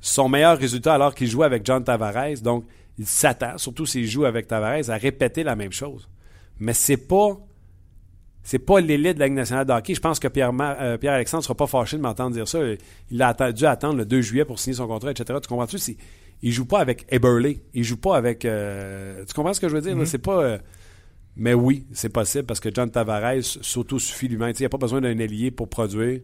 son 0.00 0.28
meilleur 0.28 0.58
résultat 0.58 0.94
alors 0.94 1.14
qu'il 1.14 1.28
joue 1.28 1.42
avec 1.42 1.64
John 1.64 1.84
Tavares. 1.84 2.40
Donc, 2.42 2.64
il 2.98 3.06
s'attend, 3.06 3.58
surtout 3.58 3.86
s'il 3.86 4.06
joue 4.06 4.24
avec 4.24 4.46
Tavares, 4.46 4.90
à 4.90 4.96
répéter 4.96 5.42
la 5.42 5.56
même 5.56 5.72
chose. 5.72 6.08
Mais 6.58 6.72
c'est 6.72 6.96
pas 6.96 7.38
c'est 8.44 8.58
pas 8.58 8.80
l'élite 8.80 9.14
de 9.14 9.20
la 9.20 9.26
Ligue 9.26 9.36
nationale 9.36 9.66
de 9.66 9.72
hockey. 9.72 9.94
Je 9.94 10.00
pense 10.00 10.18
que 10.18 10.26
euh, 10.26 10.98
Pierre-Alexandre 10.98 11.42
ne 11.42 11.44
sera 11.44 11.54
pas 11.54 11.68
fâché 11.68 11.96
de 11.96 12.02
m'entendre 12.02 12.32
dire 12.32 12.48
ça. 12.48 12.58
Il 13.10 13.22
a 13.22 13.52
dû 13.52 13.66
attendre 13.66 13.96
le 13.96 14.04
2 14.04 14.20
juillet 14.20 14.44
pour 14.44 14.58
signer 14.58 14.74
son 14.76 14.88
contrat, 14.88 15.12
etc. 15.12 15.38
Tu 15.40 15.48
comprends-tu? 15.48 15.78
Il 16.42 16.52
joue 16.52 16.66
pas 16.66 16.80
avec 16.80 17.06
Eberle. 17.10 17.54
Il 17.72 17.84
joue 17.84 17.96
pas 17.96 18.16
avec... 18.16 18.44
euh, 18.44 19.24
tu 19.26 19.32
comprends 19.34 19.54
ce 19.54 19.60
que 19.60 19.68
je 19.68 19.74
veux 19.74 19.80
dire? 19.80 19.96
là? 19.96 20.04
C'est 20.06 20.18
pas... 20.18 20.42
euh, 20.42 20.58
mais 21.36 21.54
oui, 21.54 21.86
c'est 21.92 22.08
possible 22.10 22.44
parce 22.44 22.60
que 22.60 22.68
John 22.74 22.90
Tavares 22.90 23.42
s'auto-suffit 23.42 24.28
lui-même. 24.28 24.52
Il 24.58 24.60
n'y 24.60 24.66
a 24.66 24.68
pas 24.68 24.76
besoin 24.78 25.00
d'un 25.00 25.16
ailier 25.18 25.50
pour 25.50 25.68
produire. 25.68 26.20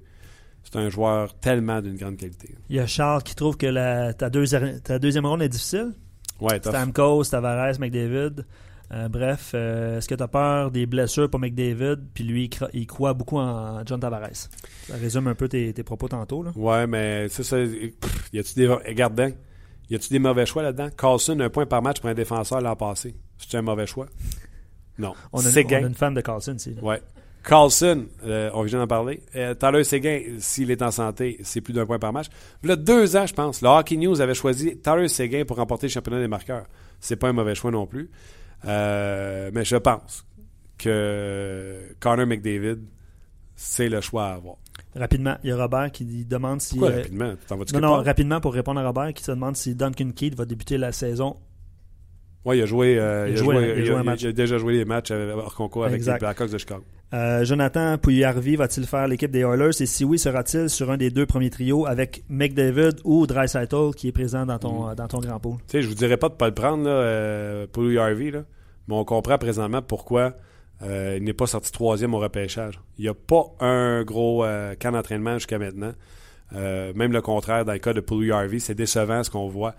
C'est 0.64 0.77
un 0.77 0.91
joueur 0.91 1.39
tellement 1.39 1.81
d'une 1.81 1.97
grande 1.97 2.16
qualité. 2.16 2.55
Il 2.69 2.77
y 2.77 2.81
a 2.81 2.87
Charles 2.87 3.23
qui 3.23 3.35
trouve 3.35 3.57
que 3.57 3.66
la, 3.66 4.12
ta, 4.12 4.29
deuxième, 4.29 4.81
ta 4.81 4.99
deuxième 4.99 5.25
ronde 5.25 5.41
est 5.41 5.49
difficile. 5.49 5.93
Ouais. 6.41 6.59
Stamkos, 6.59 7.25
Tavares, 7.25 7.79
McDavid. 7.81 8.45
Euh, 8.91 9.09
bref, 9.09 9.53
euh, 9.55 9.99
est-ce 9.99 10.09
que 10.09 10.14
tu 10.14 10.23
as 10.23 10.29
peur 10.29 10.71
des 10.71 10.87
blessures 10.87 11.31
pour 11.31 11.41
McDavid? 11.41 11.97
Puis 12.12 12.25
lui, 12.25 12.45
il, 12.45 12.49
cro- 12.49 12.71
il 12.73 12.87
croit 12.87 13.14
beaucoup 13.14 13.39
en 13.39 13.85
John 13.87 14.01
Tavares. 14.01 14.35
Ça 14.35 14.97
résume 15.01 15.27
un 15.29 15.35
peu 15.35 15.49
tes, 15.49 15.73
tes 15.73 15.83
propos 15.83 16.09
tantôt. 16.09 16.43
Là. 16.43 16.53
Ouais, 16.57 16.87
mais 16.87 17.29
c'est 17.29 17.43
ça. 17.45 17.57
pff, 17.57 18.29
Y 18.33 18.39
a-tu 18.41 18.55
des. 18.55 18.66
Regarde. 18.66 19.35
Y 19.91 19.95
a-tu 19.97 20.11
des 20.11 20.18
mauvais 20.18 20.47
choix 20.47 20.62
là-dedans? 20.62 20.89
Carlson, 20.97 21.39
un 21.41 21.49
point 21.51 21.66
par 21.66 21.82
match 21.82 22.01
pour 22.01 22.11
un 22.11 22.14
défenseur 22.14 22.61
l'an 22.61 22.76
passé. 22.76 23.14
C'est 23.39 23.57
un 23.57 23.62
mauvais 23.62 23.86
choix? 23.86 24.07
Non. 24.99 25.14
On 25.32 25.39
a, 25.39 25.43
Séguin. 25.43 25.80
on 25.80 25.84
a 25.84 25.89
une 25.89 25.95
fan 25.95 26.14
de 26.14 26.20
Carlson 26.20 26.55
ici. 26.57 26.74
là. 26.74 26.82
Ouais. 26.82 27.01
Carlson, 27.45 28.07
euh, 28.24 28.51
on 28.53 28.62
vient 28.62 28.80
d'en 28.80 28.86
parler. 28.86 29.22
Euh, 29.36 29.55
Tyler 29.55 29.84
Seguin, 29.84 30.20
s'il 30.39 30.70
est 30.70 30.82
en 30.82 30.91
santé, 30.91 31.39
c'est 31.45 31.61
plus 31.62 31.72
d'un 31.72 31.86
point 31.86 31.99
par 31.99 32.12
match. 32.12 32.26
Là, 32.62 32.76
deux 32.76 33.16
ans, 33.16 33.26
je 33.26 33.32
pense, 33.32 33.62
le 33.62 33.68
Hockey 33.68 33.97
News 33.97 34.20
avait 34.20 34.34
choisi 34.34 34.76
Tyler 34.78 35.09
Seguin 35.09 35.45
pour 35.47 35.57
remporter 35.57 35.86
le 35.86 35.93
championnat 35.93 36.18
des 36.20 36.28
marqueurs. 36.28 36.66
C'est 37.01 37.16
pas 37.16 37.28
un 37.28 37.32
mauvais 37.32 37.55
choix 37.55 37.70
non 37.70 37.86
plus. 37.86 38.11
Euh, 38.66 39.51
mais 39.55 39.64
je 39.64 39.76
pense 39.76 40.26
que 40.76 41.95
Connor 42.01 42.26
McDavid, 42.26 42.78
c'est 43.57 43.89
le 43.89 44.01
choix 44.01 44.26
à 44.26 44.34
avoir. 44.34 44.57
Rapidement, 44.99 45.36
il 45.44 45.51
y 45.51 45.53
a 45.53 45.57
Robert 45.57 45.90
qui 45.92 46.24
demande 46.24 46.61
si. 46.61 46.78
Euh, 46.82 46.88
rapidement? 46.96 47.34
T'en 47.46 47.57
vas-tu 47.57 47.74
non, 47.74 47.80
non, 47.80 47.88
part? 47.96 48.05
rapidement 48.05 48.40
pour 48.40 48.53
répondre 48.55 48.80
à 48.80 48.86
Robert 48.86 49.12
qui 49.14 49.22
se 49.24 49.30
demande 49.30 49.57
si 49.57 49.74
Duncan 49.74 50.11
Keith 50.14 50.34
va 50.34 50.44
débuter 50.44 50.76
la 50.78 50.92
saison. 50.92 51.36
Ouais, 52.44 52.59
il 52.59 52.62
a 52.62 52.66
joué, 52.66 52.99
euh, 52.99 53.26
Il 53.28 53.30
a 53.30 53.30
il, 53.30 53.32
a 53.32 53.36
joué- 53.36 53.55
joué- 53.55 53.62
il 53.64 53.70
a 53.70 53.74
il 53.76 53.82
a- 53.82 53.84
joué 53.84 53.94
un 53.94 53.99
il 53.99 54.01
a- 54.01 54.03
match. 54.05 54.22
il 54.22 54.28
a 54.28 54.32
déjà 54.32 54.59
joué 54.59 54.72
les 54.74 54.84
matchs 54.84 55.11
euh, 55.11 55.34
hors 55.34 55.55
concours 55.55 55.84
avec 55.84 55.96
Exact. 55.96 56.14
les 56.14 56.18
Blackhawks 56.20 56.51
de 56.51 56.59
Chicago. 56.59 56.84
Euh, 57.14 57.44
Jonathan 57.44 57.96
Pouillarvi 57.99 58.57
va-t-il 58.57 58.86
faire 58.86 59.09
l'équipe 59.09 59.30
des 59.30 59.40
Oilers? 59.40 59.70
Et 59.80 59.86
si 59.86 60.05
oui, 60.05 60.18
sera-t-il 60.18 60.68
sur 60.70 60.90
un 60.90 60.96
des 60.96 61.11
deux 61.11 61.26
premiers 61.26 61.51
trios 61.51 61.86
avec 61.86 62.22
McDavid 62.28 62.96
ou 63.05 63.26
Dreisaitl 63.26 63.90
qui 63.96 64.09
est 64.09 64.12
présent 64.12 64.46
dans 64.46 64.59
ton, 64.59 64.90
Mm. 64.90 64.94
dans 64.94 65.09
ton 65.09 65.18
grand 65.20 65.40
pool? 65.40 65.57
Tu 65.61 65.64
sais, 65.68 65.82
je 65.82 65.88
vous 65.88 65.94
dirais 65.94 66.16
pas 66.16 66.28
de 66.28 66.34
pas 66.34 66.49
le 66.49 66.55
prendre, 66.55 66.84
là, 66.84 66.90
euh, 66.90 67.66
là, 67.74 68.42
mais 68.88 68.94
on 68.94 69.05
comprend 69.05 69.36
présentement 69.38 69.82
pourquoi 69.82 70.34
euh, 70.83 71.16
il 71.18 71.24
n'est 71.24 71.33
pas 71.33 71.47
sorti 71.47 71.72
troisième 71.72 72.14
au 72.14 72.18
repêchage. 72.18 72.81
Il 72.99 73.03
n'y 73.03 73.09
a 73.09 73.14
pas 73.14 73.45
un 73.61 74.05
gros 74.05 74.45
euh, 74.45 74.74
camp 74.81 74.93
d'entraînement 74.93 75.35
jusqu'à 75.35 75.59
maintenant. 75.59 75.93
Euh, 76.55 76.93
même 76.95 77.12
le 77.12 77.20
contraire, 77.20 77.64
dans 77.64 77.72
le 77.72 77.79
cas 77.79 77.93
de 77.93 78.03
Louis 78.09 78.31
Harvey, 78.31 78.59
c'est 78.59 78.74
décevant 78.74 79.22
ce 79.24 79.31
qu'on 79.31 79.49
voit. 79.49 79.74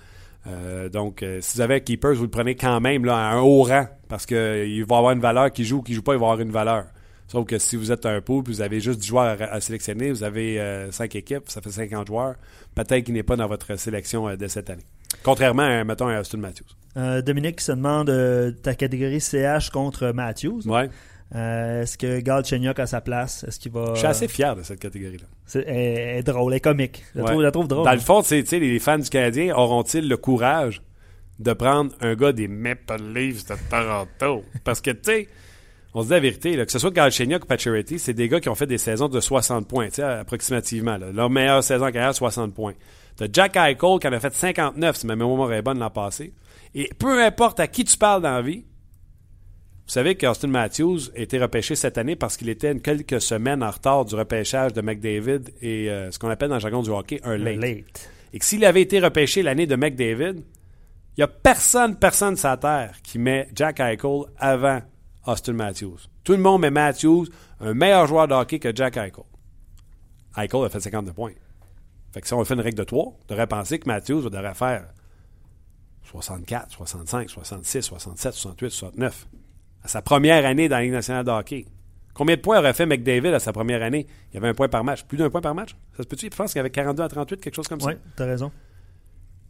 Donc, 0.91 1.23
si 1.41 1.55
vous 1.57 1.61
avez 1.61 1.75
un 1.75 1.79
keeper, 1.79 2.15
vous 2.15 2.23
le 2.23 2.29
prenez 2.29 2.55
quand 2.55 2.79
même 2.79 3.07
à 3.07 3.33
un 3.33 3.41
haut 3.41 3.61
rang, 3.61 3.85
parce 4.07 4.25
qu'il 4.25 4.83
va 4.85 4.97
avoir 4.97 5.11
une 5.11 5.19
valeur 5.19 5.51
qui 5.51 5.63
joue 5.63 5.77
ou 5.77 5.81
qui 5.83 5.93
joue 5.93 6.01
pas, 6.01 6.13
il 6.13 6.19
va 6.19 6.25
avoir 6.25 6.39
une 6.39 6.49
valeur. 6.49 6.85
Sauf 7.27 7.45
que 7.45 7.59
si 7.59 7.75
vous 7.75 7.91
êtes 7.91 8.07
un 8.07 8.19
pool, 8.21 8.43
vous 8.47 8.61
avez 8.61 8.79
juste 8.79 8.99
10 8.99 9.07
joueurs 9.07 9.39
à, 9.39 9.45
à 9.45 9.61
sélectionner, 9.61 10.09
vous 10.09 10.23
avez 10.23 10.87
5 10.89 11.15
équipes, 11.15 11.43
ça 11.47 11.61
fait 11.61 11.69
50 11.69 12.07
joueurs, 12.07 12.35
peut-être 12.73 13.03
qu'il 13.03 13.13
n'est 13.13 13.21
pas 13.21 13.35
dans 13.35 13.47
votre 13.47 13.75
sélection 13.75 14.35
de 14.35 14.47
cette 14.47 14.71
année. 14.71 14.85
Contrairement 15.23 15.63
à, 15.63 15.83
mettons, 15.83 16.07
à 16.07 16.19
Austin 16.19 16.37
Matthews. 16.37 16.65
Euh, 16.97 17.21
Dominique 17.21 17.61
se 17.61 17.71
demande 17.71 18.09
euh, 18.09 18.51
ta 18.51 18.73
catégorie 18.75 19.21
CH 19.21 19.69
contre 19.69 20.11
Matthews. 20.11 20.61
Ouais. 20.65 20.89
Euh, 21.35 21.83
Est-ce 21.83 21.97
que 21.97 22.19
Gal 22.21 22.43
Chenyok 22.43 22.79
a 22.79 22.87
sa 22.87 23.01
place? 23.01 23.43
Est-ce 23.43 23.59
qu'il 23.59 23.71
va. 23.71 23.91
Je 23.93 23.99
suis 23.99 24.07
assez 24.07 24.27
fier 24.27 24.55
de 24.55 24.63
cette 24.63 24.79
catégorie-là. 24.79 25.27
C'est- 25.45 25.63
Elle, 25.67 25.75
elle 25.97 26.17
est 26.17 26.23
drôle, 26.23 26.53
elle 26.53 26.57
est 26.57 26.61
comique. 26.61 27.03
Je 27.13 27.19
la 27.19 27.25
trouve, 27.25 27.41
la 27.43 27.51
trouve 27.51 27.67
drôle. 27.67 27.85
Dans 27.85 27.93
le 27.93 27.99
fond, 27.99 28.23
les 28.31 28.79
fans 28.79 28.97
du 28.97 29.09
Canadien 29.09 29.55
auront-ils 29.55 30.07
le 30.07 30.17
courage 30.17 30.81
de 31.37 31.53
prendre 31.53 31.91
un 32.01 32.15
gars 32.15 32.31
des 32.33 32.47
Maple 32.47 33.01
Leafs 33.13 33.45
de 33.47 33.55
Toronto? 33.69 34.43
Parce 34.63 34.81
que, 34.81 34.89
tu 34.91 34.99
sais, 35.03 35.27
on 35.93 36.01
se 36.01 36.07
dit 36.07 36.13
la 36.13 36.19
vérité, 36.19 36.55
là, 36.55 36.65
que 36.65 36.71
ce 36.71 36.79
soit 36.79 36.91
Galchenyuk 36.91 37.43
ou 37.43 37.47
Pacioretty, 37.47 37.99
c'est 37.99 38.13
des 38.13 38.27
gars 38.27 38.39
qui 38.39 38.49
ont 38.49 38.55
fait 38.55 38.67
des 38.67 38.77
saisons 38.79 39.07
de 39.07 39.19
60 39.19 39.67
points, 39.67 39.87
tu 39.89 39.95
sais, 39.95 40.03
approximativement. 40.03 40.97
là. 40.97 41.11
Leur 41.13 41.29
meilleure 41.29 41.63
saison 41.63 41.85
en 41.85 41.91
carrière, 41.91 42.15
60 42.15 42.53
points. 42.55 42.73
T'as 43.19 43.27
Jack 43.33 43.57
Eichel 43.57 43.99
qui 43.99 44.07
en 44.07 44.13
a 44.13 44.19
fait 44.21 44.33
59, 44.33 44.95
si 44.95 45.05
ma 45.05 45.17
mémoire 45.17 45.51
est 45.51 45.61
bonne 45.61 45.77
l'an 45.77 45.89
passé. 45.89 46.33
Et 46.73 46.89
peu 46.97 47.21
importe 47.21 47.59
à 47.59 47.67
qui 47.67 47.83
tu 47.83 47.97
parles 47.97 48.21
dans 48.21 48.31
la 48.31 48.41
vie, 48.41 48.63
vous 49.85 49.91
savez 49.91 50.15
qu'Austin 50.15 50.47
Matthews 50.47 51.09
a 51.13 51.19
été 51.19 51.37
repêché 51.37 51.75
cette 51.75 51.97
année 51.97 52.15
parce 52.15 52.37
qu'il 52.37 52.47
était 52.47 52.71
une 52.71 52.79
quelques 52.79 53.19
semaines 53.19 53.61
en 53.61 53.71
retard 53.71 54.05
du 54.05 54.15
repêchage 54.15 54.71
de 54.71 54.79
McDavid 54.79 55.51
et 55.61 55.89
euh, 55.89 56.09
ce 56.11 56.17
qu'on 56.17 56.29
appelle 56.29 56.47
dans 56.47 56.55
le 56.55 56.61
jargon 56.61 56.81
du 56.81 56.91
hockey 56.91 57.19
un 57.25 57.35
late. 57.35 57.59
Late. 57.59 58.09
Et 58.31 58.39
que 58.39 58.45
s'il 58.45 58.63
avait 58.63 58.83
été 58.83 59.01
repêché 59.01 59.43
l'année 59.43 59.67
de 59.67 59.75
McDavid, 59.75 60.35
il 60.37 61.19
n'y 61.19 61.23
a 61.23 61.27
personne, 61.27 61.97
personne 61.97 62.37
sur 62.37 62.47
la 62.47 62.55
terre 62.55 62.95
qui 63.03 63.19
met 63.19 63.49
Jack 63.53 63.81
Eichel 63.81 64.21
avant 64.37 64.79
Austin 65.25 65.53
Matthews. 65.53 65.97
Tout 66.23 66.33
le 66.33 66.37
monde 66.37 66.61
met 66.61 66.71
Matthews 66.71 67.25
un 67.59 67.73
meilleur 67.73 68.07
joueur 68.07 68.29
de 68.29 68.33
hockey 68.33 68.59
que 68.59 68.73
Jack 68.73 68.95
Eichel. 68.95 69.25
Eichel 70.37 70.63
a 70.63 70.69
fait 70.69 70.79
52 70.79 71.11
points. 71.11 71.33
Fait 72.11 72.21
que 72.21 72.27
si 72.27 72.33
on 72.33 72.43
fait 72.43 72.53
une 72.53 72.61
règle 72.61 72.77
de 72.77 72.83
3, 72.83 73.03
on 73.03 73.17
devrait 73.27 73.47
penser 73.47 73.79
que 73.79 73.87
Matthews 73.87 74.29
devrait 74.29 74.53
faire 74.53 74.85
64, 76.03 76.71
65, 76.71 77.29
66, 77.29 77.81
67, 77.83 78.33
68, 78.33 78.69
69. 78.69 79.27
À 79.83 79.87
sa 79.87 80.01
première 80.01 80.45
année 80.45 80.67
dans 80.67 80.77
la 80.77 80.83
Ligue 80.83 80.91
nationale 80.91 81.23
de 81.23 81.31
hockey. 81.31 81.65
Combien 82.13 82.35
de 82.35 82.41
points 82.41 82.59
aurait 82.59 82.73
fait 82.73 82.85
McDavid 82.85 83.29
à 83.29 83.39
sa 83.39 83.53
première 83.53 83.81
année? 83.81 84.07
Il 84.31 84.35
y 84.35 84.37
avait 84.37 84.49
un 84.49 84.53
point 84.53 84.67
par 84.67 84.83
match. 84.83 85.03
Plus 85.03 85.17
d'un 85.17 85.29
point 85.29 85.41
par 85.41 85.55
match? 85.55 85.75
Ça 85.95 86.03
se 86.03 86.07
peut-tu? 86.07 86.25
Je 86.31 86.35
pense 86.35 86.51
qu'il 86.51 86.59
y 86.59 86.61
avait 86.61 86.71
42 86.71 87.03
à 87.03 87.07
38, 87.07 87.39
quelque 87.39 87.55
chose 87.55 87.67
comme 87.67 87.79
ça. 87.79 87.87
Oui, 87.87 87.93
t'as 88.15 88.25
raison. 88.25 88.51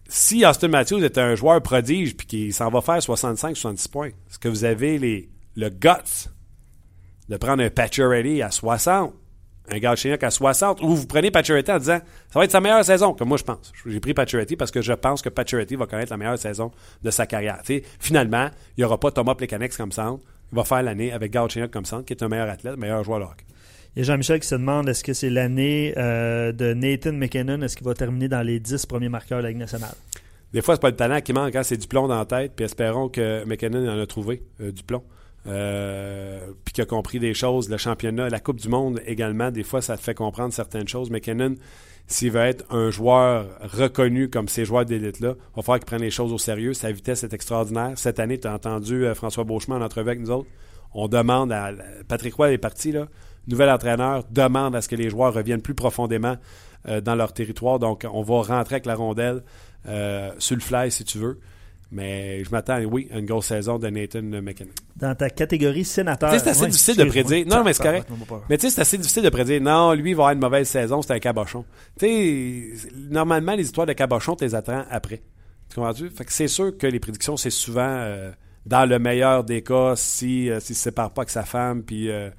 Si 0.08 0.46
Austin 0.46 0.68
Matthews 0.68 1.04
était 1.04 1.22
un 1.22 1.36
joueur 1.36 1.62
prodige 1.62 2.18
puis 2.18 2.28
qu'il 2.28 2.54
s'en 2.54 2.70
va 2.70 2.82
faire 2.82 3.00
65-70 3.00 3.90
points, 3.90 4.08
est-ce 4.08 4.38
que 4.40 4.50
vous 4.50 4.66
avez 4.66 4.98
les, 4.98 5.30
le 5.56 5.70
guts 5.70 6.30
de 7.30 7.38
prendre 7.38 7.64
un 7.64 7.70
Pacioretty 7.70 8.42
à 8.42 8.52
60, 8.52 9.14
un 9.72 9.80
Galchenyuk 9.80 10.24
à 10.24 10.32
60, 10.32 10.82
ou 10.82 10.96
vous 10.96 11.08
prenez 11.08 11.32
Pacioretty 11.32 11.72
en 11.72 11.80
disant 11.80 12.00
ça 12.30 12.40
va 12.40 12.46
être 12.46 12.52
sa 12.52 12.62
meilleure 12.62 12.84
saison, 12.84 13.14
comme 13.14 13.30
moi 13.30 13.38
je 13.38 13.44
pense. 13.44 13.72
J'ai 13.86 14.00
pris 14.00 14.14
Pacioretty 14.14 14.56
parce 14.56 14.72
que 14.72 14.82
je 14.82 14.94
pense 14.94 15.22
que 15.22 15.30
Pacioretty 15.30 15.76
va 15.76 15.86
connaître 15.86 16.12
la 16.12 16.18
meilleure 16.18 16.38
saison 16.38 16.72
de 17.04 17.12
sa 17.12 17.26
carrière. 17.26 17.62
Finalement, 18.00 18.50
il 18.78 18.82
n'y 18.82 18.84
aura 18.84 19.00
pas 19.00 19.12
Thomas 19.12 19.36
Plekanec 19.36 19.76
comme 19.76 19.92
centre. 19.92 20.24
Il 20.52 20.56
va 20.56 20.64
faire 20.64 20.82
l'année 20.82 21.12
avec 21.12 21.32
Galchenyuk 21.32 21.72
comme 21.72 21.86
centre, 21.86 22.06
qui 22.06 22.14
est 22.14 22.24
un 22.24 22.28
meilleur 22.28 22.50
athlète, 22.50 22.78
meilleur 22.78 23.04
joueur 23.04 23.20
de 23.20 23.26
hockey. 23.26 23.46
Il 23.96 24.00
y 24.00 24.02
a 24.02 24.06
Jean-Michel 24.06 24.40
qui 24.40 24.48
se 24.48 24.56
demande 24.56 24.88
est-ce 24.88 25.04
que 25.04 25.14
c'est 25.14 25.30
l'année 25.30 25.94
euh, 25.98 26.52
de 26.52 26.74
Nathan 26.74 27.14
McKinnon, 27.14 27.62
est-ce 27.62 27.76
qu'il 27.76 27.86
va 27.86 27.94
terminer 27.94 28.28
dans 28.28 28.42
les 28.42 28.60
10 28.60 28.86
premiers 28.86 29.10
marqueurs 29.10 29.40
de 29.40 29.44
la 29.44 29.50
Ligue 29.50 29.60
nationale? 29.60 29.96
Des 30.54 30.62
fois, 30.62 30.76
c'est 30.76 30.82
pas 30.82 30.90
le 30.90 30.96
talent 30.96 31.22
qui 31.22 31.34
manque, 31.34 31.56
hein, 31.56 31.64
c'est 31.64 31.78
du 31.78 31.88
plomb 31.88 32.08
dans 32.08 32.18
la 32.18 32.26
tête. 32.26 32.54
Puis 32.56 32.66
espérons 32.66 33.10
que 33.10 33.44
McKinnon 33.46 33.88
en 33.88 34.00
a 34.00 34.06
trouvé 34.08 34.44
euh, 34.62 34.72
du 34.72 34.84
plomb. 34.84 35.04
Euh, 35.48 36.52
puis 36.66 36.74
qu'il 36.74 36.82
a 36.82 36.86
compris 36.86 37.20
des 37.20 37.34
choses. 37.34 37.70
Le 37.70 37.78
championnat, 37.78 38.30
la 38.30 38.40
Coupe 38.40 38.60
du 38.60 38.70
Monde 38.70 39.02
également, 39.06 39.52
des 39.52 39.64
fois, 39.64 39.82
ça 39.82 39.98
te 39.98 40.02
fait 40.02 40.14
comprendre 40.14 40.54
certaines 40.54 40.88
choses. 40.88 41.10
McKinnon, 41.10 41.56
s'il 42.08 42.32
veut 42.32 42.42
être 42.42 42.66
un 42.74 42.90
joueur 42.90 43.48
reconnu 43.62 44.30
comme 44.30 44.48
ces 44.48 44.66
joueurs 44.66 44.86
d'élite-là, 44.86 45.36
il 45.38 45.56
va 45.56 45.62
falloir 45.62 45.80
qu'il 45.80 45.86
prenne 45.86 46.02
les 46.02 46.12
choses 46.12 46.34
au 46.34 46.38
sérieux. 46.38 46.74
Sa 46.74 46.92
vitesse 46.92 47.24
est 47.24 47.34
extraordinaire. 47.34 47.94
Cette 47.96 48.20
année, 48.20 48.40
tu 48.40 48.48
as 48.48 48.54
entendu 48.54 49.06
euh, 49.06 49.16
François 49.16 49.44
Beauchemin 49.44 49.78
en 49.78 49.82
entrevue 49.82 50.10
avec 50.10 50.20
nous 50.20 50.32
autres. 50.32 50.50
On 50.94 51.08
demande 51.08 51.52
à. 51.52 51.72
Patrick 52.08 52.34
Roy 52.34 52.52
est 52.52 52.58
parti, 52.58 52.92
là. 52.92 53.08
Nouvel 53.48 53.70
entraîneur 53.70 54.24
demande 54.30 54.76
à 54.76 54.82
ce 54.82 54.90
que 54.90 54.96
les 54.96 55.10
joueurs 55.10 55.34
reviennent 55.34 55.62
plus 55.62 55.74
profondément 55.74 56.36
euh, 56.88 57.00
dans 57.00 57.16
leur 57.16 57.34
territoire. 57.34 57.80
Donc, 57.80 58.06
on 58.12 58.22
va 58.22 58.42
rentrer 58.42 58.76
avec 58.76 58.86
la 58.86 58.96
rondelle 58.96 59.44
sur 60.40 60.56
le 60.56 60.62
fly, 60.62 60.92
si 60.92 61.06
tu 61.06 61.20
veux. 61.20 61.40
Mais 61.92 62.44
je 62.44 62.52
m'attends, 62.52 62.80
oui, 62.84 63.08
à 63.12 63.18
une 63.18 63.26
grosse 63.26 63.48
saison 63.48 63.80
de 63.80 63.88
Nathan 63.90 64.22
McKinnon. 64.22 64.70
Dans 64.96 65.16
ta 65.16 65.30
catégorie 65.32 65.84
sénateur. 65.84 66.30
C'est 66.40 66.48
assez 66.48 66.62
Ouais, 66.62 66.68
difficile 66.70 66.98
de 66.98 67.04
prédire. 67.06 67.48
Non, 67.48 67.64
mais 67.64 67.74
c'est 67.74 67.82
correct. 67.82 68.08
Mais 68.48 68.58
tu 68.60 68.68
sais, 68.68 68.76
c'est 68.76 68.82
assez 68.82 68.98
difficile 69.00 69.24
de 69.24 69.30
prédire. 69.30 69.60
Non, 69.60 69.94
lui, 69.94 70.12
il 70.12 70.16
va 70.16 70.24
avoir 70.26 70.32
une 70.34 70.40
mauvaise 70.40 70.68
saison, 70.68 71.02
c'est 71.02 71.14
un 71.14 71.20
cabochon. 71.20 71.66
Tu 72.00 72.06
sais, 72.78 72.90
normalement, 73.10 73.56
les 73.56 73.64
histoires 73.64 73.88
de 73.88 73.94
cabochon, 73.94 74.36
tu 74.36 74.44
les 74.44 74.54
attends 74.54 74.84
après. 74.92 75.22
Tu 75.70 75.76
comprends-tu? 75.76 76.10
Fait 76.12 76.26
que 76.26 76.32
c'est 76.32 76.48
sûr 76.48 76.78
que 76.78 76.86
les 76.86 77.00
prédictions, 77.00 77.38
c'est 77.38 77.50
souvent 77.50 77.82
euh, 77.88 78.32
dans 78.68 78.88
le 78.88 79.00
meilleur 79.00 79.44
des 79.44 79.64
cas, 79.64 79.96
si, 79.96 80.50
euh, 80.52 80.60
s'il 80.60 80.76
se 80.76 80.84
sépare 80.84 81.12
pas 81.12 81.22
avec 81.24 81.32
sa 81.32 81.44
femme, 81.44 81.82
puis. 81.82 82.10
euh, 82.12 82.30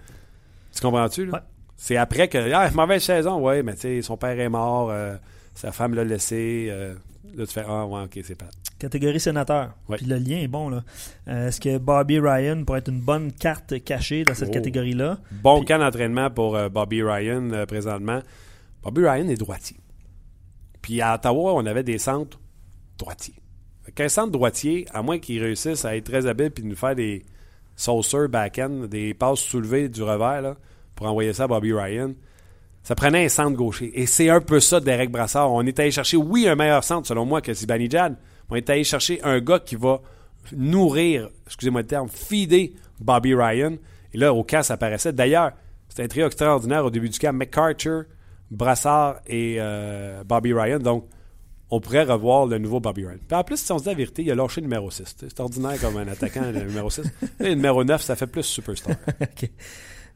tu 0.73 0.81
comprends-tu? 0.81 1.29
Ouais. 1.29 1.39
C'est 1.77 1.97
après 1.97 2.29
que. 2.29 2.53
Ah, 2.53 2.71
mauvaise 2.73 3.03
saison, 3.03 3.41
ouais, 3.41 3.65
mais 3.65 3.75
tu 3.75 3.81
sais, 3.81 4.03
son 4.03 4.17
père 4.17 4.39
est 4.39 4.49
mort, 4.49 4.93
sa 5.55 5.73
femme 5.73 5.95
l'a 5.95 6.05
laissé. 6.05 6.67
là, 7.37 7.47
tu 7.47 7.53
fais 7.53 7.65
Ah, 7.67 7.85
ouais, 7.87 8.03
ok, 8.05 8.21
c'est 8.23 8.37
pas. 8.37 8.47
Catégorie 8.81 9.21
sénateur. 9.21 9.75
Ouais. 9.89 9.99
Puis 9.99 10.07
le 10.07 10.17
lien 10.17 10.39
est 10.39 10.49
bon. 10.49 10.69
là. 10.71 10.83
Euh, 11.29 11.49
Est-ce 11.49 11.61
que 11.61 11.79
Bobby 11.79 12.19
Ryan 12.19 12.65
pourrait 12.65 12.81
être 12.81 12.89
une 12.91 13.01
bonne 13.01 13.31
carte 13.31 13.85
cachée 13.85 14.25
dans 14.25 14.35
cette 14.35 14.49
Oh. 14.49 14.53
catégorie-là? 14.53 15.19
Bon 15.43 15.59
Puis- 15.59 15.67
camp 15.67 15.79
d'entraînement 15.79 16.31
pour 16.31 16.57
euh, 16.57 16.69
Bobby 16.69 17.03
Ryan 17.03 17.51
euh, 17.53 17.67
présentement. 17.67 18.21
Bobby 18.83 19.03
Ryan 19.07 19.29
est 19.29 19.37
droitier. 19.37 19.77
Puis 20.83 21.01
à 21.01 21.15
Ottawa, 21.15 21.53
on 21.55 21.67
avait 21.67 21.83
des 21.85 21.99
centres 21.99 22.41
droitiers. 22.99 23.35
Qu'un 23.95 24.09
centre 24.09 24.31
droitier, 24.33 24.87
à 24.95 25.03
moins 25.03 25.19
qu'il 25.19 25.43
réussisse 25.43 25.85
à 25.85 25.97
être 25.97 26.05
très 26.05 26.27
habile 26.27 26.51
puis 26.51 26.63
de 26.65 26.69
nous 26.69 26.77
faire 26.77 26.95
des 26.95 27.25
sauceurs 27.77 28.29
back-end, 28.29 28.87
des 28.91 29.15
passes 29.15 29.41
soulevées 29.41 29.89
du 29.89 30.03
revers 30.03 30.43
là, 30.43 30.57
pour 30.95 31.07
envoyer 31.07 31.33
ça 31.33 31.45
à 31.45 31.47
Bobby 31.49 31.73
Ryan, 31.73 32.13
ça 32.83 32.95
prenait 32.95 33.25
un 33.27 33.29
centre 33.29 33.57
gaucher. 33.57 33.91
Et 34.01 34.07
c'est 34.07 34.31
un 34.31 34.41
peu 34.41 34.59
ça 34.61 34.81
Derek 34.81 35.11
Brassard. 35.11 35.53
On 35.53 35.63
est 35.67 35.79
allé 35.79 35.91
chercher, 35.91 36.17
oui, 36.17 36.49
un 36.49 36.55
meilleur 36.55 36.83
centre 36.85 37.07
selon 37.07 37.27
moi 37.27 37.43
que 37.43 37.53
Zibanejad. 37.53 38.17
On 38.51 38.57
est 38.57 38.69
allé 38.71 38.85
chercher 38.85 39.21
un 39.23 39.41
gars 39.41 39.61
qui 39.61 39.77
va 39.77 40.01
nourrir, 40.53 41.31
excusez-moi 41.47 41.83
le 41.83 41.87
terme, 41.87 42.09
feeder 42.09 42.71
Bobby 43.01 43.35
Ryan. 43.35 43.77
Et 44.13 44.19
là, 44.19 44.35
au 44.35 44.43
camp, 44.45 44.63
ça 44.63 44.75
apparaissait. 44.75 45.13
D'ailleurs, 45.13 45.53
c'était 45.89 46.05
un 46.05 46.09
trio 46.09 46.27
extraordinaire 46.27 46.85
au 46.85 46.91
début 46.91 47.09
du 47.09 47.19
camp. 47.19 47.33
McCarter, 47.33 48.03
Brassard 48.51 49.21
et 49.27 49.57
euh, 49.59 50.25
Bobby 50.25 50.53
Ryan. 50.53 50.79
Donc, 50.79 51.07
on 51.71 51.81
pourrait 51.81 52.03
revoir 52.03 52.47
le 52.47 52.59
nouveau 52.59 52.81
Bobby 52.81 53.07
Ryan. 53.07 53.19
Puis 53.27 53.37
en 53.37 53.45
plus, 53.45 53.61
si 53.61 53.71
on 53.71 53.79
se 53.79 53.85
dit 53.85 53.91
la 53.91 53.95
vérité, 53.95 54.23
il 54.23 54.31
a 54.31 54.35
lâché 54.35 54.61
le 54.61 54.67
numéro 54.67 54.91
6. 54.91 55.17
C'est 55.21 55.41
ordinaire 55.41 55.81
comme 55.81 55.97
un 55.97 56.09
attaquant, 56.09 56.51
le 56.53 56.65
numéro 56.65 56.91
6. 56.91 57.03
Et 57.41 57.45
le 57.51 57.55
numéro 57.55 57.85
9, 57.85 58.03
ça 58.03 58.17
fait 58.17 58.27
plus 58.27 58.43
superstar. 58.43 58.97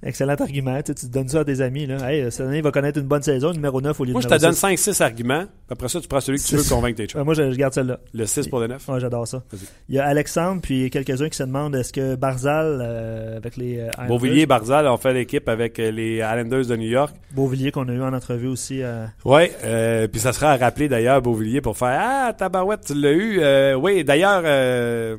Excellent 0.05 0.35
argument. 0.35 0.83
Tu, 0.83 0.93
sais, 0.93 0.95
tu 0.95 1.07
donnes 1.07 1.29
ça 1.29 1.41
à 1.41 1.45
tes 1.45 1.61
amis. 1.63 1.87
Là. 1.87 1.97
Hey, 2.13 2.31
cette 2.31 2.47
année, 2.47 2.59
il 2.59 2.63
va 2.63 2.71
connaître 2.71 2.99
une 2.99 3.07
bonne 3.07 3.23
saison, 3.23 3.53
numéro 3.53 3.81
9 3.81 3.99
au 3.99 4.05
lieu 4.05 4.13
Moi, 4.13 4.21
de 4.21 4.29
je 4.29 4.35
te 4.35 4.41
donne 4.41 4.53
6. 4.53 4.91
5-6 4.91 5.03
arguments. 5.03 5.45
Après 5.71 5.89
ça, 5.89 6.01
tu 6.01 6.09
prends 6.09 6.21
celui 6.21 6.39
que 6.39 6.45
tu 6.45 6.57
veux 6.57 6.63
convaincre 6.69 6.99
tes 6.99 7.07
chums. 7.07 7.19
Ouais, 7.21 7.25
moi, 7.25 7.33
je, 7.35 7.51
je 7.51 7.57
garde 7.57 7.73
celle-là. 7.73 7.99
Le 8.13 8.27
6 8.27 8.49
pour 8.49 8.61
le 8.61 8.67
9. 8.67 8.87
Ouais, 8.89 9.01
j'adore 9.01 9.27
ça. 9.27 9.43
Il 9.89 9.95
y 9.95 9.99
a 9.99 10.05
Alexandre, 10.07 10.61
puis 10.63 10.91
quelques-uns 10.91 11.29
qui 11.31 11.37
se 11.39 11.43
demandent 11.45 11.75
est-ce 11.75 11.93
que 11.93 12.17
Barzal, 12.17 12.81
euh, 12.83 13.37
avec 13.39 13.57
les 13.57 13.79
euh, 13.81 13.89
Beauvillier, 14.07 14.45
Barzal 14.45 14.87
ont 14.89 14.99
fait 14.99 15.15
l'équipe 15.15 15.49
avec 15.49 15.79
euh, 15.79 15.91
les 15.91 16.17
Islanders 16.17 16.67
de 16.67 16.77
New 16.77 16.89
York. 16.91 17.15
Beauvillier 17.33 17.71
qu'on 17.73 17.89
a 17.89 17.93
eu 17.93 18.03
en 18.03 18.13
entrevue 18.13 18.49
aussi. 18.49 18.83
euh, 18.83 19.07
Oui, 19.25 19.45
euh, 19.65 20.07
puis 20.07 20.21
ça 20.21 20.33
sera 20.35 20.53
à 20.53 20.57
rappeler 20.59 20.89
d'ailleurs 20.89 21.23
Beauvillier 21.23 21.63
pour 21.63 21.79
faire 21.79 21.99
Ah, 21.99 22.33
tabarouette, 22.37 22.83
tu 22.87 22.95
l'as 22.95 23.13
eu. 23.13 23.39
Euh, 23.41 23.75
oui, 23.75 24.05
d'ailleurs, 24.05 24.43
euh, 24.45 25.17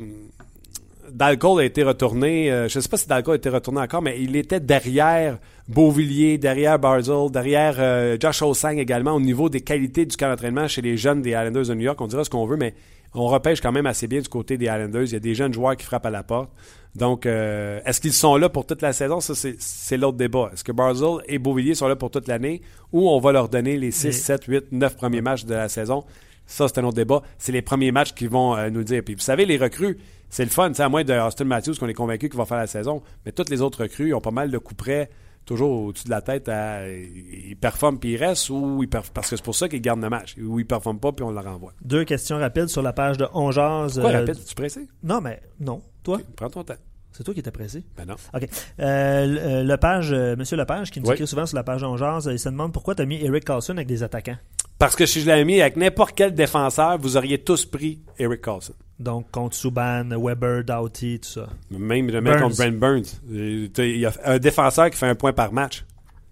Dalcol 1.15 1.61
a 1.61 1.63
été 1.63 1.81
retourné. 1.83 2.51
euh, 2.51 2.67
je 2.67 2.77
ne 2.77 2.81
sais 2.81 2.89
pas 2.89 2.97
si 2.97 3.07
Dalcol 3.07 3.33
a 3.33 3.37
été 3.37 3.49
retourné 3.49 3.79
encore, 3.79 4.01
mais 4.01 4.17
il 4.21 4.35
était 4.35 4.59
derrière 4.59 5.39
Beauvillier, 5.69 6.37
derrière 6.37 6.77
Barzell, 6.77 7.31
derrière 7.31 7.75
euh, 7.79 8.17
Josh 8.19 8.41
Osang 8.41 8.77
également 8.77 9.13
au 9.13 9.21
niveau 9.21 9.47
des 9.49 9.61
qualités 9.61 10.05
du 10.05 10.17
camp 10.17 10.29
d'entraînement 10.29 10.67
chez 10.67 10.81
les 10.81 10.97
jeunes 10.97 11.21
des 11.21 11.29
Islanders 11.31 11.67
de 11.67 11.73
New 11.73 11.83
York. 11.85 11.99
On 12.01 12.07
dira 12.07 12.23
ce 12.25 12.29
qu'on 12.29 12.45
veut, 12.45 12.57
mais 12.57 12.73
on 13.13 13.27
repêche 13.27 13.61
quand 13.61 13.71
même 13.71 13.85
assez 13.85 14.07
bien 14.07 14.19
du 14.19 14.27
côté 14.27 14.57
des 14.57 14.65
Islanders. 14.65 15.03
Il 15.05 15.13
y 15.13 15.15
a 15.15 15.19
des 15.19 15.35
jeunes 15.35 15.53
joueurs 15.53 15.77
qui 15.77 15.85
frappent 15.85 16.05
à 16.05 16.09
la 16.09 16.23
porte. 16.23 16.49
Donc, 16.95 17.25
euh, 17.25 17.79
est-ce 17.85 18.01
qu'ils 18.01 18.13
sont 18.13 18.35
là 18.35 18.49
pour 18.49 18.65
toute 18.65 18.81
la 18.81 18.91
saison? 18.91 19.21
Ça, 19.21 19.33
c'est- 19.35 19.97
l'autre 19.97 20.17
débat. 20.17 20.49
Est-ce 20.53 20.63
que 20.65 20.71
Barzell 20.73 21.17
et 21.27 21.39
Beauvillier 21.39 21.75
sont 21.75 21.87
là 21.87 21.95
pour 21.95 22.11
toute 22.11 22.27
l'année 22.27 22.61
ou 22.91 23.09
on 23.09 23.19
va 23.19 23.31
leur 23.31 23.47
donner 23.47 23.77
les 23.77 23.91
6, 23.91 24.07
Mais- 24.07 24.11
7, 24.11 24.43
8, 24.45 24.65
9 24.73 24.95
premiers 24.97 25.21
matchs 25.21 25.45
de 25.45 25.53
la 25.53 25.69
saison? 25.69 26.03
Ça, 26.45 26.67
c'est 26.67 26.79
un 26.79 26.83
autre 26.83 26.95
débat. 26.95 27.21
C'est 27.37 27.51
les 27.51 27.61
premiers 27.61 27.91
matchs 27.91 28.13
qui 28.13 28.27
vont 28.27 28.55
euh, 28.55 28.69
nous 28.69 28.79
le 28.79 28.85
dire. 28.85 29.01
Puis 29.03 29.15
vous 29.15 29.21
savez, 29.21 29.45
les 29.45 29.57
recrues, 29.57 29.97
c'est 30.29 30.43
le 30.43 30.49
fun. 30.51 30.73
Sais, 30.73 30.83
à 30.83 30.89
moins 30.89 31.03
de 31.03 31.13
Austin 31.13 31.45
Matthews 31.45 31.75
qu'on 31.79 31.87
est 31.87 31.93
convaincu 31.93 32.29
qu'il 32.29 32.37
va 32.37 32.45
faire 32.45 32.57
la 32.57 32.67
saison. 32.67 33.01
Mais 33.25 33.31
toutes 33.31 33.49
les 33.49 33.61
autres 33.61 33.81
recrues, 33.83 34.09
ils 34.09 34.13
ont 34.13 34.21
pas 34.21 34.31
mal 34.31 34.51
de 34.51 34.57
coups 34.57 34.77
près, 34.77 35.09
toujours 35.45 35.85
au-dessus 35.85 36.05
de 36.05 36.09
la 36.11 36.21
tête. 36.21 36.47
à- 36.49 36.87
ils 36.87 37.55
performent 37.59 37.99
puis 37.99 38.13
ils 38.13 38.17
restent 38.17 38.49
ou 38.49 38.81
ils 38.83 38.87
parce 38.89 39.09
que 39.29 39.35
c'est 39.35 39.43
pour 39.43 39.55
ça 39.55 39.67
qu'ils 39.69 39.81
gardent 39.81 40.01
le 40.01 40.09
match. 40.09 40.35
Ou 40.41 40.59
ils 40.59 40.65
performent 40.65 40.99
pas 40.99 41.11
puis 41.11 41.23
on 41.23 41.31
le 41.31 41.39
renvoie. 41.39 41.73
Deux 41.83 42.03
questions 42.03 42.37
rapides 42.37 42.67
sur 42.67 42.81
la 42.81 42.93
page 42.93 43.17
de 43.17 43.25
Ongeaz. 43.33 43.99
Quoi, 43.99 44.09
euh, 44.11 44.19
rapide? 44.19 44.37
Tu 44.45 44.55
pressé? 44.55 44.87
Non, 45.03 45.21
mais 45.21 45.41
non. 45.59 45.81
Toi? 46.03 46.19
Prends 46.35 46.49
ton 46.49 46.63
temps. 46.63 46.75
C'est 47.11 47.23
toi 47.23 47.33
qui 47.33 47.39
étais 47.39 47.49
pressé? 47.51 47.83
Ben 47.95 48.05
non. 48.05 48.15
OK. 48.33 48.43
Euh, 48.81 49.25
le- 49.25 49.39
euh, 49.39 49.63
Lepage, 49.63 50.11
euh, 50.11 50.35
Monsieur 50.35 50.57
Lepage, 50.57 50.91
qui 50.91 50.99
nous 50.99 51.07
Oui. 51.07 51.13
écrit 51.13 51.25
souvent 51.25 51.45
sur 51.45 51.55
la 51.55 51.63
page 51.63 51.79
d'Ongeaz, 51.81 52.27
il 52.29 52.37
se 52.37 52.49
demande 52.49 52.73
pourquoi 52.73 52.93
tu 52.93 53.03
as 53.03 53.05
mis 53.05 53.23
Eric 53.23 53.45
Carlson 53.45 53.71
avec 53.77 53.87
des 53.87 54.03
attaquants? 54.03 54.35
Parce 54.77 54.95
que 54.95 55.05
si 55.05 55.21
je 55.21 55.27
l'avais 55.27 55.45
mis 55.45 55.61
avec 55.61 55.77
n'importe 55.77 56.15
quel 56.15 56.33
défenseur, 56.33 56.97
vous 56.97 57.15
auriez 57.17 57.37
tous 57.37 57.65
pris 57.65 57.99
Eric 58.19 58.41
Carlson. 58.41 58.73
Donc, 58.99 59.29
contre 59.31 59.55
Subban, 59.55 60.09
Weber, 60.17 60.63
Doughty, 60.63 61.19
tout 61.19 61.29
ça. 61.29 61.49
Même 61.69 62.07
le 62.07 62.21
mec 62.21 62.39
contre 62.39 62.57
Brent 62.57 62.79
Burns. 62.79 63.21
Euh, 63.31 63.67
Il 63.77 63.99
y 63.99 64.05
a 64.05 64.13
un 64.23 64.37
défenseur 64.37 64.89
qui 64.89 64.97
fait 64.97 65.07
un 65.07 65.15
point 65.15 65.33
par 65.33 65.51
match. 65.51 65.85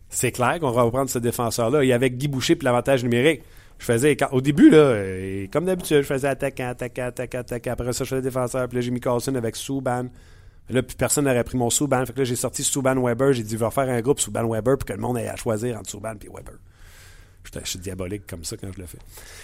C'est 0.10 0.32
clair 0.32 0.60
qu'on 0.60 0.72
va 0.72 0.84
reprendre 0.84 1.10
ce 1.10 1.20
défenseur-là. 1.20 1.84
Il 1.84 1.88
y 1.88 1.94
avait 1.94 2.10
Guy 2.10 2.28
Boucher 2.28 2.56
puis 2.56 2.66
l'avantage 2.66 3.04
numérique. 3.04 3.42
Je 3.80 3.86
faisais, 3.86 4.16
au 4.32 4.40
début, 4.40 4.70
là, 4.70 4.78
euh, 4.78 5.48
comme 5.52 5.66
d'habitude, 5.66 5.98
je 5.98 6.08
faisais 6.08 6.28
attaquant, 6.28 6.70
attaquant, 6.70 7.08
attaquant, 7.08 7.40
attaquant. 7.40 7.72
Après 7.72 7.92
ça, 7.92 8.04
je 8.04 8.10
faisais 8.10 8.22
défenseur. 8.22 8.68
Puis 8.70 8.78
là, 8.78 8.82
j'ai 8.82 8.92
mis 8.92 9.02
Carlson 9.02 9.36
avec 9.36 9.56
Souban. 9.56 10.06
Là, 10.70 10.84
puis 10.84 10.96
personne 10.96 11.26
n'aurait 11.26 11.44
pris 11.44 11.58
mon 11.58 11.70
Souban. 11.70 12.06
Fait 12.06 12.14
que 12.14 12.20
là, 12.20 12.24
j'ai 12.24 12.36
sorti 12.38 12.64
Souban 12.64 12.96
Weber. 13.02 13.34
J'ai 13.34 13.44
dit, 13.44 13.54
je 13.54 13.58
vais 13.58 13.72
faire 13.72 13.90
un 13.90 14.00
groupe 14.02 14.20
Souban 14.22 14.48
Weber 14.48 14.78
pour 14.78 14.86
que 14.86 14.94
le 14.94 15.00
monde 15.00 15.18
ait 15.18 15.28
à 15.28 15.36
choisir 15.36 15.78
entre 15.78 15.90
Souban 15.90 16.14
et 16.14 16.30
Weber. 16.34 16.56
J'étais- 17.46 17.60
Je 17.66 17.70
suis 17.72 17.80
diabolique 17.80 18.26
comme 18.26 18.44
ça 18.44 18.56
quand 18.58 18.70
je 18.74 18.80
le 18.80 18.88
fais. 18.88 18.98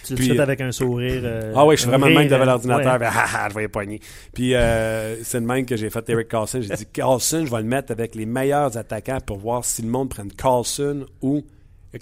Tu 0.04 0.14
Puis, 0.14 0.28
le 0.28 0.34
fais 0.34 0.40
avec 0.40 0.60
un 0.60 0.72
sourire. 0.72 1.20
euh, 1.24 1.52
Ah 1.54 1.66
oui, 1.66 1.76
je 1.76 1.82
suis 1.82 1.88
vraiment 1.90 2.06
le 2.06 2.14
même 2.14 2.28
devant 2.28 2.42
euh, 2.42 2.46
l'ordinateur. 2.46 2.92
ouais. 2.94 2.98
ben, 2.98 3.10
ah, 3.12 3.26
ah, 3.34 3.48
je 3.50 3.54
vais 3.54 3.68
pogner. 3.68 4.00
Puis 4.34 4.54
euh, 4.54 5.22
c'est 5.22 5.38
le 5.40 5.46
même 5.46 5.66
que 5.66 5.76
j'ai 5.76 5.90
fait 5.90 6.08
Eric 6.08 6.28
Carlson. 6.28 6.60
J'ai 6.62 6.74
dit 6.74 6.86
Carlson, 6.92 7.44
je 7.46 7.50
vais 7.50 7.58
le 7.58 7.64
mettre 7.68 7.92
avec 7.92 8.14
les 8.14 8.26
meilleurs 8.26 8.76
attaquants 8.76 9.20
pour 9.24 9.38
voir 9.38 9.64
si 9.64 9.82
le 9.82 9.88
monde 9.88 10.08
prenne 10.08 10.32
Carlson 10.32 11.04
ou 11.20 11.44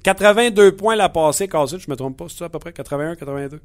82 0.03 0.73
points 0.77 0.97
la 0.97 1.09
passée, 1.09 1.49
Carlson, 1.49 1.79
je 1.79 1.91
me 1.91 1.97
trompe 1.97 2.17
pas, 2.19 2.27
c'est 2.29 2.39
ça 2.39 2.45
à 2.45 2.49
peu 2.49 2.59
près? 2.59 2.73
81, 2.73 3.17
82. 3.17 3.61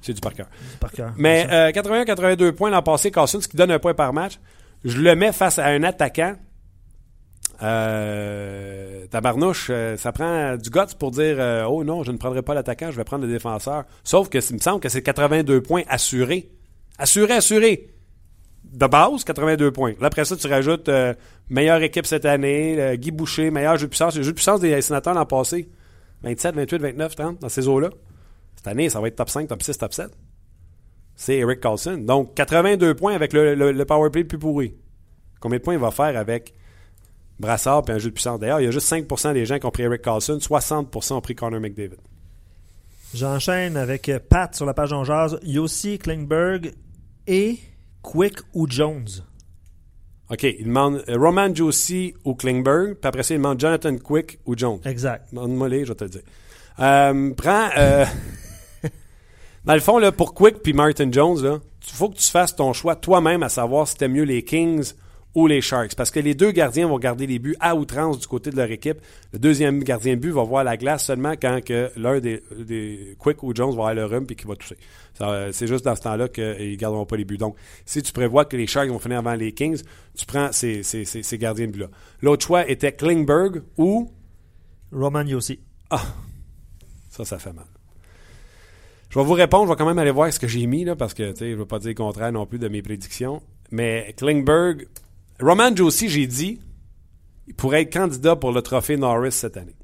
C'est 0.00 0.12
du 0.12 0.20
par 0.20 0.34
cœur. 0.34 0.46
Par 0.80 0.92
cœur. 0.92 1.12
Mais 1.16 1.46
euh, 1.50 1.72
81, 1.72 2.04
82 2.04 2.52
points 2.52 2.70
l'an 2.70 2.82
passé, 2.82 3.10
Carlson, 3.10 3.40
ce 3.40 3.48
qui 3.48 3.56
donne 3.56 3.70
un 3.70 3.78
point 3.78 3.94
par 3.94 4.12
match. 4.12 4.38
Je 4.84 4.98
le 5.00 5.14
mets 5.16 5.32
face 5.32 5.58
à 5.58 5.66
un 5.66 5.82
attaquant. 5.82 6.36
Euh, 7.64 9.06
tabarnouche, 9.06 9.68
euh, 9.70 9.96
ça 9.96 10.12
prend 10.12 10.56
du 10.56 10.68
guts 10.68 10.94
pour 10.98 11.10
dire 11.10 11.36
euh, 11.38 11.64
Oh 11.64 11.82
non, 11.82 12.02
je 12.02 12.12
ne 12.12 12.18
prendrai 12.18 12.42
pas 12.42 12.52
l'attaquant, 12.52 12.90
je 12.90 12.96
vais 12.96 13.04
prendre 13.04 13.24
le 13.24 13.32
défenseur. 13.32 13.84
Sauf 14.02 14.28
que 14.28 14.38
il 14.38 14.54
me 14.56 14.60
semble 14.60 14.80
que 14.80 14.90
c'est 14.90 15.02
82 15.02 15.62
points 15.62 15.82
assurés. 15.88 16.50
Assuré, 16.98 17.32
assuré. 17.32 17.90
De 18.64 18.86
base, 18.86 19.24
82 19.24 19.70
points. 19.70 19.94
Là, 20.00 20.08
après 20.08 20.24
ça, 20.24 20.36
tu 20.36 20.46
rajoutes 20.46 20.88
euh, 20.88 21.14
meilleure 21.48 21.82
équipe 21.82 22.06
cette 22.06 22.24
année, 22.24 22.96
Guy 22.98 23.12
Boucher, 23.12 23.50
meilleur 23.50 23.76
jeu 23.76 23.86
de 23.86 23.90
puissance. 23.90 24.16
Le 24.16 24.22
jeu 24.22 24.32
de 24.32 24.34
puissance 24.34 24.60
des 24.60 24.80
sénateurs 24.82 25.14
l'an 25.14 25.26
passé, 25.26 25.68
27, 26.22 26.54
28, 26.54 26.82
29, 26.82 27.16
30, 27.16 27.40
dans 27.40 27.48
ces 27.48 27.66
eaux-là. 27.66 27.90
Cette 28.56 28.66
année, 28.66 28.88
ça 28.88 29.00
va 29.00 29.08
être 29.08 29.16
top 29.16 29.30
5, 29.30 29.48
top 29.48 29.62
6, 29.62 29.78
top 29.78 29.92
7. 29.94 30.10
C'est 31.16 31.36
Eric 31.36 31.60
Carlson. 31.60 31.98
Donc, 31.98 32.34
82 32.34 32.94
points 32.94 33.14
avec 33.14 33.32
le, 33.32 33.54
le, 33.54 33.72
le 33.72 33.84
le 33.84 34.10
plus 34.10 34.38
pourri. 34.38 34.74
Combien 35.40 35.58
de 35.58 35.62
points 35.62 35.74
il 35.74 35.80
va 35.80 35.90
faire 35.90 36.16
avec 36.16 36.54
Brassard 37.38 37.82
et 37.88 37.92
un 37.92 37.98
jeu 37.98 38.10
de 38.10 38.14
puissance? 38.14 38.40
D'ailleurs, 38.40 38.60
il 38.60 38.64
y 38.64 38.68
a 38.68 38.70
juste 38.70 38.86
5 38.86 39.06
des 39.32 39.46
gens 39.46 39.58
qui 39.58 39.66
ont 39.66 39.70
pris 39.70 39.82
Eric 39.82 40.02
Carlson, 40.02 40.38
60 40.40 41.12
ont 41.12 41.20
pris 41.20 41.34
Connor 41.34 41.60
McDavid. 41.60 41.98
J'enchaîne 43.14 43.76
avec 43.76 44.08
euh, 44.08 44.18
Pat 44.18 44.54
sur 44.54 44.66
la 44.66 44.74
page 44.74 44.90
d'Ongeaz, 44.90 45.38
Yossi, 45.44 45.98
Klingberg 45.98 46.72
et 47.26 47.58
Quick 48.02 48.38
ou 48.52 48.68
Jones? 48.68 49.08
OK, 50.30 50.42
il 50.42 50.64
demande 50.64 51.04
euh, 51.08 51.18
Roman 51.18 51.54
Josie 51.54 52.14
ou 52.24 52.34
Klingberg, 52.34 52.94
puis 52.94 53.08
après 53.08 53.22
ça, 53.22 53.34
il 53.34 53.38
demande 53.38 53.60
Jonathan 53.60 53.96
Quick 53.98 54.38
ou 54.46 54.56
Jones. 54.56 54.80
Exact. 54.84 55.26
Demande-moi 55.32 55.68
les, 55.68 55.84
je 55.84 55.90
vais 55.92 55.94
te 55.94 56.04
le 56.04 56.10
dire. 56.10 56.22
Euh, 56.80 57.34
prends. 57.34 57.68
euh, 57.76 58.04
dans 59.64 59.74
le 59.74 59.80
fond, 59.80 59.98
là, 59.98 60.12
pour 60.12 60.34
Quick 60.34 60.62
puis 60.62 60.72
Martin 60.72 61.10
Jones, 61.12 61.60
il 61.86 61.92
faut 61.92 62.08
que 62.08 62.16
tu 62.16 62.30
fasses 62.30 62.56
ton 62.56 62.72
choix 62.72 62.96
toi-même 62.96 63.42
à 63.42 63.48
savoir 63.48 63.86
si 63.86 63.96
t'aimes 63.96 64.12
mieux 64.12 64.24
les 64.24 64.42
Kings 64.42 64.92
ou 65.34 65.46
les 65.46 65.60
Sharks. 65.60 65.94
Parce 65.94 66.10
que 66.10 66.20
les 66.20 66.34
deux 66.34 66.50
gardiens 66.52 66.86
vont 66.86 66.98
garder 66.98 67.26
les 67.26 67.38
buts 67.38 67.56
à 67.60 67.74
outrance 67.74 68.18
du 68.18 68.26
côté 68.26 68.50
de 68.50 68.56
leur 68.56 68.70
équipe. 68.70 68.98
Le 69.32 69.38
deuxième 69.38 69.82
gardien 69.82 70.14
de 70.14 70.20
but 70.20 70.30
va 70.30 70.42
voir 70.42 70.64
la 70.64 70.76
glace 70.76 71.04
seulement 71.06 71.32
quand 71.32 71.64
que 71.64 71.90
l'un 71.96 72.20
des, 72.20 72.42
des 72.58 73.16
Quick 73.18 73.42
ou 73.42 73.54
Jones 73.54 73.70
va 73.70 73.88
avoir 73.88 73.94
le 73.94 74.04
rhum 74.04 74.26
et 74.28 74.34
qu'il 74.34 74.46
va 74.46 74.56
tousser. 74.56 74.76
Ça, 75.14 75.30
euh, 75.30 75.52
C'est 75.52 75.66
juste 75.66 75.84
dans 75.84 75.96
ce 75.96 76.02
temps-là 76.02 76.28
qu'ils 76.28 76.72
ne 76.72 76.76
garderont 76.76 77.06
pas 77.06 77.16
les 77.16 77.24
buts. 77.24 77.38
Donc, 77.38 77.56
si 77.84 78.02
tu 78.02 78.12
prévois 78.12 78.44
que 78.44 78.56
les 78.56 78.66
Sharks 78.66 78.88
vont 78.88 78.98
finir 78.98 79.18
avant 79.18 79.34
les 79.34 79.52
Kings, 79.52 79.82
tu 80.16 80.26
prends 80.26 80.52
ces, 80.52 80.82
ces, 80.82 81.04
ces, 81.04 81.22
ces 81.22 81.38
gardiens 81.38 81.66
de 81.66 81.72
but-là. 81.72 81.88
L'autre 82.22 82.46
choix 82.46 82.68
était 82.68 82.92
Klingberg 82.92 83.62
ou... 83.76 84.10
Roman 84.92 85.26
Yossi. 85.26 85.58
Ah, 85.90 86.02
ça, 87.10 87.24
ça 87.24 87.38
fait 87.38 87.52
mal. 87.52 87.66
Je 89.10 89.18
vais 89.18 89.24
vous 89.24 89.32
répondre, 89.34 89.66
je 89.66 89.70
vais 89.70 89.76
quand 89.76 89.86
même 89.86 89.98
aller 89.98 90.10
voir 90.10 90.32
ce 90.32 90.40
que 90.40 90.48
j'ai 90.48 90.66
mis, 90.66 90.84
là, 90.84 90.96
parce 90.96 91.14
que 91.14 91.30
tu 91.32 91.38
sais, 91.38 91.46
je 91.50 91.54
ne 91.54 91.58
veux 91.58 91.66
pas 91.66 91.78
dire 91.78 91.90
le 91.90 91.94
contraire 91.94 92.32
non 92.32 92.46
plus 92.46 92.58
de 92.58 92.68
mes 92.68 92.82
prédictions. 92.82 93.42
Mais 93.70 94.14
Klingberg, 94.16 94.86
Roman 95.40 95.74
Josie, 95.74 96.08
j'ai 96.08 96.26
dit, 96.26 96.60
il 97.48 97.54
pourrait 97.54 97.82
être 97.82 97.92
candidat 97.92 98.36
pour 98.36 98.52
le 98.52 98.62
trophée 98.62 98.96
Norris 98.96 99.32
cette 99.32 99.56
année. 99.56 99.76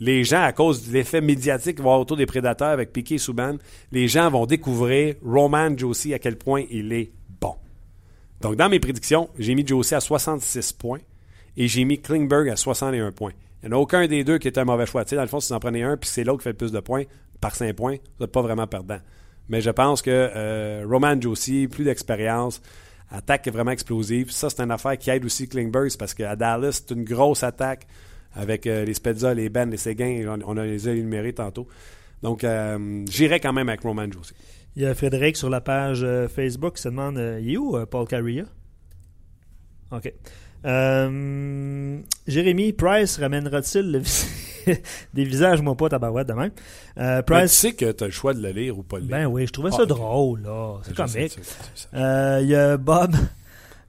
Les 0.00 0.24
gens, 0.24 0.42
à 0.42 0.52
cause 0.52 0.86
de 0.86 0.92
l'effet 0.92 1.20
médiatique 1.20 1.76
qu'il 1.76 1.84
va 1.84 1.92
autour 1.92 2.16
des 2.16 2.26
prédateurs 2.26 2.68
avec 2.68 2.92
Piquet 2.92 3.14
et 3.14 3.18
Souban, 3.18 3.56
les 3.92 4.08
gens 4.08 4.28
vont 4.30 4.44
découvrir 4.44 5.14
Roman 5.24 5.76
Josie 5.76 6.12
à 6.12 6.18
quel 6.18 6.36
point 6.36 6.64
il 6.70 6.92
est 6.92 7.12
bon. 7.40 7.54
Donc, 8.40 8.56
dans 8.56 8.68
mes 8.68 8.80
prédictions, 8.80 9.30
j'ai 9.38 9.54
mis 9.54 9.66
Josie 9.66 9.94
à 9.94 10.00
66 10.00 10.72
points 10.74 11.00
et 11.56 11.68
j'ai 11.68 11.84
mis 11.84 12.00
Klingberg 12.00 12.50
à 12.50 12.56
61 12.56 13.12
points. 13.12 13.32
Il 13.62 13.68
n'y 13.70 13.74
en 13.74 13.78
a 13.78 13.80
aucun 13.80 14.06
des 14.06 14.24
deux 14.24 14.36
qui 14.36 14.48
est 14.48 14.58
un 14.58 14.64
mauvais 14.64 14.84
choix. 14.84 15.04
Dans 15.04 15.22
le 15.22 15.28
fond, 15.28 15.40
si 15.40 15.48
vous 15.48 15.56
en 15.56 15.60
prenez 15.60 15.82
un 15.82 15.96
puis 15.96 16.10
c'est 16.10 16.24
l'autre 16.24 16.40
qui 16.40 16.44
fait 16.44 16.50
le 16.50 16.56
plus 16.56 16.72
de 16.72 16.80
points 16.80 17.04
par 17.40 17.54
5 17.54 17.74
points, 17.74 17.96
vous 18.18 18.24
n'êtes 18.24 18.32
pas 18.32 18.42
vraiment 18.42 18.66
perdant. 18.66 18.98
Mais 19.48 19.60
je 19.60 19.70
pense 19.70 20.02
que 20.02 20.10
euh, 20.10 20.84
Roman 20.86 21.18
Josie, 21.18 21.68
plus 21.68 21.84
d'expérience, 21.84 22.60
attaque 23.14 23.46
est 23.46 23.50
vraiment 23.50 23.70
explosive. 23.70 24.30
Ça, 24.30 24.50
c'est 24.50 24.62
une 24.62 24.70
affaire 24.70 24.98
qui 24.98 25.10
aide 25.10 25.24
aussi 25.24 25.48
Klingberg, 25.48 25.88
c'est 25.88 25.98
parce 25.98 26.14
qu'à 26.14 26.36
Dallas, 26.36 26.82
c'est 26.86 26.94
une 26.94 27.04
grosse 27.04 27.42
attaque 27.42 27.86
avec 28.34 28.66
euh, 28.66 28.84
les 28.84 28.94
Spezza, 28.94 29.32
les 29.34 29.48
Ben, 29.48 29.70
les 29.70 29.76
Séguin. 29.76 30.38
On, 30.44 30.56
a 30.56 30.64
les 30.64 30.88
a 30.88 30.92
énumérés 30.92 31.32
tantôt. 31.32 31.68
Donc, 32.22 32.42
euh, 32.42 33.04
j'irai 33.10 33.38
quand 33.38 33.52
même 33.52 33.68
avec 33.68 33.82
Roman 33.82 34.10
Josie. 34.10 34.34
Il 34.76 34.82
y 34.82 34.86
a 34.86 34.94
Frédéric 34.94 35.36
sur 35.36 35.50
la 35.50 35.60
page 35.60 36.02
euh, 36.02 36.26
Facebook 36.26 36.76
qui 36.76 36.82
se 36.82 36.88
demande 36.88 37.18
euh, 37.18 37.38
il 37.40 37.52
est 37.52 37.56
où 37.56 37.76
Paul 37.86 38.08
Carria 38.08 38.44
OK. 39.92 40.12
Euh, 40.64 41.98
Jérémy, 42.26 42.72
Price 42.72 43.18
ramènera-t-il 43.18 43.90
le 43.92 43.98
vis- 43.98 44.26
des 45.14 45.24
visages, 45.24 45.60
moi 45.60 45.76
pas, 45.76 45.88
tabarouette 45.88 46.28
de 46.28 46.32
même? 46.32 46.50
Euh, 46.98 47.16
Mais 47.16 47.22
tu 47.22 47.32
Price, 47.32 47.52
sais 47.52 47.72
que 47.74 47.92
tu 47.92 48.04
as 48.04 48.06
le 48.06 48.12
choix 48.12 48.32
de 48.34 48.40
le 48.42 48.50
lire 48.50 48.78
ou 48.78 48.82
pas 48.82 48.96
le 48.98 49.02
lire. 49.02 49.10
ben 49.10 49.26
oui, 49.26 49.46
je 49.46 49.52
trouvais 49.52 49.70
Ah, 49.72 49.76
ça 49.78 49.86
drôle, 49.86 50.42
là. 50.42 50.76
C'est 50.84 50.94
comique. 50.96 51.38
sais. 51.74 51.88
Euh, 51.94 52.40
Il 52.42 52.48
y 52.48 52.54
a 52.54 52.76
Bob. 52.76 53.14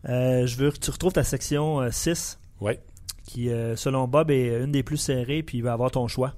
Euh, 0.07 0.45
je 0.45 0.55
veux 0.57 0.69
que 0.69 0.77
tu 0.77 0.91
retrouves 0.91 1.13
ta 1.13 1.23
section 1.23 1.81
euh, 1.81 1.89
6, 1.89 2.37
Ouais. 2.61 2.79
qui, 3.25 3.49
selon 3.75 4.07
Bob, 4.07 4.29
est 4.29 4.49
une 4.63 4.71
des 4.71 4.83
plus 4.83 4.97
serrées, 4.97 5.41
puis 5.41 5.57
il 5.57 5.61
va 5.63 5.73
avoir 5.73 5.89
ton 5.89 6.07
choix. 6.07 6.35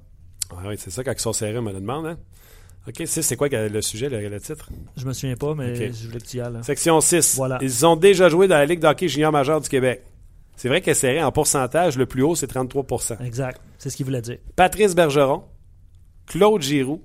Ah 0.52 0.62
oui, 0.68 0.76
c'est 0.78 0.90
ça, 0.90 1.04
quand 1.04 1.12
ils 1.12 1.20
sont 1.20 1.34
serrés, 1.34 1.58
on 1.58 1.64
me 1.64 1.74
le 1.74 1.82
demande. 1.82 2.06
Hein? 2.06 2.18
OK, 2.88 3.04
c'est 3.06 3.22
c'est 3.22 3.36
quoi 3.36 3.50
le 3.50 3.82
sujet, 3.82 4.08
le, 4.08 4.26
le 4.30 4.40
titre? 4.40 4.70
Je 4.96 5.04
me 5.06 5.12
souviens 5.12 5.36
pas, 5.36 5.54
mais 5.54 5.72
Ok. 5.90 5.94
je 5.94 6.08
voulais 6.08 6.20
que 6.22 6.26
tu 6.26 6.38
y 6.38 6.40
ailles. 6.40 6.54
Section 6.64 7.02
6. 7.02 7.36
Voilà. 7.36 7.58
Ils 7.62 7.86
ont 7.86 7.98
déjà 7.98 8.30
joué 8.30 8.48
dans 8.48 8.56
la 8.56 8.66
Ligue 8.66 8.80
d'hockey 8.80 9.10
junior 9.10 9.34
majeur 9.34 9.60
du 9.60 9.68
Québec. 9.68 10.02
C'est 10.58 10.68
vrai 10.68 10.82
qu'elle 10.82 10.96
serrée 10.96 11.24
en 11.24 11.32
pourcentage. 11.32 11.98
Le 11.98 12.06
plus 12.06 12.24
haut, 12.24 12.36
c'est 12.36 12.52
33% 12.52 13.24
Exact. 13.24 13.62
C'est 13.78 13.90
ce 13.90 13.96
qu'il 13.96 14.06
voulait 14.06 14.22
dire. 14.22 14.40
Patrice 14.56 14.96
Bergeron, 14.96 15.44
Claude 16.26 16.62
Giroux, 16.62 17.02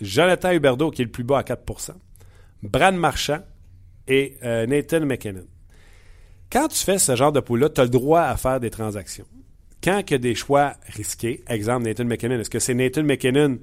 Jonathan 0.00 0.50
Huberdeau, 0.50 0.90
qui 0.90 1.02
est 1.02 1.04
le 1.06 1.10
plus 1.10 1.24
bas 1.24 1.38
à 1.38 1.42
4% 1.42 1.92
Brad 2.62 2.94
Marchand 2.94 3.38
et 4.08 4.36
euh, 4.42 4.66
Nathan 4.66 5.00
McKinnon. 5.00 5.46
Quand 6.52 6.68
tu 6.68 6.78
fais 6.78 6.98
ce 6.98 7.14
genre 7.14 7.32
de 7.32 7.40
pool-là, 7.40 7.70
tu 7.70 7.80
as 7.80 7.84
le 7.84 7.90
droit 7.90 8.22
à 8.22 8.36
faire 8.36 8.58
des 8.60 8.70
transactions. 8.70 9.26
Quand 9.82 10.02
il 10.06 10.10
y 10.10 10.14
a 10.14 10.18
des 10.18 10.34
choix 10.34 10.74
risqués, 10.88 11.42
exemple 11.48 11.84
Nathan 11.84 12.04
McKinnon, 12.04 12.40
est-ce 12.40 12.50
que 12.50 12.58
c'est 12.58 12.74
Nathan 12.74 13.04
McKinnon 13.04 13.58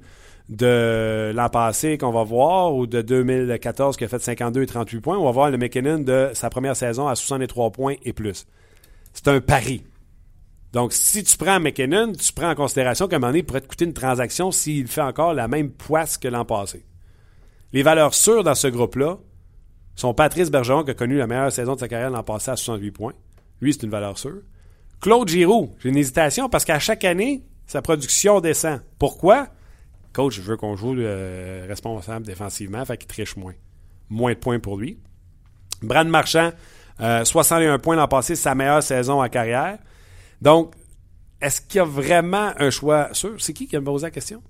de 0.48 1.32
l'an 1.34 1.48
passé 1.50 1.98
qu'on 1.98 2.10
va 2.10 2.24
voir 2.24 2.74
ou 2.74 2.86
de 2.86 3.02
2014 3.02 3.96
qui 3.96 4.04
a 4.04 4.08
fait 4.08 4.18
52 4.18 4.62
et 4.62 4.66
38 4.66 5.00
points. 5.00 5.18
On 5.18 5.24
va 5.24 5.30
voir 5.30 5.50
le 5.50 5.58
McKinnon 5.58 5.98
de 5.98 6.30
sa 6.32 6.48
première 6.48 6.74
saison 6.74 7.06
à 7.06 7.14
63 7.14 7.70
points 7.70 7.96
et 8.02 8.12
plus? 8.12 8.46
C'est 9.18 9.26
un 9.26 9.40
pari. 9.40 9.82
Donc, 10.72 10.92
si 10.92 11.24
tu 11.24 11.36
prends 11.36 11.58
McKinnon, 11.58 12.12
tu 12.12 12.32
prends 12.32 12.50
en 12.50 12.54
considération 12.54 13.08
qu'à 13.08 13.16
un 13.16 13.18
moment 13.18 13.32
donné, 13.32 13.42
pourrait 13.42 13.62
te 13.62 13.66
coûter 13.66 13.84
une 13.84 13.92
transaction 13.92 14.52
s'il 14.52 14.86
fait 14.86 15.00
encore 15.00 15.34
la 15.34 15.48
même 15.48 15.72
poisse 15.72 16.18
que 16.18 16.28
l'an 16.28 16.44
passé. 16.44 16.86
Les 17.72 17.82
valeurs 17.82 18.14
sûres 18.14 18.44
dans 18.44 18.54
ce 18.54 18.68
groupe-là 18.68 19.18
sont 19.96 20.14
Patrice 20.14 20.52
Bergeron, 20.52 20.84
qui 20.84 20.92
a 20.92 20.94
connu 20.94 21.16
la 21.16 21.26
meilleure 21.26 21.50
saison 21.50 21.74
de 21.74 21.80
sa 21.80 21.88
carrière 21.88 22.10
l'an 22.10 22.22
passé 22.22 22.52
à 22.52 22.56
68 22.56 22.92
points. 22.92 23.12
Lui, 23.60 23.72
c'est 23.72 23.82
une 23.82 23.90
valeur 23.90 24.16
sûre. 24.18 24.40
Claude 25.00 25.28
Giroux, 25.28 25.74
j'ai 25.80 25.88
une 25.88 25.96
hésitation 25.96 26.48
parce 26.48 26.64
qu'à 26.64 26.78
chaque 26.78 27.04
année, 27.04 27.42
sa 27.66 27.82
production 27.82 28.40
descend. 28.40 28.82
Pourquoi? 29.00 29.48
Coach, 30.12 30.36
je 30.36 30.42
veux 30.42 30.56
qu'on 30.56 30.76
joue 30.76 30.94
le 30.94 31.64
responsable 31.66 32.24
défensivement, 32.24 32.84
fait 32.84 32.96
qu'il 32.96 33.08
triche 33.08 33.34
moins. 33.34 33.54
Moins 34.10 34.34
de 34.34 34.38
points 34.38 34.60
pour 34.60 34.76
lui. 34.76 35.00
Brad 35.82 36.06
Marchand, 36.06 36.52
61 36.98 37.74
euh, 37.74 37.78
points 37.78 37.96
l'an 37.96 38.08
passé, 38.08 38.34
sa 38.34 38.54
meilleure 38.54 38.82
saison 38.82 39.22
en 39.22 39.28
carrière. 39.28 39.78
Donc, 40.42 40.72
est-ce 41.40 41.60
qu'il 41.60 41.78
y 41.78 41.80
a 41.80 41.84
vraiment 41.84 42.52
un 42.58 42.70
choix 42.70 43.08
sûr? 43.12 43.34
C'est 43.38 43.52
qui 43.52 43.66
qui 43.66 43.76
a 43.76 43.80
posé 43.80 44.06
la 44.06 44.10
question? 44.10 44.42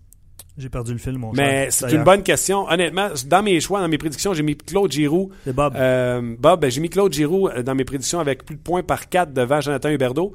J'ai 0.59 0.69
perdu 0.69 0.93
le 0.93 0.99
fil, 0.99 1.17
mon 1.17 1.33
Mais 1.33 1.69
c'est 1.71 1.93
une 1.93 2.03
bonne 2.03 2.25
question. 2.25 2.67
Honnêtement, 2.69 3.11
dans 3.27 3.43
mes 3.45 3.61
choix, 3.61 3.81
dans 3.81 3.89
mes 3.89 3.99
prédictions, 3.99 4.35
j'ai 4.35 4.43
mis 4.43 4.57
Claude 4.57 4.91
Giroux. 4.91 5.31
C'est 5.45 5.53
Bob. 5.53 5.75
Euh, 5.77 6.35
Bob, 6.37 6.61
ben, 6.61 6.71
j'ai 6.71 6.81
mis 6.81 6.91
Claude 6.91 7.13
Giroux 7.13 7.49
euh, 7.49 7.63
dans 7.63 7.77
mes 7.77 7.85
prédictions 7.85 8.19
avec 8.19 8.45
plus 8.45 8.57
de 8.57 8.61
points 8.61 8.83
par 8.83 9.09
4 9.09 9.33
devant 9.33 9.61
Jonathan 9.61 9.89
Huberdeau. 9.89 10.33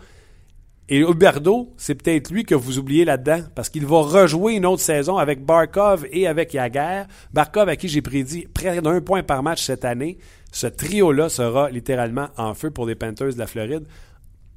Et 0.88 0.99
Huberdeau, 0.99 1.73
c'est 1.76 1.95
peut-être 1.95 2.31
lui 2.31 2.45
que 2.45 2.56
vous 2.56 2.77
oubliez 2.77 3.03
là-dedans, 3.03 3.41
parce 3.56 3.69
qu'il 3.69 3.85
va 3.85 4.02
rejouer 4.02 4.53
une 4.53 4.65
autre 4.65 4.81
saison 4.81 5.18
avec 5.18 5.45
Barkov 5.45 6.06
et 6.11 6.26
avec 6.27 6.53
Yaguer. 6.53 7.03
Barkov, 7.34 7.68
à 7.68 7.76
qui 7.76 7.90
j'ai 7.90 8.02
prédit 8.02 8.48
près 8.53 8.81
d'un 8.81 9.02
point 9.02 9.23
par 9.23 9.44
match 9.44 9.64
cette 9.64 9.84
année. 9.84 10.18
Ce 10.53 10.67
trio-là 10.67 11.30
sera 11.30 11.71
littéralement 11.71 12.30
en 12.38 12.53
feu 12.53 12.69
pour 12.69 12.85
les 12.85 12.93
Panthers 12.93 13.34
de 13.34 13.39
la 13.39 13.47
Floride. 13.47 13.85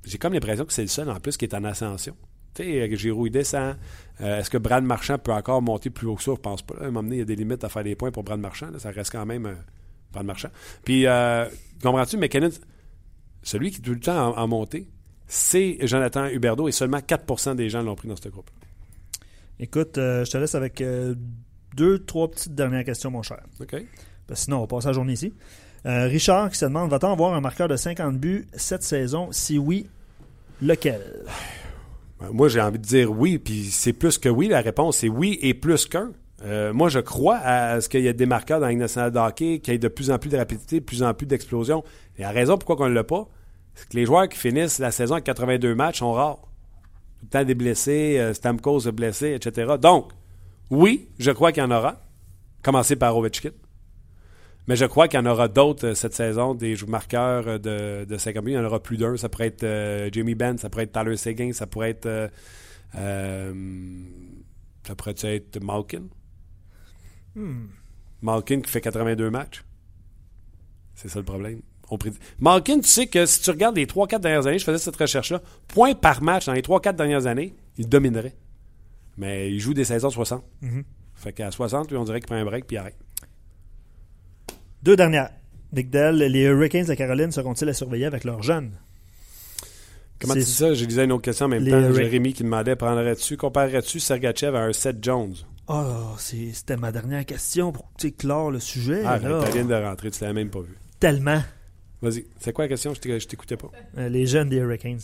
J'ai 0.04 0.18
comme 0.18 0.34
l'impression 0.34 0.66
que 0.66 0.72
c'est 0.74 0.82
le 0.82 0.88
seul 0.88 1.08
en 1.08 1.18
plus 1.20 1.38
qui 1.38 1.46
est 1.46 1.54
en 1.54 1.64
ascension. 1.64 2.14
Tu 2.54 2.64
sais, 2.64 2.96
Giroud, 2.96 3.28
il 3.28 3.30
descend. 3.30 3.76
Euh, 4.20 4.40
est-ce 4.40 4.50
que 4.50 4.58
Brad 4.58 4.84
Marchand 4.84 5.18
peut 5.18 5.32
encore 5.32 5.62
monter 5.62 5.88
plus 5.88 6.06
haut 6.06 6.14
que 6.14 6.22
ça? 6.22 6.32
Je 6.36 6.40
pense 6.40 6.60
pas. 6.60 6.74
À 6.74 6.82
un 6.82 6.86
moment 6.86 7.02
donné, 7.02 7.16
il 7.16 7.18
y 7.20 7.22
a 7.22 7.24
des 7.24 7.34
limites 7.34 7.64
à 7.64 7.70
faire 7.70 7.82
des 7.82 7.96
points 7.96 8.10
pour 8.10 8.24
Brad 8.24 8.38
Marchand. 8.38 8.68
Ça 8.78 8.90
reste 8.90 9.10
quand 9.10 9.24
même 9.24 9.46
euh, 9.46 9.54
Brad 10.12 10.26
Marchand. 10.26 10.50
Puis, 10.84 11.06
euh, 11.06 11.46
comprends-tu, 11.82 12.18
McKinnon, 12.18 12.50
celui 13.42 13.70
qui 13.70 13.78
est 13.78 13.82
tout 13.82 13.94
le 13.94 14.00
temps 14.00 14.36
en, 14.36 14.46
montée, 14.46 14.90
c'est 15.26 15.78
Jonathan 15.80 16.26
Huberdeau 16.26 16.68
et 16.68 16.72
seulement 16.72 16.98
4% 16.98 17.56
des 17.56 17.70
gens 17.70 17.80
l'ont 17.80 17.96
pris 17.96 18.08
dans 18.08 18.16
ce 18.16 18.28
groupe. 18.28 18.50
Écoute, 19.58 19.92
je 19.96 20.30
te 20.30 20.36
laisse 20.36 20.54
avec 20.54 20.84
deux, 21.74 22.04
trois 22.04 22.30
petites 22.30 22.54
dernières 22.54 22.84
questions, 22.84 23.10
mon 23.10 23.22
cher. 23.22 23.42
OK. 23.60 23.76
sinon, 24.34 24.58
on 24.58 24.60
va 24.60 24.66
passer 24.66 24.88
la 24.88 24.92
journée 24.92 25.14
ici. 25.14 25.32
Richard 25.86 26.50
qui 26.50 26.58
se 26.58 26.64
demande 26.64 26.90
va-t-on 26.90 27.12
avoir 27.12 27.34
un 27.34 27.40
marqueur 27.40 27.68
de 27.68 27.76
50 27.76 28.18
buts 28.18 28.48
cette 28.54 28.82
saison? 28.82 29.28
Si 29.30 29.58
oui, 29.58 29.86
lequel? 30.60 31.00
Ben, 32.20 32.30
moi, 32.32 32.48
j'ai 32.48 32.60
envie 32.60 32.78
de 32.78 32.84
dire 32.84 33.10
oui, 33.10 33.38
puis 33.38 33.64
c'est 33.64 33.92
plus 33.92 34.18
que 34.18 34.28
oui. 34.28 34.48
La 34.48 34.60
réponse, 34.60 34.98
c'est 34.98 35.08
oui 35.08 35.38
et 35.42 35.54
plus 35.54 35.86
qu'un. 35.86 36.12
Euh, 36.44 36.72
moi, 36.72 36.88
je 36.88 36.98
crois 36.98 37.36
à 37.36 37.80
ce 37.80 37.88
qu'il 37.88 38.02
y 38.02 38.08
a 38.08 38.12
des 38.12 38.26
marqueurs 38.26 38.60
dans 38.60 38.66
la 38.66 38.74
nationale 38.74 39.10
de 39.10 39.30
qu'il 39.30 39.60
y 39.66 39.70
ait 39.70 39.78
de 39.78 39.88
plus 39.88 40.10
en 40.10 40.18
plus 40.18 40.30
de 40.30 40.36
rapidité, 40.36 40.80
de 40.80 40.84
plus 40.84 41.02
en 41.02 41.12
plus 41.14 41.26
d'explosion. 41.26 41.84
Et 42.18 42.22
la 42.22 42.30
raison 42.30 42.58
pourquoi 42.58 42.86
on 42.86 42.88
ne 42.88 42.94
l'a 42.94 43.04
pas, 43.04 43.28
c'est 43.74 43.88
que 43.88 43.96
les 43.96 44.06
joueurs 44.06 44.28
qui 44.28 44.38
finissent 44.38 44.78
la 44.78 44.90
saison 44.90 45.14
avec 45.14 45.24
82 45.24 45.74
matchs 45.74 45.98
sont 45.98 46.12
rares. 46.12 46.40
Tout 47.18 47.24
le 47.24 47.28
temps 47.28 47.44
des 47.44 47.54
blessés, 47.54 48.18
euh, 48.18 48.34
Stamkos 48.34 48.90
blessé, 48.92 49.32
etc. 49.32 49.74
Donc, 49.80 50.10
oui, 50.70 51.08
je 51.18 51.30
crois 51.30 51.52
qu'il 51.52 51.62
y 51.62 51.66
en 51.66 51.70
aura. 51.70 52.02
Commencer 52.62 52.96
par 52.96 53.16
Ovechkin. 53.16 53.50
Mais 54.68 54.76
je 54.76 54.84
crois 54.84 55.08
qu'il 55.08 55.18
y 55.18 55.22
en 55.22 55.26
aura 55.26 55.48
d'autres 55.48 55.88
euh, 55.88 55.94
cette 55.94 56.14
saison, 56.14 56.54
des 56.54 56.76
marqueurs 56.88 57.46
euh, 57.46 57.58
de, 57.58 58.04
de 58.04 58.18
50 58.18 58.44
Il 58.46 58.52
y 58.52 58.58
en 58.58 58.64
aura 58.64 58.82
plus 58.82 58.96
d'un. 58.96 59.16
Ça 59.16 59.28
pourrait 59.28 59.46
être 59.46 59.62
euh, 59.62 60.10
Jamie 60.12 60.34
Benn, 60.34 60.58
ça 60.58 60.68
pourrait 60.68 60.84
être 60.84 60.92
Tyler 60.92 61.16
Seguin, 61.16 61.52
ça 61.52 61.66
pourrait 61.66 61.90
être. 61.90 62.30
ça 62.92 63.52
pourrait 64.96 65.14
être 65.22 65.62
Malkin? 65.62 66.02
Hmm. 67.34 67.66
Malkin 68.22 68.60
qui 68.60 68.70
fait 68.70 68.80
82 68.80 69.30
matchs. 69.30 69.62
C'est 70.94 71.08
ça 71.08 71.18
le 71.18 71.24
problème. 71.24 71.60
Malkin, 72.40 72.80
tu 72.80 72.88
sais 72.88 73.06
que 73.06 73.26
si 73.26 73.40
tu 73.40 73.50
regardes 73.50 73.76
les 73.76 73.86
3-4 73.86 74.18
dernières 74.18 74.46
années, 74.46 74.58
je 74.58 74.64
faisais 74.64 74.78
cette 74.78 74.96
recherche-là, 74.96 75.40
point 75.68 75.94
par 75.94 76.22
match 76.22 76.46
dans 76.46 76.52
les 76.52 76.62
3-4 76.62 76.96
dernières 76.96 77.26
années, 77.26 77.54
il 77.78 77.88
dominerait. 77.88 78.34
Mais 79.16 79.52
il 79.52 79.60
joue 79.60 79.72
des 79.72 79.84
saisons 79.84 80.10
60. 80.10 80.44
Mm-hmm. 80.62 80.84
Fait 81.14 81.32
qu'à 81.32 81.50
60, 81.50 81.92
on 81.92 82.04
dirait 82.04 82.20
qu'il 82.20 82.26
prend 82.26 82.36
un 82.36 82.44
break 82.44 82.66
puis 82.66 82.76
il 82.76 82.78
arrête. 82.78 82.96
Deux 84.82 84.96
dernières. 84.96 85.30
Big 85.72 85.90
Dell, 85.90 86.16
les 86.16 86.42
Hurricanes 86.42 86.86
de 86.86 86.94
Caroline 86.94 87.32
seront-ils 87.32 87.68
à 87.68 87.74
surveiller 87.74 88.06
avec 88.06 88.24
leurs 88.24 88.42
jeunes? 88.42 88.72
Comment 90.20 90.34
tu 90.34 90.40
dis 90.40 90.46
ça? 90.46 90.72
J'ai 90.74 90.86
disais 90.86 91.04
une 91.04 91.12
autre 91.12 91.22
question 91.22 91.46
en 91.46 91.48
même 91.50 91.66
temps. 91.66 91.92
Jérémy 91.92 92.32
qui 92.32 92.42
demandait 92.42 92.76
prendrais-tu, 92.76 93.36
comparerais-tu 93.36 94.00
Sergachev 94.00 94.56
à 94.56 94.60
un 94.62 94.72
Seth 94.72 95.02
Jones? 95.02 95.34
Oh, 95.68 96.14
c'était 96.18 96.76
ma 96.76 96.92
dernière 96.92 97.26
question 97.26 97.72
pour 97.72 97.90
clore 98.16 98.50
le 98.50 98.60
sujet. 98.60 99.02
Ah, 99.04 99.18
tu 99.18 99.52
viens 99.52 99.64
de 99.64 99.74
rentrer, 99.74 100.10
tu 100.10 100.22
l'avais 100.22 100.32
même 100.34 100.50
pas 100.50 100.60
vu. 100.60 100.76
Tellement. 101.00 101.42
Vas-y, 102.00 102.24
c'est 102.38 102.52
quoi 102.52 102.64
la 102.64 102.68
question? 102.68 102.94
Je 102.94 103.00
t'écoutais 103.26 103.56
pas. 103.56 103.70
Euh, 103.98 104.08
les 104.08 104.26
jeunes 104.26 104.48
des 104.48 104.56
Hurricanes. 104.56 105.00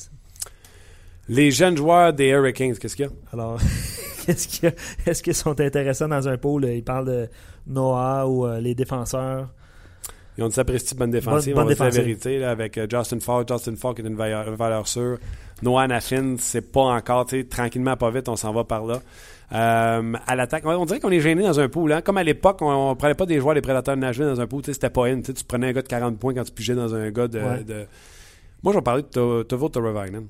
Les 1.28 1.50
jeunes 1.50 1.76
joueurs 1.76 2.12
des 2.12 2.28
Hurricanes, 2.28 2.76
qu'est-ce 2.76 2.94
qu'il 2.96 3.06
y 3.06 3.08
a? 3.08 3.12
Alors, 3.32 3.60
qu'est-ce 4.26 4.46
qu'il 4.48 4.64
y 4.64 4.66
a? 4.68 4.74
Est-ce 5.10 5.22
qu'ils 5.22 5.34
sont 5.34 5.58
intéressants 5.60 6.08
dans 6.08 6.28
un 6.28 6.36
pôle? 6.38 6.64
Ils 6.66 6.84
parlent 6.84 7.06
de 7.06 7.28
Noah 7.66 8.28
ou 8.28 8.46
euh, 8.46 8.60
les 8.60 8.74
défenseurs. 8.74 9.52
Ils 10.36 10.44
ont 10.44 10.46
une 10.46 10.52
sapristi 10.52 10.94
bonne 10.94 11.10
défensive, 11.10 11.54
bonne, 11.54 11.68
la 11.68 11.90
vérité, 11.90 12.42
avec 12.42 12.78
euh, 12.78 12.86
Justin 12.88 13.20
Falk. 13.20 13.48
Justin 13.48 13.76
Falk 13.76 14.00
est 14.00 14.06
une 14.06 14.16
valeur, 14.16 14.88
sûre. 14.88 15.18
Noah 15.62 15.86
Naffin, 15.86 16.36
c'est 16.38 16.72
pas 16.72 16.80
encore, 16.80 17.26
tranquillement, 17.50 17.96
pas 17.96 18.10
vite, 18.10 18.28
on 18.28 18.36
s'en 18.36 18.52
va 18.52 18.64
par 18.64 18.84
là. 18.86 19.00
Euh, 19.52 20.14
à 20.26 20.34
l'attaque, 20.34 20.64
on 20.64 20.84
dirait 20.86 21.00
qu'on 21.00 21.10
est 21.10 21.20
gêné 21.20 21.42
dans 21.42 21.60
un 21.60 21.68
pool. 21.68 21.92
Hein? 21.92 22.00
Comme 22.00 22.16
à 22.16 22.24
l'époque, 22.24 22.62
on, 22.62 22.90
ne 22.90 22.94
prenait 22.94 23.14
pas 23.14 23.26
des 23.26 23.38
joueurs 23.38 23.54
des 23.54 23.60
prédateurs 23.60 23.94
de 23.94 24.00
Nashville 24.00 24.26
dans 24.26 24.40
un 24.40 24.46
pool. 24.46 24.62
C'était 24.64 24.88
pas 24.88 25.10
une. 25.10 25.22
Tu 25.22 25.32
prenais 25.46 25.68
un 25.68 25.72
gars 25.72 25.82
de 25.82 25.88
40 25.88 26.18
points 26.18 26.32
quand 26.32 26.44
tu 26.44 26.52
pigeais 26.52 26.74
dans 26.74 26.94
un 26.94 27.10
gars 27.10 27.28
de. 27.28 27.40
Moi, 28.62 28.72
je 28.72 28.78
vais 28.78 28.82
parler 28.82 29.02
de 29.02 29.42
Tovo 29.42 29.68
Toravainen. 29.68 30.26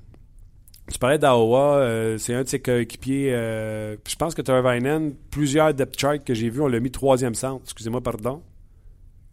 Tu 0.90 0.98
parlais 0.98 1.18
d'Aowa, 1.18 1.76
euh, 1.76 2.18
c'est 2.18 2.34
un 2.34 2.42
de 2.42 2.48
ses 2.48 2.58
coéquipiers. 2.58 3.30
je 3.30 4.16
pense 4.18 4.34
que 4.34 4.42
Toravainen, 4.42 5.14
plusieurs 5.30 5.72
depth 5.72 5.98
charts 5.98 6.24
que 6.24 6.34
j'ai 6.34 6.50
vus, 6.50 6.60
on 6.60 6.66
l'a 6.66 6.80
mis 6.80 6.90
troisième 6.90 7.36
centre. 7.36 7.62
Excusez-moi, 7.64 8.00
pardon 8.00 8.42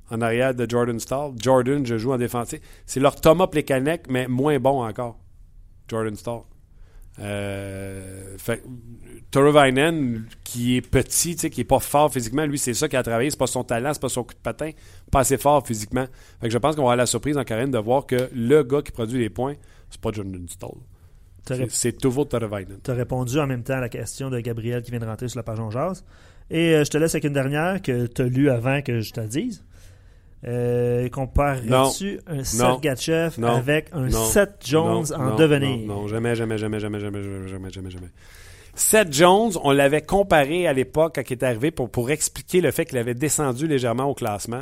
en 0.10 0.22
arrière 0.22 0.53
de 0.53 0.69
Jordan 0.69 0.99
Stall. 0.99 1.34
Jordan, 1.40 1.86
je 1.86 1.98
joue 1.98 2.14
en 2.14 2.18
défensif. 2.18 2.60
C'est 2.86 2.99
leur 2.99 3.15
Thomas 3.19 3.48
Plekanec, 3.48 4.03
mais 4.10 4.27
moins 4.27 4.60
bon 4.60 4.84
encore. 4.84 5.18
Jordan 5.88 6.15
Stall. 6.15 6.41
Euh, 7.22 8.38
qui 10.44 10.77
est 10.77 10.81
petit, 10.81 11.36
qui 11.36 11.61
est 11.61 11.65
pas 11.65 11.80
fort 11.80 12.11
physiquement, 12.11 12.45
lui, 12.45 12.57
c'est 12.57 12.73
ça 12.73 12.88
qui 12.88 12.95
a 12.95 13.03
travaillé. 13.03 13.30
C'est 13.30 13.38
pas 13.38 13.48
son 13.48 13.64
talent, 13.64 13.94
c'est 13.94 14.02
pas 14.02 14.10
son 14.10 14.23
coup 14.23 14.34
de 14.34 14.40
patin, 14.40 14.72
pas 15.11 15.19
assez 15.19 15.38
fort 15.38 15.65
physiquement. 15.65 16.06
Fait 16.40 16.48
que 16.48 16.53
je 16.53 16.57
pense 16.57 16.76
qu'on 16.76 16.84
va 16.84 16.88
avoir 16.88 16.95
la 16.95 17.06
surprise 17.06 17.38
en 17.38 17.44
carrière 17.44 17.68
de 17.68 17.77
voir 17.77 18.06
que 18.06 18.30
le 18.34 18.64
gars 18.64 18.81
qui 18.81 18.91
produit 18.91 19.19
les 19.19 19.30
points, 19.30 19.56
c'est 19.90 19.99
pas 19.99 20.11
Jordan 20.11 20.48
Stall. 20.48 20.77
C'est 21.69 21.98
toujours 21.98 22.27
Toravainen. 22.27 22.80
Tu 22.84 22.91
as 22.91 22.94
répondu 22.94 23.40
en 23.40 23.48
même 23.48 23.64
temps 23.64 23.73
à 23.73 23.81
la 23.81 23.90
question 23.90 24.30
de 24.30 24.40
Gabriel 24.40 24.84
qui 24.84 24.91
vient 24.91 24.99
de 24.99 25.06
rentrer 25.06 25.27
sur 25.27 25.40
la 25.40 25.44
page 25.44 25.60
en 25.60 25.72
jazz. 25.72 26.06
Et 26.49 26.76
euh, 26.76 26.84
je 26.84 26.90
te 26.90 26.98
laisse 26.98 27.14
avec 27.15 27.23
une 27.26 27.34
dernière 27.34 27.81
que 27.81 28.07
tu 28.07 28.22
as 28.22 28.26
lue 28.26 28.49
avant 28.49 28.81
que 28.81 29.02
je 29.02 29.11
te 29.11 29.22
dise. 29.22 29.64
Euh, 30.48 31.10
Comparerais-tu 31.10 32.22
un 32.28 32.44
Sergachev 32.44 33.44
avec 33.44 33.90
un 33.91 34.10
Seth 34.10 34.66
Jones 34.66 35.06
en 35.14 35.36
devenir? 35.36 35.86
Non, 35.86 36.07
jamais, 36.07 36.36
jamais, 36.36 36.57
jamais, 36.57 36.80
jamais, 36.80 36.99
jamais, 36.99 37.22
jamais, 37.48 37.70
jamais, 37.70 37.90
jamais. 37.90 38.10
Seth 38.74 39.11
Jones, 39.11 39.52
on 39.64 39.72
l'avait 39.72 40.02
comparé 40.02 40.66
à 40.66 40.72
l'époque 40.72 41.16
quand 41.16 41.30
il 41.30 41.34
est 41.34 41.44
arrivé 41.44 41.72
pour, 41.72 41.90
pour 41.90 42.10
expliquer 42.11 42.61
le 42.61 42.72
fait 42.72 42.86
qu'il 42.86 42.98
avait 42.98 43.14
descendu 43.14 43.68
légèrement 43.68 44.06
au 44.06 44.14
classement. 44.14 44.61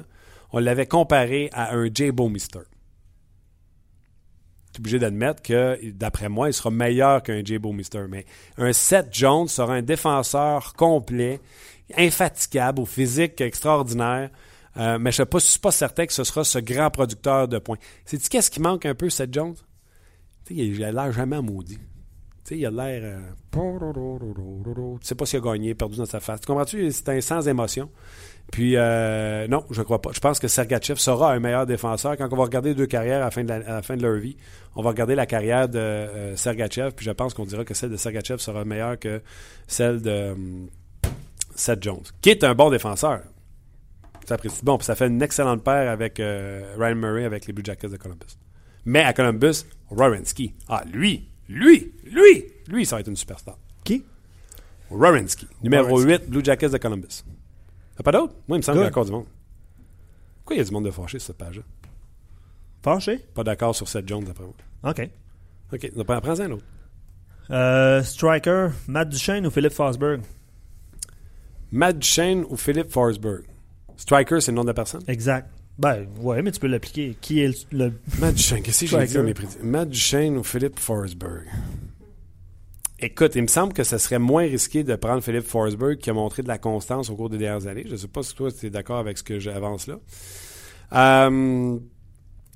On 0.52 0.60
l'avait 0.60 0.88
comparé 0.88 1.50
à 1.54 1.76
un 1.76 1.88
Jay 1.94 2.12
Bowmister. 2.12 2.62
Je 4.70 4.74
suis 4.74 4.82
obligé 4.82 5.00
d'admettre 5.00 5.44
que, 5.44 5.80
d'après 5.92 6.30
moi, 6.30 6.50
il 6.50 6.54
sera 6.54 6.72
meilleur 6.72 7.22
qu'un 7.22 7.44
Jay 7.44 7.60
Bowmister. 7.60 8.06
Mais 8.10 8.26
un 8.58 8.74
Seth 8.74 9.10
Jones 9.12 9.48
sera 9.48 9.76
un 9.76 9.82
défenseur 9.84 10.74
complet, 10.74 11.40
infatigable, 11.96 12.82
au 12.82 12.86
physique 12.86 13.40
extraordinaire. 13.42 14.30
Euh, 14.78 14.98
mais 15.00 15.12
je 15.12 15.24
ne 15.24 15.40
suis 15.40 15.60
pas 15.60 15.72
certain 15.72 16.06
que 16.06 16.14
ce 16.14 16.24
sera 16.24 16.44
ce 16.44 16.60
grand 16.60 16.90
producteur 16.90 17.48
de 17.48 17.60
points. 17.60 17.78
C'est-tu 18.06 18.30
qu'est-ce 18.30 18.52
qui 18.52 18.62
manque 18.62 18.86
un 18.86 18.96
peu, 18.96 19.10
Seth 19.10 19.34
Jones? 19.34 19.56
il 20.50 20.82
a 20.82 20.92
l'air 20.94 21.12
jamais 21.12 21.42
maudit. 21.42 21.78
il 22.52 22.66
a 22.66 22.72
l'air. 22.72 23.02
Euh, 23.04 23.20
tu 25.02 25.08
sais 25.08 25.16
pas 25.16 25.26
s'il 25.26 25.40
a 25.40 25.42
gagné, 25.42 25.76
perdu 25.76 25.98
dans 25.98 26.06
sa 26.06 26.22
face. 26.22 26.40
Tu 26.40 26.48
comprends-tu? 26.48 26.90
C'est 26.92 27.10
un 27.10 27.20
sans 27.20 27.48
émotion. 27.48 27.90
Puis, 28.50 28.78
euh, 28.78 29.46
non, 29.50 29.66
je 29.72 29.82
crois 29.82 30.02
pas. 30.02 30.12
Je 30.14 30.22
pense 30.22 30.40
que 30.40 30.48
Sergachev 30.48 30.98
sera 31.00 31.34
un 31.34 31.40
meilleur 31.40 31.66
défenseur. 31.66 32.16
Quand 32.16 32.32
on 32.32 32.38
va 32.38 32.44
regarder 32.44 32.74
deux 32.74 32.86
carrières 32.86 33.18
à 33.18 33.26
la 33.26 33.32
fin 33.32 33.44
de, 33.44 33.50
la, 33.50 33.82
fin 33.82 33.98
de 33.98 34.04
leur 34.04 34.16
vie, 34.16 34.38
on 34.76 34.82
va 34.82 34.92
regarder 34.92 35.16
la 35.16 35.26
carrière 35.26 35.68
de 35.68 36.34
Sergachev, 36.38 36.92
puis 36.96 37.06
je 37.06 37.12
pense 37.12 37.34
qu'on 37.34 37.46
dira 37.46 37.66
que 37.66 37.74
celle 37.74 37.90
de 37.90 37.98
Sergachev 37.98 38.38
sera 38.38 38.64
meilleure 38.64 38.98
que 38.98 39.22
celle 39.68 40.02
de 40.02 40.34
Seth 41.56 41.84
Jones, 41.84 42.04
qui 42.22 42.30
est 42.30 42.46
un 42.46 42.56
bon 42.56 42.70
défenseur. 42.70 43.20
Bon, 44.64 44.78
puis 44.78 44.86
ça 44.86 44.96
fait 44.96 45.08
une 45.08 45.22
excellente 45.22 45.64
paire 45.64 45.90
avec 45.90 46.20
euh, 46.20 46.76
Ryan 46.78 46.96
Murray 46.96 47.24
avec 47.24 47.46
les 47.46 47.54
Blue 47.54 47.64
Jackets 47.64 47.90
de 47.90 47.98
Columbus. 47.98 48.38
Mais 48.86 49.02
à 49.02 49.14
Columbus, 49.14 49.66
Rorensky. 49.90 50.54
Ah, 50.68 50.84
lui, 50.92 51.30
lui, 51.48 51.94
lui, 52.04 52.46
lui, 52.68 52.86
ça 52.86 52.98
va 52.98 53.00
être 53.02 53.08
une 53.08 53.16
superstar. 53.16 53.58
Qui? 53.84 54.04
Rorensky, 54.90 55.48
numéro 55.62 56.00
Werenski. 56.00 56.26
8, 56.26 56.30
Blue 56.30 56.44
Jackets 56.44 56.70
de 56.70 56.78
Columbus. 56.78 57.24
T'as 57.96 58.04
pas 58.04 58.12
d'autre? 58.12 58.36
Moi, 58.48 58.58
il 58.58 58.60
me 58.60 58.62
semble 58.62 58.78
qu'il 58.78 58.84
y 58.84 58.86
a 58.86 58.90
encore 58.90 59.06
du 59.06 59.12
monde. 59.12 59.26
Pourquoi 60.38 60.56
il 60.56 60.60
y 60.60 60.62
a 60.62 60.66
du 60.66 60.72
monde 60.72 60.86
de 60.86 60.92
fâché 60.92 61.20
sur 61.20 61.28
cette 61.28 61.38
page-là? 61.38 61.64
Fâché? 62.84 63.18
Pas 63.34 63.44
d'accord 63.44 63.76
sur 63.76 63.88
Seth 63.88 64.08
Jones, 64.08 64.26
après 64.30 64.44
moi. 64.44 64.54
OK. 64.84 65.10
OK, 65.74 65.92
on 65.96 66.04
prend 66.04 66.22
prends 66.22 66.40
un 66.40 66.52
autre. 66.52 66.66
Euh, 67.50 68.04
striker, 68.04 68.70
Matt 68.88 69.10
Duchesne 69.10 69.46
ou 69.48 69.52
Philippe 69.52 69.74
Forsberg? 69.74 70.22
Matt 71.72 72.00
Duchesne 72.00 72.46
ou 72.50 72.56
Philippe 72.56 72.92
Forsberg? 72.92 73.44
Striker, 73.98 74.40
c'est 74.40 74.52
le 74.52 74.56
nom 74.56 74.62
de 74.62 74.68
la 74.68 74.74
personne? 74.74 75.02
Exact. 75.08 75.50
Ben, 75.78 76.08
ouais, 76.22 76.42
mais 76.42 76.52
tu 76.52 76.60
peux 76.60 76.68
l'appliquer. 76.68 77.16
Qui 77.22 77.42
est 77.42 77.72
le. 77.72 77.94
Matt 78.20 78.36
Duchesne, 78.36 78.62
qu'est-ce 78.62 78.86
que 78.86 78.88
j'ai 78.88 79.06
dit 79.06 79.14
dans 79.14 79.24
mes 79.24 79.34
prédictions? 79.34 79.64
Matt 79.64 79.90
Duchesne 79.90 80.38
ou 80.38 80.44
Philippe 80.44 80.80
Forsberg? 80.80 81.46
Écoute, 83.00 83.36
il 83.36 83.44
me 83.44 83.48
semble 83.48 83.74
que 83.74 83.84
ce 83.84 84.00
serait 84.00 84.18
moins 84.18 84.44
risqué 84.44 84.84
de 84.84 84.96
prendre 84.96 85.22
Philippe 85.22 85.46
Forsberg 85.46 85.98
qui 85.98 86.10
a 86.10 86.14
montré 86.14 86.42
de 86.42 86.48
la 86.48 86.58
constance 86.58 87.12
au 87.12 87.16
cours 87.16 87.30
des 87.30 87.38
dernières 87.38 87.68
années. 87.68 87.84
Je 87.86 87.92
ne 87.92 87.98
sais 87.98 88.08
pas 88.08 88.24
si 88.24 88.34
toi, 88.34 88.52
tu 88.52 88.66
es 88.66 88.70
d'accord 88.72 88.98
avec 88.98 89.20
ce 89.20 89.24
que 89.24 89.38
j'avance 89.40 89.86
là. 89.86 90.00
Euh, 90.94 91.78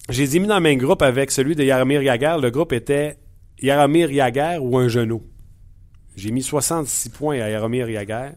j'ai 0.10 0.40
mis 0.40 0.48
dans 0.48 0.56
le 0.56 0.62
même 0.62 0.80
groupe 0.80 1.04
avec 1.04 1.30
celui 1.30 1.56
de 1.56 1.64
Yaromir 1.64 2.02
Yager. 2.02 2.38
Le 2.42 2.50
groupe 2.50 2.74
était 2.74 3.18
Yaromir 3.62 4.12
Yager 4.12 4.58
ou 4.60 4.80
un 4.80 4.88
genou. 4.88 5.22
J'ai 6.16 6.32
mis 6.32 6.42
66 6.42 7.10
points 7.10 7.40
à 7.40 7.50
Yaromir 7.50 7.88
Yager. 7.88 8.32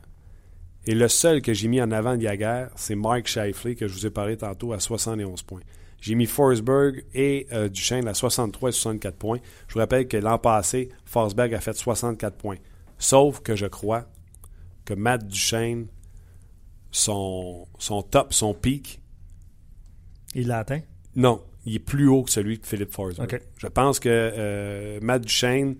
Et 0.87 0.95
le 0.95 1.09
seul 1.09 1.41
que 1.41 1.55
j'ai 1.55 1.69
mis 1.69 1.81
en 1.81 1.91
avant 1.93 2.17
de 2.17 2.23
Yager, 2.23 2.67
c'est 2.77 2.95
Mike 2.95 3.27
Shifley, 3.27 3.75
que 3.75 3.89
je 3.89 3.95
vous 3.95 4.07
ai 4.07 4.11
parlé 4.11 4.37
tantôt, 4.37 4.73
à 4.73 4.81
71 4.81 5.43
points. 5.43 5.61
J'ai 6.01 6.15
mis 6.15 6.27
Forsberg 6.27 7.05
et 7.15 7.47
euh, 7.53 7.69
Duchesne 7.71 8.07
à 8.09 8.13
63 8.13 8.69
et 8.69 8.73
64 8.73 9.17
points. 9.17 9.39
Je 9.69 9.75
vous 9.75 9.81
rappelle 9.81 10.07
que 10.07 10.19
l'an 10.19 10.39
passé, 10.39 10.91
Forsberg 11.07 11.55
a 11.55 11.61
fait 11.61 11.73
64 11.73 12.37
points. 12.37 12.59
Sauf 12.99 13.41
que 13.41 13.57
je 13.57 13.65
crois 13.67 14.07
que 14.85 14.93
Matt 14.93 15.27
Duchesne, 15.27 15.87
son, 16.91 17.67
son 17.79 18.03
top, 18.03 18.35
son 18.35 18.53
pic, 18.53 19.01
Il 20.35 20.49
l'a 20.49 20.59
atteint? 20.59 20.83
non, 21.17 21.43
il 21.65 21.77
est 21.77 21.79
plus 21.79 22.09
haut 22.09 22.23
que 22.25 22.31
celui 22.31 22.59
de 22.59 22.67
Philippe 22.67 22.93
Forsberg. 22.93 23.41
Je 23.57 23.67
pense 23.69 23.99
que 23.99 24.09
euh, 24.11 24.99
Matt 25.01 25.23
Duchesne 25.23 25.77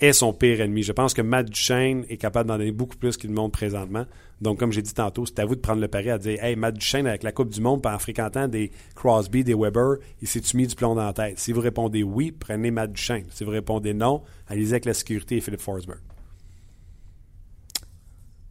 est 0.00 0.12
son 0.12 0.32
pire 0.32 0.60
ennemi. 0.60 0.82
Je 0.82 0.92
pense 0.92 1.14
que 1.14 1.22
Matt 1.22 1.48
Duchesne 1.48 2.04
est 2.08 2.16
capable 2.16 2.48
d'en 2.48 2.58
donner 2.58 2.72
beaucoup 2.72 2.96
plus 2.96 3.16
qu'il 3.16 3.30
montre 3.30 3.52
présentement. 3.58 4.04
Donc, 4.40 4.58
comme 4.58 4.70
j'ai 4.70 4.82
dit 4.82 4.92
tantôt, 4.92 5.24
c'est 5.24 5.38
à 5.38 5.46
vous 5.46 5.54
de 5.54 5.60
prendre 5.60 5.80
le 5.80 5.88
pari 5.88 6.10
à 6.10 6.18
dire 6.18 6.42
Hey, 6.44 6.56
Matt 6.56 6.74
Duchesne, 6.74 7.06
avec 7.06 7.22
la 7.22 7.32
Coupe 7.32 7.48
du 7.48 7.60
Monde, 7.60 7.86
en 7.86 7.98
fréquentant 7.98 8.48
des 8.48 8.70
Crosby, 8.94 9.44
des 9.44 9.54
Weber, 9.54 9.96
il 10.20 10.28
s'est-tu 10.28 10.56
mis 10.58 10.66
du 10.66 10.74
plomb 10.74 10.94
dans 10.94 11.06
la 11.06 11.14
tête? 11.14 11.38
Si 11.38 11.52
vous 11.52 11.60
répondez 11.60 12.02
oui, 12.02 12.32
prenez 12.32 12.70
Matt 12.70 12.92
Duchesne. 12.92 13.24
Si 13.30 13.44
vous 13.44 13.50
répondez 13.50 13.94
non, 13.94 14.22
allez-y 14.48 14.72
avec 14.72 14.84
la 14.84 14.94
sécurité 14.94 15.36
et 15.36 15.40
Philippe 15.40 15.62
Forsberg. 15.62 16.00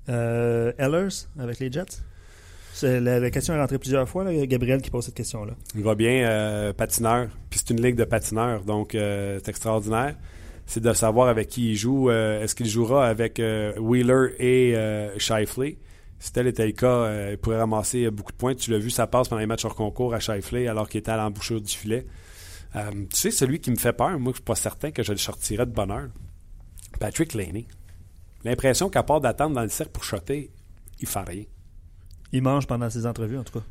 Euh, 0.09 0.71
Ellers 0.77 1.27
avec 1.37 1.59
les 1.59 1.71
Jets? 1.71 2.01
La, 2.81 3.19
la 3.19 3.31
question 3.31 3.53
est 3.53 3.59
rentrée 3.59 3.79
plusieurs 3.79 4.07
fois. 4.09 4.23
Là. 4.23 4.45
Gabriel 4.45 4.81
qui 4.81 4.89
pose 4.89 5.05
cette 5.05 5.15
question-là. 5.15 5.53
Il 5.75 5.83
va 5.83 5.95
bien, 5.95 6.27
euh, 6.27 6.73
patineur. 6.73 7.29
Puis 7.49 7.59
c'est 7.59 7.73
une 7.73 7.81
ligue 7.81 7.95
de 7.95 8.03
patineurs, 8.03 8.63
donc 8.65 8.95
euh, 8.95 9.39
c'est 9.41 9.49
extraordinaire. 9.49 10.15
C'est 10.65 10.81
de 10.81 10.93
savoir 10.93 11.27
avec 11.27 11.49
qui 11.49 11.71
il 11.71 11.75
joue. 11.75 12.09
Euh, 12.09 12.41
Est-ce 12.41 12.55
qu'il 12.55 12.67
jouera 12.67 13.07
avec 13.07 13.39
euh, 13.39 13.77
Wheeler 13.79 14.35
et 14.39 14.75
euh, 14.75 15.17
Shifley? 15.19 15.77
Si 16.17 16.31
tel 16.33 16.47
était 16.47 16.65
le 16.65 16.71
cas, 16.71 17.31
il 17.31 17.37
pourrait 17.37 17.59
ramasser 17.59 18.09
beaucoup 18.09 18.31
de 18.31 18.37
points. 18.37 18.55
Tu 18.55 18.71
l'as 18.71 18.79
vu, 18.79 18.89
ça 18.89 19.05
passe 19.05 19.27
pendant 19.27 19.41
les 19.41 19.45
matchs 19.45 19.65
hors 19.65 19.75
concours 19.75 20.13
à 20.13 20.19
Shifley 20.19 20.67
alors 20.67 20.89
qu'il 20.89 20.99
était 20.99 21.11
à 21.11 21.17
l'embouchure 21.17 21.61
du 21.61 21.71
filet. 21.71 22.07
Tu 22.73 23.05
sais, 23.11 23.31
celui 23.31 23.59
qui 23.59 23.69
me 23.69 23.75
fait 23.75 23.93
peur, 23.93 24.17
moi, 24.17 24.31
je 24.31 24.37
suis 24.37 24.43
pas 24.43 24.55
certain 24.55 24.91
que 24.91 25.03
je 25.03 25.11
le 25.11 25.17
sortirais 25.17 25.65
de 25.65 25.71
bonheur. 25.71 26.07
Patrick 26.99 27.33
Laney. 27.33 27.67
L'impression 28.43 28.89
qu'à 28.89 29.03
part 29.03 29.21
d'attendre 29.21 29.55
dans 29.55 29.61
le 29.61 29.69
cercle 29.69 29.91
pour 29.91 30.03
shotter, 30.03 30.51
il 30.99 31.07
fait 31.07 31.19
rien. 31.19 31.43
Il 32.31 32.41
mange 32.41 32.65
pendant 32.65 32.89
ses 32.89 33.05
entrevues, 33.05 33.37
en 33.37 33.43
tout 33.43 33.59
cas. 33.59 33.65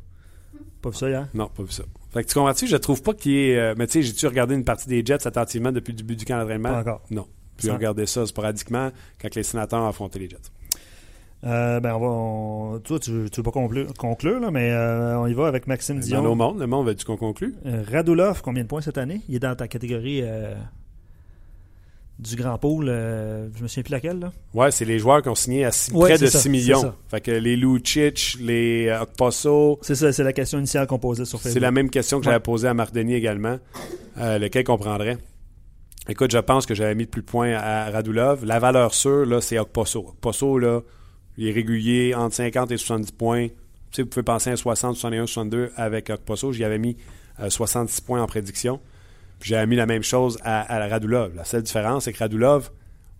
Pas 0.81 0.91
vu 0.91 0.95
ça 0.95 1.09
hier? 1.09 1.27
Non, 1.33 1.47
pas 1.47 1.63
vu 1.63 1.71
ça. 1.71 1.83
Fait 2.15 2.23
que 2.23 2.29
tu 2.29 2.33
comprends-tu? 2.33 2.65
Je 2.65 2.77
trouve 2.77 3.03
pas 3.03 3.13
qu'il 3.13 3.35
est. 3.35 3.59
euh, 3.59 3.75
mais 3.77 3.85
tu 3.87 3.93
sais, 3.93 4.01
j'ai-tu 4.01 4.25
regardé 4.25 4.55
une 4.55 4.63
partie 4.63 4.87
des 4.87 5.05
Jets 5.05 5.27
attentivement 5.27 5.71
depuis 5.71 5.91
le 5.91 5.97
début 5.97 6.15
du 6.15 6.23
camp 6.25 6.39
d'entraînement? 6.39 6.69
Pas 6.71 6.79
encore. 6.79 7.01
Non. 7.11 7.27
Puis 7.57 7.67
Sans- 7.67 7.73
regarder 7.75 8.05
ça 8.05 8.25
sporadiquement 8.25 8.89
quand 9.21 9.35
les 9.35 9.43
sénateurs 9.43 9.81
ont 9.83 9.87
affronté 9.87 10.19
les 10.19 10.29
Jets. 10.29 10.37
Euh, 11.43 11.79
ben, 11.79 11.93
on 11.93 11.99
va. 11.99 12.07
on- 12.07 12.79
Toi, 12.79 12.99
tu, 12.99 13.11
tu 13.29 13.37
veux 13.37 13.43
pas 13.43 13.51
conclure, 13.51 13.93
conclure, 13.97 14.39
là, 14.39 14.49
mais 14.49 14.71
euh, 14.71 15.19
on 15.19 15.27
y 15.27 15.33
va 15.33 15.47
avec 15.47 15.67
Maxime 15.67 15.99
Dans 15.99 16.05
Dion. 16.05 16.21
nos 16.23 16.35
mondes, 16.35 16.59
le 16.59 16.65
monde 16.67 16.87
veut-tu 16.87 17.05
qu'on 17.05 17.17
conclue? 17.17 17.53
Euh, 17.65 17.83
Radulov, 17.91 18.41
combien 18.41 18.63
de 18.63 18.67
points 18.67 18.81
cette 18.81 18.97
année? 18.97 19.21
Il 19.29 19.35
est 19.35 19.39
dans 19.39 19.55
ta 19.55 19.67
catégorie 19.67 20.21
du 22.19 22.35
grand 22.35 22.57
pôle. 22.57 22.87
euh, 22.87 23.47
je 23.55 23.63
me 23.63 23.67
souviens 23.67 23.83
plus 23.83 23.91
laquelle, 23.91 24.19
là. 24.19 24.31
Ouais, 24.53 24.71
c'est 24.71 24.85
les 24.85 24.99
joueurs 24.99 25.21
qui 25.21 25.29
ont 25.29 25.35
signé 25.35 25.65
à 25.65 25.71
six- 25.71 25.91
Ouais, 25.91 26.09
près 26.09 26.17
c'est 26.17 26.25
de 26.25 26.29
ça, 26.29 26.37
6 26.39 26.43
c'est 26.43 26.49
millions. 26.49 26.93
Fait 27.09 27.19
que 27.21 27.31
les 27.31 27.55
Lucic, 27.57 28.37
les 28.39 28.87
euh, 28.87 29.01
Okposo, 29.01 29.79
C'est 29.81 29.95
ça, 29.95 30.11
c'est 30.13 30.23
la 30.23 30.31
question 30.33 30.57
initiale 30.59 30.87
qu'on 30.87 30.99
posait 30.99 31.25
sur 31.25 31.39
c'est 31.39 31.49
Facebook. 31.49 31.61
la 31.61 31.71
même 31.71 31.89
question 31.89 32.19
que 32.19 32.25
Ouais. 32.25 32.31
j'avais 32.31 32.43
posée 32.43 32.67
à 32.69 32.73
Marc 32.73 32.93
Denis 32.93 33.15
également, 33.15 33.57
euh, 34.17 34.37
lequel 34.39 34.63
comprendrait? 34.63 35.17
Écoute, 36.07 36.31
je 36.31 36.37
pense 36.37 36.65
que 36.65 36.73
j'avais 36.75 36.95
mis 36.95 37.05
plus 37.07 37.21
de 37.21 37.25
points 37.25 37.53
à 37.53 37.89
Radulov. 37.89 38.45
La 38.45 38.59
valeur 38.59 38.93
sûre, 38.93 39.25
là, 39.25 39.41
c'est 39.41 39.57
Okposo. 39.57 39.99
Okposo, 40.09 40.57
là, 40.59 40.81
il 41.37 41.47
est 41.47 41.51
régulier 41.51 42.13
entre 42.15 42.35
50 42.35 42.71
et 42.71 42.77
70 42.77 43.11
points. 43.11 43.47
Tu 43.47 43.53
sais, 43.91 44.01
vous 44.03 44.07
pouvez 44.09 44.23
penser 44.23 44.51
à 44.51 44.55
60, 44.55 44.95
61, 44.95 45.25
62 45.25 45.71
avec 45.75 46.09
Okposo. 46.11 46.51
J'y 46.53 46.63
avais 46.63 46.77
mis 46.77 46.95
euh, 47.39 47.49
66 47.49 48.01
points 48.01 48.21
en 48.21 48.27
prédiction. 48.27 48.79
Puis 49.39 49.49
j'avais 49.49 49.67
mis 49.67 49.75
la 49.75 49.85
même 49.85 50.03
chose 50.03 50.37
à, 50.43 50.73
à 50.73 50.87
Radulov. 50.87 51.35
La 51.35 51.45
seule 51.45 51.63
différence, 51.63 52.05
c'est 52.05 52.13
que 52.13 52.19
Radulov, 52.19 52.69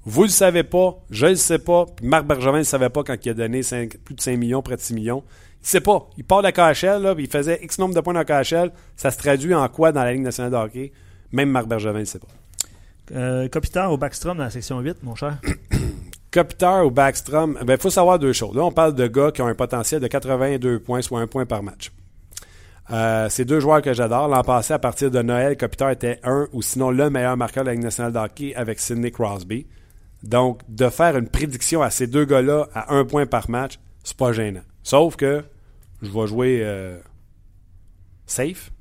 vous 0.05 0.23
le 0.23 0.29
savez 0.29 0.63
pas, 0.63 0.97
je 1.09 1.25
le 1.25 1.35
sais 1.35 1.57
pas, 1.57 1.85
puis 1.95 2.05
Marc 2.05 2.25
Bergevin 2.25 2.53
ne 2.53 2.57
le 2.59 2.63
savait 2.63 2.89
pas 2.89 3.03
quand 3.03 3.15
il 3.25 3.29
a 3.29 3.33
donné 3.33 3.61
plus 4.03 4.13
de 4.13 4.21
5 4.21 4.37
millions, 4.37 4.61
près 4.61 4.75
de 4.75 4.81
6 4.81 4.93
millions. 4.93 5.23
Il 5.63 5.67
sait 5.67 5.81
pas. 5.81 6.07
Il 6.15 6.23
part 6.23 6.43
de 6.43 6.43
la 6.43 6.51
KHL, 6.51 7.01
là, 7.01 7.15
puis 7.15 7.23
il 7.23 7.29
faisait 7.29 7.59
X 7.63 7.79
nombre 7.79 7.95
de 7.95 7.99
points 8.01 8.13
dans 8.13 8.19
la 8.19 8.43
KHL. 8.43 8.71
Ça 8.95 9.09
se 9.09 9.17
traduit 9.17 9.55
en 9.55 9.67
quoi 9.67 9.91
dans 9.91 10.03
la 10.03 10.13
Ligue 10.13 10.21
nationale 10.21 10.51
de 10.51 10.57
hockey? 10.57 10.91
Même 11.31 11.49
Marc 11.49 11.65
Bergevin 11.65 12.01
ne 12.01 12.05
sait 12.05 12.19
pas. 12.19 12.27
Euh, 13.15 13.47
Kopitar 13.49 13.91
au 13.91 13.97
Backstrom 13.97 14.37
dans 14.37 14.43
la 14.43 14.51
section 14.51 14.79
8, 14.79 15.01
mon 15.01 15.15
cher? 15.15 15.39
Kopitar 16.31 16.85
ou 16.85 16.91
Backstrom, 16.91 17.57
il 17.67 17.77
faut 17.77 17.89
savoir 17.89 18.19
deux 18.19 18.33
choses. 18.33 18.55
Là, 18.55 18.63
on 18.63 18.71
parle 18.71 18.93
de 18.93 19.07
gars 19.07 19.31
qui 19.31 19.41
ont 19.41 19.47
un 19.47 19.55
potentiel 19.55 20.01
de 20.01 20.07
82 20.07 20.79
points, 20.79 21.01
soit 21.01 21.19
un 21.19 21.27
point 21.27 21.47
par 21.47 21.63
match. 21.63 21.91
Euh, 22.91 23.29
c'est 23.29 23.45
deux 23.45 23.59
joueurs 23.59 23.81
que 23.81 23.93
j'adore. 23.93 24.27
L'an 24.27 24.43
passé, 24.43 24.73
à 24.73 24.79
partir 24.79 25.09
de 25.09 25.21
Noël, 25.21 25.57
Kopitar 25.57 25.89
était 25.89 26.19
un 26.23 26.47
ou 26.53 26.61
sinon 26.61 26.91
le 26.91 27.09
meilleur 27.09 27.35
marqueur 27.35 27.63
de 27.63 27.69
la 27.69 27.73
Ligue 27.73 27.83
nationale 27.83 28.29
avec 28.55 28.79
Sidney 28.79 29.11
Crosby. 29.11 29.67
Donc, 30.23 30.61
de 30.69 30.89
faire 30.89 31.17
une 31.17 31.27
prédiction 31.27 31.81
à 31.81 31.89
ces 31.89 32.07
deux 32.07 32.25
gars-là 32.25 32.67
à 32.73 32.93
un 32.93 33.05
point 33.05 33.25
par 33.25 33.49
match, 33.49 33.79
c'est 34.03 34.17
pas 34.17 34.33
gênant. 34.33 34.63
Sauf 34.83 35.15
que 35.15 35.43
je 36.01 36.11
vais 36.11 36.27
jouer 36.27 36.59
euh, 36.63 36.97
safe. 38.25 38.71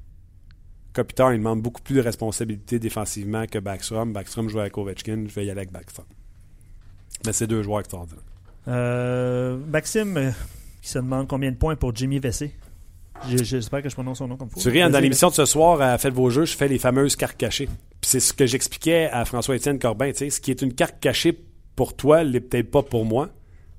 Kopitar, 0.92 1.32
il 1.32 1.38
demande 1.38 1.60
beaucoup 1.60 1.82
plus 1.82 1.96
de 1.96 2.00
responsabilités 2.00 2.78
défensivement 2.78 3.46
que 3.46 3.58
Backstrom. 3.58 4.12
Backstrom 4.12 4.48
joue 4.48 4.60
avec 4.60 4.78
Ovechkin, 4.78 5.24
je 5.26 5.34
vais 5.34 5.44
y 5.44 5.50
aller 5.50 5.60
avec 5.60 5.72
Backstrom. 5.72 6.06
Mais 7.26 7.32
c'est 7.32 7.46
deux 7.46 7.62
joueurs 7.62 7.80
extraordinaires. 7.80 8.22
Euh, 8.68 9.58
Maxime 9.70 10.16
euh, 10.16 10.30
qui 10.80 10.88
se 10.88 10.98
demande 10.98 11.26
combien 11.26 11.50
de 11.50 11.56
points 11.56 11.76
pour 11.76 11.94
Jimmy 11.94 12.18
Vessé? 12.18 12.54
J'espère 13.28 13.82
que 13.82 13.88
je 13.88 13.94
prononce 13.94 14.18
son 14.18 14.28
nom 14.28 14.36
comme 14.36 14.50
faut. 14.50 14.60
Tu 14.60 14.68
ris, 14.68 14.80
dans 14.80 14.98
l'émission 14.98 15.28
de 15.28 15.34
ce 15.34 15.44
soir, 15.44 15.80
à 15.80 15.96
Faites 15.98 16.12
vos 16.12 16.30
jeux, 16.30 16.44
je 16.44 16.56
fais 16.56 16.68
les 16.68 16.78
fameuses 16.78 17.16
cartes 17.16 17.36
cachées. 17.36 17.68
C'est 18.02 18.20
ce 18.20 18.32
que 18.32 18.46
j'expliquais 18.46 19.08
à 19.10 19.24
François-Étienne 19.24 19.78
Corbin. 19.78 20.12
tu 20.12 20.18
sais, 20.18 20.30
Ce 20.30 20.40
qui 20.40 20.50
est 20.50 20.62
une 20.62 20.74
carte 20.74 20.96
cachée 21.00 21.38
pour 21.76 21.96
toi, 21.96 22.22
l'est 22.22 22.40
peut-être 22.40 22.70
pas 22.70 22.82
pour 22.82 23.04
moi. 23.04 23.30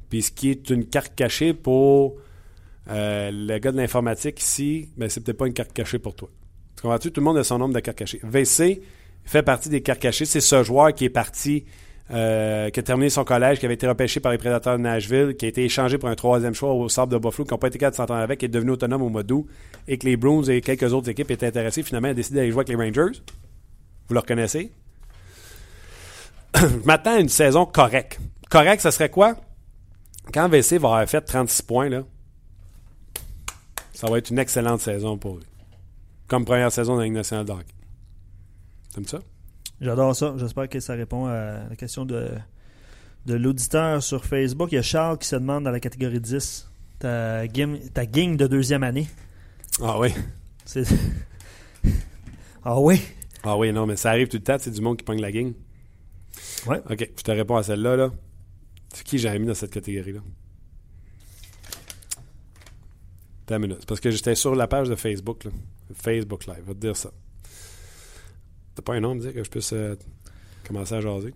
Puis 0.10 0.24
ce 0.24 0.32
qui 0.32 0.50
est 0.50 0.70
une 0.70 0.86
carte 0.86 1.14
cachée 1.16 1.54
pour 1.54 2.16
euh, 2.90 3.32
le 3.32 3.58
gars 3.60 3.72
de 3.72 3.78
l'informatique 3.78 4.42
ici, 4.42 4.90
ben, 4.98 5.10
c'est 5.10 5.22
peut-être 5.22 5.38
pas 5.38 5.48
une 5.48 5.54
carte 5.54 5.74
cachée 5.74 6.00
pour 6.00 6.16
toi. 6.16 6.30
Tu 6.76 6.82
comprends-tu? 6.82 7.12
Tout 7.12 7.22
le 7.22 7.26
monde 7.26 7.38
a 7.38 7.44
son 7.44 7.58
nombre 7.58 7.74
de 7.74 7.80
cartes 7.80 7.98
cachées. 7.98 8.20
VC 8.24 8.82
fait 9.24 9.44
partie 9.44 9.70
des 9.70 9.82
cartes 9.82 10.00
cachées. 10.02 10.26
C'est 10.26 10.42
ce 10.42 10.64
joueur 10.64 10.94
qui 10.94 11.06
est 11.06 11.10
parti, 11.10 11.66
euh, 12.12 12.70
qui 12.70 12.80
a 12.80 12.84
terminé 12.84 13.10
son 13.10 13.24
collège, 13.24 13.60
qui 13.60 13.66
avait 13.66 13.74
été 13.74 13.88
repêché 13.88 14.20
par 14.20 14.32
les 14.32 14.38
Prédateurs 14.38 14.78
de 14.78 14.84
Nashville, 14.84 15.36
qui 15.36 15.46
a 15.46 15.48
été 15.48 15.64
échangé 15.64 15.98
pour 15.98 16.10
un 16.10 16.16
troisième 16.16 16.54
choix 16.54 16.72
au 16.74 16.88
Sable 16.88 17.12
de 17.14 17.18
Buffalo, 17.18 17.46
qui 17.46 17.54
n'ont 17.54 17.58
pas 17.58 17.68
été 17.68 17.80
capables 17.80 17.94
de 17.94 17.98
s'entendre 17.98 18.22
avec, 18.22 18.40
qui 18.40 18.46
est 18.46 18.50
devenu 18.50 18.72
autonome 18.72 19.02
au 19.02 19.10
mois 19.10 19.24
d'août, 19.24 19.48
et 19.88 19.98
que 19.98 20.06
les 20.06 20.16
Bruins 20.18 20.44
et 20.44 20.62
quelques 20.62 20.94
autres 20.94 21.10
équipes 21.10 21.32
étaient 21.32 21.48
intéressées. 21.48 21.84
Finalement, 21.84 22.10
il 22.10 22.12
a 22.12 22.16
décidé 22.16 22.38
d'aller 22.38 22.52
jouer 22.52 22.60
avec 22.60 22.70
les 22.70 22.76
Rangers. 22.76 23.20
Vous 24.08 24.14
le 24.14 24.20
reconnaissez? 24.20 24.72
Je 26.56 26.86
m'attends 26.86 27.16
à 27.16 27.20
une 27.20 27.30
saison 27.30 27.66
correcte. 27.66 28.20
Correct, 28.50 28.82
ça 28.82 28.92
serait 28.92 29.10
quoi? 29.10 29.36
Quand 30.32 30.48
VC 30.48 30.78
va 30.78 30.90
avoir 30.90 31.10
fait 31.10 31.22
36 31.22 31.62
points, 31.64 31.90
là, 31.90 32.04
ça 33.94 34.10
va 34.10 34.18
être 34.18 34.30
une 34.30 34.40
excellente 34.40 34.82
saison 34.82 35.18
pour 35.18 35.38
lui. 35.38 35.46
Comme 36.28 36.46
première 36.46 36.72
saison 36.72 36.94
dans 36.94 37.00
la 37.00 37.06
Ligue 37.06 37.14
nationale 37.14 37.46
de 37.46 37.52
hockey. 37.52 37.66
T'aimes 38.94 39.08
ça? 39.08 39.20
J'adore 39.82 40.16
ça. 40.16 40.34
J'espère 40.38 40.70
que 40.70 40.80
ça 40.80 40.94
répond 40.94 41.26
à 41.26 41.68
la 41.70 41.76
question 41.76 42.06
de, 42.06 42.30
de 43.26 43.34
l'auditeur 43.34 44.02
sur 44.02 44.26
Facebook. 44.26 44.72
Il 44.72 44.76
y 44.76 44.78
a 44.78 44.82
Charles 44.82 45.18
qui 45.18 45.28
se 45.28 45.36
demande 45.36 45.64
dans 45.64 45.72
la 45.72 45.80
catégorie 45.80 46.20
10 46.20 46.70
ta, 47.00 47.48
game, 47.48 47.80
ta 47.94 48.06
gang 48.06 48.38
de 48.38 48.48
deuxième 48.48 48.84
année. 48.84 49.08
Ah 49.82 50.00
oui. 50.00 50.10
Ah 52.68 52.80
oui? 52.80 53.00
Ah 53.44 53.56
oui, 53.56 53.72
non, 53.72 53.86
mais 53.86 53.96
ça 53.96 54.10
arrive 54.10 54.28
tout 54.28 54.38
le 54.38 54.44
temps, 54.44 54.58
c'est 54.60 54.72
du 54.72 54.82
monde 54.82 54.98
qui 54.98 55.04
pogne 55.04 55.22
la 55.22 55.32
gang. 55.32 55.54
Ouais. 56.66 56.82
OK, 56.90 57.12
je 57.16 57.22
te 57.22 57.30
réponds 57.30 57.58
à 57.58 57.62
celle-là. 57.62 57.96
Là. 57.96 58.12
C'est 58.92 59.04
qui 59.04 59.20
j'ai 59.20 59.38
mis 59.38 59.46
dans 59.46 59.54
cette 59.54 59.70
catégorie-là? 59.70 60.22
C'est 63.48 63.86
parce 63.86 64.00
que 64.00 64.10
j'étais 64.10 64.34
sur 64.34 64.56
la 64.56 64.68
page 64.68 64.90
de 64.90 64.96
Facebook. 64.96 65.44
Là. 65.44 65.52
Facebook 65.94 66.48
Live, 66.48 66.64
va 66.66 66.74
te 66.74 66.80
dire 66.80 66.98
ça. 66.98 67.12
T'as 68.76 68.82
pas 68.82 68.94
un 68.94 69.00
nom 69.00 69.16
me 69.16 69.22
dire 69.22 69.34
que 69.34 69.44
je 69.44 69.50
puisse 69.50 69.74
euh, 69.74 69.96
commencer 70.68 70.96
à 70.96 71.02
jaser? 71.02 71.34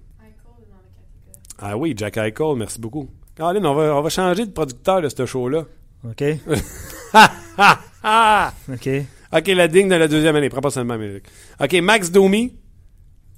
Ah 1.58 1.78
oui, 1.78 1.94
Jack 1.96 2.18
Eichel, 2.18 2.56
merci 2.56 2.80
beaucoup. 2.80 3.10
Caroline, 3.36 3.66
on 3.66 3.74
va, 3.74 3.96
on 3.96 4.02
va 4.02 4.10
changer 4.10 4.46
de 4.46 4.52
producteur 4.52 5.02
de 5.02 5.10
ce 5.10 5.26
show-là. 5.26 5.66
OK. 6.04 6.24
OK. 8.70 8.90
OK, 9.32 9.48
la 9.48 9.68
digne 9.68 9.90
de 9.90 9.96
la 9.96 10.08
deuxième 10.08 10.36
année. 10.36 10.50
Prends 10.50 10.62
pas 10.62 10.70
seulement 10.70 10.96
Amérique. 10.96 11.26
OK, 11.60 11.74
Max 11.82 12.12
Domi. 12.12 12.56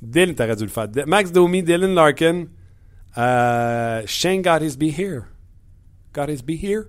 Dylan, 0.01 0.35
t'aurais 0.35 0.55
dû 0.55 0.63
le 0.63 0.69
faire. 0.69 0.87
Max 1.05 1.31
Domi, 1.31 1.63
Dylan 1.63 1.93
Larkin. 1.93 2.45
Euh, 3.17 4.03
Shane 4.05 4.41
got 4.41 4.61
his 4.61 4.77
be 4.77 4.97
here. 4.97 5.23
Got 6.13 6.29
his 6.29 6.41
be 6.41 6.51
here. 6.51 6.85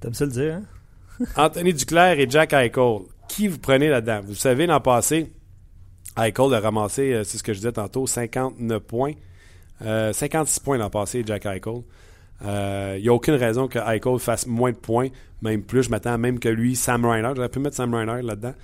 T'aimes 0.00 0.14
ça 0.14 0.26
le 0.26 0.32
dire, 0.32 0.54
hein? 0.54 0.64
Anthony 1.36 1.72
Duclair 1.72 2.18
et 2.18 2.28
Jack 2.28 2.52
Eichel. 2.52 3.02
Qui 3.28 3.48
vous 3.48 3.58
prenez 3.58 3.88
là-dedans? 3.88 4.20
Vous 4.24 4.34
savez, 4.34 4.66
l'an 4.66 4.80
passé, 4.80 5.32
Eichel 6.16 6.54
a 6.54 6.60
ramassé, 6.60 7.12
euh, 7.12 7.24
c'est 7.24 7.38
ce 7.38 7.42
que 7.42 7.52
je 7.52 7.58
disais 7.58 7.72
tantôt, 7.72 8.06
59 8.06 8.82
points. 8.82 9.12
Euh, 9.84 10.12
56 10.12 10.60
points 10.60 10.78
l'an 10.78 10.90
passé, 10.90 11.22
Jack 11.26 11.46
Eichel. 11.46 11.82
Il 12.44 13.02
n'y 13.02 13.08
a 13.08 13.12
aucune 13.12 13.34
raison 13.34 13.68
que 13.68 13.78
Eichel 13.78 14.18
fasse 14.18 14.46
moins 14.46 14.72
de 14.72 14.76
points, 14.76 15.08
même 15.42 15.62
plus. 15.62 15.84
Je 15.84 15.90
m'attends 15.90 16.18
même 16.18 16.38
que 16.38 16.48
lui, 16.48 16.76
Sam 16.76 17.04
Reinhardt. 17.04 17.36
J'aurais 17.36 17.48
pu 17.48 17.60
mettre 17.60 17.76
Sam 17.76 17.94
Reinhardt 17.94 18.22
là-dedans. 18.22 18.54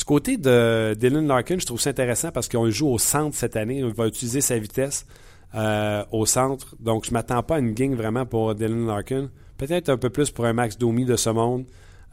Du 0.00 0.04
côté 0.06 0.38
de 0.38 0.96
Dylan 0.98 1.26
Larkin, 1.26 1.58
je 1.58 1.66
trouve 1.66 1.78
ça 1.78 1.90
intéressant 1.90 2.30
parce 2.32 2.48
qu'on 2.48 2.70
joue 2.70 2.88
au 2.88 2.98
centre 2.98 3.36
cette 3.36 3.54
année. 3.54 3.80
Il 3.80 3.92
va 3.92 4.06
utiliser 4.06 4.40
sa 4.40 4.58
vitesse 4.58 5.04
euh, 5.54 6.02
au 6.10 6.24
centre. 6.24 6.74
Donc, 6.80 7.04
je 7.04 7.12
m'attends 7.12 7.42
pas 7.42 7.56
à 7.56 7.58
une 7.58 7.74
gang 7.74 7.94
vraiment 7.94 8.24
pour 8.24 8.54
Dylan 8.54 8.86
Larkin. 8.86 9.28
Peut-être 9.58 9.90
un 9.90 9.98
peu 9.98 10.08
plus 10.08 10.30
pour 10.30 10.46
un 10.46 10.54
Max 10.54 10.78
Domi 10.78 11.04
de 11.04 11.16
ce 11.16 11.28
monde 11.28 11.66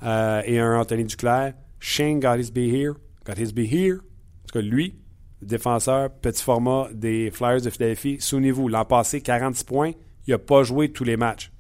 euh, 0.04 0.42
et 0.44 0.60
un 0.60 0.78
Anthony 0.78 1.06
Duclair. 1.06 1.54
Shane 1.80 2.20
got 2.20 2.38
his 2.40 2.52
be 2.52 2.70
here. 2.70 2.96
Got 3.26 3.38
his 3.38 3.54
be 3.54 3.72
here. 3.72 4.00
En 4.48 4.54
tout 4.54 4.60
cas, 4.60 4.62
lui, 4.62 4.96
défenseur, 5.42 6.10
petit 6.10 6.42
format 6.42 6.88
des 6.94 7.32
Flyers 7.32 7.62
de 7.62 7.70
Philadelphie. 7.70 8.18
Souvenez-vous, 8.20 8.70
l'an 8.70 8.86
passé, 8.86 9.22
46 9.22 9.64
points. 9.66 9.92
Il 10.26 10.32
n'a 10.32 10.38
pas 10.38 10.64
joué 10.64 10.90
tous 10.92 11.04
les 11.04 11.18
matchs. 11.18 11.52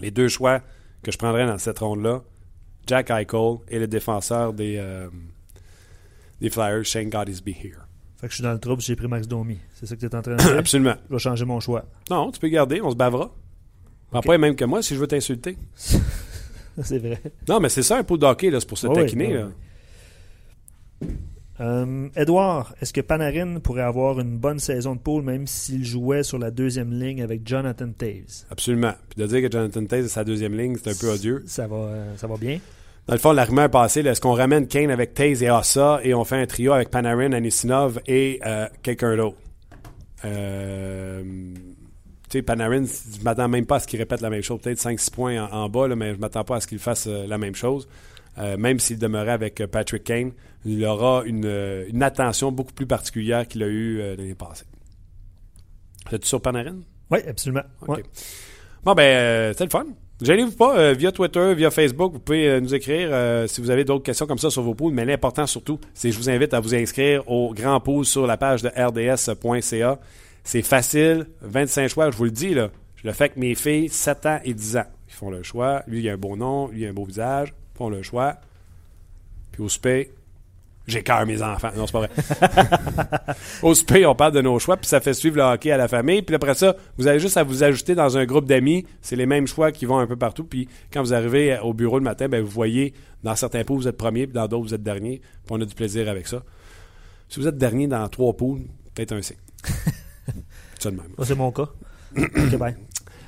Les 0.00 0.10
deux 0.10 0.28
choix 0.28 0.60
que 1.02 1.12
je 1.12 1.18
prendrais 1.18 1.46
dans 1.46 1.58
cette 1.58 1.78
ronde-là, 1.78 2.22
Jack 2.86 3.10
Eichel 3.10 3.56
et 3.68 3.78
le 3.78 3.86
défenseur 3.86 4.52
des, 4.52 4.76
euh, 4.78 5.08
des 6.40 6.50
Flyers, 6.50 6.84
Shane 6.84 7.10
his 7.28 7.40
be 7.42 7.48
here. 7.48 7.82
Fait 8.16 8.26
que 8.26 8.30
je 8.30 8.36
suis 8.36 8.42
dans 8.42 8.52
le 8.52 8.58
trouble, 8.58 8.80
j'ai 8.80 8.96
pris 8.96 9.08
Max 9.08 9.28
Domi. 9.28 9.58
C'est 9.74 9.86
ça 9.86 9.94
que 9.94 10.00
tu 10.00 10.06
es 10.06 10.14
en 10.14 10.22
train 10.22 10.36
de 10.36 10.42
dire? 10.42 10.56
Absolument. 10.58 10.94
Je 11.08 11.14
vais 11.14 11.18
changer 11.18 11.44
mon 11.44 11.60
choix. 11.60 11.84
Non, 12.10 12.30
tu 12.30 12.40
peux 12.40 12.48
garder, 12.48 12.80
on 12.80 12.90
se 12.90 12.96
bavera. 12.96 13.34
Pas 14.10 14.20
les 14.32 14.38
mêmes 14.38 14.56
que 14.56 14.64
moi 14.64 14.80
si 14.82 14.94
je 14.94 15.00
veux 15.00 15.06
t'insulter. 15.06 15.58
C'est 16.82 16.98
vrai. 16.98 17.20
Non, 17.48 17.58
mais 17.60 17.68
c'est 17.70 17.82
ça 17.82 17.96
un 17.96 18.04
pot 18.04 18.18
de 18.18 18.26
hockey, 18.26 18.50
là, 18.50 18.60
c'est 18.60 18.68
pour 18.68 18.76
se 18.76 18.86
taquiner. 18.86 19.32
là. 19.32 19.48
Euh, 21.60 22.08
Edouard, 22.16 22.74
est-ce 22.82 22.92
que 22.92 23.00
Panarin 23.00 23.60
pourrait 23.60 23.82
avoir 23.82 24.20
une 24.20 24.36
bonne 24.36 24.58
saison 24.58 24.94
de 24.94 25.00
poule 25.00 25.22
même 25.22 25.46
s'il 25.46 25.84
jouait 25.84 26.22
sur 26.22 26.38
la 26.38 26.50
deuxième 26.50 26.92
ligne 26.92 27.22
avec 27.22 27.46
Jonathan 27.46 27.88
Taves? 27.96 28.44
Absolument. 28.50 28.92
Puis 29.08 29.22
de 29.22 29.26
dire 29.26 29.40
que 29.40 29.50
Jonathan 29.50 29.84
Taze 29.86 30.04
est 30.04 30.08
sa 30.08 30.24
deuxième 30.24 30.56
ligne, 30.56 30.76
c'est 30.82 30.90
un 30.90 30.94
peu 30.94 31.12
odieux. 31.14 31.42
Ça 31.46 31.66
va, 31.66 31.76
euh, 31.76 32.16
ça 32.16 32.26
va 32.26 32.36
bien? 32.36 32.58
Dans 33.06 33.14
le 33.14 33.20
fond, 33.20 33.32
la 33.32 33.44
rumeur 33.44 33.70
passée, 33.70 34.02
là, 34.02 34.10
est-ce 34.10 34.20
qu'on 34.20 34.32
ramène 34.32 34.66
Kane 34.66 34.90
avec 34.90 35.14
Taze 35.14 35.42
et 35.42 35.48
Assa 35.48 36.00
et 36.02 36.12
on 36.12 36.24
fait 36.24 36.36
un 36.36 36.46
trio 36.46 36.72
avec 36.72 36.90
Panarin, 36.90 37.32
Anisinov 37.32 38.00
et 38.06 38.40
euh, 38.44 38.66
quelqu'un 38.82 39.16
d'autre? 39.16 39.36
Euh, 40.24 41.22
tu 42.28 42.38
sais, 42.38 42.42
Panarin, 42.42 42.84
je 42.84 43.22
m'attends 43.22 43.48
même 43.48 43.64
pas 43.64 43.76
à 43.76 43.80
ce 43.80 43.86
qu'il 43.86 44.00
répète 44.00 44.20
la 44.20 44.30
même 44.30 44.42
chose. 44.42 44.60
Peut-être 44.60 44.80
5-6 44.80 45.10
points 45.12 45.40
en, 45.40 45.52
en 45.52 45.68
bas, 45.68 45.86
là, 45.86 45.94
mais 45.94 46.14
je 46.14 46.18
m'attends 46.18 46.42
pas 46.42 46.56
à 46.56 46.60
ce 46.60 46.66
qu'il 46.66 46.80
fasse 46.80 47.06
euh, 47.06 47.26
la 47.28 47.38
même 47.38 47.54
chose. 47.54 47.88
Euh, 48.38 48.56
même 48.56 48.78
s'il 48.78 48.98
demeurait 48.98 49.32
avec 49.32 49.60
euh, 49.60 49.66
Patrick 49.66 50.04
Kane, 50.04 50.32
il 50.64 50.84
aura 50.84 51.22
une, 51.24 51.46
euh, 51.46 51.86
une 51.88 52.02
attention 52.02 52.52
beaucoup 52.52 52.72
plus 52.72 52.86
particulière 52.86 53.46
qu'il 53.48 53.62
a 53.62 53.66
eue 53.66 53.98
l'année 54.16 54.34
passée. 54.34 54.66
Es-tu 56.12 56.26
sur 56.26 56.40
Panarin? 56.40 56.80
Oui, 57.10 57.18
absolument. 57.26 57.64
Ouais. 57.88 58.02
Bon, 58.84 58.94
ben, 58.94 59.52
c'était 59.52 59.64
le 59.64 59.70
fun. 59.70 59.86
Gênez-vous 60.22 60.52
pas, 60.52 60.78
euh, 60.78 60.94
via 60.94 61.12
Twitter, 61.12 61.54
via 61.54 61.70
Facebook, 61.70 62.14
vous 62.14 62.20
pouvez 62.20 62.48
euh, 62.48 62.60
nous 62.60 62.74
écrire 62.74 63.10
euh, 63.12 63.46
si 63.46 63.60
vous 63.60 63.68
avez 63.68 63.84
d'autres 63.84 64.02
questions 64.02 64.26
comme 64.26 64.38
ça 64.38 64.48
sur 64.48 64.62
vos 64.62 64.74
poules. 64.74 64.94
Mais 64.94 65.04
l'important 65.04 65.46
surtout, 65.46 65.78
c'est 65.92 66.08
que 66.08 66.14
je 66.14 66.18
vous 66.18 66.30
invite 66.30 66.54
à 66.54 66.60
vous 66.60 66.74
inscrire 66.74 67.28
au 67.30 67.52
grand 67.52 67.80
pool 67.80 68.06
sur 68.06 68.26
la 68.26 68.38
page 68.38 68.62
de 68.62 68.70
rds.ca. 68.70 69.98
C'est 70.42 70.62
facile, 70.62 71.26
25 71.42 71.88
choix, 71.88 72.10
je 72.10 72.16
vous 72.16 72.24
le 72.24 72.30
dis, 72.30 72.54
là. 72.54 72.70
Je 72.94 73.06
le 73.06 73.12
fais 73.12 73.24
avec 73.24 73.36
mes 73.36 73.54
filles, 73.54 73.90
7 73.90 74.26
ans 74.26 74.38
et 74.42 74.54
10 74.54 74.78
ans. 74.78 74.86
Ils 75.06 75.12
font 75.12 75.30
le 75.30 75.42
choix. 75.42 75.82
Lui, 75.86 76.00
il 76.00 76.08
a 76.08 76.14
un 76.14 76.16
beau 76.16 76.34
nom, 76.34 76.68
lui, 76.68 76.82
il 76.82 76.86
a 76.86 76.88
un 76.88 76.94
beau 76.94 77.04
visage. 77.04 77.52
Font 77.76 77.88
le 77.88 78.02
choix. 78.02 78.36
Puis 79.52 79.62
au 79.62 79.68
souper, 79.68 80.12
j'écœure 80.86 81.26
mes 81.26 81.42
enfants. 81.42 81.70
Non, 81.76 81.86
c'est 81.86 81.92
pas 81.92 82.06
vrai. 82.06 82.10
Au 83.62 83.74
souper, 83.74 84.06
on 84.06 84.14
parle 84.14 84.32
de 84.32 84.40
nos 84.40 84.58
choix, 84.58 84.76
puis 84.76 84.86
ça 84.86 85.00
fait 85.00 85.14
suivre 85.14 85.36
le 85.36 85.42
hockey 85.42 85.70
à 85.70 85.76
la 85.76 85.88
famille. 85.88 86.22
Puis 86.22 86.34
après 86.34 86.54
ça, 86.54 86.76
vous 86.96 87.06
avez 87.06 87.18
juste 87.18 87.36
à 87.36 87.42
vous 87.42 87.62
ajouter 87.62 87.94
dans 87.94 88.16
un 88.16 88.24
groupe 88.24 88.46
d'amis. 88.46 88.86
C'est 89.02 89.16
les 89.16 89.26
mêmes 89.26 89.46
choix 89.46 89.72
qui 89.72 89.86
vont 89.86 89.98
un 89.98 90.06
peu 90.06 90.16
partout. 90.16 90.44
Puis 90.44 90.68
quand 90.92 91.02
vous 91.02 91.14
arrivez 91.14 91.58
au 91.62 91.74
bureau 91.74 91.98
le 91.98 92.04
matin, 92.04 92.28
ben, 92.28 92.42
vous 92.42 92.50
voyez, 92.50 92.94
dans 93.22 93.36
certains 93.36 93.64
poules, 93.64 93.78
vous 93.78 93.88
êtes 93.88 93.96
premier, 93.96 94.26
puis 94.26 94.34
dans 94.34 94.46
d'autres, 94.46 94.68
vous 94.68 94.74
êtes 94.74 94.82
dernier. 94.82 95.20
Puis 95.20 95.50
on 95.50 95.60
a 95.60 95.64
du 95.64 95.74
plaisir 95.74 96.08
avec 96.08 96.26
ça. 96.26 96.42
Si 97.28 97.40
vous 97.40 97.48
êtes 97.48 97.58
dernier 97.58 97.88
dans 97.88 98.08
trois 98.08 98.34
poules, 98.34 98.62
peut-être 98.94 99.12
un 99.12 99.22
signe. 99.22 99.36
C'est 99.64 100.82
ça 100.82 100.90
de 100.90 100.96
même. 100.96 101.10
Ça, 101.18 101.24
c'est 101.24 101.34
mon 101.34 101.50
cas. 101.52 101.68
OK, 102.16 102.56
bye. 102.58 102.76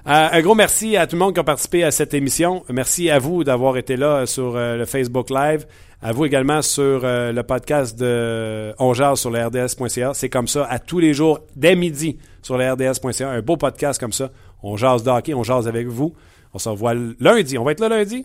Euh, 0.09 0.28
un 0.32 0.40
gros 0.40 0.55
merci 0.55 0.97
à 0.97 1.06
tout 1.06 1.16
le 1.16 1.20
monde 1.20 1.35
qui 1.35 1.40
a 1.40 1.44
participé 1.44 1.85
à 1.85 1.90
cette 1.90 2.14
émission. 2.14 2.64
Merci 2.70 3.10
à 3.10 3.18
vous 3.18 3.44
d'avoir 3.44 3.76
été 3.76 3.94
là 3.94 4.24
sur 4.24 4.56
euh, 4.56 4.78
le 4.78 4.86
Facebook 4.86 5.28
Live. 5.28 5.66
À 6.01 6.12
vous 6.12 6.24
également 6.24 6.62
sur 6.62 7.02
euh, 7.05 7.30
le 7.30 7.43
podcast 7.43 7.98
de 7.98 8.72
On 8.78 8.94
Jase 8.94 9.20
sur 9.20 9.30
le 9.30 9.44
RDS.ca. 9.44 10.14
C'est 10.14 10.30
comme 10.30 10.48
ça 10.48 10.64
à 10.64 10.78
tous 10.78 10.98
les 10.98 11.12
jours, 11.12 11.40
dès 11.56 11.76
midi, 11.76 12.16
sur 12.40 12.56
le 12.56 12.72
RDS.ca. 12.72 13.28
Un 13.28 13.43
beau 13.43 13.59
podcast 13.59 14.01
comme 14.01 14.14
ça. 14.14 14.30
On 14.62 14.78
jase 14.78 15.02
de 15.02 15.10
hockey, 15.10 15.35
on 15.35 15.43
jase 15.43 15.68
avec 15.68 15.86
vous. 15.89 16.14
On 16.55 16.59
se 16.59 16.70
revoit 16.70 16.94
lundi. 16.94 17.59
On 17.59 17.64
va 17.64 17.72
être 17.72 17.80
là 17.80 17.90
lundi? 17.90 18.24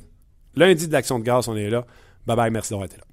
Lundi 0.55 0.87
de 0.87 0.93
l'Action 0.93 1.19
de 1.19 1.25
grâce, 1.25 1.49
on 1.49 1.57
est 1.57 1.69
là. 1.69 1.85
Bye 2.25 2.37
bye, 2.37 2.51
merci 2.51 2.69
d'avoir 2.69 2.85
été 2.85 2.95
là. 2.95 3.12